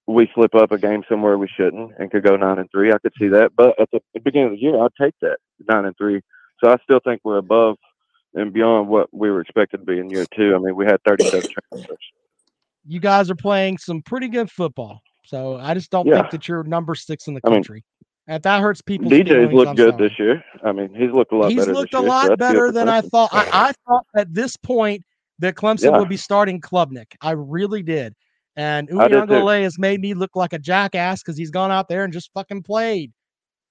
we 0.06 0.30
slip 0.34 0.54
up 0.54 0.70
a 0.70 0.76
game 0.76 1.02
somewhere 1.08 1.38
we 1.38 1.48
shouldn't 1.48 1.92
and 1.98 2.10
could 2.10 2.22
go 2.22 2.36
nine 2.36 2.58
and 2.58 2.70
three. 2.70 2.92
I 2.92 2.98
could 2.98 3.14
see 3.18 3.28
that. 3.28 3.52
But 3.56 3.80
at 3.80 3.88
the 3.90 4.02
beginning 4.22 4.48
of 4.48 4.52
the 4.52 4.60
year, 4.60 4.84
I'd 4.84 4.90
take 5.00 5.14
that 5.22 5.38
nine 5.66 5.86
and 5.86 5.96
three. 5.96 6.20
So 6.62 6.70
I 6.70 6.76
still 6.84 7.00
think 7.02 7.22
we're 7.24 7.38
above 7.38 7.78
and 8.34 8.52
beyond 8.52 8.88
what 8.88 9.08
we 9.14 9.30
were 9.30 9.40
expected 9.40 9.78
to 9.78 9.86
be 9.86 9.98
in 9.98 10.10
year 10.10 10.26
two. 10.36 10.54
I 10.54 10.58
mean, 10.58 10.76
we 10.76 10.84
had 10.84 11.00
37 11.06 11.48
transfers. 11.72 11.98
You 12.90 12.98
guys 12.98 13.30
are 13.30 13.36
playing 13.36 13.78
some 13.78 14.02
pretty 14.02 14.26
good 14.26 14.50
football. 14.50 15.00
So 15.24 15.56
I 15.56 15.74
just 15.74 15.92
don't 15.92 16.08
Yeah. 16.08 16.14
think 16.16 16.30
that 16.30 16.48
you're 16.48 16.64
number 16.64 16.96
six 16.96 17.28
in 17.28 17.34
the 17.34 17.40
I 17.44 17.50
mean, 17.50 17.58
country. 17.58 17.84
and 18.26 18.42
that 18.42 18.60
hurts 18.60 18.82
people, 18.82 19.08
DJ's 19.08 19.52
looked 19.52 19.68
I'm 19.68 19.76
good 19.76 19.94
sorry. 19.94 20.08
this 20.08 20.18
year. 20.18 20.44
I 20.64 20.72
mean, 20.72 20.92
he's 20.92 21.12
looked 21.12 21.32
a 21.32 21.36
lot 21.36 21.52
He's 21.52 21.60
better 21.60 21.72
looked 21.72 21.94
a 21.94 21.98
year. 21.98 22.06
so 22.06 22.08
lot 22.08 22.28
that's 22.30 22.38
better 22.38 22.72
than 22.72 22.88
I 22.88 23.00
thought. 23.00 23.30
I, 23.32 23.46
I 23.52 23.72
thought 23.86 24.06
at 24.16 24.34
this 24.34 24.56
point 24.56 25.04
that 25.38 25.54
Clemson 25.54 25.92
Yeah. 25.92 25.98
would 25.98 26.08
be 26.08 26.16
starting 26.16 26.60
Klubnik. 26.60 27.14
I 27.20 27.30
really 27.30 27.84
did. 27.84 28.14
And. 28.56 28.88
Uiagalelei 28.88 29.62
has 29.62 29.78
made 29.78 30.00
me 30.00 30.12
look 30.14 30.34
like 30.34 30.52
a 30.52 30.58
jackass 30.58 31.22
because 31.22 31.38
he's 31.38 31.52
gone 31.52 31.70
out 31.70 31.88
there 31.88 32.02
and 32.02 32.12
just 32.12 32.32
fucking 32.34 32.64
played. 32.64 33.12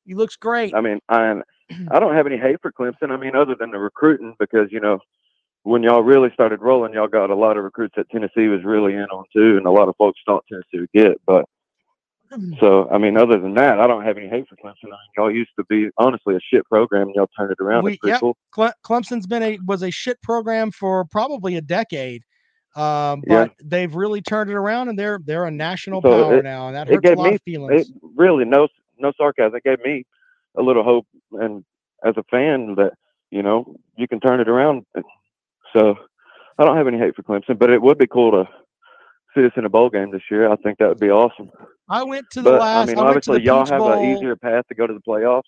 He 0.05 0.15
looks 0.15 0.37
great. 0.37 0.73
I 0.73 0.79
mean, 0.79 0.99
I 1.09 1.41
I 1.91 1.99
don't 1.99 2.15
have 2.15 2.25
any 2.25 2.37
hate 2.37 2.61
for 2.61 2.71
Clemson. 2.71 3.11
I 3.11 3.17
mean, 3.17 3.35
other 3.35 3.55
than 3.59 3.71
the 3.71 3.79
recruiting, 3.79 4.33
because 4.39 4.71
you 4.71 4.79
know, 4.79 4.99
when 5.63 5.83
y'all 5.83 6.01
really 6.03 6.29
started 6.33 6.61
rolling, 6.61 6.93
y'all 6.93 7.07
got 7.07 7.29
a 7.29 7.35
lot 7.35 7.57
of 7.57 7.63
recruits 7.63 7.93
that 7.97 8.09
Tennessee 8.09 8.47
was 8.47 8.63
really 8.63 8.93
in 8.93 9.03
on 9.05 9.25
too, 9.35 9.57
and 9.57 9.65
a 9.65 9.71
lot 9.71 9.89
of 9.89 9.95
folks 9.97 10.19
thought 10.25 10.45
Tennessee 10.49 10.79
would 10.79 10.91
get. 10.93 11.19
But 11.25 11.45
So 12.59 12.87
I 12.89 12.97
mean, 12.97 13.17
other 13.17 13.39
than 13.39 13.55
that, 13.55 13.79
I 13.79 13.87
don't 13.87 14.03
have 14.05 14.17
any 14.17 14.29
hate 14.29 14.47
for 14.47 14.55
Clemson. 14.55 14.85
I 14.85 14.89
mean, 14.89 14.97
y'all 15.17 15.31
used 15.31 15.49
to 15.57 15.65
be 15.65 15.89
honestly 15.97 16.35
a 16.35 16.39
shit 16.39 16.65
program, 16.65 17.07
and 17.07 17.15
y'all 17.15 17.29
turned 17.37 17.51
it 17.51 17.61
around. 17.61 17.83
We, 17.83 17.99
yep, 18.03 18.19
cool. 18.19 18.37
Cle- 18.53 18.73
Clemson's 18.83 19.25
been 19.27 19.43
a 19.43 19.59
was 19.65 19.83
a 19.83 19.91
shit 19.91 20.21
program 20.21 20.71
for 20.71 21.05
probably 21.05 21.55
a 21.57 21.61
decade, 21.61 22.21
um, 22.75 23.23
Yeah. 23.27 23.45
but 23.45 23.53
they've 23.63 23.93
really 23.93 24.21
turned 24.21 24.49
it 24.51 24.55
around, 24.55 24.89
and 24.89 24.97
they're 24.99 25.19
they're 25.25 25.45
a 25.45 25.51
national 25.51 26.01
So 26.01 26.09
power 26.23 26.37
it- 26.37 26.43
now, 26.43 26.67
and 26.67 26.75
that 26.75 26.87
it 26.89 26.95
hurts 26.95 27.09
a 27.09 27.15
lot 27.15 27.29
me 27.29 27.35
of 27.35 27.41
feelings. 27.41 27.89
It 27.89 27.95
really 28.15 28.45
no 28.45 28.67
no 28.99 29.11
sarcasm. 29.17 29.55
It 29.55 29.63
gave 29.63 29.79
me 29.79 30.05
a 30.55 30.61
little 30.61 30.83
hope, 30.83 31.07
and 31.31 31.65
as 32.05 32.13
a 32.15 32.23
fan, 32.29 32.75
that 32.75 32.93
you 33.31 33.41
know 33.41 33.75
you 33.97 34.07
can 34.07 34.19
turn 34.19 34.39
it 34.39 34.47
around. 34.47 34.85
So 35.73 35.95
I 36.57 36.65
don't 36.65 36.77
have 36.77 36.87
any 36.87 36.97
hate 36.97 37.15
for 37.15 37.23
Clemson, 37.23 37.57
but 37.57 37.69
it 37.69 37.81
would 37.81 37.97
be 37.97 38.07
cool 38.07 38.31
to 38.31 38.49
see 39.35 39.45
us 39.45 39.51
in 39.55 39.65
a 39.65 39.69
bowl 39.69 39.89
game 39.89 40.11
this 40.11 40.21
year. 40.29 40.51
I 40.51 40.55
think 40.57 40.79
that 40.79 40.89
would 40.89 40.99
be 40.99 41.09
awesome. 41.09 41.49
I 41.89 42.03
went 42.03 42.25
to 42.31 42.41
the 42.41 42.51
But 42.51 42.59
last. 42.61 42.83
I 42.83 42.85
mean, 42.87 42.95
to 42.97 43.01
obviously, 43.03 43.43
y'all 43.43 43.65
have 43.65 43.79
Bowl. 43.79 43.93
an 43.93 44.05
easier 44.05 44.35
path 44.35 44.65
to 44.69 44.75
go 44.75 44.87
to 44.87 44.93
the 44.93 45.01
playoffs, 45.01 45.43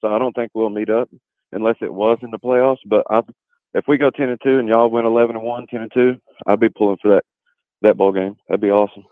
so 0.00 0.08
I 0.08 0.18
don't 0.18 0.32
think 0.34 0.50
we'll 0.54 0.70
meet 0.70 0.90
up 0.90 1.08
unless 1.52 1.76
it 1.80 1.92
was 1.92 2.18
in 2.22 2.30
the 2.30 2.38
playoffs. 2.38 2.78
But 2.86 3.04
I, 3.10 3.20
if 3.74 3.84
we 3.88 3.98
go 3.98 4.10
ten 4.10 4.28
and 4.28 4.40
two 4.42 4.58
and 4.58 4.68
y'all 4.68 4.90
win 4.90 5.06
eleven 5.06 5.36
and 5.36 5.44
one, 5.44 5.66
10 5.68 5.82
and 5.82 5.92
two, 5.92 6.16
I'd 6.46 6.60
be 6.60 6.68
pulling 6.68 6.98
for 7.02 7.14
that 7.14 7.24
that 7.82 7.96
bowl 7.96 8.12
game. 8.12 8.36
That'd 8.48 8.60
be 8.60 8.70
awesome. 8.70 9.04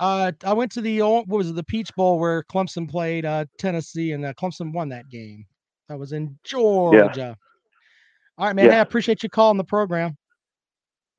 Uh, 0.00 0.32
I 0.44 0.52
went 0.52 0.72
to 0.72 0.80
the 0.80 1.02
what 1.02 1.28
was 1.28 1.50
it, 1.50 1.54
the 1.54 1.62
Peach 1.62 1.94
Bowl 1.94 2.18
where 2.18 2.42
Clemson 2.44 2.90
played 2.90 3.24
uh, 3.24 3.44
Tennessee, 3.58 4.12
and 4.12 4.24
uh, 4.24 4.32
Clemson 4.34 4.72
won 4.72 4.88
that 4.88 5.08
game. 5.08 5.46
That 5.88 5.98
was 5.98 6.12
in 6.12 6.38
Georgia. 6.44 7.36
All 8.38 8.46
right, 8.46 8.56
man. 8.56 8.70
Hey, 8.70 8.76
I 8.76 8.80
appreciate 8.80 9.22
you 9.22 9.28
calling 9.28 9.56
the 9.56 9.64
program. 9.64 10.16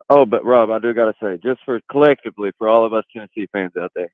Oh, 0.10 0.26
but 0.26 0.46
Rob, 0.46 0.70
I 0.70 0.80
do 0.80 0.94
gotta 0.94 1.14
say, 1.22 1.40
just 1.44 1.62
for 1.66 1.80
collectively 1.90 2.52
for 2.58 2.68
all 2.68 2.86
of 2.86 2.94
us 2.94 3.04
Tennessee 3.12 3.48
fans 3.52 3.72
out 3.80 3.92
there, 3.96 4.14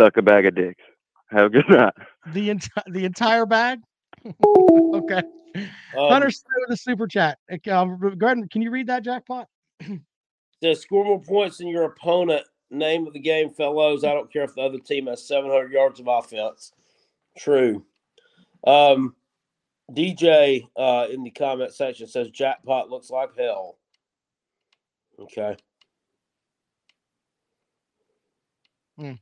suck 0.00 0.16
a 0.16 0.22
bag 0.22 0.46
of 0.46 0.54
dicks. 0.54 0.82
Have 1.30 1.46
a 1.46 1.50
good 1.50 1.68
night. 1.68 1.92
The 2.32 2.50
entire 2.50 2.84
the 2.90 3.04
entire 3.04 3.46
bag. 3.46 3.80
okay. 4.46 5.22
Um, 5.56 6.08
Hunter 6.10 6.30
Snow 6.30 6.50
with 6.66 6.76
a 6.78 6.80
super 6.80 7.06
chat. 7.06 7.38
Um, 7.70 7.98
go 8.18 8.26
ahead. 8.26 8.38
and- 8.38 8.50
Can 8.50 8.62
you 8.62 8.70
read 8.70 8.88
that 8.88 9.04
jackpot? 9.04 9.46
Says 10.62 10.80
score 10.80 11.04
more 11.04 11.20
points 11.20 11.58
than 11.58 11.68
your 11.68 11.84
opponent. 11.84 12.44
Name 12.70 13.06
of 13.06 13.12
the 13.12 13.20
game, 13.20 13.50
fellows. 13.50 14.02
I 14.02 14.12
don't 14.14 14.32
care 14.32 14.42
if 14.42 14.54
the 14.54 14.62
other 14.62 14.78
team 14.78 15.06
has 15.06 15.28
700 15.28 15.70
yards 15.70 16.00
of 16.00 16.08
offense. 16.08 16.72
True. 17.38 17.84
Um, 18.66 19.14
DJ 19.92 20.66
uh, 20.76 21.06
in 21.10 21.22
the 21.22 21.30
comment 21.30 21.74
section 21.74 22.06
says 22.06 22.30
jackpot 22.30 22.88
looks 22.90 23.10
like 23.10 23.30
hell. 23.36 23.76
Okay. 25.20 25.56
Hmm. 28.98 29.12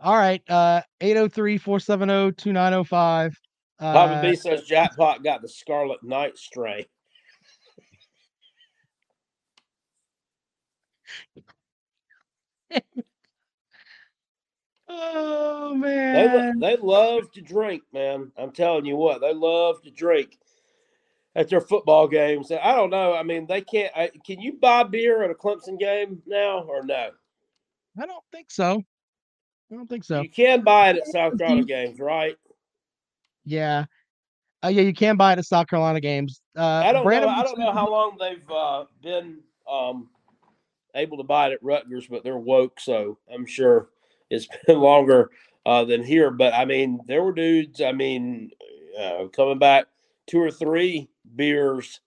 All 0.00 0.16
right. 0.16 0.42
Uh, 0.48 0.80
803-470-2905. 1.00 3.34
Papa 3.80 4.14
Uh, 4.14 4.22
B 4.22 4.36
says 4.36 4.62
jackpot 4.64 5.24
got 5.24 5.42
the 5.42 5.48
Scarlet 5.48 6.02
Knight 6.02 6.38
stray. 6.38 6.86
oh 14.94 15.70
They, 15.72 15.78
man. 15.78 16.60
lo- 16.60 16.68
they 16.68 16.76
love 16.76 17.30
to 17.32 17.40
drink, 17.40 17.82
man. 17.92 18.32
I'm 18.38 18.52
telling 18.52 18.84
you 18.84 18.96
what, 18.96 19.20
they 19.20 19.34
love 19.34 19.82
to 19.82 19.90
drink 19.90 20.38
at 21.34 21.48
their 21.48 21.60
football 21.60 22.06
games. 22.08 22.50
I 22.50 22.74
don't 22.74 22.90
know. 22.90 23.14
I 23.14 23.22
mean, 23.22 23.46
they 23.46 23.60
can't. 23.60 23.92
I, 23.96 24.10
can 24.24 24.40
you 24.40 24.54
buy 24.60 24.84
beer 24.84 25.22
at 25.22 25.30
a 25.30 25.34
Clemson 25.34 25.78
game 25.78 26.22
now 26.26 26.60
or 26.60 26.84
no? 26.84 27.10
I 28.00 28.06
don't 28.06 28.24
think 28.32 28.50
so. 28.50 28.82
I 29.72 29.74
don't 29.74 29.88
think 29.88 30.04
so. 30.04 30.22
You 30.22 30.28
can 30.28 30.62
buy 30.62 30.90
it 30.90 30.96
at 30.98 31.06
South 31.08 31.38
Carolina 31.38 31.64
games, 31.66 31.98
right? 31.98 32.36
Yeah. 33.44 33.86
Uh, 34.64 34.68
yeah, 34.68 34.82
you 34.82 34.94
can 34.94 35.16
buy 35.16 35.32
it 35.32 35.38
at 35.38 35.44
South 35.44 35.66
Carolina 35.66 36.00
games. 36.00 36.40
Uh, 36.56 36.64
I 36.64 36.92
don't 36.92 37.04
Brandon 37.04 37.30
know. 37.30 37.36
I 37.36 37.42
don't 37.42 37.58
know 37.58 37.72
how 37.72 37.90
long 37.90 38.16
they've 38.18 38.50
uh, 38.50 38.84
been 39.02 39.40
um, 39.70 40.08
able 40.94 41.18
to 41.18 41.22
buy 41.22 41.48
it 41.48 41.52
at 41.52 41.62
Rutgers, 41.62 42.06
but 42.06 42.24
they're 42.24 42.38
woke, 42.38 42.80
so 42.80 43.18
I'm 43.32 43.46
sure 43.46 43.88
it's 44.30 44.48
been 44.66 44.80
longer 44.80 45.30
uh, 45.66 45.84
than 45.84 46.02
here. 46.02 46.30
But 46.30 46.54
I 46.54 46.64
mean, 46.64 47.00
there 47.06 47.22
were 47.22 47.32
dudes. 47.32 47.80
I 47.80 47.92
mean, 47.92 48.50
uh, 49.00 49.26
coming 49.28 49.58
back 49.58 49.86
two 50.26 50.40
or 50.40 50.50
three 50.50 51.08
beers, 51.36 52.00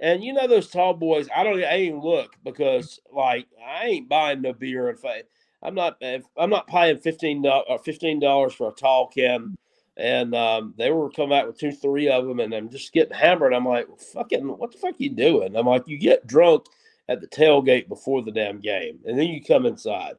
and 0.00 0.22
you 0.22 0.32
know 0.32 0.46
those 0.46 0.68
tall 0.68 0.94
boys. 0.94 1.28
I 1.34 1.44
don't. 1.44 1.62
I 1.62 1.78
even 1.80 2.00
look 2.00 2.36
because 2.44 3.00
like 3.12 3.46
I 3.64 3.86
ain't 3.86 4.08
buying 4.08 4.42
no 4.42 4.52
beer 4.52 4.90
if 4.90 5.04
I. 5.04 5.22
I'm 5.62 5.74
not. 5.74 5.96
If, 6.00 6.24
I'm 6.36 6.50
not 6.50 6.66
paying 6.66 6.98
fifteen 6.98 7.42
dollars 7.42 7.80
fifteen 7.84 8.20
dollars 8.20 8.54
for 8.54 8.68
a 8.68 8.72
tall 8.72 9.08
can. 9.08 9.56
And 9.96 10.34
um, 10.34 10.74
they 10.76 10.90
were 10.90 11.08
coming 11.08 11.38
out 11.38 11.46
with 11.46 11.56
two, 11.56 11.70
three 11.70 12.08
of 12.08 12.26
them, 12.26 12.40
and 12.40 12.52
I'm 12.52 12.68
just 12.68 12.92
getting 12.92 13.14
hammered. 13.14 13.54
I'm 13.54 13.64
like, 13.64 13.86
"Fucking, 14.12 14.42
what 14.44 14.72
the 14.72 14.78
fuck 14.78 14.96
you 14.98 15.10
doing?" 15.10 15.54
I'm 15.54 15.66
like, 15.66 15.86
"You 15.86 15.98
get 15.98 16.26
drunk 16.26 16.64
at 17.08 17.20
the 17.20 17.28
tailgate 17.28 17.88
before 17.88 18.22
the 18.22 18.32
damn 18.32 18.58
game, 18.60 18.98
and 19.04 19.16
then 19.16 19.28
you 19.28 19.40
come 19.42 19.66
inside. 19.66 20.14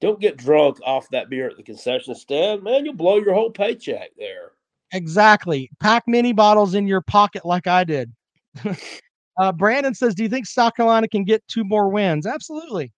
Don't 0.00 0.20
get 0.20 0.36
drunk 0.36 0.78
off 0.84 1.08
that 1.10 1.28
beer 1.28 1.48
at 1.48 1.56
the 1.56 1.62
concession 1.62 2.14
stand, 2.14 2.62
man. 2.62 2.84
You'll 2.84 2.94
blow 2.94 3.16
your 3.16 3.34
whole 3.34 3.50
paycheck 3.50 4.10
there." 4.16 4.52
Exactly. 4.92 5.70
Pack 5.80 6.04
mini 6.06 6.32
bottles 6.32 6.74
in 6.74 6.86
your 6.86 7.02
pocket 7.02 7.44
like 7.44 7.66
I 7.66 7.84
did. 7.84 8.12
uh, 9.38 9.52
Brandon 9.52 9.94
says, 9.94 10.14
"Do 10.14 10.22
you 10.22 10.28
think 10.28 10.46
South 10.46 10.74
Carolina 10.76 11.08
can 11.08 11.24
get 11.24 11.46
two 11.48 11.64
more 11.64 11.88
wins?" 11.88 12.26
Absolutely. 12.26 12.92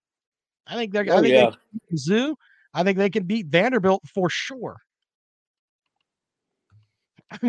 I 0.67 0.75
think 0.75 0.93
they're. 0.93 1.03
I 1.11 1.17
Oh, 1.17 1.21
think 1.21 1.33
yeah. 1.33 1.51
they 1.89 1.97
Zoo. 1.97 2.35
I 2.73 2.83
think 2.83 2.97
they 2.97 3.09
can 3.09 3.23
beat 3.23 3.47
Vanderbilt 3.47 4.03
for 4.13 4.29
sure. 4.29 4.77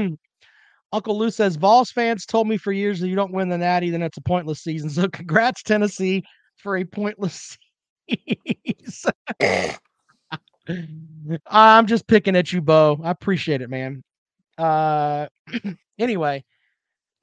Uncle 0.92 1.18
Lou 1.18 1.30
says, 1.30 1.56
"Vols 1.56 1.90
fans 1.90 2.26
told 2.26 2.48
me 2.48 2.56
for 2.56 2.72
years 2.72 3.00
that 3.00 3.08
you 3.08 3.16
don't 3.16 3.32
win 3.32 3.48
the 3.48 3.58
Natty, 3.58 3.90
then 3.90 4.02
it's 4.02 4.18
a 4.18 4.22
pointless 4.22 4.60
season. 4.60 4.90
So 4.90 5.08
congrats, 5.08 5.62
Tennessee, 5.62 6.22
for 6.56 6.76
a 6.76 6.84
pointless 6.84 7.34
season." 7.34 7.58
I'm 11.46 11.86
just 11.86 12.06
picking 12.06 12.36
at 12.36 12.52
you, 12.52 12.60
Bo. 12.60 13.00
I 13.02 13.10
appreciate 13.10 13.62
it, 13.62 13.70
man. 13.70 14.02
Uh, 14.58 15.26
anyway, 15.98 16.44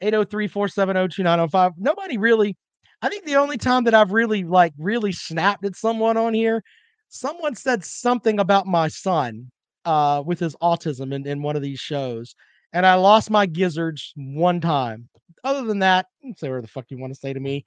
803-470-2905. 0.03 1.73
Nobody 1.77 2.17
really. 2.17 2.55
I 3.01 3.09
think 3.09 3.25
the 3.25 3.37
only 3.37 3.57
time 3.57 3.85
that 3.85 3.93
I've 3.93 4.11
really 4.11 4.43
like 4.43 4.73
really 4.77 5.13
snapped 5.13 5.63
at 5.65 5.75
someone 5.75 6.17
on 6.17 6.33
here, 6.33 6.61
someone 7.07 7.55
said 7.55 7.85
something 7.85 8.39
about 8.39 8.67
my 8.67 8.87
son 8.89 9.51
uh 9.85 10.21
with 10.25 10.39
his 10.39 10.55
autism 10.61 11.13
in, 11.13 11.25
in 11.25 11.41
one 11.41 11.55
of 11.55 11.61
these 11.61 11.79
shows. 11.79 12.35
And 12.73 12.85
I 12.85 12.95
lost 12.95 13.31
my 13.31 13.45
gizzards 13.45 14.11
one 14.15 14.59
time. 14.59 15.07
Other 15.43 15.65
than 15.65 15.79
that, 15.79 16.07
say 16.35 16.49
whatever 16.49 16.61
the 16.61 16.67
fuck 16.67 16.85
you 16.89 16.99
want 16.99 17.13
to 17.13 17.19
say 17.19 17.33
to 17.33 17.39
me. 17.39 17.65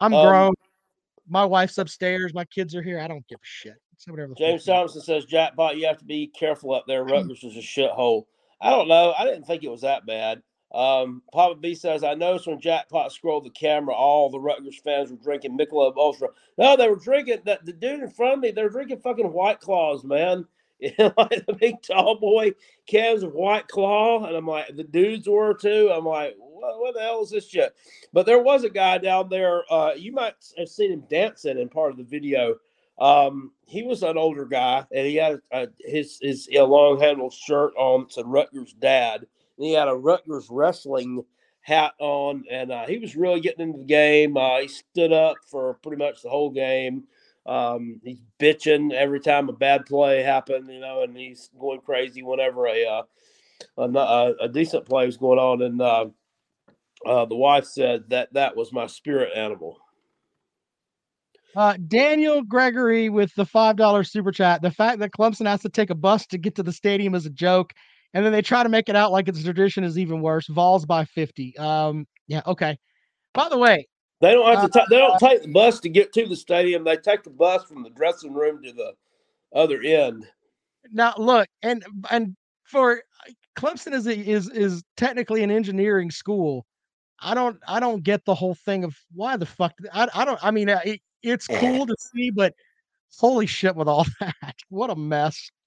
I'm 0.00 0.12
Um, 0.12 0.26
grown. 0.26 0.52
My 1.28 1.44
wife's 1.44 1.78
upstairs. 1.78 2.34
My 2.34 2.44
kids 2.44 2.74
are 2.74 2.82
here. 2.82 3.00
I 3.00 3.08
don't 3.08 3.26
give 3.28 3.38
a 3.38 3.46
shit. 3.46 3.74
Say 3.96 4.10
whatever 4.12 4.28
the 4.28 4.34
fuck 4.34 4.38
James 4.38 4.64
Thompson 4.64 5.00
says, 5.00 5.24
Jackpot, 5.24 5.76
you 5.76 5.86
have 5.86 5.98
to 5.98 6.04
be 6.04 6.28
careful 6.28 6.72
up 6.72 6.84
there. 6.86 7.04
Rutgers 7.04 7.42
is 7.42 7.56
a 7.56 7.60
shithole. 7.60 8.24
I 8.60 8.70
don't 8.70 8.88
know. 8.88 9.14
I 9.18 9.24
didn't 9.24 9.44
think 9.44 9.64
it 9.64 9.70
was 9.70 9.82
that 9.82 10.06
bad. 10.06 10.42
Um, 10.72 11.22
Papa 11.32 11.56
B 11.56 11.74
says, 11.74 12.04
I 12.04 12.14
noticed 12.14 12.46
when 12.46 12.60
Jackpot 12.60 13.12
scrolled 13.12 13.44
the 13.44 13.50
camera, 13.50 13.94
all 13.94 14.30
the 14.30 14.40
Rutgers 14.40 14.78
fans 14.84 15.10
were 15.10 15.16
drinking 15.16 15.56
Michelob 15.56 15.96
Ultra. 15.96 16.28
No, 16.58 16.76
they 16.76 16.88
were 16.88 16.96
drinking 16.96 17.38
that 17.46 17.64
the 17.64 17.72
dude 17.72 18.00
in 18.00 18.10
front 18.10 18.34
of 18.34 18.40
me, 18.40 18.50
they're 18.50 18.68
drinking 18.68 19.00
fucking 19.00 19.32
White 19.32 19.60
Claws, 19.60 20.04
man. 20.04 20.46
like 20.98 21.44
the 21.46 21.56
big 21.58 21.82
tall 21.82 22.20
boy 22.20 22.52
cans 22.86 23.22
of 23.22 23.32
White 23.32 23.66
Claw. 23.66 24.24
And 24.24 24.36
I'm 24.36 24.46
like, 24.46 24.76
the 24.76 24.84
dudes 24.84 25.28
were 25.28 25.54
too. 25.54 25.90
I'm 25.92 26.04
like, 26.04 26.36
what, 26.58 26.80
what 26.80 26.94
the 26.94 27.00
hell 27.00 27.22
is 27.22 27.30
this 27.30 27.48
shit? 27.48 27.74
But 28.12 28.26
there 28.26 28.42
was 28.42 28.64
a 28.64 28.70
guy 28.70 28.98
down 28.98 29.28
there. 29.28 29.62
Uh, 29.70 29.92
you 29.96 30.12
might 30.12 30.34
have 30.56 30.68
seen 30.68 30.92
him 30.92 31.04
dancing 31.08 31.58
in 31.58 31.68
part 31.68 31.92
of 31.92 31.96
the 31.96 32.04
video. 32.04 32.56
Um, 32.98 33.52
he 33.66 33.82
was 33.82 34.02
an 34.02 34.18
older 34.18 34.44
guy, 34.44 34.84
and 34.92 35.06
he 35.06 35.16
had 35.16 35.40
a, 35.52 35.68
his 35.78 36.18
his 36.20 36.48
a 36.54 36.62
long 36.62 36.98
handled 36.98 37.32
shirt 37.32 37.72
on. 37.76 38.02
It 38.02 38.12
said 38.12 38.26
Rutgers 38.26 38.72
Dad, 38.72 39.20
and 39.20 39.66
he 39.66 39.72
had 39.72 39.88
a 39.88 39.94
Rutgers 39.94 40.48
wrestling 40.50 41.24
hat 41.60 41.92
on, 42.00 42.44
and 42.50 42.72
uh, 42.72 42.86
he 42.86 42.98
was 42.98 43.14
really 43.14 43.40
getting 43.40 43.68
into 43.68 43.78
the 43.78 43.84
game. 43.84 44.36
Uh, 44.36 44.60
he 44.60 44.68
stood 44.68 45.12
up 45.12 45.36
for 45.48 45.74
pretty 45.74 46.02
much 46.02 46.22
the 46.22 46.30
whole 46.30 46.50
game. 46.50 47.04
Um, 47.46 48.00
he's 48.02 48.20
bitching 48.38 48.92
every 48.92 49.20
time 49.20 49.48
a 49.48 49.52
bad 49.52 49.86
play 49.86 50.22
happened, 50.22 50.68
you 50.68 50.80
know, 50.80 51.02
and 51.02 51.16
he's 51.16 51.50
going 51.58 51.80
crazy 51.80 52.22
whenever 52.22 52.66
a 52.66 52.84
uh, 52.84 53.02
a, 53.76 53.82
a, 53.82 54.34
a 54.42 54.48
decent 54.48 54.86
play 54.86 55.06
was 55.06 55.16
going 55.16 55.38
on. 55.38 55.62
And 55.62 55.80
uh, 57.06 57.08
uh, 57.08 57.24
the 57.26 57.36
wife 57.36 57.64
said 57.64 58.04
that 58.10 58.32
that 58.34 58.56
was 58.56 58.72
my 58.72 58.86
spirit 58.86 59.32
animal. 59.36 59.78
Uh, 61.56 61.76
Daniel 61.88 62.42
Gregory 62.42 63.08
with 63.08 63.34
the 63.34 63.44
five 63.46 63.76
dollar 63.76 64.04
super 64.04 64.30
chat. 64.30 64.62
The 64.62 64.70
fact 64.70 65.00
that 65.00 65.10
Clemson 65.12 65.46
has 65.46 65.62
to 65.62 65.68
take 65.68 65.90
a 65.90 65.94
bus 65.94 66.26
to 66.28 66.38
get 66.38 66.54
to 66.56 66.62
the 66.62 66.72
stadium 66.72 67.14
is 67.14 67.26
a 67.26 67.30
joke, 67.30 67.72
and 68.14 68.24
then 68.24 68.32
they 68.32 68.42
try 68.42 68.62
to 68.62 68.68
make 68.68 68.88
it 68.88 68.96
out 68.96 69.12
like 69.12 69.28
it's 69.28 69.42
tradition 69.42 69.82
is 69.82 69.98
even 69.98 70.20
worse. 70.20 70.46
Vols 70.46 70.86
by 70.86 71.04
fifty. 71.04 71.56
Um, 71.58 72.06
yeah, 72.26 72.42
okay. 72.46 72.78
By 73.34 73.48
the 73.48 73.58
way, 73.58 73.88
They 74.20 74.32
don't 74.32 74.46
have 74.46 74.60
to. 74.62 74.68
ta- 74.68 74.86
they 74.90 74.96
Uh, 74.96 75.00
don't 75.00 75.18
take 75.18 75.42
the 75.42 75.52
bus 75.52 75.80
to 75.80 75.88
get 75.88 76.12
to 76.12 76.26
the 76.26 76.36
stadium. 76.36 76.84
They 76.84 76.96
take 76.96 77.22
the 77.22 77.30
bus 77.30 77.64
from 77.64 77.82
the 77.82 77.90
dressing 77.90 78.34
room 78.34 78.62
to 78.62 78.72
the 78.72 78.92
other 79.54 79.80
end. 79.82 80.26
now 80.92 81.14
look, 81.16 81.48
and 81.62 81.84
and 82.10 82.36
for 82.64 83.02
Clemson 83.56 83.94
is 83.94 84.06
a, 84.06 84.16
is 84.16 84.48
is 84.50 84.82
technically 84.96 85.42
an 85.42 85.50
engineering 85.50 86.10
school. 86.10 86.66
I 87.20 87.34
don't 87.34 87.58
I 87.66 87.80
don't 87.80 88.02
get 88.02 88.24
the 88.24 88.34
whole 88.34 88.54
thing 88.54 88.84
of 88.84 88.96
why 89.14 89.36
the 89.36 89.46
fuck 89.46 89.72
I 89.92 90.08
I 90.14 90.24
don't 90.24 90.38
I 90.42 90.50
mean 90.50 90.68
uh, 90.68 90.80
it, 90.84 91.00
it's 91.22 91.46
cool 91.46 91.86
to 91.86 91.96
see, 91.98 92.30
but 92.30 92.54
holy 93.16 93.46
shit 93.46 93.74
with 93.74 93.88
all 93.88 94.06
that, 94.20 94.56
what 94.68 94.90
a 94.90 94.96
mess. 94.96 95.50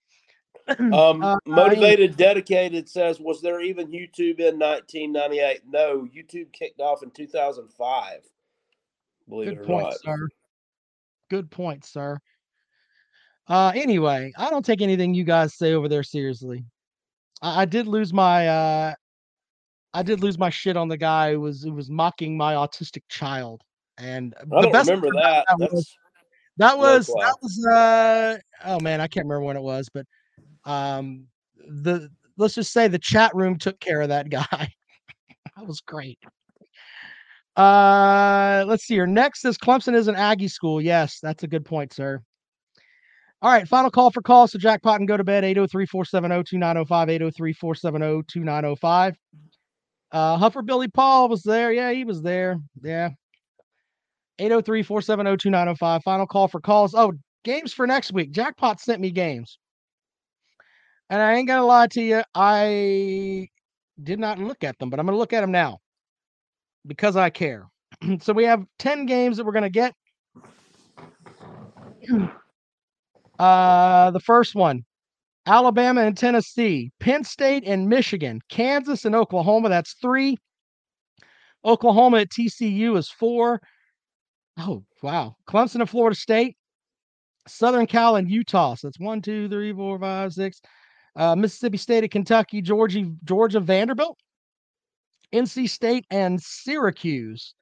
Um, 0.79 1.21
Uh, 1.23 1.37
motivated, 1.45 2.15
dedicated 2.15 2.87
says, 2.87 3.19
was 3.19 3.41
there 3.41 3.61
even 3.61 3.87
YouTube 3.87 4.39
in 4.39 4.57
1998? 4.59 5.61
No, 5.67 6.07
YouTube 6.15 6.53
kicked 6.53 6.79
off 6.79 7.03
in 7.03 7.09
2005. 7.11 8.21
Believe 9.27 9.49
Good 9.49 9.57
it 9.57 9.61
or 9.61 9.65
point, 9.65 9.83
not. 9.85 9.99
sir. 10.01 10.29
Good 11.29 11.49
point, 11.49 11.83
sir. 11.83 12.19
Uh, 13.47 13.71
anyway, 13.75 14.31
I 14.37 14.49
don't 14.49 14.63
take 14.63 14.81
anything 14.81 15.13
you 15.13 15.23
guys 15.23 15.55
say 15.55 15.73
over 15.73 15.89
there 15.89 16.03
seriously. 16.03 16.63
I, 17.41 17.63
I 17.63 17.65
did 17.65 17.87
lose 17.87 18.13
my 18.13 18.47
uh, 18.47 18.93
I 19.93 20.03
did 20.03 20.21
lose 20.21 20.37
my 20.37 20.49
shit 20.49 20.77
on 20.77 20.87
the 20.87 20.97
guy 20.97 21.33
who 21.33 21.41
was 21.41 21.63
who 21.63 21.73
was 21.73 21.89
mocking 21.89 22.37
my 22.37 22.53
autistic 22.53 23.03
child, 23.09 23.61
and 23.97 24.33
I 24.39 24.43
the 24.45 24.61
don't 24.61 24.71
best 24.71 24.89
remember 24.89 25.09
about 25.09 25.45
that. 25.59 25.71
was 25.71 25.97
that 26.57 26.77
was 26.77 27.07
that 27.07 27.35
was 27.41 27.65
uh 27.65 28.37
oh 28.65 28.79
man, 28.79 29.01
I 29.01 29.07
can't 29.07 29.25
remember 29.25 29.45
when 29.45 29.57
it 29.57 29.63
was, 29.63 29.89
but 29.93 30.05
um 30.65 31.27
the 31.57 32.09
let's 32.37 32.55
just 32.55 32.71
say 32.71 32.87
the 32.87 32.99
chat 32.99 33.35
room 33.35 33.57
took 33.57 33.79
care 33.79 34.01
of 34.01 34.09
that 34.09 34.29
guy. 34.29 34.45
that 35.57 35.67
was 35.67 35.81
great. 35.81 36.19
Uh 37.57 38.63
let's 38.67 38.85
see 38.85 38.93
here. 38.93 39.07
Next 39.07 39.43
is 39.43 39.57
Clemson 39.57 39.93
is 39.95 40.07
an 40.07 40.15
Aggie 40.15 40.47
school. 40.47 40.81
Yes, 40.81 41.19
that's 41.21 41.43
a 41.43 41.47
good 41.47 41.65
point, 41.65 41.91
sir. 41.93 42.21
All 43.43 43.51
right, 43.51 43.67
final 43.67 43.89
call 43.89 44.11
for 44.11 44.21
calls. 44.21 44.51
So 44.51 44.59
jackpot 44.59 44.99
and 44.99 45.07
go 45.07 45.17
to 45.17 45.23
bed 45.23 45.43
803-470-2905, 45.43 47.33
803-470-2905. 47.63 49.15
Uh 50.11 50.37
Huffer 50.37 50.65
Billy 50.65 50.87
Paul 50.87 51.29
was 51.29 51.43
there. 51.43 51.71
Yeah, 51.71 51.91
he 51.91 52.03
was 52.03 52.21
there. 52.21 52.59
Yeah. 52.81 53.09
803-470-2905. 54.39 56.03
Final 56.03 56.27
call 56.27 56.47
for 56.47 56.59
calls. 56.59 56.95
Oh, 56.95 57.13
games 57.43 57.73
for 57.73 57.85
next 57.85 58.11
week. 58.11 58.31
Jackpot 58.31 58.79
sent 58.79 58.99
me 58.99 59.11
games. 59.11 59.59
And 61.09 61.21
I 61.21 61.33
ain't 61.35 61.47
gonna 61.47 61.65
lie 61.65 61.87
to 61.87 62.01
you, 62.01 62.23
I 62.33 63.49
did 64.01 64.19
not 64.19 64.39
look 64.39 64.63
at 64.63 64.79
them, 64.79 64.89
but 64.89 64.99
I'm 64.99 65.05
gonna 65.05 65.17
look 65.17 65.33
at 65.33 65.41
them 65.41 65.51
now 65.51 65.79
because 66.87 67.15
I 67.15 67.29
care. 67.29 67.67
so 68.21 68.33
we 68.33 68.45
have 68.45 68.63
10 68.79 69.05
games 69.05 69.37
that 69.37 69.45
we're 69.45 69.51
gonna 69.51 69.69
get. 69.69 69.93
Uh 73.39 74.11
the 74.11 74.19
first 74.19 74.53
one, 74.55 74.85
Alabama 75.45 76.01
and 76.01 76.17
Tennessee, 76.17 76.91
Penn 76.99 77.23
State 77.23 77.63
and 77.65 77.89
Michigan, 77.89 78.41
Kansas 78.49 79.05
and 79.05 79.15
Oklahoma. 79.15 79.69
That's 79.69 79.93
three. 79.93 80.37
Oklahoma 81.65 82.19
at 82.19 82.29
TCU 82.29 82.97
is 82.97 83.09
four. 83.09 83.61
Oh, 84.57 84.83
wow. 85.01 85.35
Clemson 85.47 85.79
and 85.81 85.89
Florida 85.89 86.15
State, 86.15 86.57
Southern 87.47 87.87
Cal 87.87 88.15
and 88.15 88.29
Utah. 88.29 88.75
So 88.75 88.87
that's 88.87 88.99
one, 88.99 89.21
two, 89.21 89.49
three, 89.49 89.73
four, 89.73 89.99
five, 89.99 90.33
six. 90.33 90.61
Uh, 91.15 91.35
Mississippi 91.35 91.77
State 91.77 92.03
at 92.03 92.11
Kentucky, 92.11 92.61
Georgia, 92.61 93.11
Georgia 93.23 93.59
Vanderbilt, 93.59 94.17
NC 95.33 95.69
State 95.69 96.05
and 96.09 96.41
Syracuse. 96.41 97.53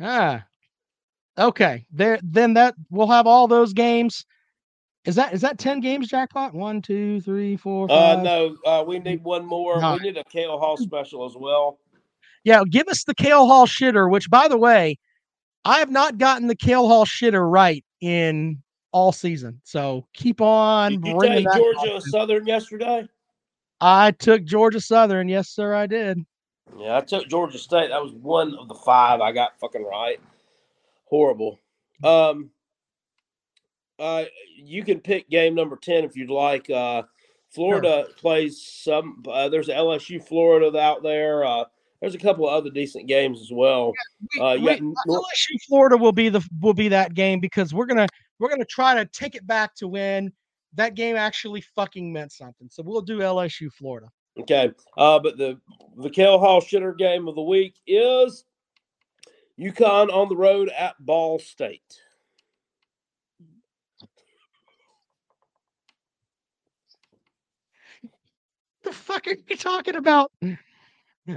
Ah, 0.00 0.44
okay. 1.36 1.84
There, 1.90 2.18
then 2.22 2.54
that 2.54 2.74
we'll 2.90 3.08
have 3.08 3.26
all 3.26 3.46
those 3.46 3.72
games. 3.72 4.24
Is 5.04 5.14
that 5.14 5.32
is 5.32 5.40
that 5.40 5.58
ten 5.58 5.80
games 5.80 6.08
jackpot? 6.08 6.54
One, 6.54 6.82
two, 6.82 7.20
three, 7.20 7.56
four, 7.56 7.90
Uh, 7.90 8.20
no, 8.22 8.56
uh, 8.66 8.84
we 8.86 8.98
need 8.98 9.22
one 9.24 9.44
more. 9.44 9.80
Nine. 9.80 9.98
We 9.98 10.10
need 10.10 10.16
a 10.18 10.24
Kale 10.24 10.58
Hall 10.58 10.76
special 10.76 11.24
as 11.24 11.34
well. 11.36 11.78
Yeah, 12.44 12.62
give 12.68 12.88
us 12.88 13.04
the 13.04 13.14
Kale 13.14 13.46
Hall 13.46 13.66
shitter, 13.66 14.10
which 14.10 14.28
by 14.28 14.48
the 14.48 14.56
way, 14.56 14.98
I 15.64 15.78
have 15.78 15.90
not 15.90 16.18
gotten 16.18 16.46
the 16.46 16.56
Kale 16.56 16.88
Hall 16.88 17.04
shitter 17.04 17.48
right 17.48 17.84
in 18.00 18.62
all 18.92 19.12
season. 19.12 19.60
So 19.64 20.06
keep 20.14 20.40
on 20.40 21.00
Did 21.00 21.06
you 21.06 21.20
take. 21.20 21.46
Georgia 21.52 21.94
up. 21.94 22.02
Southern 22.02 22.46
yesterday? 22.46 23.08
I 23.80 24.10
took 24.10 24.44
Georgia 24.44 24.80
Southern. 24.80 25.28
Yes, 25.28 25.48
sir, 25.48 25.74
I 25.74 25.86
did. 25.86 26.24
Yeah, 26.78 26.96
I 26.96 27.00
took 27.00 27.28
Georgia 27.28 27.58
State. 27.58 27.90
That 27.90 28.02
was 28.02 28.12
one 28.12 28.54
of 28.56 28.68
the 28.68 28.74
five 28.74 29.20
I 29.20 29.32
got 29.32 29.58
fucking 29.58 29.84
right. 29.84 30.20
Horrible. 31.06 31.58
Um, 32.04 32.50
uh, 33.98 34.24
you 34.56 34.84
can 34.84 35.00
pick 35.00 35.28
game 35.28 35.54
number 35.54 35.76
ten 35.76 36.04
if 36.04 36.16
you'd 36.16 36.30
like. 36.30 36.68
Uh, 36.70 37.02
Florida 37.50 38.06
plays 38.16 38.62
some. 38.62 39.22
Uh, 39.26 39.48
there's 39.48 39.68
LSU 39.68 40.22
Florida 40.22 40.76
out 40.78 41.02
there. 41.02 41.44
Uh, 41.44 41.64
there's 42.00 42.14
a 42.14 42.18
couple 42.18 42.48
of 42.48 42.54
other 42.54 42.70
decent 42.70 43.08
games 43.08 43.40
as 43.40 43.50
well. 43.52 43.92
Uh, 44.40 44.52
you 44.52 44.64
Wait, 44.64 44.80
got 44.80 44.94
Nor- 45.06 45.20
LSU 45.20 45.56
Florida 45.66 45.96
will 45.96 46.12
be 46.12 46.28
the 46.28 46.46
will 46.60 46.74
be 46.74 46.88
that 46.88 47.14
game 47.14 47.40
because 47.40 47.72
we're 47.72 47.86
gonna 47.86 48.06
we're 48.38 48.50
gonna 48.50 48.64
try 48.64 48.94
to 48.94 49.04
take 49.06 49.34
it 49.34 49.46
back 49.46 49.74
to 49.76 49.88
when 49.88 50.32
that 50.74 50.94
game 50.94 51.16
actually 51.16 51.62
fucking 51.74 52.12
meant 52.12 52.32
something. 52.32 52.68
So 52.70 52.82
we'll 52.82 53.00
do 53.00 53.18
LSU 53.18 53.72
Florida. 53.72 54.08
Okay. 54.38 54.70
Uh, 54.96 55.18
but 55.18 55.36
the 55.36 55.58
the 55.96 56.10
Kale 56.10 56.38
Hall 56.38 56.60
shitter 56.60 56.96
game 56.96 57.26
of 57.26 57.34
the 57.34 57.42
week 57.42 57.74
is 57.86 58.44
UConn 59.58 60.12
on 60.12 60.28
the 60.28 60.36
road 60.36 60.68
at 60.68 60.94
Ball 61.04 61.38
State. 61.38 62.00
The 68.88 68.94
fuck 68.94 69.26
are 69.26 69.36
you 69.48 69.56
talking 69.56 69.96
about? 69.96 70.32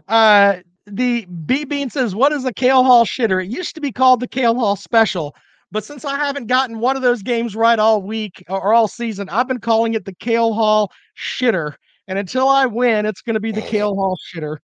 Uh, 0.07 0.57
the 0.85 1.25
B 1.25 1.65
Bean 1.65 1.89
says, 1.89 2.15
"What 2.15 2.31
is 2.31 2.45
a 2.45 2.53
Kale 2.53 2.81
Hall 2.85 3.03
shitter?" 3.03 3.43
It 3.43 3.51
used 3.51 3.75
to 3.75 3.81
be 3.81 3.91
called 3.91 4.21
the 4.21 4.27
Kale 4.27 4.55
Hall 4.55 4.77
Special, 4.77 5.35
but 5.69 5.83
since 5.83 6.05
I 6.05 6.15
haven't 6.15 6.47
gotten 6.47 6.79
one 6.79 6.95
of 6.95 7.01
those 7.01 7.21
games 7.21 7.53
right 7.53 7.77
all 7.77 8.01
week 8.01 8.41
or, 8.47 8.61
or 8.61 8.73
all 8.73 8.87
season, 8.87 9.27
I've 9.27 9.49
been 9.49 9.59
calling 9.59 9.95
it 9.95 10.05
the 10.05 10.15
Kale 10.15 10.53
Hall 10.53 10.93
shitter. 11.17 11.75
And 12.07 12.17
until 12.17 12.47
I 12.47 12.67
win, 12.67 13.05
it's 13.05 13.21
going 13.21 13.33
to 13.33 13.41
be 13.41 13.51
the 13.51 13.61
Kale 13.73 13.95
Hall 13.95 14.17
shitter. 14.33 14.57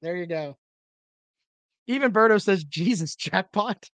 There 0.00 0.16
you 0.16 0.26
go. 0.26 0.56
Even 1.86 2.12
Berto 2.12 2.40
says, 2.40 2.64
"Jesus 2.64 3.14
jackpot." 3.14 3.90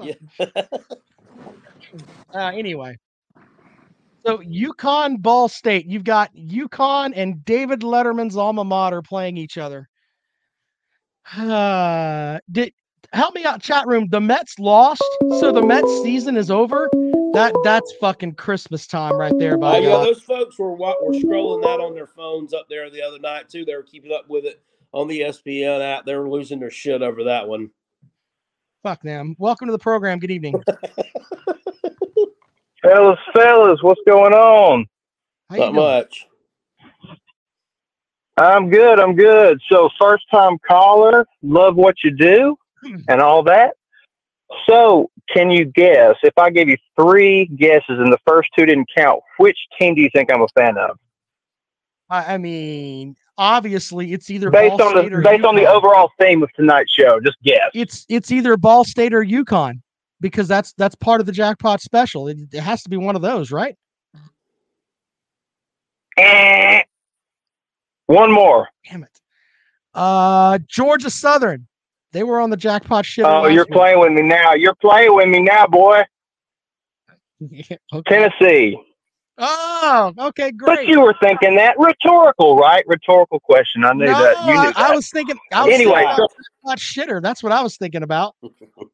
Yeah. 0.00 0.14
Uh, 2.34 2.50
anyway, 2.52 2.96
so 4.24 4.38
UConn 4.38 5.20
Ball 5.20 5.48
State, 5.48 5.86
you've 5.86 6.04
got 6.04 6.34
UConn 6.34 7.12
and 7.14 7.44
David 7.44 7.80
Letterman's 7.80 8.36
alma 8.36 8.64
mater 8.64 9.02
playing 9.02 9.36
each 9.36 9.58
other. 9.58 9.88
Uh, 11.36 12.38
did 12.52 12.72
help 13.14 13.34
me 13.34 13.44
out, 13.44 13.62
chat 13.62 13.86
room. 13.86 14.08
The 14.10 14.20
Mets 14.20 14.58
lost, 14.58 15.02
so 15.40 15.50
the 15.52 15.62
Mets 15.62 16.02
season 16.02 16.36
is 16.36 16.50
over. 16.50 16.90
That 17.32 17.54
that's 17.64 17.92
fucking 17.92 18.34
Christmas 18.34 18.86
time 18.86 19.14
right 19.14 19.36
there, 19.38 19.54
Uh, 19.54 19.58
by 19.58 19.78
yeah, 19.78 19.88
God. 19.88 20.06
those 20.06 20.20
folks 20.20 20.58
were 20.58 20.74
wa- 20.74 20.94
were 21.02 21.12
scrolling 21.14 21.62
that 21.62 21.80
on 21.80 21.94
their 21.94 22.06
phones 22.06 22.52
up 22.52 22.68
there 22.68 22.90
the 22.90 23.00
other 23.02 23.18
night 23.18 23.48
too. 23.48 23.64
They 23.64 23.74
were 23.74 23.82
keeping 23.82 24.12
up 24.12 24.28
with 24.28 24.44
it 24.44 24.62
on 24.92 25.08
the 25.08 25.20
ESPN 25.20 25.80
app. 25.80 26.04
They 26.04 26.14
were 26.14 26.28
losing 26.28 26.60
their 26.60 26.70
shit 26.70 27.00
over 27.00 27.24
that 27.24 27.48
one. 27.48 27.70
Fuck 28.82 29.02
them. 29.02 29.34
Welcome 29.38 29.68
to 29.68 29.72
the 29.72 29.78
program. 29.78 30.18
Good 30.18 30.30
evening. 30.30 30.62
Fellas, 32.84 33.18
fellas, 33.34 33.78
what's 33.82 34.00
going 34.06 34.34
on? 34.34 34.86
How 35.50 35.56
Not 35.56 35.74
much. 35.74 36.26
I'm 38.36 38.68
good. 38.68 39.00
I'm 39.00 39.14
good. 39.14 39.60
So, 39.70 39.88
first 39.98 40.24
time 40.30 40.58
caller, 40.66 41.24
love 41.42 41.76
what 41.76 41.96
you 42.04 42.10
do 42.10 42.56
hmm. 42.84 42.96
and 43.08 43.22
all 43.22 43.42
that. 43.44 43.74
So, 44.68 45.08
can 45.34 45.50
you 45.50 45.64
guess 45.64 46.16
if 46.22 46.36
I 46.36 46.50
give 46.50 46.68
you 46.68 46.76
three 47.00 47.46
guesses 47.46 47.84
and 47.88 48.12
the 48.12 48.18
first 48.26 48.50
two 48.56 48.66
didn't 48.66 48.88
count, 48.94 49.22
which 49.38 49.56
team 49.78 49.94
do 49.94 50.02
you 50.02 50.10
think 50.14 50.30
I'm 50.30 50.42
a 50.42 50.48
fan 50.48 50.76
of? 50.76 50.98
I, 52.10 52.34
I 52.34 52.38
mean, 52.38 53.16
obviously, 53.38 54.12
it's 54.12 54.28
either 54.28 54.50
Based 54.50 54.76
Ball 54.76 54.88
on 54.88 54.94
the 54.94 55.00
State 55.02 55.12
or 55.14 55.22
based 55.22 55.44
on 55.44 55.56
the 55.56 55.66
overall 55.66 56.10
theme 56.20 56.42
of 56.42 56.52
tonight's 56.52 56.92
show, 56.92 57.18
just 57.20 57.38
guess. 57.42 57.70
It's 57.72 58.04
it's 58.10 58.30
either 58.30 58.58
Ball 58.58 58.84
State 58.84 59.14
or 59.14 59.24
UConn 59.24 59.80
because 60.20 60.48
that's 60.48 60.72
that's 60.78 60.94
part 60.94 61.20
of 61.20 61.26
the 61.26 61.32
jackpot 61.32 61.80
special. 61.80 62.28
It, 62.28 62.38
it 62.52 62.60
has 62.60 62.82
to 62.84 62.88
be 62.90 62.96
one 62.96 63.16
of 63.16 63.22
those, 63.22 63.50
right? 63.50 63.76
Eh. 66.16 66.82
One 68.06 68.32
more. 68.32 68.68
Damn 68.88 69.02
it. 69.04 69.20
Uh, 69.94 70.58
Georgia 70.68 71.10
Southern. 71.10 71.66
They 72.12 72.22
were 72.22 72.40
on 72.40 72.50
the 72.50 72.56
jackpot 72.56 73.04
shit. 73.04 73.24
Oh, 73.24 73.46
you're 73.48 73.66
playing 73.66 73.98
with 73.98 74.12
me 74.12 74.22
now. 74.22 74.54
You're 74.54 74.74
playing 74.76 75.14
with 75.16 75.28
me 75.28 75.40
now, 75.42 75.66
boy. 75.66 76.02
Tennessee. 78.06 78.78
Oh, 79.36 80.12
okay, 80.16 80.52
great. 80.52 80.76
But 80.76 80.86
you 80.86 81.00
were 81.00 81.16
thinking 81.20 81.56
that 81.56 81.76
rhetorical, 81.76 82.56
right? 82.56 82.84
Rhetorical 82.86 83.40
question. 83.40 83.84
I 83.84 83.92
knew 83.94 84.04
No, 84.04 84.12
that. 84.12 84.46
You 84.46 84.52
knew 84.52 84.60
I, 84.60 84.66
that. 84.66 84.78
I 84.78 84.94
was 84.94 85.10
thinking. 85.10 85.36
I 85.52 85.64
was 85.64 85.74
Anyway, 85.74 85.94
thinking 86.04 86.16
so- 86.16 86.24
about 86.24 86.30
jackpot 86.68 86.78
shitter. 86.78 87.20
That's 87.22 87.42
what 87.42 87.50
I 87.50 87.60
was 87.62 87.76
thinking 87.76 88.04
about. 88.04 88.36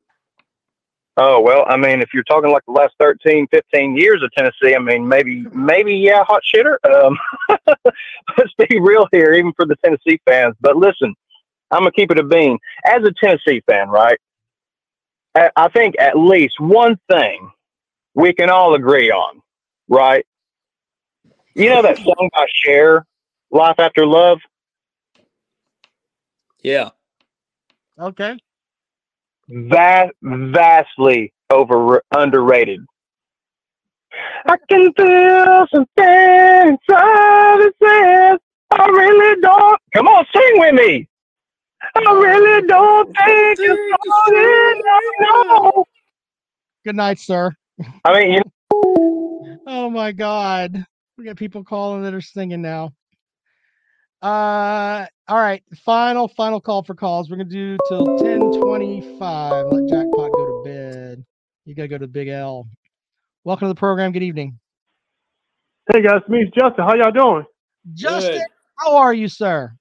Oh 1.17 1.41
well, 1.41 1.65
I 1.69 1.77
mean, 1.77 2.01
if 2.01 2.15
you're 2.15 2.23
talking 2.25 2.51
like 2.51 2.65
the 2.67 2.73
last 2.73 2.95
13, 3.01 3.49
15 3.51 3.97
years 3.97 4.23
of 4.23 4.31
Tennessee, 4.33 4.75
I 4.75 4.79
mean, 4.79 5.07
maybe, 5.07 5.45
maybe, 5.53 5.95
yeah, 5.95 6.25
hot 6.25 6.43
shitter. 6.55 6.77
Um, 6.85 7.19
let's 8.39 8.55
be 8.59 8.81
real 8.81 9.07
here, 9.13 9.35
even 9.35 9.53
for 9.55 9.67
the 9.67 9.77
Tennessee 9.85 10.21
fans. 10.25 10.55
But 10.61 10.77
listen, 10.77 11.15
I'm 11.71 11.81
gonna 11.81 11.93
keep 11.93 12.11
it 12.11 12.19
a 12.19 12.23
bean. 12.23 12.59
As 12.87 13.03
a 13.03 13.13
Tennessee 13.23 13.63
fan, 13.67 13.89
right? 13.89 14.19
I 15.35 15.51
I 15.57 15.69
think 15.69 15.97
at 15.99 16.17
least 16.17 16.61
one 16.61 16.99
thing 17.11 17.51
we 18.15 18.33
can 18.33 18.49
all 18.49 18.75
agree 18.75 19.11
on, 19.11 19.43
right? 19.89 20.25
You 21.55 21.71
know 21.71 21.83
that 21.83 21.99
song 21.99 22.31
by 22.33 22.47
Cher, 22.65 23.05
"Life 23.51 23.79
After 23.79 24.07
Love." 24.07 24.39
Yeah. 26.63 26.91
Okay. 27.99 28.39
Vast, 29.51 30.13
vastly 30.23 31.33
over 31.51 32.03
underrated. 32.17 32.81
I 34.47 34.57
can 34.69 34.93
feel 34.95 35.67
something 35.73 35.89
inside 35.99 37.59
that 37.59 37.73
says 37.83 38.39
I 38.71 38.87
really 38.87 39.41
don't. 39.41 39.81
Come 39.95 40.09
on, 40.09 40.25
sing 40.35 40.61
with 40.61 40.75
me. 40.75 41.09
I 41.95 42.13
really 42.13 42.67
don't 42.67 43.07
think 43.07 43.59
it's 43.61 43.81
all 44.11 44.35
I 44.37 45.11
know. 45.21 45.85
Good 46.85 46.97
night, 46.97 47.19
sir. 47.19 47.53
I 48.05 48.19
mean, 48.19 48.33
you 48.35 48.43
Oh 49.67 49.91
my 49.91 50.13
God. 50.13 50.85
We 51.17 51.25
got 51.25 51.37
people 51.37 51.65
calling 51.65 52.03
that 52.03 52.15
are 52.15 52.21
singing 52.21 52.63
now. 52.63 52.93
Uh 54.23 55.07
all 55.29 55.39
right. 55.39 55.63
Final, 55.85 56.29
final 56.29 56.61
call 56.61 56.83
for 56.83 56.95
calls. 56.95 57.31
We're 57.31 57.37
gonna 57.37 57.49
do 57.49 57.79
till 57.89 58.05
1025. 58.05 59.67
Let 59.67 59.89
Jackpot 59.89 60.33
go 60.33 60.47
to 60.47 60.63
bed. 60.65 61.25
You 61.65 61.75
gotta 61.75 61.89
go 61.89 61.99
to 61.99 62.07
Big 62.07 62.29
L. 62.29 62.69
Welcome 63.45 63.69
to 63.69 63.75
the 63.75 63.79
program. 63.79 64.13
Good 64.13 64.23
evening. 64.23 64.59
Hey 65.93 66.03
guys, 66.03 66.21
me 66.29 66.41
it's 66.41 66.51
Justin. 66.55 66.85
How 66.85 66.95
y'all 66.97 67.13
doing? 67.13 67.45
Justin, 67.95 68.43
how 68.79 68.97
are 68.97 69.15
you, 69.15 69.29
sir? 69.29 69.73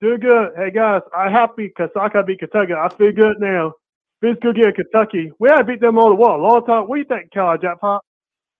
Doing 0.00 0.20
good. 0.20 0.50
Hey 0.56 0.70
guys, 0.70 1.02
I'm 1.16 1.32
happy 1.32 1.66
because 1.66 1.90
I 2.00 2.08
got 2.08 2.26
beat 2.26 2.38
Kentucky. 2.38 2.74
I 2.74 2.88
feel 2.90 3.10
good 3.10 3.40
now. 3.40 3.72
Feels 4.20 4.36
good 4.40 4.54
getting 4.54 4.74
Kentucky. 4.74 5.32
We 5.40 5.48
had 5.48 5.66
beat 5.66 5.80
them 5.80 5.98
all 5.98 6.10
the 6.10 6.14
wall 6.14 6.40
a 6.40 6.42
long 6.42 6.64
time. 6.64 6.88
What 6.88 6.96
do 6.96 7.00
you 7.00 7.06
think, 7.06 7.32
Cal 7.32 7.58
Jackpot? 7.58 8.04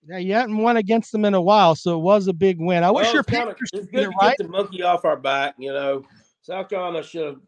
Yeah, 0.07 0.17
you 0.19 0.33
hadn't 0.33 0.57
won 0.57 0.77
against 0.77 1.11
them 1.11 1.25
in 1.25 1.33
a 1.33 1.41
while, 1.41 1.75
so 1.75 1.97
it 1.97 2.01
was 2.01 2.27
a 2.27 2.33
big 2.33 2.59
win. 2.59 2.83
I 2.83 2.91
wish 2.91 3.11
your 3.11 3.23
Panthers 3.23 3.57
it's 3.73 3.87
could 3.87 3.91
good 3.91 3.97
get 3.97 4.11
to 4.11 4.17
right. 4.21 4.37
get 4.37 4.45
the 4.45 4.51
monkey 4.51 4.81
off 4.81 5.03
our 5.03 5.17
back. 5.17 5.55
You 5.57 5.73
know, 5.73 6.05
South 6.41 6.69
Carolina 6.69 7.03
should 7.03 7.25
have. 7.25 7.39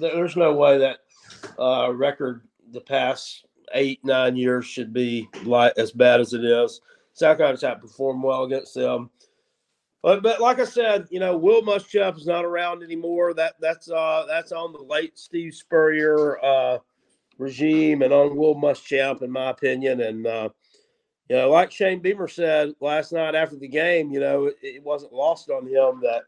There's 0.00 0.36
no 0.36 0.54
way 0.54 0.78
that 0.78 1.00
uh, 1.58 1.92
record 1.92 2.42
the 2.72 2.80
past 2.80 3.44
eight 3.74 4.02
nine 4.04 4.36
years 4.36 4.64
should 4.64 4.92
be 4.92 5.28
like 5.44 5.74
as 5.76 5.92
bad 5.92 6.20
as 6.20 6.32
it 6.32 6.44
is. 6.44 6.80
South 7.12 7.36
Carolina's 7.36 7.62
had 7.62 7.80
performed 7.80 8.22
well 8.22 8.44
against 8.44 8.74
them. 8.74 9.10
But, 10.02 10.22
but 10.22 10.40
like 10.40 10.60
I 10.60 10.64
said, 10.64 11.08
you 11.10 11.18
know, 11.18 11.36
Will 11.36 11.62
Muschamp 11.62 12.16
is 12.16 12.26
not 12.26 12.44
around 12.44 12.82
anymore. 12.82 13.34
That 13.34 13.54
that's 13.60 13.90
uh 13.90 14.24
that's 14.28 14.52
on 14.52 14.72
the 14.72 14.82
late 14.82 15.18
Steve 15.18 15.52
Spurrier 15.52 16.42
uh, 16.44 16.78
regime 17.38 18.02
and 18.02 18.12
on 18.12 18.36
Will 18.36 18.54
Muschamp, 18.54 19.22
in 19.22 19.30
my 19.30 19.50
opinion. 19.50 20.00
And 20.00 20.26
uh, 20.26 20.48
you 21.28 21.36
know, 21.36 21.50
like 21.50 21.72
Shane 21.72 22.00
Beamer 22.00 22.28
said 22.28 22.74
last 22.80 23.12
night 23.12 23.34
after 23.34 23.56
the 23.56 23.68
game, 23.68 24.10
you 24.12 24.20
know, 24.20 24.46
it, 24.46 24.56
it 24.62 24.82
wasn't 24.84 25.12
lost 25.12 25.50
on 25.50 25.66
him 25.66 26.00
that 26.02 26.22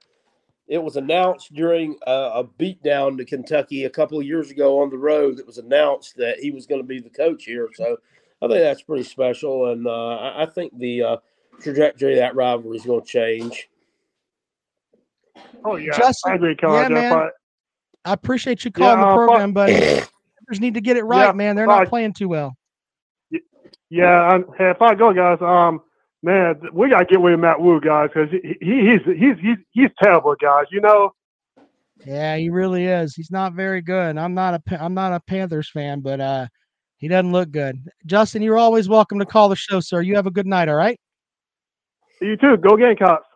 it 0.67 0.83
was 0.83 0.97
announced 0.97 1.55
during 1.55 1.97
a, 2.07 2.13
a 2.13 2.45
beatdown 2.45 3.17
to 3.17 3.25
Kentucky 3.25 3.85
a 3.85 3.91
couple 3.91 4.19
of 4.19 4.27
years 4.27 4.51
ago 4.51 4.83
on 4.83 4.91
the 4.91 4.99
road. 4.99 5.39
It 5.39 5.47
was 5.47 5.59
announced 5.59 6.17
that 6.17 6.39
he 6.41 6.51
was 6.51 6.67
going 6.67 6.81
to 6.81 6.87
be 6.87 7.01
the 7.01 7.11
coach 7.11 7.45
here. 7.45 7.69
So 7.75 7.97
I 8.43 8.49
think 8.49 8.61
that's 8.61 8.83
pretty 8.83 9.05
special, 9.05 9.71
and 9.71 9.87
uh, 9.87 10.17
I, 10.17 10.43
I 10.43 10.47
think 10.47 10.77
the 10.79 11.03
uh, 11.03 11.17
trajectory 11.61 12.13
of 12.13 12.19
that 12.19 12.35
rivalry 12.35 12.77
is 12.77 12.85
going 12.85 13.01
to 13.01 13.07
change. 13.07 13.69
Oh 15.65 15.77
yeah, 15.77 15.97
Justin, 15.97 16.33
I 16.33 16.35
agree, 16.35 16.57
Cal 16.57 16.75
yeah, 16.75 16.89
man. 16.89 17.31
I 18.05 18.13
appreciate 18.13 18.65
you 18.65 18.71
calling 18.71 18.99
Yeah, 18.99 19.05
the 19.05 19.11
uh, 19.11 19.17
but- 19.17 19.27
program, 19.27 19.53
but 19.53 20.11
need 20.61 20.75
to 20.75 20.81
get 20.81 20.97
it 20.97 21.05
right, 21.05 21.27
Yeah, 21.27 21.33
man. 21.33 21.57
They're 21.57 21.67
not 21.67 21.89
playing 21.89 22.15
too 22.15 22.29
well. 22.29 22.58
Yeah, 23.91 24.35
um, 24.35 24.47
hey, 24.59 24.71
if 24.71 24.83
I 24.83 24.95
go, 24.95 25.13
guys, 25.13 25.39
um, 25.41 25.81
man, 26.23 26.61
we 26.73 26.91
gotta 26.91 27.07
get 27.07 27.21
rid 27.21 27.35
of 27.35 27.41
Matt 27.41 27.59
Rhule, 27.59 27.81
guys, 27.81 28.11
because 28.13 28.31
he, 28.31 28.57
he 28.61 28.91
he's 28.91 29.01
he's 29.19 29.37
he's 29.41 29.57
he's 29.71 29.91
terrible, 30.03 30.35
guys. 30.41 30.67
You 30.71 30.81
know, 30.81 31.13
Yeah, 32.05 32.37
he 32.37 32.51
really 32.51 32.85
is. 32.85 33.15
He's 33.15 33.31
not 33.31 33.55
very 33.55 33.81
good. 33.81 34.19
I'm 34.19 34.35
not 34.35 34.55
a 34.55 34.61
Pa- 34.61 34.79
I'm 34.81 34.95
not 34.95 35.15
a 35.15 35.21
Panthers 35.21 35.71
fan, 35.71 36.01
but 36.01 36.21
uh, 36.21 36.47
he 36.99 37.09
doesn't 37.09 37.33
look 37.33 37.51
good. 37.51 37.83
Justin, 38.05 38.43
you're 38.43 38.59
always 38.59 38.89
welcome 38.89 39.19
to 39.21 39.27
call 39.27 39.49
the 39.49 39.57
show, 39.57 39.81
sir. 39.81 40.03
You 40.03 40.17
have 40.17 40.27
a 40.27 40.31
good 40.31 40.47
night. 40.47 40.69
All 40.69 40.77
right. 40.77 40.99
you 42.21 42.37
too. 42.37 42.57
Go 42.59 42.77
Gamecocks. 42.77 43.27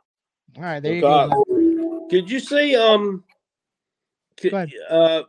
All 0.58 0.64
right. 0.64 0.80
There 0.80 0.94
you 0.94 1.00
God. 1.00 1.30
go. 1.30 2.06
Did 2.10 2.30
you 2.30 2.40
see? 2.40 2.76
Um, 2.76 3.24
could, 4.36 4.72
uh, 4.90 5.22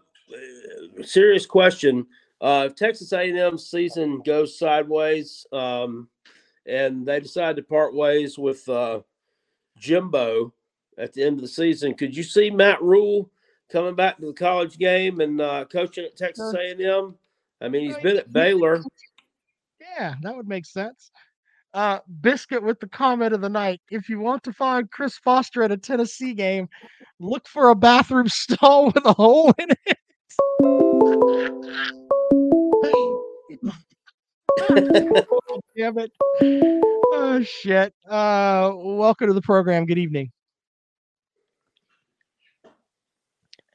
serious 1.03 1.45
question. 1.45 2.07
Uh, 2.43 2.65
if 2.69 2.75
Texas 2.75 3.13
A&M 3.13 3.57
season 3.57 4.19
goes 4.19 4.59
sideways, 4.59 5.47
um, 5.53 6.09
and 6.65 7.05
they 7.05 7.21
decide 7.21 7.55
to 7.55 7.63
part 7.63 7.95
ways 7.95 8.37
with 8.37 8.67
uh, 8.67 8.99
Jimbo 9.77 10.53
at 10.97 11.13
the 11.13 11.23
end 11.23 11.35
of 11.37 11.41
the 11.41 11.47
season, 11.47 11.93
could 11.93 12.15
you 12.15 12.21
see 12.21 12.49
Matt 12.49 12.81
Rhule 12.81 13.31
coming 13.71 13.95
back 13.95 14.17
to 14.17 14.25
the 14.25 14.33
college 14.33 14.77
game 14.77 15.21
and 15.21 15.39
uh, 15.39 15.63
coaching 15.71 16.03
at 16.03 16.17
Texas 16.17 16.53
A&M? 16.53 17.15
I 17.61 17.69
mean, 17.69 17.85
he's 17.85 17.97
been 17.99 18.17
at 18.17 18.33
Baylor. 18.33 18.83
Yeah, 19.79 20.15
that 20.21 20.35
would 20.35 20.47
make 20.47 20.65
sense. 20.65 21.11
Uh, 21.73 21.99
Biscuit 22.19 22.61
with 22.61 22.81
the 22.81 22.89
comment 22.89 23.33
of 23.33 23.39
the 23.39 23.49
night. 23.49 23.79
If 23.89 24.09
you 24.09 24.19
want 24.19 24.43
to 24.43 24.51
find 24.51 24.91
Chris 24.91 25.17
Foster 25.17 25.63
at 25.63 25.71
a 25.71 25.77
Tennessee 25.77 26.33
game, 26.33 26.67
look 27.21 27.47
for 27.47 27.69
a 27.69 27.75
bathroom 27.75 28.27
stall 28.27 28.87
with 28.87 29.05
a 29.05 29.13
hole 29.13 29.53
in 29.57 29.69
it. 29.85 29.97
Damn 35.77 35.97
it. 35.99 36.11
Oh 37.13 37.41
shit. 37.43 37.93
Uh 38.09 38.71
welcome 38.75 39.27
to 39.27 39.33
the 39.33 39.41
program. 39.41 39.85
Good 39.85 39.97
evening. 39.97 40.31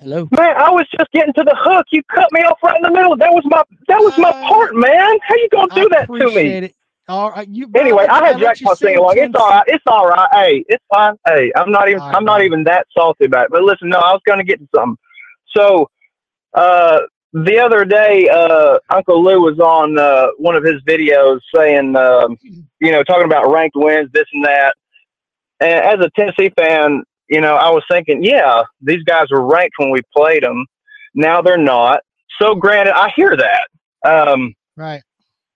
Hello. 0.01 0.29
Man, 0.37 0.57
I 0.57 0.71
was 0.71 0.87
just 0.97 1.11
getting 1.13 1.35
to 1.35 1.45
the 1.45 1.57
hook. 1.59 1.87
You 1.93 2.03
cut 2.15 2.29
me 2.33 2.41
off 2.43 2.59
right 2.63 2.77
in 2.77 2.83
the 2.83 2.91
middle. 2.91 3.17
That 3.17 3.31
was 3.33 3.45
my 3.47 3.63
that 3.89 3.99
was 3.99 4.13
my 4.17 4.33
part, 4.49 4.75
man. 4.75 5.19
How 5.27 5.35
you 5.37 5.49
gonna 5.51 5.73
do 5.75 5.89
that 5.91 6.09
to 6.21 6.27
Uh, 6.27 6.31
me? 6.31 6.59
it. 6.65 6.75
All 7.09 7.31
right, 7.31 7.49
you 7.49 7.71
Anyway, 7.75 8.07
I 8.09 8.27
had 8.27 8.39
let 8.39 8.61
you 8.61 8.67
Jackpot 8.67 8.79
sing 8.79 8.97
along. 8.97 9.15
It's 9.19 9.35
all 9.35 9.49
right. 9.51 9.65
It's 9.67 9.85
all 9.87 10.09
right. 10.09 10.29
Hey, 10.33 10.65
it's 10.69 10.85
fine. 10.93 11.15
Hey, 11.27 11.53
I'm 11.57 11.73
not 11.73 11.89
even 11.89 12.03
I'm 12.03 12.25
not 12.25 12.43
even 12.43 12.65
that 12.65 12.87
salty 12.97 13.25
about 13.27 13.47
it. 13.47 13.51
But 13.51 13.63
listen, 13.63 13.89
no, 13.89 13.99
I 13.99 14.13
was 14.13 14.23
gonna 14.27 14.45
get 14.45 14.61
to 14.61 14.69
something. 14.75 14.99
So 15.57 15.89
uh 16.55 17.01
the 17.33 17.59
other 17.59 17.85
day, 17.85 18.29
uh, 18.29 18.79
Uncle 18.91 19.23
Lou 19.23 19.43
was 19.43 19.59
on 19.59 19.99
uh, 19.99 20.29
one 20.39 20.57
of 20.57 20.65
his 20.65 20.81
videos 20.83 21.41
saying, 21.55 21.95
um, 21.97 22.39
you 22.81 22.91
know, 22.93 23.03
talking 23.03 23.25
about 23.27 23.51
ranked 23.53 23.77
wins, 23.77 24.11
this 24.13 24.27
and 24.33 24.45
that. 24.45 24.75
And 25.61 25.85
as 26.01 26.05
a 26.05 26.11
Tennessee 26.17 26.51
fan, 26.57 27.03
you 27.29 27.41
know, 27.41 27.57
I 27.57 27.69
was 27.71 27.83
thinking, 27.91 28.23
yeah, 28.23 28.63
these 28.81 29.03
guys 29.03 29.27
were 29.31 29.45
ranked 29.45 29.75
when 29.79 29.91
we 29.91 30.01
played 30.17 30.43
them. 30.43 30.65
Now 31.15 31.43
they're 31.43 31.59
not. 31.59 32.01
So, 32.41 32.55
granted, 32.55 32.95
I 32.97 33.11
hear 33.15 33.37
that. 33.37 33.69
Um, 34.09 34.55
Right. 34.77 35.03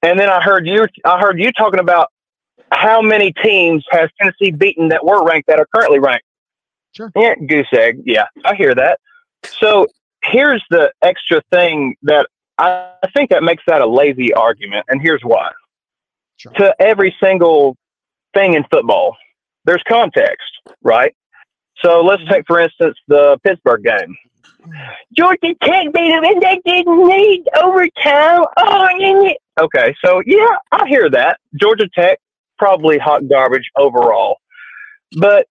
and 0.03 0.19
then 0.19 0.29
I 0.29 0.41
heard 0.43 0.67
you. 0.67 0.87
I 1.05 1.21
heard 1.21 1.39
you 1.41 1.53
talking 1.53 1.79
about 1.81 2.09
how 2.73 3.01
many 3.01 3.33
teams 3.43 3.85
has 3.91 4.11
Tennessee 4.21 4.51
beaten 4.51 4.89
that 4.89 5.05
were 5.05 5.25
ranked 5.25 5.47
that 5.47 5.61
are 5.61 5.67
currently 5.75 6.01
ranked. 6.01 6.25
Sure. 6.97 7.11
Yeah, 7.15 7.35
goose 7.37 7.69
egg. 7.73 8.03
Yeah, 8.05 8.25
I 8.45 8.55
hear 8.57 8.75
that. 8.75 8.99
So 9.61 9.87
here's 10.25 10.65
the 10.71 10.93
extra 11.03 11.43
thing 11.53 11.97
that 12.03 12.27
I 12.59 12.93
think 13.15 13.31
that 13.31 13.43
makes 13.43 13.63
that 13.67 13.81
a 13.81 13.87
lazy 13.87 14.33
argument, 14.33 14.87
and 14.89 15.01
here's 15.01 15.23
why. 15.23 15.51
To 16.57 16.75
every 16.81 17.15
single 17.23 17.77
thing 18.35 18.55
in 18.55 18.65
football, 18.71 19.17
there's 19.65 19.83
context, 19.89 20.51
right? 20.83 21.15
So 21.83 22.03
let's 22.03 22.23
take, 22.29 22.45
for 22.47 22.61
instance, 22.61 22.97
the 23.09 23.39
Pittsburgh 23.45 23.85
game. 23.85 24.17
Georgia 25.17 25.55
Tech 25.63 25.93
beat 25.93 26.11
them 26.11 26.25
and 26.25 26.41
they 26.41 26.61
didn't 26.65 27.07
need 27.07 27.45
overtime. 27.61 28.45
Oh. 28.57 29.35
Okay, 29.61 29.95
so 30.05 30.23
yeah, 30.25 30.57
I 30.71 30.87
hear 30.87 31.11
that. 31.11 31.39
Georgia 31.61 31.89
Tech, 31.95 32.19
probably 32.59 32.99
hot 32.99 33.29
garbage 33.29 33.69
overall. 33.77 34.37
But 35.19 35.47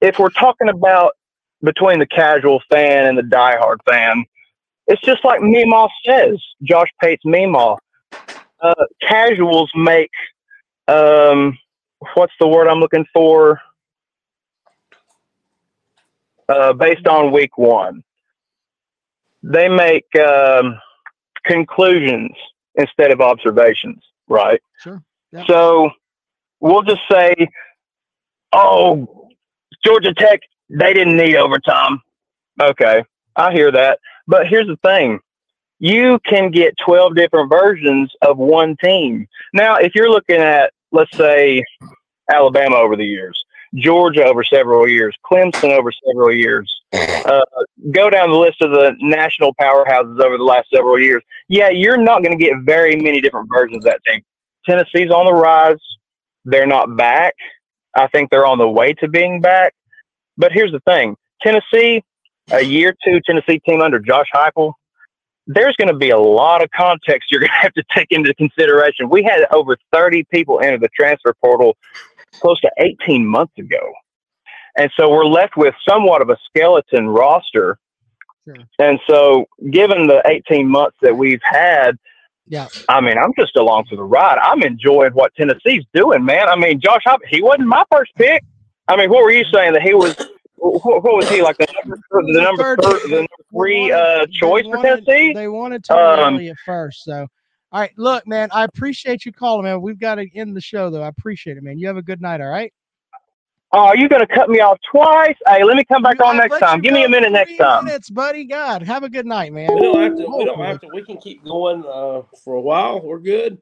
if 0.00 0.18
we're 0.18 0.30
talking 0.30 0.68
about 0.68 1.12
between 1.62 1.98
the 1.98 2.06
casual 2.06 2.62
fan 2.70 3.06
and 3.06 3.18
the 3.18 3.22
diehard 3.22 3.78
fan, 3.88 4.24
it's 4.86 5.02
just 5.02 5.24
like 5.24 5.40
Meemaw 5.40 5.88
says, 6.06 6.42
Josh 6.62 6.88
Pate's 7.02 7.24
Meemaw. 7.24 7.78
Uh, 8.60 8.74
casuals 9.00 9.70
make, 9.74 10.10
um, 10.88 11.58
what's 12.14 12.32
the 12.40 12.48
word 12.48 12.68
I'm 12.68 12.80
looking 12.80 13.06
for? 13.12 13.60
Uh, 16.48 16.72
based 16.72 17.06
on 17.06 17.30
week 17.30 17.56
one 17.56 18.02
they 19.42 19.68
make 19.68 20.06
um, 20.16 20.78
conclusions 21.44 22.32
instead 22.74 23.10
of 23.10 23.20
observations, 23.20 24.02
right? 24.28 24.62
Sure. 24.78 25.02
Yeah. 25.32 25.44
So 25.46 25.90
we'll 26.60 26.82
just 26.82 27.02
say, 27.10 27.34
oh, 28.52 29.28
Georgia 29.84 30.12
Tech, 30.14 30.40
they 30.70 30.94
didn't 30.94 31.16
need 31.16 31.36
overtime. 31.36 32.00
Okay, 32.60 33.04
I 33.36 33.52
hear 33.52 33.70
that. 33.72 33.98
But 34.26 34.46
here's 34.46 34.66
the 34.66 34.76
thing 34.76 35.20
you 35.80 36.18
can 36.26 36.50
get 36.50 36.76
12 36.84 37.16
different 37.16 37.50
versions 37.50 38.12
of 38.22 38.38
one 38.38 38.76
team. 38.76 39.26
Now, 39.54 39.76
if 39.76 39.94
you're 39.94 40.10
looking 40.10 40.36
at, 40.36 40.72
let's 40.92 41.16
say, 41.16 41.64
Alabama 42.30 42.76
over 42.76 42.96
the 42.96 43.04
years, 43.04 43.42
Georgia 43.74 44.24
over 44.24 44.44
several 44.44 44.88
years, 44.88 45.16
Clemson 45.24 45.76
over 45.76 45.90
several 46.06 46.34
years, 46.34 46.82
uh, 46.92 47.40
go 47.92 48.10
down 48.10 48.30
the 48.30 48.36
list 48.36 48.60
of 48.60 48.72
the 48.72 48.94
national 49.00 49.54
powerhouses 49.54 50.20
over 50.20 50.36
the 50.36 50.44
last 50.44 50.68
several 50.72 50.98
years. 50.98 51.22
Yeah, 51.48 51.70
you're 51.70 51.96
not 51.96 52.22
going 52.22 52.36
to 52.36 52.44
get 52.44 52.58
very 52.62 52.96
many 52.96 53.20
different 53.20 53.48
versions 53.52 53.78
of 53.78 53.90
that 53.90 54.00
team. 54.06 54.22
Tennessee's 54.66 55.10
on 55.10 55.24
the 55.24 55.32
rise. 55.32 55.80
They're 56.44 56.66
not 56.66 56.96
back. 56.96 57.34
I 57.96 58.06
think 58.08 58.30
they're 58.30 58.46
on 58.46 58.58
the 58.58 58.68
way 58.68 58.92
to 58.94 59.08
being 59.08 59.40
back. 59.40 59.74
But 60.40 60.52
here's 60.52 60.72
the 60.72 60.80
thing 60.80 61.16
Tennessee, 61.42 62.02
a 62.50 62.62
year 62.62 62.94
two 63.04 63.20
Tennessee 63.26 63.60
team 63.60 63.82
under 63.82 63.98
Josh 64.00 64.26
Heupel, 64.34 64.72
there's 65.46 65.76
going 65.76 65.88
to 65.88 65.96
be 65.96 66.10
a 66.10 66.18
lot 66.18 66.62
of 66.62 66.70
context 66.70 67.30
you're 67.30 67.40
going 67.40 67.50
to 67.54 67.58
have 67.58 67.74
to 67.74 67.84
take 67.94 68.08
into 68.10 68.34
consideration. 68.34 69.10
We 69.10 69.22
had 69.22 69.46
over 69.52 69.76
30 69.92 70.24
people 70.32 70.60
enter 70.60 70.78
the 70.78 70.88
transfer 70.96 71.34
portal 71.40 71.76
close 72.40 72.58
to 72.62 72.70
18 72.78 73.26
months 73.26 73.52
ago. 73.58 73.92
And 74.76 74.90
so 74.98 75.10
we're 75.10 75.26
left 75.26 75.56
with 75.56 75.74
somewhat 75.86 76.22
of 76.22 76.30
a 76.30 76.38
skeleton 76.46 77.08
roster. 77.08 77.78
And 78.78 78.98
so, 79.08 79.44
given 79.70 80.06
the 80.06 80.22
18 80.26 80.66
months 80.66 80.96
that 81.02 81.16
we've 81.16 81.42
had, 81.42 81.98
yeah, 82.46 82.66
I 82.88 83.00
mean, 83.00 83.16
I'm 83.16 83.32
just 83.38 83.54
along 83.56 83.84
for 83.88 83.96
the 83.96 84.02
ride. 84.02 84.38
I'm 84.42 84.62
enjoying 84.62 85.12
what 85.12 85.32
Tennessee's 85.36 85.84
doing, 85.94 86.24
man. 86.24 86.48
I 86.48 86.56
mean, 86.56 86.80
Josh, 86.80 87.02
Hop- 87.04 87.20
he 87.28 87.42
wasn't 87.42 87.68
my 87.68 87.84
first 87.92 88.12
pick. 88.16 88.42
I 88.88 88.96
mean, 88.96 89.08
what 89.08 89.22
were 89.22 89.30
you 89.30 89.44
saying 89.52 89.74
that 89.74 89.82
he 89.82 89.94
was? 89.94 90.16
What, 90.60 91.02
what 91.02 91.16
was 91.16 91.28
he 91.28 91.42
like 91.42 91.56
the 91.56 91.66
number 91.82 91.98
the 92.10 92.40
number 92.40 92.76
thir- 92.76 93.00
the 93.08 93.14
number 93.14 93.28
three 93.50 93.90
uh, 93.90 94.26
choice 94.30 94.66
for 94.66 94.76
Tennessee? 94.76 95.32
They 95.32 95.48
wanted 95.48 95.82
to 95.84 95.94
Um, 95.94 96.34
early 96.34 96.50
at 96.50 96.56
first. 96.66 97.04
So, 97.04 97.26
all 97.72 97.80
right, 97.80 97.92
look, 97.96 98.26
man, 98.26 98.50
I 98.52 98.64
appreciate 98.64 99.24
you 99.24 99.32
calling, 99.32 99.64
man. 99.64 99.80
We've 99.80 99.98
got 99.98 100.16
to 100.16 100.26
end 100.36 100.54
the 100.54 100.60
show, 100.60 100.90
though. 100.90 101.02
I 101.02 101.08
appreciate 101.08 101.56
it, 101.56 101.62
man. 101.62 101.78
You 101.78 101.86
have 101.86 101.96
a 101.96 102.02
good 102.02 102.20
night, 102.20 102.40
all 102.40 102.48
right? 102.48 102.72
Oh, 103.72 103.86
are 103.86 103.96
you 103.96 104.08
going 104.08 104.20
to 104.20 104.26
cut 104.26 104.50
me 104.50 104.58
off 104.60 104.78
twice? 104.90 105.36
Hey, 105.46 105.62
let 105.62 105.76
me 105.76 105.84
come 105.84 106.02
back 106.02 106.20
on 106.20 106.36
next 106.36 106.58
time. 106.58 106.80
Give 106.80 106.92
me 106.92 107.04
a 107.04 107.08
minute 107.08 107.30
next 107.30 107.50
three 107.50 107.58
time. 107.58 107.84
Minutes, 107.84 108.10
buddy. 108.10 108.44
God, 108.44 108.82
have 108.82 109.04
a 109.04 109.08
good 109.08 109.26
night, 109.26 109.52
man. 109.52 109.72
We 109.72 109.80
don't 109.80 110.02
have 110.02 110.16
to. 110.16 110.26
We 110.36 110.44
don't 110.44 110.58
have 110.60 110.80
to. 110.80 110.88
We 110.92 111.04
can 111.04 111.18
keep 111.18 111.44
going 111.44 111.84
uh, 111.86 112.22
for 112.42 112.54
a 112.54 112.60
while. 112.60 113.00
We're 113.00 113.20
good. 113.20 113.58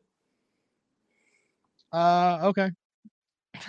Uh, 1.93 2.39
okay. 2.45 2.71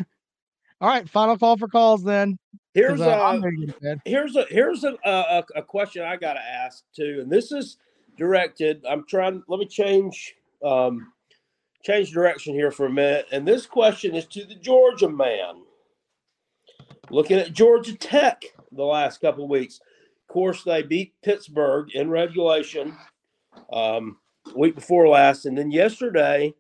all 0.82 0.90
right, 0.90 1.08
final 1.10 1.38
call 1.38 1.58
for 1.58 1.68
calls 1.68 2.04
then. 2.04 2.40
Here's 2.74 3.02
a 3.02 3.16
I'm 3.16 3.42
ready 3.44 3.58
to 3.58 3.66
get 3.66 3.76
to 3.76 3.82
bed. 3.82 4.02
here's 4.06 4.36
a 4.36 4.46
here's 4.50 4.84
a, 4.84 4.96
a 5.06 5.44
a 5.56 5.64
question 5.64 6.04
I 6.04 6.18
got 6.18 6.34
to 6.34 6.42
ask 6.42 6.84
too, 6.96 7.20
and 7.22 7.32
this 7.32 7.52
is 7.52 7.78
directed. 8.18 8.86
I'm 8.88 9.06
trying. 9.08 9.44
Let 9.48 9.60
me 9.60 9.66
change 9.66 10.36
um, 10.64 11.12
change 11.84 12.12
direction 12.12 12.54
here 12.54 12.72
for 12.72 12.86
a 12.86 12.92
minute, 12.92 13.26
and 13.32 13.48
this 13.48 13.66
question 13.66 14.16
is 14.16 14.26
to 14.28 14.46
the 14.46 14.56
Georgia 14.56 15.10
man. 15.10 15.64
Looking 17.10 17.38
at 17.38 17.54
Georgia 17.54 17.96
Tech 17.96 18.44
the 18.72 18.84
last 18.84 19.20
couple 19.20 19.46
of 19.46 19.50
weeks, 19.50 19.80
of 19.80 20.34
course 20.34 20.64
they 20.64 20.84
beat 20.84 21.14
Pittsburgh 21.24 21.90
in 21.96 22.12
regulation 22.12 22.96
um, 23.74 24.18
week 24.56 24.76
before 24.76 25.08
last, 25.08 25.46
and 25.46 25.58
then 25.58 25.72
yesterday 25.72 26.54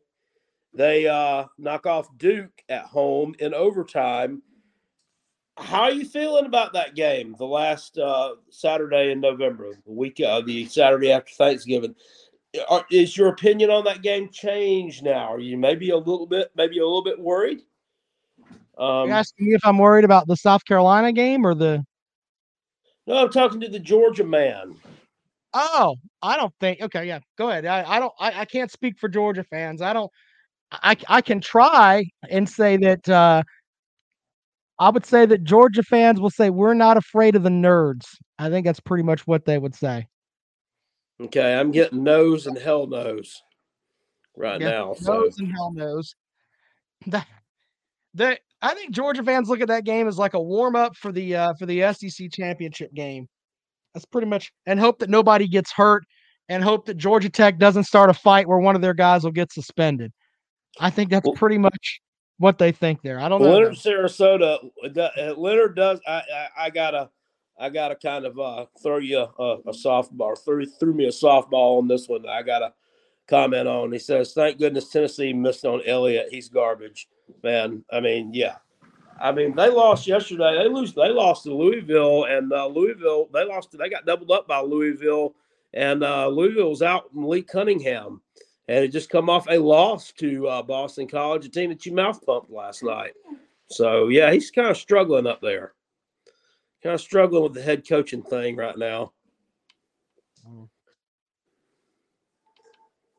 they 0.73 1.07
uh, 1.07 1.45
knock 1.59 1.85
off 1.85 2.07
Duke 2.17 2.63
at 2.67 2.85
home 2.85 3.35
in 3.39 3.53
overtime. 3.53 4.41
How 5.61 5.83
are 5.83 5.91
you 5.91 6.05
feeling 6.05 6.45
about 6.45 6.73
that 6.73 6.95
game? 6.95 7.35
The 7.37 7.45
last 7.45 7.97
uh, 7.97 8.35
Saturday 8.49 9.11
in 9.11 9.19
November, 9.19 9.73
the 9.85 9.91
week, 9.91 10.19
uh, 10.21 10.41
the 10.41 10.65
Saturday 10.65 11.11
after 11.11 11.33
Thanksgiving. 11.33 11.95
Are, 12.69 12.85
is 12.89 13.15
your 13.15 13.27
opinion 13.27 13.69
on 13.69 13.83
that 13.83 14.01
game 14.01 14.29
changed 14.31 15.03
now? 15.03 15.33
Are 15.33 15.39
you 15.39 15.57
maybe 15.57 15.91
a 15.91 15.97
little 15.97 16.25
bit, 16.25 16.51
maybe 16.55 16.79
a 16.79 16.85
little 16.85 17.03
bit 17.03 17.19
worried? 17.19 17.59
Um, 18.77 19.09
you 19.09 19.13
asking 19.13 19.47
me 19.47 19.53
if 19.53 19.61
I'm 19.65 19.77
worried 19.77 20.05
about 20.05 20.27
the 20.27 20.37
South 20.37 20.65
Carolina 20.65 21.11
game 21.11 21.45
or 21.45 21.53
the? 21.53 21.85
no, 23.05 23.17
I'm 23.17 23.29
talking 23.29 23.59
to 23.59 23.67
the 23.67 23.79
Georgia 23.79 24.23
man. 24.23 24.75
Oh, 25.53 25.97
I 26.21 26.37
don't 26.37 26.53
think. 26.59 26.81
Okay, 26.81 27.07
yeah, 27.07 27.19
go 27.37 27.49
ahead. 27.49 27.65
I, 27.65 27.83
I 27.87 27.99
don't. 27.99 28.13
I, 28.19 28.41
I 28.41 28.45
can't 28.45 28.71
speak 28.71 28.97
for 28.97 29.09
Georgia 29.09 29.43
fans. 29.43 29.81
I 29.81 29.93
don't. 29.93 30.11
I 30.71 30.95
I 31.07 31.21
can 31.21 31.41
try 31.41 32.05
and 32.29 32.47
say 32.47 32.77
that. 32.77 33.07
uh 33.09 33.43
I 34.79 34.89
would 34.89 35.05
say 35.05 35.25
that 35.25 35.43
Georgia 35.43 35.83
fans 35.83 36.21
will 36.21 36.29
say 36.29 36.49
we're 36.49 36.73
not 36.73 36.95
afraid 36.95 37.35
of 37.35 37.43
the 37.43 37.49
nerds. 37.49 38.05
I 38.37 38.49
think 38.49 38.65
that's 38.65 38.79
pretty 38.79 39.03
much 39.03 39.27
what 39.27 39.45
they 39.45 39.57
would 39.57 39.75
say. 39.75 40.07
Okay, 41.21 41.53
I'm 41.55 41.71
getting 41.71 42.03
nose 42.03 42.47
and 42.47 42.57
hell 42.57 42.87
nose 42.87 43.41
right 44.37 44.59
Yeah, 44.61 44.69
now. 44.69 44.93
So 44.93 45.13
Nose 45.21 45.37
and 45.39 45.51
hell 45.51 45.71
knows. 45.73 46.15
That, 47.07 47.27
that 48.15 48.41
I 48.61 48.73
think 48.73 48.91
Georgia 48.91 49.23
fans 49.23 49.47
look 49.47 49.61
at 49.61 49.69
that 49.69 49.85
game 49.85 50.09
as 50.09 50.17
like 50.17 50.33
a 50.33 50.41
warm 50.41 50.75
up 50.75 50.97
for 50.97 51.13
the 51.13 51.33
uh, 51.33 51.53
for 51.57 51.65
the 51.65 51.93
SEC 51.93 52.29
championship 52.33 52.93
game. 52.93 53.29
That's 53.93 54.05
pretty 54.05 54.27
much 54.27 54.51
and 54.65 54.77
hope 54.77 54.99
that 54.99 55.09
nobody 55.09 55.47
gets 55.47 55.71
hurt 55.71 56.03
and 56.49 56.61
hope 56.61 56.87
that 56.87 56.97
Georgia 56.97 57.29
Tech 57.29 57.57
doesn't 57.57 57.85
start 57.85 58.09
a 58.09 58.13
fight 58.13 58.49
where 58.49 58.59
one 58.59 58.75
of 58.75 58.81
their 58.81 58.93
guys 58.93 59.23
will 59.23 59.31
get 59.31 59.53
suspended. 59.53 60.11
I 60.77 60.89
think 60.89 61.09
that's 61.09 61.29
pretty 61.35 61.57
much 61.57 62.01
what 62.39 62.57
they 62.57 62.71
think 62.71 63.01
there. 63.01 63.19
I 63.19 63.29
don't 63.29 63.41
know. 63.41 63.51
Leonard 63.51 63.73
Sarasota, 63.73 64.71
uh, 64.97 65.33
Leonard 65.37 65.75
does. 65.75 65.99
I, 66.07 66.11
I, 66.11 66.47
I 66.57 66.69
gotta, 66.69 67.09
I 67.59 67.69
gotta 67.69 67.95
kind 67.95 68.25
of 68.25 68.39
uh, 68.39 68.65
throw 68.81 68.97
you 68.97 69.19
a, 69.19 69.57
a 69.67 69.71
softball. 69.71 70.37
Threw 70.43 70.65
threw 70.65 70.93
me 70.93 71.05
a 71.05 71.09
softball 71.09 71.77
on 71.77 71.87
this 71.87 72.07
one. 72.07 72.27
I 72.27 72.41
gotta 72.41 72.73
comment 73.27 73.67
on. 73.67 73.91
He 73.91 73.99
says, 73.99 74.33
"Thank 74.33 74.57
goodness 74.57 74.89
Tennessee 74.89 75.33
missed 75.33 75.65
on 75.65 75.81
Elliott. 75.85 76.29
He's 76.31 76.49
garbage, 76.49 77.07
man." 77.43 77.83
I 77.91 77.99
mean, 77.99 78.33
yeah. 78.33 78.55
I 79.21 79.33
mean, 79.33 79.53
they 79.53 79.69
lost 79.69 80.07
yesterday. 80.07 80.57
They 80.57 80.69
lose. 80.69 80.93
They 80.93 81.09
lost 81.09 81.43
to 81.43 81.53
Louisville, 81.53 82.23
and 82.23 82.53
uh, 82.53 82.67
Louisville. 82.67 83.27
They 83.33 83.43
lost. 83.43 83.77
They 83.77 83.89
got 83.89 84.05
doubled 84.05 84.31
up 84.31 84.47
by 84.47 84.61
Louisville, 84.61 85.35
and 85.73 86.03
uh, 86.03 86.29
Louisville 86.29 86.69
was 86.69 86.81
out 86.81 87.13
Malik 87.13 87.49
Cunningham, 87.49 88.21
and 88.69 88.85
it 88.85 88.89
just 88.89 89.09
come 89.09 89.31
off 89.31 89.47
a 89.49 89.57
loss 89.57 90.11
to 90.11 90.47
uh, 90.47 90.61
Boston 90.61 91.07
College, 91.07 91.43
a 91.43 91.49
team 91.49 91.71
that 91.71 91.87
you 91.87 91.91
mouth 91.91 92.23
pumped 92.23 92.51
last 92.51 92.83
night. 92.83 93.13
So 93.71 94.09
yeah, 94.09 94.31
he's 94.31 94.51
kind 94.51 94.67
of 94.67 94.77
struggling 94.77 95.25
up 95.25 95.41
there. 95.41 95.73
Kind 96.83 96.93
of 96.93 97.01
struggling 97.01 97.41
with 97.41 97.55
the 97.55 97.63
head 97.63 97.87
coaching 97.87 98.21
thing 98.21 98.55
right 98.55 98.77
now. 98.77 99.11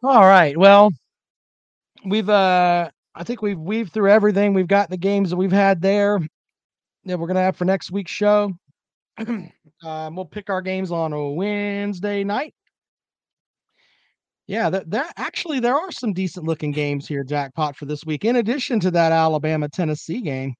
All 0.04 0.20
right. 0.20 0.56
Well, 0.56 0.92
we've 2.06 2.30
uh 2.30 2.88
I 3.16 3.24
think 3.24 3.42
we've 3.42 3.58
weaved 3.58 3.92
through 3.92 4.10
everything. 4.10 4.54
We've 4.54 4.68
got 4.68 4.88
the 4.88 4.96
games 4.96 5.30
that 5.30 5.36
we've 5.36 5.50
had 5.50 5.82
there 5.82 6.20
that 7.06 7.18
we're 7.18 7.26
gonna 7.26 7.42
have 7.42 7.56
for 7.56 7.64
next 7.64 7.90
week's 7.90 8.12
show. 8.12 8.52
um, 9.18 9.50
we'll 10.14 10.26
pick 10.26 10.48
our 10.48 10.62
games 10.62 10.92
on 10.92 11.12
a 11.12 11.30
Wednesday 11.30 12.22
night. 12.22 12.54
Yeah, 14.50 14.68
that 14.70 14.90
that 14.90 15.12
actually 15.16 15.60
there 15.60 15.76
are 15.76 15.92
some 15.92 16.12
decent 16.12 16.44
looking 16.44 16.72
games 16.72 17.06
here, 17.06 17.22
jackpot 17.22 17.76
for 17.76 17.84
this 17.84 18.04
week. 18.04 18.24
In 18.24 18.34
addition 18.34 18.80
to 18.80 18.90
that 18.90 19.12
Alabama 19.12 19.68
Tennessee 19.68 20.20
game. 20.20 20.56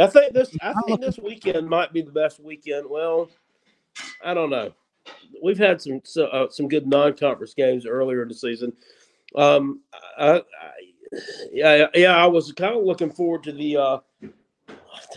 I 0.00 0.06
think 0.06 0.34
this. 0.34 0.56
I 0.62 0.72
think 0.86 1.00
this 1.00 1.18
weekend 1.18 1.68
might 1.68 1.92
be 1.92 2.00
the 2.00 2.12
best 2.12 2.38
weekend. 2.38 2.86
Well, 2.88 3.28
I 4.24 4.34
don't 4.34 4.50
know. 4.50 4.70
We've 5.42 5.58
had 5.58 5.82
some 5.82 6.00
so, 6.04 6.26
uh, 6.26 6.48
some 6.48 6.68
good 6.68 6.86
non-conference 6.86 7.54
games 7.54 7.86
earlier 7.86 8.22
in 8.22 8.28
the 8.28 8.34
season. 8.34 8.72
Um, 9.34 9.80
I, 10.16 10.36
I, 10.36 10.42
yeah, 11.50 11.86
yeah, 11.92 12.16
I 12.16 12.26
was 12.26 12.52
kind 12.52 12.76
of 12.76 12.84
looking 12.84 13.10
forward 13.10 13.42
to 13.42 13.52
the 13.52 13.76
uh, 13.76 13.98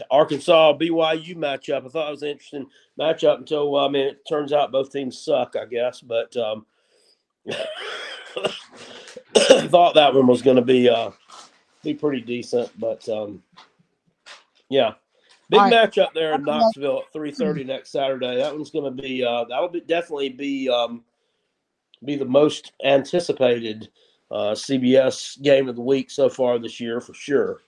Arkansas 0.10 0.76
BYU 0.80 1.35
matchup. 1.35 1.85
I 1.85 1.89
thought 1.89 2.07
it 2.07 2.11
was 2.11 2.23
an 2.23 2.30
interesting 2.30 2.65
matchup 2.99 3.38
until 3.38 3.76
I 3.76 3.88
mean 3.89 4.07
it 4.07 4.27
turns 4.27 4.53
out 4.53 4.72
both 4.72 4.91
teams 4.91 5.23
suck, 5.23 5.56
I 5.56 5.65
guess. 5.65 6.02
But 6.02 6.35
um, 6.35 6.65
thought 9.69 9.95
that 9.95 10.14
one 10.14 10.28
was 10.28 10.41
going 10.41 10.57
to 10.57 10.61
be 10.61 10.90
uh, 10.90 11.11
be 11.84 11.94
pretty 11.94 12.22
decent. 12.22 12.69
But 12.80 13.07
um, 13.10 13.41
yeah, 14.69 14.94
big 15.49 15.60
right. 15.60 15.74
matchup 15.74 16.14
there 16.14 16.34
in 16.34 16.44
Knoxville 16.44 17.03
at 17.06 17.14
three 17.14 17.32
thirty 17.32 17.64
next 17.64 17.91
Saturday. 17.91 18.38
That 18.38 18.53
one's 18.53 18.72
going 18.72 18.86
to 18.95 19.02
be 19.02 19.24
uh, 19.24 19.45
that'll 19.45 19.69
be 19.69 19.82
definitely 19.82 20.30
be 20.30 20.69
um, 20.69 21.03
be 22.06 22.15
the 22.15 22.26
most 22.26 22.74
anticipated 22.84 23.90
uh, 24.32 24.52
CBS 24.52 25.41
game 25.41 25.69
of 25.69 25.76
the 25.76 25.82
week 25.82 26.11
so 26.11 26.30
far 26.30 26.60
this 26.60 26.80
year 26.80 26.99
for 27.02 27.14
sure. 27.14 27.61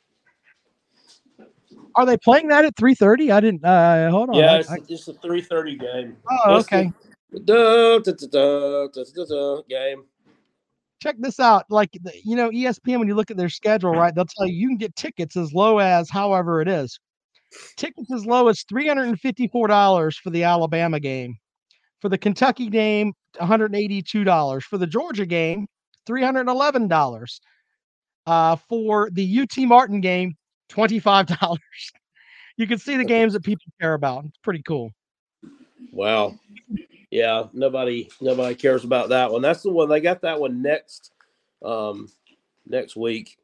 Are 1.95 2.05
they 2.05 2.17
playing 2.17 2.47
that 2.49 2.65
at 2.65 2.75
3:30? 2.75 3.33
I 3.33 3.39
didn't 3.39 3.65
uh 3.65 4.11
hold 4.11 4.29
on. 4.29 4.35
Yeah, 4.35 4.57
it's, 4.57 4.69
I- 4.69 4.77
it's 4.87 5.07
a 5.07 5.13
three 5.13 5.41
thirty 5.41 5.75
game. 5.75 6.17
Oh, 6.29 6.57
It's 6.57 6.67
the- 6.69 6.77
okay. 6.77 6.85
Da, 6.85 7.08
da, 7.45 7.99
da, 7.99 8.11
da, 8.31 9.61
game. 9.69 10.03
check 11.01 11.15
this 11.19 11.39
out. 11.39 11.65
Like 11.69 11.89
you 12.23 12.35
know, 12.35 12.49
ESPN 12.49 12.99
when 12.99 13.07
you 13.07 13.15
look 13.15 13.31
at 13.31 13.37
their 13.37 13.49
schedule, 13.49 13.91
right? 13.91 14.13
They'll 14.13 14.25
tell 14.25 14.47
you 14.47 14.53
you 14.53 14.67
can 14.67 14.77
get 14.77 14.95
tickets 14.95 15.37
as 15.37 15.53
low 15.53 15.79
as 15.79 16.09
however 16.09 16.61
it 16.61 16.67
is. 16.67 16.99
Tickets 17.77 18.11
as 18.11 18.25
low 18.25 18.47
as 18.47 18.63
three 18.63 18.87
hundred 18.87 19.07
and 19.09 19.19
fifty-four 19.19 19.67
dollars 19.67 20.17
for 20.17 20.29
the 20.29 20.43
Alabama 20.43 20.99
game. 20.99 21.37
For 22.01 22.09
the 22.09 22.17
Kentucky 22.17 22.69
game, 22.69 23.13
one 23.37 23.47
hundred 23.47 23.75
eighty-two 23.75 24.23
dollars. 24.23 24.65
For 24.65 24.77
the 24.77 24.87
Georgia 24.87 25.25
game, 25.25 25.67
three 26.05 26.23
hundred 26.23 26.47
eleven 26.47 26.87
dollars. 26.87 27.41
Uh, 28.25 28.55
for 28.55 29.09
the 29.11 29.39
UT 29.39 29.57
Martin 29.67 30.01
game, 30.01 30.35
twenty-five 30.69 31.27
dollars. 31.27 31.59
you 32.57 32.67
can 32.67 32.77
see 32.77 32.97
the 32.97 33.05
games 33.05 33.33
that 33.33 33.43
people 33.43 33.65
care 33.79 33.93
about. 33.93 34.25
It's 34.25 34.37
pretty 34.37 34.61
cool. 34.61 34.91
Wow. 35.91 36.37
Yeah, 37.11 37.45
nobody 37.53 38.09
nobody 38.21 38.55
cares 38.55 38.83
about 38.83 39.09
that 39.09 39.31
one. 39.31 39.41
That's 39.41 39.63
the 39.63 39.71
one 39.71 39.89
they 39.89 39.99
got 39.99 40.21
that 40.21 40.39
one 40.39 40.61
next 40.61 41.11
um 41.63 42.07
next 42.67 42.95
week. 42.95 43.37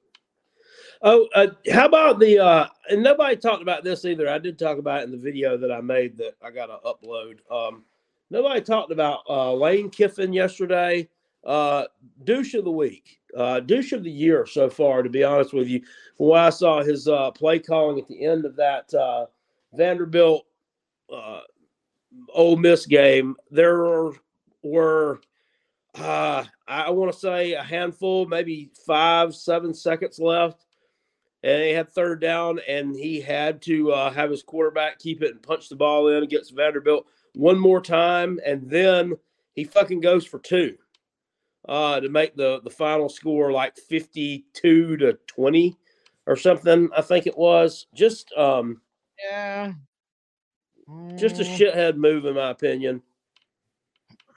Oh, 1.01 1.27
uh, 1.35 1.47
how 1.71 1.85
about 1.85 2.19
the 2.19 2.39
uh 2.39 2.67
and 2.89 3.01
nobody 3.01 3.35
talked 3.35 3.63
about 3.63 3.83
this 3.83 4.05
either. 4.05 4.29
I 4.29 4.37
did 4.37 4.59
talk 4.59 4.77
about 4.77 5.01
it 5.01 5.05
in 5.05 5.11
the 5.11 5.17
video 5.17 5.57
that 5.57 5.71
I 5.71 5.81
made 5.81 6.17
that 6.17 6.35
I 6.43 6.51
got 6.51 6.67
to 6.67 6.77
upload. 6.85 7.39
Um 7.51 7.83
nobody 8.29 8.61
talked 8.61 8.91
about 8.91 9.21
uh 9.27 9.53
Lane 9.53 9.89
Kiffin 9.89 10.31
yesterday. 10.31 11.09
Uh 11.43 11.85
douche 12.23 12.53
of 12.53 12.65
the 12.65 12.71
week. 12.71 13.19
Uh 13.35 13.61
douche 13.61 13.93
of 13.93 14.03
the 14.03 14.11
year 14.11 14.45
so 14.45 14.69
far 14.69 15.01
to 15.01 15.09
be 15.09 15.23
honest 15.23 15.53
with 15.53 15.67
you. 15.67 15.81
From 16.17 16.27
what 16.27 16.41
I 16.41 16.49
saw 16.51 16.83
his 16.83 17.07
uh 17.07 17.31
play 17.31 17.57
calling 17.57 17.99
at 17.99 18.07
the 18.07 18.23
end 18.25 18.45
of 18.45 18.55
that 18.57 18.93
uh 18.93 19.25
Vanderbilt 19.73 20.45
uh 21.11 21.41
Ole 22.33 22.57
Miss 22.57 22.85
game, 22.85 23.35
there 23.51 24.11
were, 24.63 25.21
uh, 25.95 26.43
I 26.67 26.89
want 26.89 27.11
to 27.13 27.19
say 27.19 27.53
a 27.53 27.63
handful, 27.63 28.25
maybe 28.25 28.71
five, 28.85 29.35
seven 29.35 29.73
seconds 29.73 30.19
left, 30.19 30.65
and 31.43 31.61
he 31.61 31.71
had 31.71 31.89
third 31.89 32.21
down, 32.21 32.59
and 32.67 32.95
he 32.95 33.21
had 33.21 33.61
to 33.63 33.91
uh, 33.91 34.11
have 34.11 34.31
his 34.31 34.43
quarterback 34.43 34.99
keep 34.99 35.21
it 35.21 35.31
and 35.31 35.43
punch 35.43 35.69
the 35.69 35.75
ball 35.75 36.07
in 36.09 36.23
against 36.23 36.55
Vanderbilt 36.55 37.05
one 37.35 37.59
more 37.59 37.81
time, 37.81 38.39
and 38.45 38.69
then 38.69 39.13
he 39.53 39.63
fucking 39.63 40.01
goes 40.01 40.25
for 40.25 40.39
two 40.39 40.75
uh, 41.67 41.99
to 41.99 42.09
make 42.09 42.35
the 42.35 42.61
the 42.63 42.69
final 42.69 43.09
score 43.09 43.51
like 43.51 43.77
fifty 43.77 44.45
two 44.53 44.97
to 44.97 45.13
twenty 45.27 45.77
or 46.25 46.35
something. 46.35 46.89
I 46.95 47.01
think 47.01 47.27
it 47.27 47.37
was 47.37 47.87
just 47.93 48.31
um, 48.33 48.81
Yeah. 49.23 49.73
Just 51.18 51.40
a 51.40 51.44
Mm. 51.44 51.45
shithead 51.45 51.95
move, 51.98 52.26
in 52.26 52.36
my 52.36 52.52
opinion. 52.52 53.02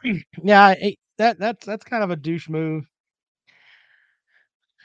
yeah, 0.43 0.67
I, 0.67 0.97
that 1.19 1.39
that's 1.39 1.65
that's 1.67 1.85
kind 1.85 2.03
of 2.05 2.11
a 2.11 2.17
douche 2.17 2.49
move. 2.49 2.85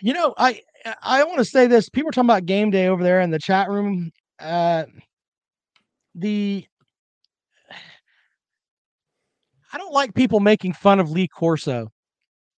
You 0.01 0.13
know, 0.13 0.33
I 0.37 0.61
I 1.01 1.23
want 1.23 1.39
to 1.39 1.45
say 1.45 1.67
this. 1.67 1.89
People 1.89 2.09
are 2.09 2.11
talking 2.11 2.29
about 2.29 2.45
game 2.45 2.71
day 2.71 2.87
over 2.87 3.03
there 3.03 3.21
in 3.21 3.31
the 3.31 3.39
chat 3.39 3.69
room. 3.69 4.11
Uh, 4.39 4.85
the 6.15 6.65
I 9.73 9.77
don't 9.77 9.93
like 9.93 10.13
people 10.13 10.39
making 10.39 10.73
fun 10.73 10.99
of 10.99 11.09
Lee 11.11 11.27
Corso. 11.27 11.89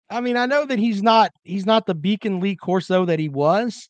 I 0.10 0.22
mean, 0.22 0.38
I 0.38 0.45
know 0.45 0.65
that 0.65 0.80
he's 0.80 1.02
not 1.03 1.32
he's 1.44 1.65
not 1.65 1.86
the 1.86 1.95
beacon 1.95 2.40
Lee 2.40 2.56
Corso 2.56 3.06
that 3.06 3.19
he 3.19 3.30
was, 3.30 3.90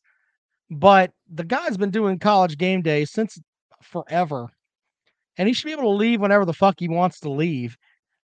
but 0.72 1.12
the 1.30 1.44
guy's 1.44 1.78
been 1.78 1.92
doing 1.92 2.20
college 2.20 2.58
game 2.58 2.82
day 2.82 3.06
since 3.06 3.40
forever. 3.84 4.50
And 5.38 5.48
he 5.48 5.54
should 5.54 5.66
be 5.66 5.74
able 5.74 5.84
to 5.84 5.90
leave 5.90 6.22
whenever 6.22 6.46
the 6.46 6.54
fuck 6.54 6.76
he 6.80 6.88
wants 6.88 7.20
to 7.22 7.30
leave. 7.30 7.78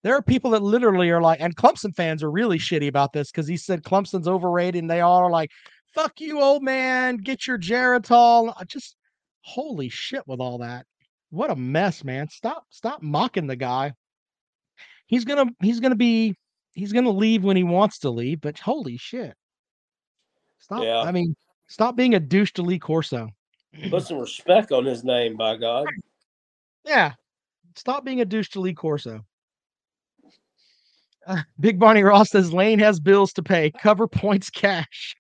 There 0.04 0.16
are 0.16 0.22
people 0.22 0.52
that 0.52 0.62
literally 0.62 1.10
are 1.10 1.22
like, 1.22 1.42
and 1.42 1.56
Clemson 1.56 1.94
fans 1.94 2.24
are 2.24 2.32
really 2.32 2.58
shitty 2.58 2.88
about 2.88 3.12
this 3.12 3.32
because 3.32 3.48
he 3.48 3.58
said 3.58 3.84
Clemson's 3.84 4.28
overrated, 4.28 4.82
and 4.82 4.90
they 4.90 5.02
all 5.02 5.18
are 5.18 5.30
like, 5.30 5.52
"Fuck 5.94 6.22
you, 6.22 6.40
old 6.40 6.64
man, 6.64 7.18
get 7.18 7.46
your 7.46 7.58
Geritol." 7.58 8.54
Uh, 8.56 8.64
just 8.66 8.96
holy 9.42 9.90
shit 9.90 10.26
with 10.26 10.40
all 10.40 10.60
that. 10.60 10.86
What 11.32 11.52
a 11.52 11.56
mess, 11.56 12.04
man. 12.04 12.30
Stop, 12.30 12.66
stop 12.70 13.02
mocking 13.02 13.48
the 13.48 13.56
guy. 13.56 13.94
He's 15.08 15.26
gonna, 15.26 15.52
he's 15.62 15.80
gonna 15.82 15.96
be, 15.96 16.36
he's 16.72 16.94
gonna 16.94 17.10
leave 17.10 17.44
when 17.44 17.58
he 17.58 17.64
wants 17.64 18.00
to 18.00 18.10
leave. 18.10 18.40
But 18.40 18.58
holy 18.58 18.96
shit, 18.96 19.36
stop. 20.60 20.84
Yeah. 20.84 21.02
I 21.02 21.12
mean, 21.12 21.36
stop 21.68 21.98
being 21.98 22.16
a 22.16 22.20
douche 22.22 22.54
to 22.54 22.62
Lee 22.62 22.80
Corso. 22.80 23.28
Put 23.90 24.04
some 24.04 24.20
respect 24.20 24.72
on 24.72 24.86
his 24.86 25.04
name, 25.04 25.36
by 25.36 25.58
God. 25.58 25.88
Yeah. 26.90 27.14
Stop 27.76 28.04
being 28.04 28.20
a 28.20 28.26
douche 28.26 28.50
to 28.50 28.60
Lee 28.60 28.74
Corso. 28.74 29.24
Uh, 31.28 31.38
Big 31.60 31.78
Barney 31.78 32.02
Ross 32.04 32.32
says 32.32 32.52
Lane 32.52 32.80
has 32.80 33.00
bills 33.00 33.32
to 33.34 33.44
pay. 33.44 33.72
Cover 33.72 34.08
points 34.08 34.50
cash. 34.50 35.16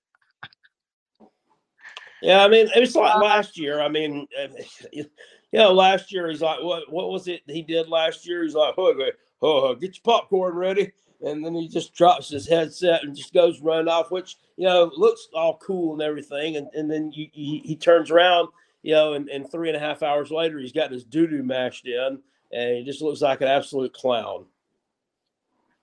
Yeah, 2.24 2.44
I 2.44 2.50
mean, 2.50 2.68
it 2.76 2.80
was 2.80 2.96
like 2.96 3.22
last 3.22 3.58
year. 3.58 3.80
I 3.80 3.88
mean, 3.88 4.28
uh, 4.38 4.48
you 4.91 5.06
know, 5.54 5.72
last 5.72 6.12
year 6.12 6.28
he's 6.28 6.41
like, 6.41 6.62
what 6.62 6.91
what 6.91 7.12
was 7.12 7.28
it 7.28 7.41
he 7.46 7.62
did 7.62 7.88
last 7.88 8.28
year? 8.28 8.44
He's 8.44 8.56
like, 8.56 8.74
oh, 8.78 8.94
oh, 9.41 9.76
get 9.76 9.96
your 9.96 10.02
popcorn 10.04 10.56
ready, 10.56 10.91
and 11.22 11.46
then 11.46 11.54
he 11.54 11.68
just 11.68 11.94
drops 11.94 12.30
his 12.30 12.48
headset 12.48 13.04
and 13.04 13.16
just 13.16 13.34
goes 13.34 13.62
running 13.62 13.88
off, 13.88 14.12
which 14.12 14.38
you 14.58 14.66
know 14.66 14.91
looks 14.98 15.30
all 15.34 15.58
cool 15.58 15.94
and 15.94 16.02
everything, 16.02 16.58
and 16.58 16.68
and 16.74 16.91
then 16.91 17.12
you, 17.14 17.30
he, 17.32 17.60
he 17.64 17.76
turns 17.76 18.12
around, 18.12 18.50
you 18.81 18.93
know, 18.93 19.14
and, 19.14 19.30
and 19.30 19.49
three 19.51 19.69
and 19.69 19.77
a 19.77 19.80
half 19.80 20.03
hours 20.03 20.31
later 20.31 20.60
he's 20.60 20.72
got 20.72 20.91
his 20.91 21.03
doo 21.03 21.27
doo 21.27 21.43
mashed 21.43 21.88
in, 21.88 22.19
and 22.51 22.77
he 22.77 22.84
just 22.84 23.01
looks 23.01 23.22
like 23.22 23.41
an 23.41 23.47
absolute 23.47 23.93
clown. 23.93 24.45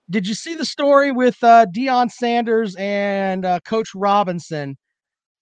Did 0.09 0.25
you 0.25 0.33
see 0.33 0.55
the 0.55 0.65
story 0.65 1.11
with 1.11 1.37
uh, 1.43 1.65
Deion 1.65 2.09
Sanders 2.09 2.75
and 2.77 3.45
uh, 3.45 3.59
Coach 3.65 3.89
Robinson 3.93 4.77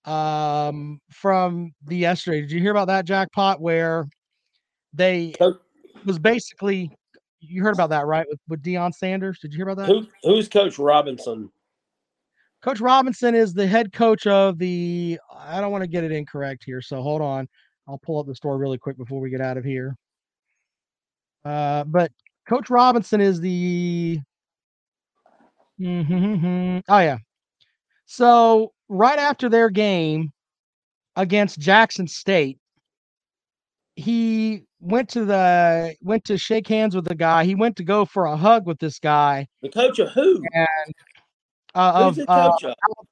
um, 0.05 0.99
from 1.11 1.73
the 1.85 1.97
yesterday? 1.97 2.41
Did 2.41 2.51
you 2.51 2.59
hear 2.59 2.71
about 2.71 2.87
that 2.87 3.05
jackpot 3.05 3.61
where 3.61 4.07
they 4.93 5.35
was 6.03 6.17
basically 6.17 6.91
you 7.39 7.61
heard 7.61 7.75
about 7.75 7.91
that 7.91 8.05
right 8.05 8.25
with, 8.27 8.39
with 8.47 8.63
Deion 8.63 8.93
Sanders? 8.93 9.39
Did 9.39 9.53
you 9.53 9.57
hear 9.57 9.69
about 9.69 9.85
that? 9.85 9.87
Who 9.87 10.07
who's 10.23 10.49
Coach 10.49 10.79
Robinson? 10.79 11.51
Coach 12.61 12.79
Robinson 12.81 13.35
is 13.35 13.53
the 13.53 13.67
head 13.67 13.93
coach 13.93 14.25
of 14.27 14.57
the. 14.57 15.19
I 15.37 15.61
don't 15.61 15.71
want 15.71 15.83
to 15.83 15.87
get 15.87 16.03
it 16.03 16.11
incorrect 16.11 16.63
here, 16.65 16.81
so 16.81 17.01
hold 17.01 17.21
on. 17.21 17.47
I'll 17.87 17.99
pull 17.99 18.19
up 18.19 18.25
the 18.25 18.35
story 18.35 18.57
really 18.57 18.77
quick 18.79 18.97
before 18.97 19.19
we 19.19 19.29
get 19.29 19.41
out 19.41 19.57
of 19.57 19.63
here. 19.63 19.95
Uh, 21.43 21.83
but 21.83 22.11
Coach 22.47 22.69
Robinson 22.69 23.21
is 23.21 23.39
the. 23.39 24.19
Mhm. 25.79 26.81
Oh 26.87 26.99
yeah. 26.99 27.17
So 28.05 28.73
right 28.89 29.19
after 29.19 29.49
their 29.49 29.69
game 29.69 30.31
against 31.15 31.59
Jackson 31.59 32.07
State, 32.07 32.57
he 33.95 34.63
went 34.79 35.09
to 35.09 35.25
the 35.25 35.95
went 36.01 36.23
to 36.25 36.37
shake 36.37 36.67
hands 36.67 36.95
with 36.95 37.05
the 37.05 37.15
guy. 37.15 37.43
He 37.45 37.55
went 37.55 37.75
to 37.77 37.83
go 37.83 38.05
for 38.05 38.25
a 38.25 38.37
hug 38.37 38.65
with 38.65 38.79
this 38.79 38.99
guy. 38.99 39.47
The 39.61 39.69
coach 39.69 39.99
of 39.99 40.09
who? 40.09 40.43
And 40.53 40.93
uh, 41.75 41.91
of 41.95 42.19
uh. 42.27 42.51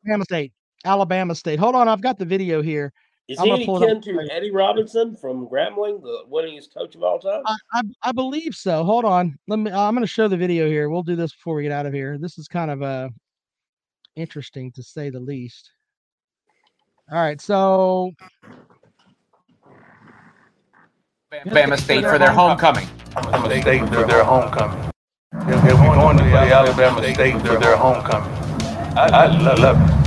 Alabama 0.06 0.23
State. 0.23 0.53
Alabama 0.85 1.35
State. 1.35 1.60
Hold 1.60 1.76
on, 1.76 1.88
I've 1.88 2.02
got 2.02 2.18
the 2.18 2.26
video 2.26 2.61
here. 2.61 2.91
Is 3.30 3.40
I'm 3.40 3.45
he 3.45 3.52
gonna 3.52 3.65
pull 3.65 3.84
it 3.84 4.03
to 4.03 4.27
Eddie 4.31 4.52
Robinson 4.52 5.15
from 5.15 5.48
Grambling, 5.48 6.02
the 6.02 6.23
winningest 6.30 6.73
coach 6.73 6.95
of 6.95 7.03
all 7.03 7.19
time? 7.19 7.41
I, 7.45 7.56
I, 7.72 7.81
I 8.03 8.11
believe 8.11 8.53
so. 8.53 8.84
Hold 8.84 9.06
on. 9.06 9.38
Let 9.48 9.60
me. 9.60 9.72
I'm 9.72 9.94
going 9.94 10.03
to 10.03 10.07
show 10.07 10.27
the 10.27 10.35
video 10.35 10.68
here. 10.68 10.90
We'll 10.90 11.03
do 11.03 11.15
this 11.15 11.31
before 11.31 11.56
we 11.56 11.64
get 11.64 11.72
out 11.72 11.85
of 11.85 11.94
here. 11.94 12.18
This 12.19 12.38
is 12.38 12.49
kind 12.49 12.69
of 12.69 12.81
uh 12.81 13.10
interesting 14.18 14.73
to 14.73 14.84
say 14.84 15.10
the 15.10 15.22
least. 15.22 15.72
All 17.11 17.18
right, 17.18 17.40
so 17.40 18.11
Alabama 21.31 21.77
State 21.77 22.03
for 22.03 22.18
their 22.18 22.31
homecoming. 22.31 22.88
Alabama 23.15 23.61
State 23.61 23.88
for 23.88 24.03
their 24.06 24.23
homecoming. 24.23 24.91
They'll 25.48 25.61
be 25.61 25.69
going 25.69 26.18
to 26.18 26.23
play 26.23 26.52
Alabama 26.52 27.14
State 27.14 27.41
for 27.41 27.57
their 27.57 27.77
homecoming. 27.77 28.43
I, 28.95 29.10
I 29.10 29.26
lo- 29.28 29.56
love 29.56 29.78
it. 29.82 30.03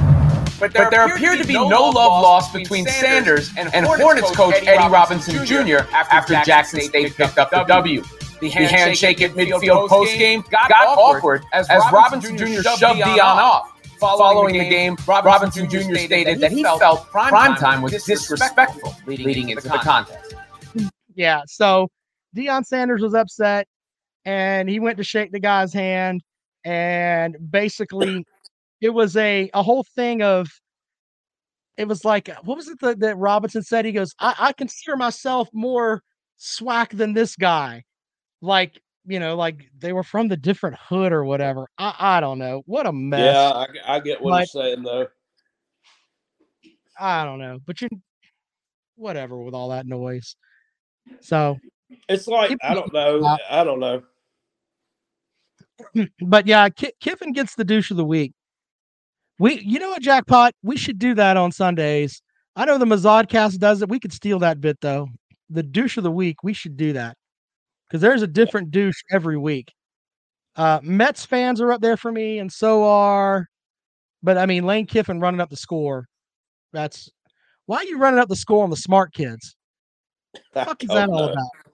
But 0.58 0.72
there, 0.72 1.14
appeared 1.14 1.38
to 1.40 1.46
be 1.46 1.52
no 1.52 1.90
love 1.90 2.22
lost 2.22 2.52
between 2.54 2.86
Sanders 2.86 3.50
and, 3.56 3.86
Hornets 3.86 4.34
coach 4.34 4.54
Eddie 4.62 4.90
Robinson 4.90 5.44
Jr. 5.44 5.78
after 5.92 6.34
Jackson 6.44 6.80
State 6.80 7.14
picked 7.14 7.38
up 7.38 7.50
the 7.50 7.64
W. 7.64 8.02
The 8.40 8.48
handshake 8.50 9.20
at 9.22 9.32
midfield 9.32 9.88
postgame 9.88 10.48
got 10.50 10.70
awkward 10.70 11.44
as 11.52 11.68
Robinson 11.92 12.36
Jr. 12.36 12.62
shoved 12.62 12.82
Deion 12.82 13.18
off. 13.18 13.72
Following 13.98 14.58
the 14.58 14.68
game, 14.68 14.96
Robinson 15.06 15.68
Jr. 15.68 15.94
stated 15.96 16.40
that 16.40 16.52
he 16.52 16.62
felt 16.62 17.06
primetime 17.10 17.82
was 17.82 17.92
disrespectful 18.04 18.94
leading 19.06 19.50
into 19.50 19.68
the 19.68 19.78
contest. 19.78 20.34
yeah, 21.14 21.42
so 21.46 21.88
Deion 22.36 22.64
Sanders 22.64 23.02
was 23.02 23.14
upset 23.14 23.66
and 24.24 24.68
he 24.68 24.80
went 24.80 24.98
to 24.98 25.04
shake 25.04 25.32
the 25.32 25.40
guy's 25.40 25.72
hand 25.72 26.22
and 26.64 27.36
basically 27.50 28.26
it 28.80 28.90
was 28.90 29.16
a 29.16 29.50
a 29.54 29.62
whole 29.62 29.84
thing 29.94 30.22
of 30.22 30.48
it 31.76 31.86
was 31.88 32.04
like 32.04 32.28
what 32.42 32.56
was 32.56 32.68
it 32.68 32.78
that, 32.80 33.00
that 33.00 33.16
Robinson 33.18 33.62
said? 33.62 33.84
He 33.84 33.92
goes, 33.92 34.14
I, 34.18 34.34
I 34.38 34.52
consider 34.52 34.96
myself 34.96 35.48
more 35.52 36.02
swack 36.36 36.90
than 36.90 37.12
this 37.14 37.36
guy. 37.36 37.84
Like 38.40 38.80
you 39.08 39.20
know, 39.20 39.36
like 39.36 39.70
they 39.78 39.92
were 39.92 40.02
from 40.02 40.28
the 40.28 40.36
different 40.36 40.76
hood 40.78 41.12
or 41.12 41.24
whatever. 41.24 41.68
I, 41.78 41.94
I 41.98 42.20
don't 42.20 42.38
know. 42.38 42.62
What 42.66 42.86
a 42.86 42.92
mess. 42.92 43.20
Yeah, 43.20 43.50
I, 43.86 43.96
I 43.96 44.00
get 44.00 44.20
what 44.20 44.30
But- 44.30 44.36
you're 44.54 44.62
saying 44.64 44.82
though. 44.82 45.06
I 46.98 47.24
don't 47.24 47.38
know. 47.38 47.58
But 47.64 47.80
you 47.82 47.88
whatever 48.96 49.36
with 49.36 49.54
all 49.54 49.68
that 49.68 49.86
noise. 49.86 50.34
So 51.20 51.58
It's 52.08 52.26
like 52.26 52.56
I 52.62 52.74
don't 52.74 52.92
know. 52.92 53.36
I 53.50 53.64
don't 53.64 53.80
know. 53.80 54.02
but 56.22 56.46
yeah, 56.46 56.68
Ki- 56.70 56.94
Kiffin 57.00 57.32
gets 57.32 57.54
the 57.54 57.64
douche 57.64 57.90
of 57.90 57.96
the 57.98 58.04
week. 58.04 58.32
We, 59.38 59.60
you 59.60 59.78
know 59.78 59.90
what, 59.90 60.02
jackpot? 60.02 60.54
We 60.62 60.76
should 60.76 60.98
do 60.98 61.14
that 61.14 61.36
on 61.36 61.52
Sundays. 61.52 62.22
I 62.54 62.64
know 62.64 62.78
the 62.78 62.86
Mazodcast 62.86 63.58
does 63.58 63.82
it. 63.82 63.88
We 63.88 64.00
could 64.00 64.12
steal 64.12 64.38
that 64.40 64.60
bit 64.60 64.80
though. 64.80 65.08
The 65.50 65.62
douche 65.62 65.96
of 65.98 66.04
the 66.04 66.10
week. 66.10 66.42
We 66.42 66.54
should 66.54 66.76
do 66.76 66.94
that 66.94 67.16
because 67.88 68.00
there's 68.00 68.22
a 68.22 68.26
different 68.26 68.70
douche 68.70 69.02
every 69.10 69.36
week. 69.36 69.72
Uh, 70.56 70.80
Mets 70.82 71.24
fans 71.26 71.60
are 71.60 71.70
up 71.70 71.82
there 71.82 71.98
for 71.98 72.10
me, 72.10 72.38
and 72.38 72.50
so 72.50 72.84
are. 72.84 73.46
But 74.22 74.38
I 74.38 74.46
mean, 74.46 74.64
Lane 74.64 74.86
Kiffin 74.86 75.20
running 75.20 75.40
up 75.40 75.50
the 75.50 75.56
score. 75.56 76.06
That's 76.72 77.10
why 77.66 77.78
are 77.78 77.84
you 77.84 77.98
running 77.98 78.18
up 78.18 78.28
the 78.28 78.36
score 78.36 78.64
on 78.64 78.70
the 78.70 78.76
smart 78.76 79.12
kids? 79.12 79.54
I 80.54 80.64
fuck 80.64 80.82
is 80.82 80.88
that 80.94 81.10
all 81.10 81.28
about? 81.28 81.65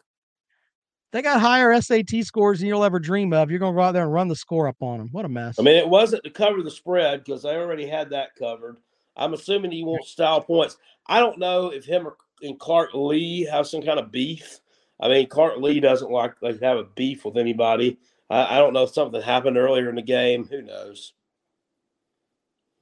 They 1.12 1.20
got 1.20 1.40
higher 1.40 1.78
SAT 1.80 2.24
scores 2.24 2.58
than 2.58 2.68
you'll 2.68 2.84
ever 2.84 2.98
dream 2.98 3.34
of. 3.34 3.50
You're 3.50 3.58
gonna 3.58 3.76
go 3.76 3.82
out 3.82 3.92
there 3.92 4.04
and 4.04 4.12
run 4.12 4.28
the 4.28 4.36
score 4.36 4.66
up 4.66 4.76
on 4.80 4.98
them. 4.98 5.08
What 5.12 5.26
a 5.26 5.28
mess. 5.28 5.58
I 5.58 5.62
mean, 5.62 5.76
it 5.76 5.88
wasn't 5.88 6.24
to 6.24 6.30
cover 6.30 6.62
the 6.62 6.70
spread 6.70 7.22
because 7.22 7.42
they 7.42 7.54
already 7.54 7.86
had 7.86 8.10
that 8.10 8.34
covered. 8.34 8.78
I'm 9.14 9.34
assuming 9.34 9.72
he 9.72 9.84
wants 9.84 10.10
style 10.10 10.40
points. 10.40 10.78
I 11.06 11.20
don't 11.20 11.38
know 11.38 11.68
if 11.68 11.84
him 11.84 12.06
or, 12.06 12.16
and 12.42 12.58
Clark 12.58 12.94
Lea 12.94 13.44
have 13.44 13.66
some 13.66 13.82
kind 13.82 14.00
of 14.00 14.10
beef. 14.10 14.60
I 15.00 15.08
mean, 15.08 15.28
Clark 15.28 15.58
Lea 15.58 15.80
doesn't 15.80 16.10
like 16.10 16.34
like 16.40 16.58
to 16.58 16.66
have 16.66 16.78
a 16.78 16.84
beef 16.84 17.26
with 17.26 17.36
anybody. 17.36 17.98
I, 18.30 18.56
I 18.56 18.58
don't 18.58 18.72
know 18.72 18.84
if 18.84 18.94
something 18.94 19.20
happened 19.20 19.58
earlier 19.58 19.90
in 19.90 19.96
the 19.96 20.02
game. 20.02 20.46
Who 20.46 20.62
knows? 20.62 21.12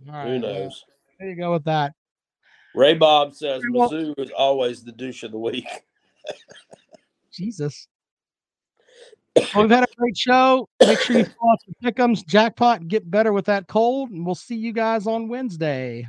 Right, 0.06 0.28
Who 0.28 0.38
knows? 0.38 0.84
there 1.18 1.28
you 1.28 1.36
go 1.36 1.52
with 1.52 1.64
that. 1.64 1.94
Ray 2.76 2.94
Bob 2.94 3.34
says 3.34 3.62
Mizzou 3.64 4.16
is 4.18 4.30
always 4.30 4.84
the 4.84 4.92
douche 4.92 5.24
of 5.24 5.32
the 5.32 5.38
week. 5.38 5.66
Jesus. 7.32 7.88
Well, 9.36 9.62
we've 9.62 9.70
had 9.70 9.84
a 9.84 9.94
great 9.96 10.16
show. 10.16 10.68
Make 10.80 11.00
sure 11.00 11.18
you 11.18 11.24
follow 11.24 11.52
us 11.52 11.64
for 11.64 11.90
pick'ems, 11.90 12.26
jackpot, 12.26 12.88
get 12.88 13.10
better 13.10 13.32
with 13.32 13.46
that 13.46 13.68
cold. 13.68 14.10
And 14.10 14.26
we'll 14.26 14.34
see 14.34 14.56
you 14.56 14.72
guys 14.72 15.06
on 15.06 15.28
Wednesday. 15.28 16.06